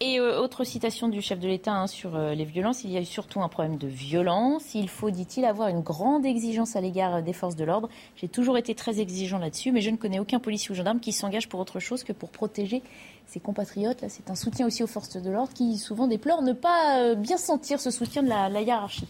Et 0.00 0.18
euh, 0.18 0.40
autre 0.40 0.64
citation 0.64 1.08
du 1.08 1.20
chef 1.20 1.38
de 1.38 1.48
l'État 1.48 1.72
hein, 1.72 1.86
sur 1.86 2.16
euh, 2.16 2.34
les 2.34 2.44
violences, 2.44 2.84
il 2.84 2.90
y 2.90 2.96
a 2.96 3.00
eu 3.00 3.04
surtout 3.04 3.40
un 3.40 3.48
problème 3.48 3.76
de 3.76 3.86
violence. 3.86 4.74
Il 4.74 4.88
faut, 4.88 5.10
dit-il, 5.10 5.44
avoir 5.44 5.68
une 5.68 5.80
grande 5.80 6.26
exigence 6.26 6.76
à 6.76 6.80
l'égard 6.80 7.16
euh, 7.16 7.20
des 7.20 7.32
forces 7.32 7.56
de 7.56 7.64
l'ordre. 7.64 7.88
J'ai 8.16 8.28
toujours 8.28 8.58
été 8.58 8.74
très 8.74 9.00
exigeant 9.00 9.38
là-dessus, 9.38 9.72
mais 9.72 9.80
je 9.80 9.90
ne 9.90 9.96
connais 9.96 10.18
aucun 10.18 10.38
policier 10.38 10.70
ou 10.70 10.74
gendarme 10.74 11.00
qui 11.00 11.12
s'engage 11.12 11.48
pour 11.48 11.60
autre 11.60 11.80
chose 11.80 12.04
que 12.04 12.12
pour 12.12 12.30
protéger 12.30 12.82
ses 13.26 13.40
compatriotes. 13.40 14.02
Là, 14.02 14.08
c'est 14.08 14.30
un 14.30 14.34
soutien 14.34 14.66
aussi 14.66 14.82
aux 14.82 14.88
forces 14.88 15.16
de 15.16 15.30
l'ordre 15.30 15.52
qui 15.52 15.78
souvent 15.78 16.06
déplorent 16.06 16.42
ne 16.42 16.52
pas 16.52 17.14
bien 17.14 17.36
sentir 17.36 17.80
ce 17.80 17.90
soutien 17.90 18.22
de 18.22 18.28
la, 18.28 18.48
la 18.48 18.60
hiérarchie. 18.60 19.06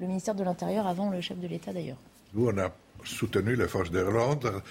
Le 0.00 0.06
ministère 0.06 0.34
de 0.34 0.44
l'Intérieur 0.44 0.86
avant 0.86 1.10
le 1.10 1.20
chef 1.20 1.38
de 1.38 1.48
l'État 1.48 1.72
d'ailleurs. 1.72 1.96
Nous, 2.32 2.46
on 2.46 2.56
a 2.58 2.70
soutenu 3.04 3.56
les 3.56 3.68
forces 3.68 3.90
de 3.90 4.00
l'ordre 4.00 4.62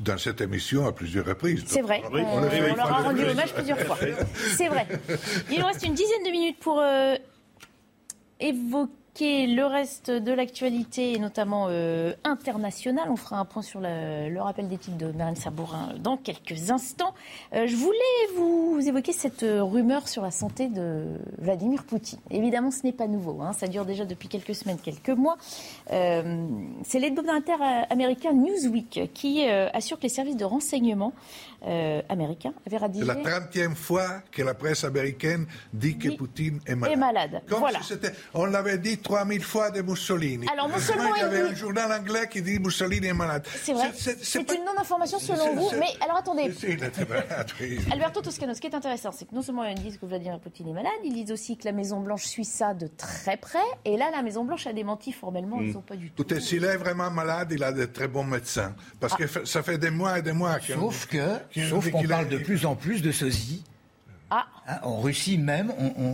dans 0.00 0.18
cette 0.18 0.40
émission 0.40 0.86
à 0.86 0.92
plusieurs 0.92 1.26
reprises. 1.26 1.64
C'est 1.66 1.82
vrai. 1.82 2.02
on, 2.10 2.40
leur 2.76 2.92
a 2.92 3.02
rendu 3.02 3.24
hommage 3.24 3.54
plusieurs 3.54 3.78
fois. 3.80 3.98
C'est 4.34 4.68
vrai. 4.68 4.86
Il 5.50 5.60
nous 5.60 5.66
reste 5.66 5.84
une 5.84 5.94
dizaine 5.94 6.22
de 6.24 6.30
minutes 6.30 6.58
pour 6.58 6.80
euh, 6.80 7.16
évoquer 8.40 8.98
le 9.20 9.64
reste 9.64 10.10
de 10.10 10.32
l'actualité, 10.32 11.12
et 11.12 11.18
notamment 11.18 11.66
euh, 11.68 12.12
internationale. 12.24 13.08
On 13.10 13.16
fera 13.16 13.38
un 13.38 13.44
point 13.44 13.62
sur 13.62 13.80
le, 13.80 14.40
rappel 14.40 14.68
des 14.68 14.78
titres 14.78 14.96
de 14.96 15.10
Marine 15.10 15.34
Sabourin 15.34 15.94
dans 15.98 16.16
quelques 16.16 16.70
instants. 16.70 17.14
Euh, 17.52 17.66
je 17.66 17.74
voulais 17.74 17.98
vous 18.36 18.80
évoquer 18.86 19.12
cette 19.12 19.44
rumeur 19.44 20.06
sur 20.06 20.22
la 20.22 20.30
santé 20.30 20.68
de 20.68 21.04
Vladimir 21.38 21.82
Poutine. 21.84 22.20
Évidemment, 22.30 22.70
ce 22.70 22.84
n'est 22.84 22.92
pas 22.92 23.08
nouveau. 23.08 23.40
Hein. 23.42 23.52
Ça 23.52 23.66
dure 23.66 23.84
déjà 23.84 24.04
depuis 24.04 24.28
quelques 24.28 24.54
semaines, 24.54 24.78
quelques 24.78 25.08
mois. 25.10 25.36
Euh, 25.90 26.46
c'est 26.84 26.98
l'hebdomadaire 26.98 27.60
américain 27.90 28.32
Newsweek 28.32 29.10
qui 29.14 29.44
assure 29.46 29.98
que 29.98 30.04
les 30.04 30.08
services 30.08 30.36
de 30.36 30.44
renseignement 30.44 31.12
euh, 31.66 32.02
américain 32.08 32.52
avait 32.66 32.76
rédigé. 32.76 33.04
C'est 33.04 33.14
la 33.14 33.40
30e 33.40 33.74
fois 33.74 34.22
que 34.30 34.42
la 34.42 34.54
presse 34.54 34.84
américaine 34.84 35.44
dit 35.72 35.98
que 35.98 36.10
Poutine 36.10 36.60
est 36.64 36.76
malade. 36.76 36.92
Est 36.92 37.00
malade. 37.00 37.42
voilà. 37.48 37.80
on 38.34 38.44
l'avait 38.44 38.78
dit 38.78 38.98
3000 38.98 39.42
fois 39.42 39.72
de 39.72 39.82
Mussolini. 39.82 40.46
Alors, 40.52 40.68
non 40.68 40.78
seulement 40.78 41.16
il 41.16 41.20
y 41.20 41.24
avait 41.24 41.50
un 41.50 41.54
journal 41.54 41.90
anglais 41.90 42.28
qui 42.30 42.42
dit 42.42 42.60
Mussolini 42.60 43.08
est 43.08 43.12
malade. 43.12 43.44
C'est 43.64 43.72
vrai. 43.72 43.90
C'est 43.92 44.52
une 44.52 44.64
non-information 44.64 45.18
selon 45.18 45.56
vous. 45.56 45.70
Mais 45.80 45.88
alors 46.00 46.18
attendez. 46.18 46.52
Alberto 47.90 48.22
Toscano, 48.22 48.54
ce 48.54 48.60
qui 48.60 48.68
est 48.68 48.74
intéressant, 48.76 49.10
c'est 49.10 49.28
que 49.28 49.34
non 49.34 49.42
seulement 49.42 49.64
ils 49.64 49.82
disent 49.82 49.98
que 49.98 50.06
Vladimir 50.06 50.38
Poutine 50.38 50.68
est 50.68 50.72
malade, 50.72 50.92
ils 51.02 51.12
disent 51.12 51.32
aussi 51.32 51.56
que 51.56 51.64
la 51.64 51.72
Maison-Blanche 51.72 52.24
suit 52.24 52.44
ça 52.44 52.72
de 52.72 52.86
très 52.86 53.36
près. 53.36 53.58
Et 53.84 53.96
là, 53.96 54.10
la 54.12 54.22
Maison-Blanche 54.22 54.68
a 54.68 54.72
démenti 54.72 55.10
formellement. 55.10 55.58
Ne 55.78 55.82
sont 55.82 55.86
pas 55.86 55.96
du 55.96 56.10
tout. 56.10 56.40
S'il 56.40 56.64
est 56.64 56.76
vraiment 56.76 57.10
malade, 57.10 57.48
il 57.52 57.62
a 57.62 57.72
de 57.72 57.84
très 57.84 58.08
bons 58.08 58.24
médecins. 58.24 58.74
Parce 59.00 59.14
ah. 59.14 59.24
que 59.24 59.46
ça 59.46 59.62
fait 59.62 59.78
des 59.78 59.90
mois 59.90 60.18
et 60.18 60.22
des 60.22 60.32
mois. 60.32 60.58
Sauf 60.60 61.06
que 61.06 61.38
Sauf 61.68 61.90
qu'on 61.90 62.04
parle 62.04 62.28
de 62.28 62.38
plus 62.38 62.66
en 62.66 62.74
plus 62.74 63.02
de 63.02 63.12
sosie. 63.12 63.64
Ah. 64.30 64.46
Hein, 64.66 64.78
en 64.82 65.00
Russie 65.00 65.38
même, 65.38 65.72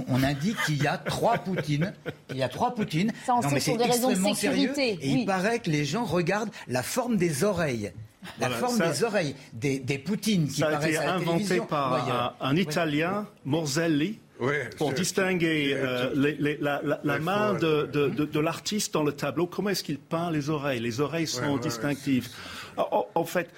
on, 0.09 0.23
indique 0.23 0.57
qu'il 0.67 0.81
y 0.81 0.87
a 0.87 0.99
trois 0.99 1.39
Poutines. 1.39 1.93
Il 2.31 2.37
y 2.37 2.43
a 2.45 2.49
trois 2.49 2.75
Poutines. 2.75 3.13
Ça, 3.27 3.35
non, 3.35 3.51
mais 3.51 3.59
c'est 3.59 3.81
extrêmement 3.81 4.35
sérieux. 4.35 4.73
Et 4.79 4.99
il 5.03 5.27
paraît 5.27 5.59
que 5.59 5.71
les 5.71 5.85
gens 5.85 6.05
regardent 6.05 6.53
la 6.69 6.83
forme 6.83 7.17
des 7.17 7.43
oreilles. 7.43 7.93
La 8.39 8.51
forme 8.51 8.79
des 8.79 9.05
oreilles 9.05 9.35
des, 9.53 9.81
des 9.81 9.99
Poutines 9.99 10.49
qui 10.49 10.61
ça 10.61 10.79
a 10.79 10.89
été 10.89 10.97
inventé 10.97 11.61
par 11.61 12.35
un, 12.41 12.57
Italien, 12.57 13.27
Morzelli, 13.45 14.21
pour 14.77 14.93
distinguer 14.93 15.75
euh, 15.75 16.11
la, 17.05 17.19
main 17.19 17.55
de, 17.55 18.39
l'artiste 18.39 18.95
dans 18.95 19.03
le 19.03 19.13
tableau, 19.13 19.47
comment 19.47 19.71
est-ce 19.71 19.85
qu'il 19.85 19.99
peint 19.99 20.31
les 20.31 20.51
oreilles? 20.51 20.81
Les 20.81 21.01
oreilles 21.01 21.27
sont 21.27 21.57
distinctives. 21.57 22.29
En, 22.77 23.25
fait, 23.25 23.51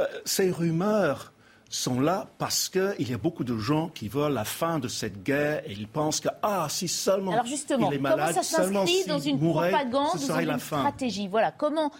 euh, 0.00 0.06
ces 0.24 0.50
rumeurs 0.50 1.32
sont 1.68 2.00
là 2.00 2.28
parce 2.38 2.68
qu'il 2.68 3.10
y 3.10 3.14
a 3.14 3.18
beaucoup 3.18 3.44
de 3.44 3.56
gens 3.56 3.88
qui 3.88 4.08
veulent 4.08 4.32
la 4.32 4.44
fin 4.44 4.78
de 4.78 4.88
cette 4.88 5.22
guerre 5.22 5.62
et 5.66 5.72
ils 5.72 5.88
pensent 5.88 6.20
que, 6.20 6.28
ah, 6.42 6.66
si 6.68 6.86
seulement 6.86 7.32
Alors 7.32 7.46
justement, 7.46 7.90
il 7.90 7.96
est 7.96 7.98
malade, 7.98 8.30
comment 8.30 8.42
ça 8.42 8.64
s'inscrit 8.64 9.04
dans 9.06 9.18
une 9.18 9.38
propagande, 9.38 10.18
dans 10.28 10.38
une 10.38 10.46
la 10.46 10.58
stratégie? 10.58 11.28
Voilà, 11.28 11.50
comment... 11.50 11.90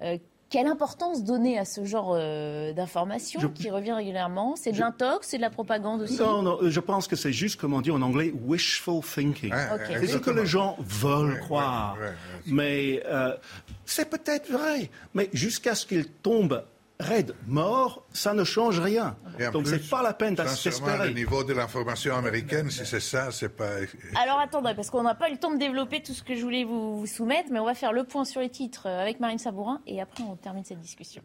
Euh, 0.00 0.16
Quelle 0.50 0.66
importance 0.66 1.24
donner 1.24 1.58
à 1.58 1.66
ce 1.66 1.84
genre 1.84 2.14
euh, 2.14 2.72
d'information 2.72 3.40
qui 3.50 3.70
revient 3.70 3.92
régulièrement? 3.92 4.56
C'est 4.56 4.72
de 4.72 4.78
l'intox, 4.78 5.28
c'est 5.28 5.36
de 5.36 5.42
la 5.42 5.50
propagande 5.50 6.02
aussi? 6.02 6.18
Non, 6.18 6.40
non, 6.42 6.58
je 6.62 6.80
pense 6.80 7.06
que 7.06 7.16
c'est 7.16 7.32
juste, 7.32 7.60
comme 7.60 7.74
on 7.74 7.82
dit 7.82 7.90
en 7.90 8.00
anglais, 8.00 8.32
wishful 8.46 9.02
thinking. 9.02 9.52
c'est 9.86 10.06
ce 10.06 10.16
que 10.16 10.30
les 10.30 10.46
gens 10.46 10.76
veulent 10.80 11.38
croire. 11.40 11.98
mais 12.46 13.02
euh, 13.06 13.36
c'est 13.84 14.08
peut-être 14.08 14.50
vrai. 14.50 14.90
Mais 15.12 15.28
jusqu'à 15.34 15.74
ce 15.74 15.84
qu'ils 15.84 16.08
tombent 16.08 16.64
raide, 17.00 17.34
mort, 17.46 18.04
ça 18.12 18.34
ne 18.34 18.44
change 18.44 18.80
rien. 18.80 19.16
Donc 19.52 19.66
c'est 19.66 19.88
pas 19.88 20.02
la 20.02 20.14
peine 20.14 20.34
d'espérer. 20.34 21.08
Le 21.08 21.14
niveau 21.14 21.44
de 21.44 21.52
l'information 21.52 22.16
américaine, 22.16 22.70
si 22.70 22.84
c'est 22.84 23.00
ça, 23.00 23.30
c'est 23.30 23.48
pas. 23.48 23.70
Alors 24.20 24.38
attendez, 24.38 24.72
parce 24.74 24.90
qu'on 24.90 25.02
n'a 25.02 25.14
pas 25.14 25.28
eu 25.28 25.32
le 25.32 25.38
temps 25.38 25.52
de 25.52 25.58
développer 25.58 26.02
tout 26.02 26.12
ce 26.12 26.22
que 26.22 26.34
je 26.34 26.42
voulais 26.42 26.64
vous, 26.64 27.06
soumettre, 27.06 27.50
mais 27.50 27.58
on 27.58 27.64
va 27.64 27.74
faire 27.74 27.92
le 27.92 28.04
point 28.04 28.24
sur 28.24 28.40
les 28.40 28.50
titres 28.50 28.86
euh, 28.86 29.00
avec 29.00 29.20
Marine 29.20 29.38
Sabourin 29.38 29.80
et 29.86 30.00
après 30.00 30.24
on 30.24 30.36
termine 30.36 30.64
cette 30.64 30.80
discussion. 30.80 31.22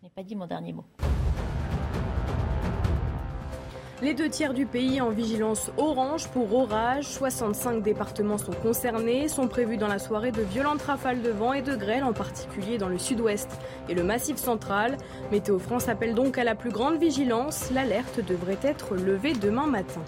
Je 0.00 0.04
n'ai 0.04 0.10
pas 0.10 0.22
dit 0.22 0.36
mon 0.36 0.46
dernier 0.46 0.72
mot. 0.72 0.84
Les 4.00 4.14
deux 4.14 4.28
tiers 4.28 4.54
du 4.54 4.64
pays 4.64 5.00
en 5.00 5.10
vigilance 5.10 5.72
orange 5.76 6.28
pour 6.28 6.54
orage. 6.54 7.06
65 7.06 7.82
départements 7.82 8.38
sont 8.38 8.52
concernés. 8.52 9.26
Sont 9.26 9.48
prévus 9.48 9.76
dans 9.76 9.88
la 9.88 9.98
soirée 9.98 10.30
de 10.30 10.42
violentes 10.42 10.82
rafales 10.82 11.20
de 11.20 11.30
vent 11.30 11.52
et 11.52 11.62
de 11.62 11.74
grêle, 11.74 12.04
en 12.04 12.12
particulier 12.12 12.78
dans 12.78 12.88
le 12.88 12.98
sud-ouest 12.98 13.50
et 13.88 13.94
le 13.94 14.04
massif 14.04 14.36
central. 14.36 14.98
Météo 15.32 15.58
France 15.58 15.88
appelle 15.88 16.14
donc 16.14 16.38
à 16.38 16.44
la 16.44 16.54
plus 16.54 16.70
grande 16.70 17.00
vigilance. 17.00 17.72
L'alerte 17.72 18.24
devrait 18.24 18.60
être 18.62 18.94
levée 18.94 19.32
demain 19.32 19.66
matin. 19.66 20.02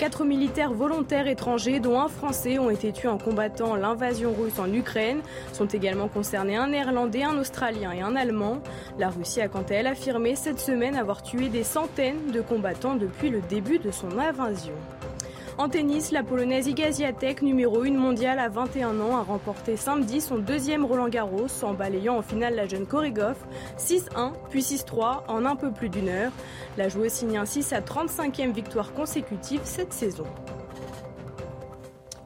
Quatre 0.00 0.24
militaires 0.24 0.72
volontaires 0.72 1.26
étrangers, 1.26 1.78
dont 1.78 2.00
un 2.00 2.08
Français, 2.08 2.58
ont 2.58 2.70
été 2.70 2.90
tués 2.90 3.08
en 3.08 3.18
combattant 3.18 3.76
l'invasion 3.76 4.32
russe 4.32 4.58
en 4.58 4.72
Ukraine. 4.72 5.20
Sont 5.52 5.66
également 5.66 6.08
concernés 6.08 6.56
un 6.56 6.68
Néerlandais, 6.68 7.22
un 7.22 7.36
Australien 7.36 7.92
et 7.92 8.00
un 8.00 8.16
Allemand. 8.16 8.62
La 8.98 9.10
Russie 9.10 9.42
a 9.42 9.48
quant 9.48 9.60
à 9.60 9.74
elle 9.74 9.86
affirmé 9.86 10.36
cette 10.36 10.58
semaine 10.58 10.96
avoir 10.96 11.22
tué 11.22 11.50
des 11.50 11.64
centaines 11.64 12.30
de 12.32 12.40
combattants 12.40 12.94
depuis 12.94 13.28
le 13.28 13.42
début 13.42 13.78
de 13.78 13.90
son 13.90 14.18
invasion. 14.18 14.72
En 15.60 15.68
tennis, 15.68 16.10
la 16.10 16.22
polonaise 16.22 16.68
Iga 16.68 16.88
numéro 17.42 17.82
1 17.82 17.90
mondiale 17.90 18.38
à 18.38 18.48
21 18.48 18.98
ans, 18.98 19.18
a 19.18 19.22
remporté 19.22 19.76
samedi 19.76 20.22
son 20.22 20.38
deuxième 20.38 20.86
Roland 20.86 21.10
Garros 21.10 21.48
en 21.62 21.74
balayant 21.74 22.16
en 22.16 22.22
finale 22.22 22.54
la 22.54 22.66
jeune 22.66 22.86
Korigov 22.86 23.36
6-1 23.76 24.32
puis 24.48 24.62
6-3 24.62 25.24
en 25.28 25.44
un 25.44 25.56
peu 25.56 25.70
plus 25.70 25.90
d'une 25.90 26.08
heure. 26.08 26.32
La 26.78 26.88
joueuse 26.88 27.12
signe 27.12 27.36
ainsi 27.36 27.62
sa 27.62 27.82
35e 27.82 28.52
victoire 28.52 28.94
consécutive 28.94 29.60
cette 29.64 29.92
saison. 29.92 30.24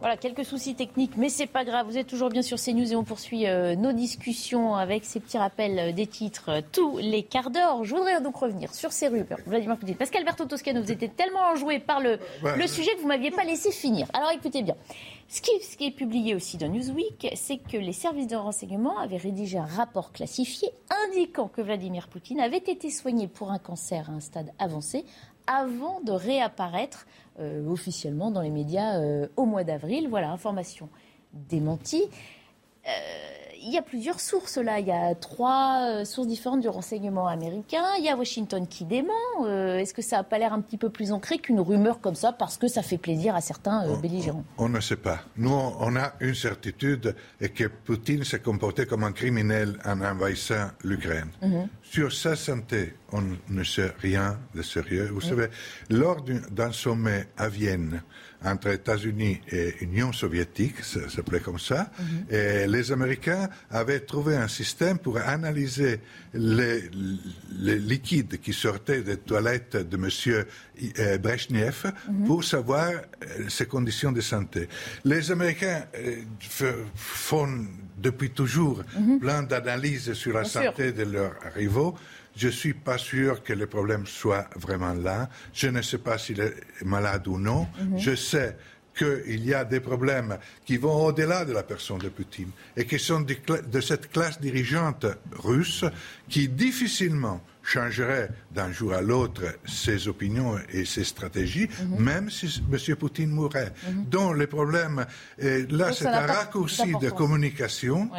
Voilà, 0.05 0.19
quelques 0.19 0.45
soucis 0.45 0.75
techniques, 0.75 1.17
mais 1.17 1.31
c'est 1.31 1.47
pas 1.47 1.65
grave. 1.65 1.87
Vous 1.87 1.97
êtes 1.97 2.07
toujours 2.07 2.29
bien 2.29 2.43
sur 2.43 2.59
CNews 2.59 2.93
et 2.93 2.95
on 2.95 3.05
poursuit 3.05 3.47
euh, 3.47 3.75
nos 3.75 3.93
discussions 3.93 4.75
avec 4.75 5.03
ces 5.03 5.19
petits 5.19 5.39
rappels 5.39 5.79
euh, 5.79 5.93
des 5.93 6.07
titres 6.07 6.51
euh, 6.51 6.61
tous 6.73 6.99
les 6.99 7.23
quarts 7.23 7.49
d'heure. 7.49 7.85
Je 7.85 7.95
voudrais 7.97 8.21
donc 8.21 8.37
revenir 8.37 8.75
sur 8.75 8.93
ces 8.93 9.09
rumeurs. 9.09 9.39
Vladimir 9.47 9.79
Poutine, 9.79 9.95
parce 9.95 10.11
qu'Alberto 10.11 10.45
Toscano, 10.45 10.83
vous 10.83 10.93
étiez 10.93 11.09
tellement 11.09 11.41
enjoué 11.51 11.79
par 11.79 12.01
le, 12.01 12.19
le 12.43 12.67
sujet 12.67 12.95
que 12.97 13.01
vous 13.01 13.09
m'aviez 13.09 13.31
pas 13.31 13.45
laissé 13.45 13.73
finir. 13.73 14.07
Alors 14.13 14.31
écoutez 14.33 14.61
bien. 14.61 14.75
Ce 15.29 15.41
qui, 15.41 15.53
ce 15.63 15.75
qui 15.75 15.87
est 15.87 15.91
publié 15.91 16.35
aussi 16.35 16.59
dans 16.59 16.69
Newsweek, 16.69 17.29
c'est 17.35 17.57
que 17.57 17.79
les 17.79 17.95
services 17.95 18.27
de 18.27 18.37
renseignement 18.37 18.99
avaient 18.99 19.17
rédigé 19.17 19.57
un 19.57 19.65
rapport 19.65 20.13
classifié 20.13 20.69
indiquant 21.09 21.49
que 21.49 21.63
Vladimir 21.63 22.09
Poutine 22.09 22.41
avait 22.41 22.59
été 22.59 22.91
soigné 22.91 23.27
pour 23.27 23.53
un 23.53 23.59
cancer 23.59 24.11
à 24.11 24.13
un 24.13 24.21
stade 24.21 24.53
avancé 24.59 25.07
avant 25.47 26.01
de 26.03 26.13
réapparaître 26.13 27.07
euh, 27.41 27.67
officiellement 27.69 28.31
dans 28.31 28.43
les 28.43 28.51
médias 28.51 28.99
euh, 29.01 29.27
au 29.37 29.45
mois 29.45 29.65
d'avril. 29.65 30.09
Voilà, 30.09 30.31
information 30.31 30.89
démentie. 31.33 32.05
Euh, 32.87 33.44
il 33.65 33.73
y 33.73 33.79
a 33.79 33.83
plusieurs 33.83 34.21
sources 34.21 34.59
là. 34.59 34.79
Il 34.79 34.87
y 34.87 34.93
a 34.93 35.15
trois 35.15 35.89
euh, 35.89 36.05
sources 36.05 36.29
différentes 36.29 36.61
du 36.61 36.69
renseignement 36.69 37.27
américain. 37.27 37.85
Il 37.99 38.05
y 38.05 38.09
a 38.09 38.17
Washington 38.17 38.67
qui 38.67 38.85
dément. 38.85 39.13
Euh, 39.45 39.79
est-ce 39.79 39.95
que 39.95 40.03
ça 40.03 40.19
n'a 40.19 40.25
pas 40.25 40.39
l'air 40.39 40.53
un 40.53 40.61
petit 40.61 40.77
peu 40.77 40.91
plus 40.91 41.13
ancré 41.13 41.39
qu'une 41.39 41.61
rumeur 41.61 42.01
comme 42.01 42.15
ça 42.15 42.33
parce 42.33 42.57
que 42.57 42.69
ça 42.69 42.83
fait 42.83 42.99
plaisir 42.99 43.35
à 43.35 43.41
certains 43.41 43.89
euh, 43.89 43.97
belligérants? 43.97 44.45
on, 44.59 44.69
ne 44.69 44.81
sait 44.81 44.97
pas. 44.97 45.21
Nous, 45.37 45.51
on 45.51 45.97
a 45.97 46.13
une 46.21 46.35
certitude 46.35 47.15
et 47.41 47.49
que 47.49 47.65
Poutine 47.65 48.25
s'est 48.25 48.41
comporté 48.41 48.87
comme 48.87 49.05
un 49.05 49.13
criminel 49.13 49.79
en 49.85 50.01
envahissant 50.03 50.69
l'Ukraine. 50.83 51.31
Mhm. 51.43 51.69
Sur 51.83 52.13
sa 52.13 52.37
santé, 52.37 52.95
on 53.13 53.23
ne 53.49 53.65
sait 53.65 53.93
rien 54.01 54.39
de 54.55 54.63
sérieux. 54.63 55.11
Vous 55.13 55.21
savez, 55.21 55.47
lors 55.91 56.23
d'un 56.51 56.73
sommet 56.73 57.29
à 57.37 57.49
Vienne, 57.49 58.03
entre 58.45 58.69
États-Unis 58.69 59.41
et 59.51 59.75
Union 59.81 60.13
soviétique, 60.13 60.83
ça 60.83 61.09
s'appelait 61.09 61.41
comme 61.41 61.59
ça, 61.59 61.91
mhm. 61.99 62.37
et 62.37 62.67
les 62.67 62.93
Américains 62.93 63.49
avaient 63.71 64.01
trouvé 64.01 64.37
un 64.37 64.49
système 64.49 64.99
pour 64.99 65.19
analyser 65.19 66.01
les, 66.35 66.91
liquides 67.79 68.41
qui 68.41 68.53
sortaient 68.53 69.03
des 69.03 69.17
toilettes 69.17 69.77
de 69.77 69.97
M. 69.97 70.45
Euh, 70.99 71.19
Brezhnev 71.19 71.93
mhm. 72.09 72.27
pour 72.27 72.43
savoir 72.43 72.91
euh, 72.91 73.49
ses 73.49 73.67
conditions 73.67 74.13
de 74.13 74.21
santé. 74.21 74.69
Les 75.05 75.31
Américains 75.31 75.85
euh, 75.97 76.75
font 76.95 77.67
depuis 77.97 78.31
toujours 78.31 78.83
mhm. 78.99 79.21
plein 79.21 79.43
d'analyses 79.45 80.13
sur 80.15 80.35
la 80.35 80.45
santé 80.45 80.93
de 80.93 81.05
leurs 81.05 81.35
rivaux. 81.55 81.95
Je 82.37 82.49
ne 82.49 82.53
suis 82.53 82.75
pas 82.75 82.99
sûr 82.99 83.43
que 83.43 83.53
le 83.53 83.67
problème 83.67 84.07
soit 84.07 84.49
vraiment 84.57 84.95
là. 84.95 85.29
Je 85.53 85.69
ne 85.69 85.83
sais 85.83 85.99
pas 85.99 86.19
s'il 86.19 86.41
est 86.41 86.55
malade 86.85 87.27
ou 87.29 87.39
non. 87.39 87.69
Mhm. 87.81 87.99
Je 87.99 88.15
sais 88.15 88.57
qu'il 88.97 89.45
y 89.45 89.53
a 89.53 89.65
des 89.65 89.81
problèmes 89.81 90.39
qui 90.65 90.77
vont 90.77 91.07
au-delà 91.07 91.45
de 91.45 91.53
la 91.53 91.65
personne 91.65 91.99
de 91.99 92.09
Poutine 92.09 92.51
et 92.77 92.87
qui 92.87 92.99
sont 92.99 93.21
de, 93.21 93.81
cette 93.81 94.11
classe 94.13 94.41
dirigeante 94.41 95.07
russe 95.33 95.85
qui 96.29 96.49
difficilement 96.49 97.41
changerait 97.63 98.31
d'un 98.53 98.71
jour 98.71 98.93
à 98.93 99.01
l'autre 99.01 99.43
ses 99.67 100.07
opinions 100.07 100.59
et 100.71 100.85
ses 100.85 101.03
stratégies, 101.03 101.69
mhm. 101.83 102.05
même 102.05 102.31
si 102.31 102.63
M. 102.71 102.97
Poutine 102.97 103.31
mourrait. 103.31 103.73
Mhm. 103.89 104.05
Donc 104.05 104.37
le 104.37 104.47
problème, 104.47 105.07
là 105.39 105.93
c'est 105.93 106.07
un 106.07 106.27
raccourci 106.27 106.93
de 107.01 107.11
communication 107.11 108.11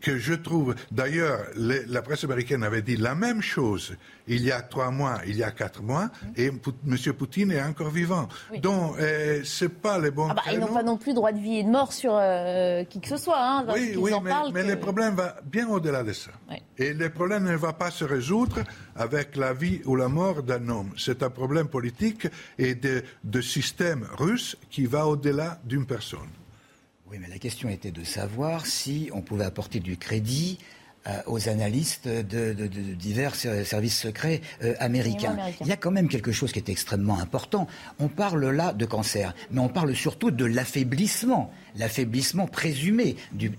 que 0.00 0.18
je 0.18 0.34
trouve, 0.34 0.74
d'ailleurs, 0.90 1.40
la 1.56 2.02
presse 2.02 2.24
américaine 2.24 2.62
avait 2.62 2.82
dit 2.82 2.96
la 2.96 3.14
même 3.14 3.42
chose 3.42 3.96
il 4.26 4.42
y 4.42 4.52
a 4.52 4.62
trois 4.62 4.90
mois, 4.90 5.20
il 5.26 5.36
y 5.36 5.42
a 5.42 5.50
quatre 5.50 5.82
mois, 5.82 6.10
et 6.36 6.46
M. 6.46 6.98
Poutine 7.12 7.50
est 7.50 7.62
encore 7.62 7.90
vivant. 7.90 8.28
Donc, 8.62 8.98
euh, 8.98 9.42
c'est 9.44 9.68
pas 9.68 9.98
les 9.98 10.10
bons. 10.10 10.28
Ah 10.30 10.34
bah, 10.34 10.42
ils 10.52 10.58
n'ont 10.58 10.72
pas 10.72 10.82
non 10.82 10.96
plus 10.96 11.14
droit 11.14 11.32
de 11.32 11.38
vie 11.38 11.58
et 11.58 11.64
de 11.64 11.68
mort 11.68 11.92
sur 11.92 12.14
euh, 12.14 12.84
qui 12.84 13.00
que 13.00 13.08
ce 13.08 13.16
soit. 13.16 13.38
Hein, 13.38 13.66
oui, 13.74 13.94
oui, 13.96 14.12
mais, 14.22 14.32
mais 14.52 14.62
le 14.62 14.78
problème 14.78 15.14
va 15.14 15.36
bien 15.44 15.68
au-delà 15.68 16.02
de 16.02 16.12
ça. 16.12 16.30
Et 16.78 16.92
le 16.92 17.10
problème 17.10 17.44
ne 17.44 17.56
va 17.56 17.72
pas 17.72 17.90
se 17.90 18.04
résoudre 18.04 18.64
avec 18.96 19.36
la 19.36 19.52
vie 19.52 19.80
ou 19.84 19.96
la 19.96 20.08
mort 20.08 20.42
d'un 20.42 20.68
homme. 20.68 20.90
C'est 20.96 21.22
un 21.22 21.30
problème 21.30 21.68
politique 21.68 22.26
et 22.58 22.74
de, 22.74 23.02
de 23.22 23.40
système 23.40 24.06
russe 24.18 24.56
qui 24.70 24.86
va 24.86 25.06
au-delà 25.06 25.60
d'une 25.64 25.86
personne. 25.86 26.30
Oui, 27.14 27.20
mais 27.22 27.28
la 27.28 27.38
question 27.38 27.68
était 27.68 27.92
de 27.92 28.02
savoir 28.02 28.66
si 28.66 29.08
on 29.12 29.20
pouvait 29.20 29.44
apporter 29.44 29.78
du 29.78 29.96
crédit 29.96 30.58
euh, 31.06 31.20
aux 31.28 31.48
analystes 31.48 32.08
de, 32.08 32.66
divers 32.94 33.36
services 33.36 34.00
secrets 34.00 34.40
euh, 34.64 34.74
américains. 34.80 35.36
Il 35.60 35.68
y 35.68 35.72
a 35.72 35.76
quand 35.76 35.92
même 35.92 36.08
quelque 36.08 36.32
chose 36.32 36.50
qui 36.50 36.58
est 36.58 36.68
extrêmement 36.68 37.20
important. 37.20 37.68
On 38.00 38.08
parle 38.08 38.44
là 38.50 38.72
de 38.72 38.84
cancer, 38.84 39.32
mais 39.52 39.60
on 39.60 39.68
parle 39.68 39.94
surtout 39.94 40.32
de 40.32 40.44
l'affaiblissement, 40.44 41.52
l'affaiblissement 41.76 42.46
présumé 42.46 43.16
du, 43.32 43.50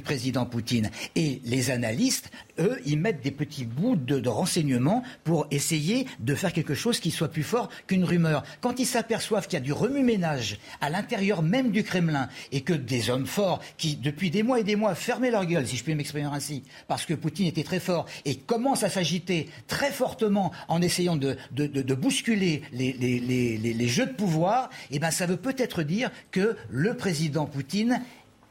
président 0.00 0.46
Poutine. 0.46 0.90
Et 1.16 1.40
les 1.44 1.70
analystes, 1.70 2.30
eux, 2.58 2.80
ils 2.86 2.98
mettent 2.98 3.22
des 3.22 3.30
petits 3.30 3.64
bouts 3.64 3.96
de, 3.96 4.28
renseignements 4.28 5.02
pour 5.22 5.46
essayer 5.50 6.06
de 6.20 6.34
faire 6.34 6.52
quelque 6.52 6.74
chose 6.74 7.00
qui 7.00 7.10
soit 7.10 7.28
plus 7.28 7.42
fort 7.42 7.68
qu'une 7.86 8.04
rumeur. 8.04 8.42
Quand 8.60 8.78
ils 8.78 8.86
s'aperçoivent 8.86 9.46
qu'il 9.46 9.58
y 9.58 9.62
a 9.62 9.64
du 9.64 9.72
remue-ménage 9.72 10.58
à 10.80 10.90
l'intérieur 10.90 11.42
même 11.42 11.70
du 11.70 11.84
Kremlin 11.84 12.28
et 12.52 12.62
que 12.62 12.72
des 12.72 13.10
hommes 13.10 13.26
forts 13.26 13.60
qui, 13.76 13.96
depuis 13.96 14.30
des 14.30 14.42
mois 14.42 14.60
et 14.60 14.64
des 14.64 14.76
mois, 14.76 14.94
fermaient 14.94 15.30
leur 15.30 15.46
gueule, 15.46 15.66
si 15.66 15.76
je 15.76 15.84
puis 15.84 15.94
m'exprimer 15.94 16.26
ainsi, 16.26 16.62
parce 16.88 17.04
que 17.04 17.14
Poutine 17.14 17.46
était 17.46 17.62
très 17.62 17.80
fort 17.80 18.06
et 18.24 18.36
commence 18.36 18.82
à 18.82 18.88
s'agiter 18.88 19.48
très 19.66 19.90
fortement 19.90 20.52
en 20.68 20.82
essayant 20.82 21.16
de, 21.16 21.36
bousculer 21.94 22.62
les, 22.72 23.88
jeux 23.88 24.06
de 24.06 24.12
pouvoir, 24.12 24.70
eh 24.90 24.98
ben 24.98 25.10
ça 25.10 25.26
veut 25.26 25.36
peut-être 25.36 25.82
dire 25.82 26.10
que 26.30 26.56
le 26.68 26.96
président 26.96 27.43
Poutine 27.46 28.02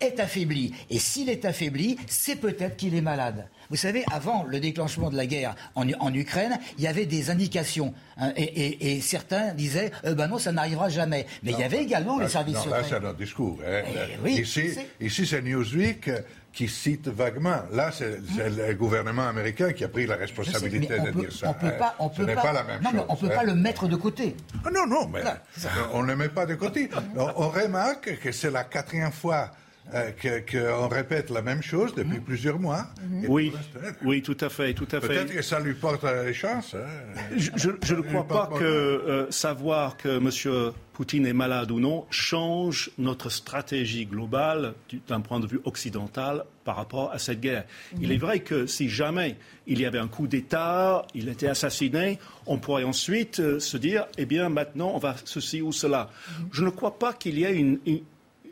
est 0.03 0.19
affaibli. 0.19 0.73
Et 0.89 0.99
s'il 0.99 1.29
est 1.29 1.45
affaibli, 1.45 1.97
c'est 2.07 2.35
peut-être 2.35 2.77
qu'il 2.77 2.95
est 2.95 3.01
malade. 3.01 3.47
Vous 3.69 3.77
savez, 3.77 4.03
avant 4.11 4.43
le 4.43 4.59
déclenchement 4.59 5.09
de 5.09 5.17
la 5.17 5.25
guerre 5.25 5.55
en, 5.75 6.13
Ukraine, 6.13 6.59
il 6.77 6.83
y 6.83 6.87
avait 6.87 7.05
des 7.05 7.29
indications. 7.29 7.93
Hein, 8.17 8.33
et, 8.35 9.01
certains 9.01 9.53
disaient, 9.53 9.91
euh, 10.05 10.13
ben 10.13 10.27
non, 10.27 10.37
ça 10.37 10.51
n'arrivera 10.51 10.89
jamais. 10.89 11.25
Mais 11.41 11.51
il 11.51 11.59
y 11.59 11.63
avait 11.63 11.81
également 11.81 12.19
les 12.19 12.27
services 12.27 12.65
non, 12.65 12.71
Là, 12.71 12.83
c'est 12.87 12.99
notre 12.99 13.17
discours. 13.17 13.59
Hein. 13.65 13.81
Eh 14.25 14.29
ici, 14.29 14.77
ici 14.99 15.25
c'est 15.25 15.41
Newsweek 15.41 16.09
qui 16.53 16.67
cite 16.67 17.07
vaguement. 17.07 17.63
Là, 17.71 17.91
c'est 17.91 18.19
le 18.37 18.73
gouvernement 18.75 19.27
américain 19.27 19.73
qui 19.73 19.83
a 19.83 19.87
pris 19.87 20.05
la 20.05 20.15
responsabilité 20.15 20.99
de 20.99 21.09
dire 21.19 21.31
ça. 21.33 21.49
On 21.49 21.53
peut 21.53 21.75
pas, 21.77 21.95
on 21.97 22.09
peut 22.09 22.27
pas, 22.27 22.53
la 22.53 22.63
même 22.63 22.81
non, 22.83 22.91
chose. 22.91 23.05
on 23.09 23.13
ne 23.13 23.19
peut 23.19 23.29
pas 23.29 23.41
hein. 23.41 23.45
le 23.45 23.55
mettre 23.55 23.87
de 23.87 23.95
côté. 23.95 24.35
Ah 24.63 24.69
non, 24.71 24.85
non, 24.85 25.07
mais 25.07 25.21
on 25.93 26.03
ne 26.03 26.07
le 26.07 26.15
met 26.15 26.29
pas 26.29 26.45
de 26.45 26.55
côté. 26.55 26.89
on, 27.15 27.49
remarque 27.49 28.19
que 28.19 28.31
c'est 28.31 28.51
la 28.51 28.63
quatrième 28.63 29.11
fois 29.11 29.49
euh, 29.93 30.11
qu'on 30.49 30.87
répète 30.87 31.29
la 31.29 31.41
même 31.41 31.61
chose 31.61 31.93
depuis 31.93 32.17
mhm. 32.17 32.23
plusieurs 32.23 32.59
mois. 32.59 32.87
Mhm. 33.01 33.25
Oui, 33.27 33.53
oui, 34.03 34.21
tout 34.21 34.37
à 34.39 34.49
fait, 34.49 34.73
tout 34.73 34.87
à 34.91 35.01
fait. 35.01 35.07
Peut-être 35.07 35.33
que 35.33 35.41
ça 35.41 35.59
lui 35.59 35.73
porte 35.73 36.05
chance. 36.33 36.75
Hein. 36.75 37.35
Je, 37.35 37.95
ne 37.95 38.01
crois 38.01 38.27
pas 38.27 38.49
que 38.57 38.63
euh, 38.63 39.31
savoir 39.31 39.97
que 39.97 40.17
M. 40.17 40.71
Poutine 40.93 41.25
est 41.25 41.33
malade 41.33 41.71
ou 41.71 41.79
non 41.79 42.05
change 42.11 42.91
notre 42.99 43.29
stratégie 43.29 44.05
globale 44.05 44.75
d'un 45.07 45.21
point 45.21 45.39
de 45.39 45.47
vue 45.47 45.59
occidental 45.65 46.45
par 46.63 46.75
rapport 46.75 47.11
à 47.11 47.17
cette 47.17 47.41
guerre. 47.41 47.65
Il 47.99 48.11
est 48.11 48.17
vrai 48.17 48.39
que 48.39 48.67
si 48.67 48.89
jamais 48.89 49.35
il 49.65 49.81
y 49.81 49.85
avait 49.85 49.99
un 49.99 50.07
coup 50.07 50.27
d'État, 50.27 51.05
il 51.15 51.29
était 51.29 51.47
assassiné, 51.47 52.19
on 52.45 52.57
pourrait 52.57 52.83
ensuite 52.83 53.39
euh, 53.39 53.59
se 53.59 53.75
dire, 53.77 54.05
eh 54.17 54.25
bien 54.25 54.49
maintenant 54.49 54.91
on 54.93 54.99
va 54.99 55.15
ceci 55.25 55.61
ou 55.61 55.71
cela. 55.71 56.09
Je 56.51 56.63
ne 56.63 56.69
crois 56.69 56.97
pas 56.99 57.11
qu'il 57.13 57.39
y 57.39 57.43
ait 57.43 57.55
une 57.55 57.79
une 57.85 58.01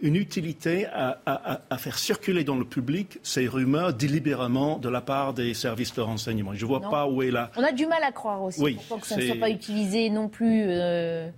utilité 0.02 0.88
à, 0.88 1.78
faire 1.78 1.98
circuler 1.98 2.44
dans 2.44 2.58
le 2.58 2.66
public 2.66 3.20
ces 3.24 3.48
rumeurs 3.48 3.94
délibérément 3.94 4.78
de 4.78 4.90
la 4.90 5.02
part 5.02 5.34
des 5.34 5.54
services 5.54 5.94
de 5.94 6.02
renseignement. 6.02 6.54
Je 6.54 6.66
ne 6.66 6.68
vois 6.68 6.82
pas 6.82 7.08
où 7.08 7.22
est 7.22 7.32
là. 7.32 7.52
On 7.56 7.64
a 7.64 7.72
du 7.72 7.86
mal 7.86 8.04
à 8.04 8.12
croire 8.12 8.44
aussi. 8.44 8.62
Oui, 8.62 8.78
que 9.00 9.08
ça 9.08 9.18
ne 9.18 9.22
soit 9.22 9.40
pas 9.40 9.50
utilisé 9.50 10.10
non 10.10 10.28
plus. 10.28 10.66
Euh, 10.68 11.30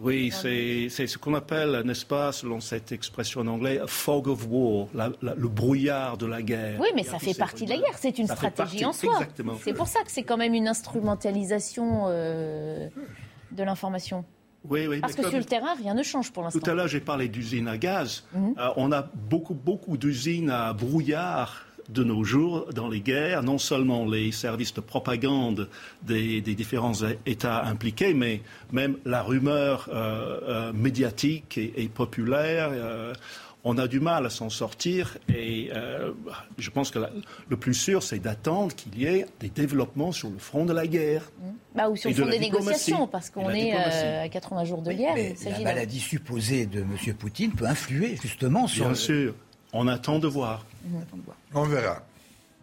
oui, 0.00 0.32
c'est 0.32 0.88
ce 0.88 1.18
qu'on 1.18 1.34
appelle, 1.34 1.82
n'est-ce 1.84 2.06
pas, 2.06 2.32
selon 2.32 2.60
cette 2.60 2.92
expression 2.92 3.42
en 3.42 3.46
anglais, 3.46 3.80
fog 3.86 4.28
of 4.28 4.46
war, 4.48 4.86
le 4.94 5.48
brouillard 5.48 6.16
de 6.16 6.26
la 6.26 6.42
guerre. 6.42 6.80
Oui, 6.80 6.88
mais 6.94 7.04
ça 7.04 7.18
fait 7.18 7.34
partie 7.34 7.64
de 7.64 7.70
la 7.70 7.76
guerre, 7.76 7.98
c'est 7.98 8.18
une 8.18 8.26
stratégie 8.26 8.84
en 8.84 8.92
soi. 8.92 9.20
C'est 9.62 9.74
pour 9.74 9.88
ça 9.88 10.02
que 10.02 10.10
c'est 10.10 10.22
quand 10.22 10.36
même 10.36 10.54
une 10.54 10.68
instrumentalisation 10.68 12.04
euh, 12.06 12.88
de 13.50 13.62
l'information. 13.62 14.24
Oui, 14.68 14.86
oui, 14.86 15.00
Parce 15.00 15.14
que 15.14 15.28
sur 15.28 15.38
le 15.38 15.44
terrain, 15.44 15.74
rien 15.74 15.94
ne 15.94 16.02
change 16.02 16.32
pour 16.32 16.42
l'instant. 16.42 16.60
Tout 16.60 16.70
à 16.70 16.74
l'heure, 16.74 16.88
j'ai 16.88 17.00
parlé 17.00 17.28
d'usines 17.28 17.68
à 17.68 17.78
gaz. 17.78 18.24
Mhm. 18.32 18.54
Euh, 18.58 18.68
on 18.76 18.92
a 18.92 19.02
beaucoup, 19.02 19.54
beaucoup 19.54 19.96
d'usines 19.96 20.50
à 20.50 20.72
brouillard 20.72 21.66
de 21.88 22.04
nos 22.04 22.22
jours 22.22 22.66
dans 22.72 22.88
les 22.88 23.00
guerres, 23.00 23.42
non 23.42 23.58
seulement 23.58 24.06
les 24.06 24.30
services 24.30 24.72
de 24.72 24.80
propagande 24.80 25.68
des, 26.02 26.40
différents 26.40 26.92
États 27.26 27.64
impliqués, 27.64 28.14
mais 28.14 28.40
même 28.70 28.96
la 29.04 29.22
rumeur 29.22 29.88
euh, 29.92 30.40
euh, 30.42 30.72
médiatique 30.72 31.58
et, 31.58 31.88
populaire 31.88 32.70
on 33.64 33.78
a 33.78 33.86
du 33.86 34.00
mal 34.00 34.26
à 34.26 34.30
s'en 34.30 34.50
sortir 34.50 35.18
et 35.28 35.70
euh, 35.74 36.12
je 36.58 36.70
pense 36.70 36.90
que 36.90 36.98
le 37.48 37.56
plus 37.56 37.74
sûr, 37.74 38.02
c'est 38.02 38.18
d'attendre 38.18 38.74
qu'il 38.74 38.98
y 38.98 39.06
ait 39.06 39.26
des 39.38 39.50
développements 39.50 40.10
sur 40.10 40.30
le 40.30 40.38
front 40.38 40.64
de 40.64 40.72
la 40.72 40.86
guerre. 40.86 41.30
Mmh. 41.38 41.50
Bah, 41.76 41.88
ou 41.88 41.96
sur 41.96 42.10
le 42.10 42.16
front 42.16 42.26
des 42.28 42.40
négociations, 42.40 43.06
parce 43.06 43.30
qu'on 43.30 43.50
est 43.50 43.74
euh, 43.74 44.24
à 44.24 44.28
80 44.28 44.64
jours 44.64 44.82
de 44.82 44.92
guerre. 44.92 45.14
Mais 45.14 45.34
la 45.44 45.60
maladie 45.60 46.00
supposée 46.00 46.66
de 46.66 46.80
M. 46.80 47.14
Poutine 47.14 47.52
peut 47.52 47.66
influer 47.66 48.16
justement 48.16 48.66
sur... 48.66 48.86
Bien 48.86 48.94
sûr, 48.94 49.34
on 49.72 49.86
attend 49.86 50.18
de 50.18 50.26
voir. 50.26 50.66
Mmh. 50.84 50.96
On 51.54 51.62
verra. 51.62 52.02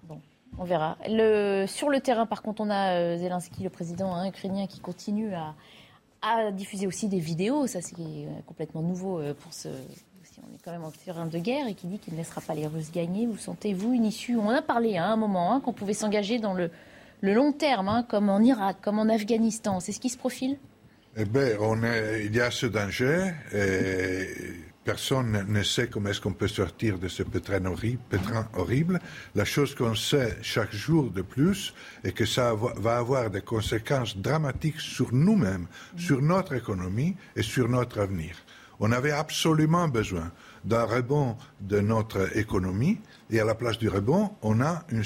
Bon, 0.04 0.20
on 0.58 0.66
verra. 0.66 0.98
Le, 1.08 1.66
sur 1.66 1.90
le 1.90 2.02
terrain, 2.02 2.26
par 2.26 2.42
contre, 2.42 2.62
on 2.62 2.70
a 2.70 2.96
euh, 2.96 3.18
Zelensky, 3.18 3.64
le 3.64 3.70
président 3.70 4.14
hein, 4.14 4.28
ukrainien, 4.28 4.68
qui 4.68 4.82
continue 4.82 5.34
à, 5.34 5.56
à 6.22 6.52
diffuser 6.52 6.88
aussi 6.88 7.08
des 7.08 7.20
vidéos. 7.20 7.68
Ça, 7.68 7.80
c'est 7.82 7.96
complètement 8.46 8.82
nouveau 8.82 9.22
pour 9.40 9.54
ce 9.54 9.70
on 10.44 10.56
est 10.56 10.60
quand 10.64 10.72
même 10.72 10.84
en 10.84 10.92
terrain 10.92 11.26
de 11.26 11.38
guerre 11.38 11.68
et 11.68 11.74
qui 11.74 11.88
dit 11.88 12.00
qu'il 12.00 12.14
ne 12.14 12.18
laissera 12.18 12.42
pas 12.42 12.54
les 12.54 12.68
Russes 12.68 12.92
gagner. 12.92 13.26
Vous 13.26 13.38
sentez-vous 13.38 13.94
une 13.94 14.06
issue 14.06 14.36
On 14.38 14.50
a 14.50 14.62
parlé 14.62 14.98
à 14.98 15.08
un 15.08 15.16
moment 15.16 15.54
hein, 15.54 15.60
qu'on 15.60 15.74
pouvait 15.74 15.94
s'engager 15.94 16.40
dans 16.40 16.54
le, 16.54 16.72
long 17.22 17.52
terme, 17.52 17.90
hein, 17.90 18.06
comme 18.08 18.30
en 18.30 18.40
Irak, 18.40 18.78
comme 18.82 19.00
en 19.00 19.10
Afghanistan. 19.10 19.80
C'est 19.80 19.92
ce 19.92 20.00
qui 20.00 20.10
se 20.10 20.18
profile? 20.18 20.58
Eh 21.18 21.26
bien, 21.26 21.58
il 22.24 22.36
y 22.36 22.42
a 22.42 22.52
ce 22.52 22.66
danger. 22.66 23.32
Et 23.54 24.28
personne 24.84 25.46
ne 25.48 25.64
sait 25.64 25.88
comment 25.88 26.10
est-ce 26.10 26.22
qu'on 26.22 26.34
peut 26.34 26.48
sortir 26.48 26.98
de 26.98 27.08
ce 27.08 27.24
pétrin 27.24 27.66
horrible, 27.66 28.02
pétrin 28.10 28.48
horrible. 28.56 29.00
La 29.36 29.46
chose 29.46 29.76
qu'on 29.76 29.96
sait 29.96 30.38
chaque 30.42 30.74
jour 30.74 31.12
de 31.12 31.22
plus 31.22 31.74
est 32.04 32.12
que 32.12 32.26
ça 32.26 32.54
va 32.56 32.98
avoir 32.98 33.30
des 33.30 33.42
conséquences 33.42 34.18
dramatiques 34.18 34.80
sur 34.80 35.14
nous-mêmes, 35.14 35.68
sur 35.98 36.22
notre 36.22 36.54
économie 36.54 37.16
et 37.36 37.44
sur 37.44 37.68
notre 37.70 38.00
avenir. 38.00 38.36
On 38.80 38.92
avait 38.92 39.12
absolument 39.12 39.88
besoin 39.88 40.32
d'un 40.64 40.84
rebond 40.84 41.38
de 41.60 41.80
notre 41.80 42.38
économie 42.38 43.00
et 43.30 43.40
à 43.40 43.46
la 43.46 43.56
place 43.56 43.78
du 43.78 43.90
rebond, 43.90 44.32
on 44.42 44.62
a 44.62 44.84
une 44.90 45.04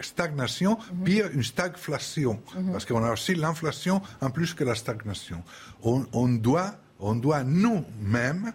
stagnation, 0.00 0.78
mhm. 0.92 1.04
pire 1.04 1.30
une 1.32 1.42
stagflation, 1.42 2.40
mhm. 2.56 2.72
parce 2.72 2.84
qu'on 2.84 3.02
a 3.04 3.12
aussi 3.12 3.34
l'inflation 3.34 4.02
en 4.20 4.30
plus 4.30 4.54
que 4.54 4.64
la 4.64 4.74
stagnation. 4.74 5.42
On, 5.82 6.28
doit, 6.28 6.74
on 7.00 7.14
doit 7.14 7.44
nous-mêmes 7.44 8.52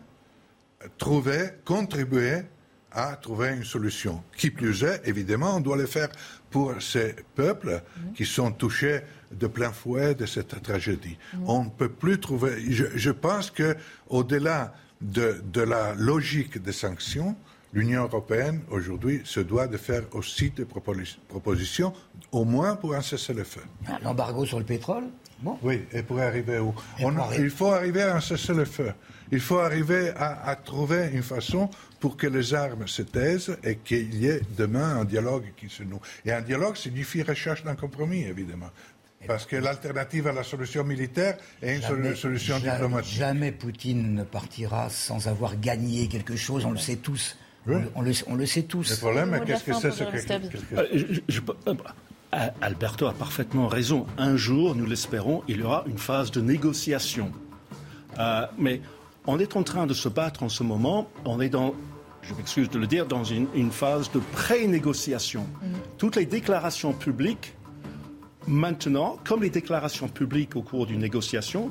trouver, 0.97 1.49
contribuer 1.65 2.43
à 2.91 3.15
trouver 3.15 3.49
une 3.49 3.63
solution. 3.63 4.23
Qui 4.35 4.49
plus 4.49 4.83
est, 4.83 5.01
évidemment, 5.05 5.55
on 5.57 5.59
doit 5.59 5.77
le 5.77 5.85
faire 5.85 6.09
pour 6.49 6.81
ces 6.81 7.15
peuples 7.35 7.81
mhm. 7.97 8.13
qui 8.13 8.25
sont 8.25 8.51
touchés 8.51 9.01
de 9.31 9.47
plein 9.47 9.71
fouet 9.71 10.15
de 10.15 10.25
cette 10.25 10.61
tragédie. 10.61 11.17
On 11.45 11.65
ne 11.65 11.69
peut 11.69 11.89
plus 11.89 12.19
trouver. 12.19 12.59
Je, 12.69 13.11
pense 13.11 13.51
que 13.51 13.75
au-delà 14.09 14.73
de, 15.01 15.61
la 15.61 15.93
logique 15.95 16.61
des 16.61 16.71
sanctions, 16.71 17.35
l'Union 17.73 18.03
européenne 18.03 18.61
aujourd'hui 18.69 19.21
se 19.25 19.39
doit 19.39 19.67
de 19.67 19.77
faire 19.77 20.03
aussi 20.13 20.49
des 20.49 20.65
propositions, 20.65 21.93
au 22.31 22.45
moins 22.45 22.75
pour 22.75 22.95
un 22.95 23.01
cessez-le-feu. 23.01 23.61
L'embargo 24.03 24.45
sur 24.45 24.59
le 24.59 24.65
pétrole 24.65 25.05
bon. 25.41 25.57
Oui, 25.61 25.81
et 25.91 26.03
pour 26.03 26.19
arriver 26.19 26.59
où? 26.59 26.73
Il 27.37 27.49
faut 27.49 27.71
arriver 27.71 28.03
à 28.03 28.17
un 28.17 28.21
cessez-le-feu. 28.21 28.93
Il 29.31 29.39
faut 29.39 29.59
arriver 29.59 30.11
à, 30.17 30.55
trouver 30.55 31.11
une 31.13 31.21
façon 31.21 31.69
pour 31.99 32.17
que 32.17 32.25
les 32.25 32.53
armes 32.53 32.87
se 32.87 33.03
taisent 33.03 33.55
et 33.63 33.75
qu'il 33.75 34.15
y 34.15 34.27
ait 34.27 34.41
demain 34.57 34.97
un 35.01 35.05
dialogue 35.05 35.51
qui 35.55 35.69
se 35.69 35.83
noue. 35.83 36.01
Et 36.25 36.31
un 36.31 36.41
dialogue 36.41 36.75
signifie 36.75 37.21
recherche 37.21 37.63
d'un 37.63 37.75
compromis, 37.75 38.23
évidemment. 38.23 38.71
Parce 39.27 39.45
que 39.45 39.55
l'alternative 39.55 40.27
à 40.27 40.31
la 40.31 40.43
solution 40.43 40.83
militaire 40.83 41.37
est 41.61 41.81
une 41.89 42.15
solution 42.15 42.57
diplomatique. 42.57 43.17
Jamais 43.17 43.51
Poutine 43.51 44.15
ne 44.15 44.23
partira 44.23 44.89
sans 44.89 45.27
avoir 45.27 45.59
gagné 45.59 46.07
quelque 46.07 46.35
chose, 46.35 46.65
on 46.65 46.71
le 46.71 46.77
sait 46.77 46.95
tous. 46.97 47.37
On, 47.95 48.01
le, 48.01 48.45
sait 48.45 48.63
tous. 48.63 48.89
Le 48.89 48.97
problème, 48.97 49.41
qu'est-ce 49.45 49.63
que 49.63 49.73
c'est 49.73 49.91
ce 49.91 50.03
que... 50.03 50.75
Euh, 50.75 51.75
euh, 52.33 52.47
Alberto 52.61 53.07
a 53.07 53.13
parfaitement 53.13 53.67
raison. 53.67 54.07
Un 54.17 54.37
jour, 54.37 54.75
nous 54.75 54.85
l'espérons, 54.85 55.43
il 55.47 55.59
y 55.59 55.63
aura 55.63 55.83
une 55.87 55.97
phase 55.97 56.31
de 56.31 56.41
négociation. 56.41 57.31
Euh, 58.17 58.45
mais 58.57 58.81
on 59.27 59.39
est 59.39 59.55
en 59.55 59.63
train 59.63 59.87
de 59.87 59.93
se 59.93 60.09
battre 60.09 60.43
en 60.43 60.49
ce 60.49 60.63
moment. 60.63 61.09
On 61.25 61.41
est 61.41 61.49
dans, 61.49 61.73
je 62.21 62.33
m'excuse 62.33 62.69
de 62.69 62.79
le 62.79 62.87
dire, 62.87 63.05
dans 63.05 63.23
une, 63.23 63.71
phase 63.71 64.11
de 64.11 64.19
pré-négociation. 64.19 65.41
Mm. 65.41 65.65
Toutes 65.97 66.15
les 66.15 66.25
déclarations 66.25 66.93
publiques 66.93 67.53
Maintenant, 68.49 69.19
comme 69.27 69.43
les 69.43 69.51
déclarations 69.51 70.07
publiques 70.07 70.55
au 70.55 70.63
cours 70.63 70.87
d'une 70.87 71.01
négociation 71.01 71.69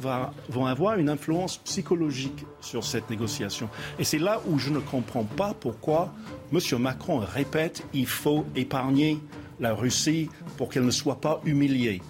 vont 0.49 0.67
avoir 0.67 0.97
une 0.97 1.09
influence 1.09 1.57
psychologique 1.57 2.47
sur 2.61 2.85
cette 2.85 3.11
négociation. 3.11 3.69
Et 3.99 4.05
c'est 4.05 4.21
là 4.21 4.41
où 4.47 4.61
je 4.61 4.71
ne 4.71 4.79
comprends 4.79 5.25
pas 5.25 5.55
pourquoi 5.59 6.15
M. 6.53 6.61
Macron 6.79 7.19
répète 7.19 7.85
il 7.95 8.07
faut 8.07 8.47
épargner 8.55 9.19
la 9.59 9.75
Russie 9.75 10.31
pour 10.57 10.69
qu'elle 10.69 10.85
ne 10.85 10.93
soit 10.93 11.21
pas 11.21 11.41
humiliée. 11.45 12.01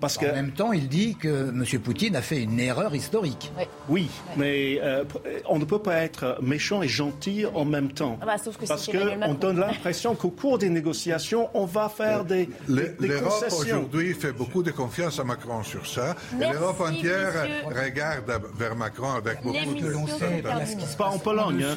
Parce 0.00 0.18
en 0.18 0.22
même 0.22 0.52
temps, 0.52 0.72
il 0.72 0.88
dit 0.88 1.16
que 1.16 1.48
M. 1.50 1.64
Poutine 1.82 2.16
a 2.16 2.22
fait 2.22 2.42
une 2.42 2.58
erreur 2.58 2.94
historique. 2.94 3.52
Oui, 3.88 4.08
mais 4.36 4.78
euh, 4.82 5.04
on 5.48 5.58
ne 5.58 5.64
peut 5.64 5.78
pas 5.78 5.96
être 6.02 6.38
méchant 6.42 6.82
et 6.82 6.88
gentil 6.88 7.44
en 7.54 7.64
même 7.64 7.92
temps. 7.92 8.18
Ah 8.20 8.26
bah, 8.26 8.36
que 8.38 8.66
parce 8.66 8.86
qu'on 8.86 9.34
donne 9.34 9.60
l'impression 9.60 10.14
qu'au 10.14 10.30
cours 10.30 10.58
des 10.58 10.68
négociations, 10.68 11.48
on 11.54 11.64
va 11.64 11.88
faire 11.88 12.24
des, 12.24 12.48
des, 12.68 12.92
L'Europe 13.00 13.44
aujourd'hui 13.50 14.14
fait 14.14 14.32
beaucoup 14.32 14.62
de 14.62 14.70
confiance 14.70 15.18
à 15.18 15.24
Macron 15.24 15.62
sur 15.62 15.86
ça. 15.86 16.14
et 16.40 16.52
l'Europe 16.52 16.80
entière 16.80 17.46
regarde 17.66 18.30
vers 18.56 18.76
Macron 18.76 19.12
avec 19.12 19.42
beaucoup 19.42 19.74
de... 19.74 20.96
Pas 20.96 21.08
en 21.08 21.18
Pologne. 21.18 21.64
Hein. 21.64 21.76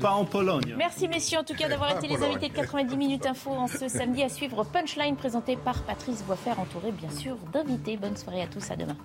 Pas 0.00 0.10
en 0.10 0.24
Pologne. 0.24 0.74
Merci 0.76 1.06
messieurs 1.06 1.38
en 1.38 1.44
tout 1.44 1.54
cas 1.54 1.68
d'avoir 1.68 1.96
été 1.96 2.08
les 2.08 2.22
invités 2.22 2.48
de 2.48 2.54
90 2.54 2.96
minutes 2.96 3.26
info 3.26 3.50
en 3.50 3.68
ce 3.68 3.88
samedi 3.88 4.22
à 4.22 4.28
suivre 4.28 4.64
Punchline 4.64 5.16
présenté 5.16 5.56
par 5.56 5.82
Patrice 5.84 6.24
Boisfer 6.24 6.58
entouré 6.58 6.90
bien 6.90 7.10
sûr 7.10 7.36
d'invités. 7.52 7.96
Bonne 7.96 8.16
soirée 8.16 8.42
à 8.42 8.46
tous, 8.46 8.70
à 8.70 8.76
demain. 8.76 8.96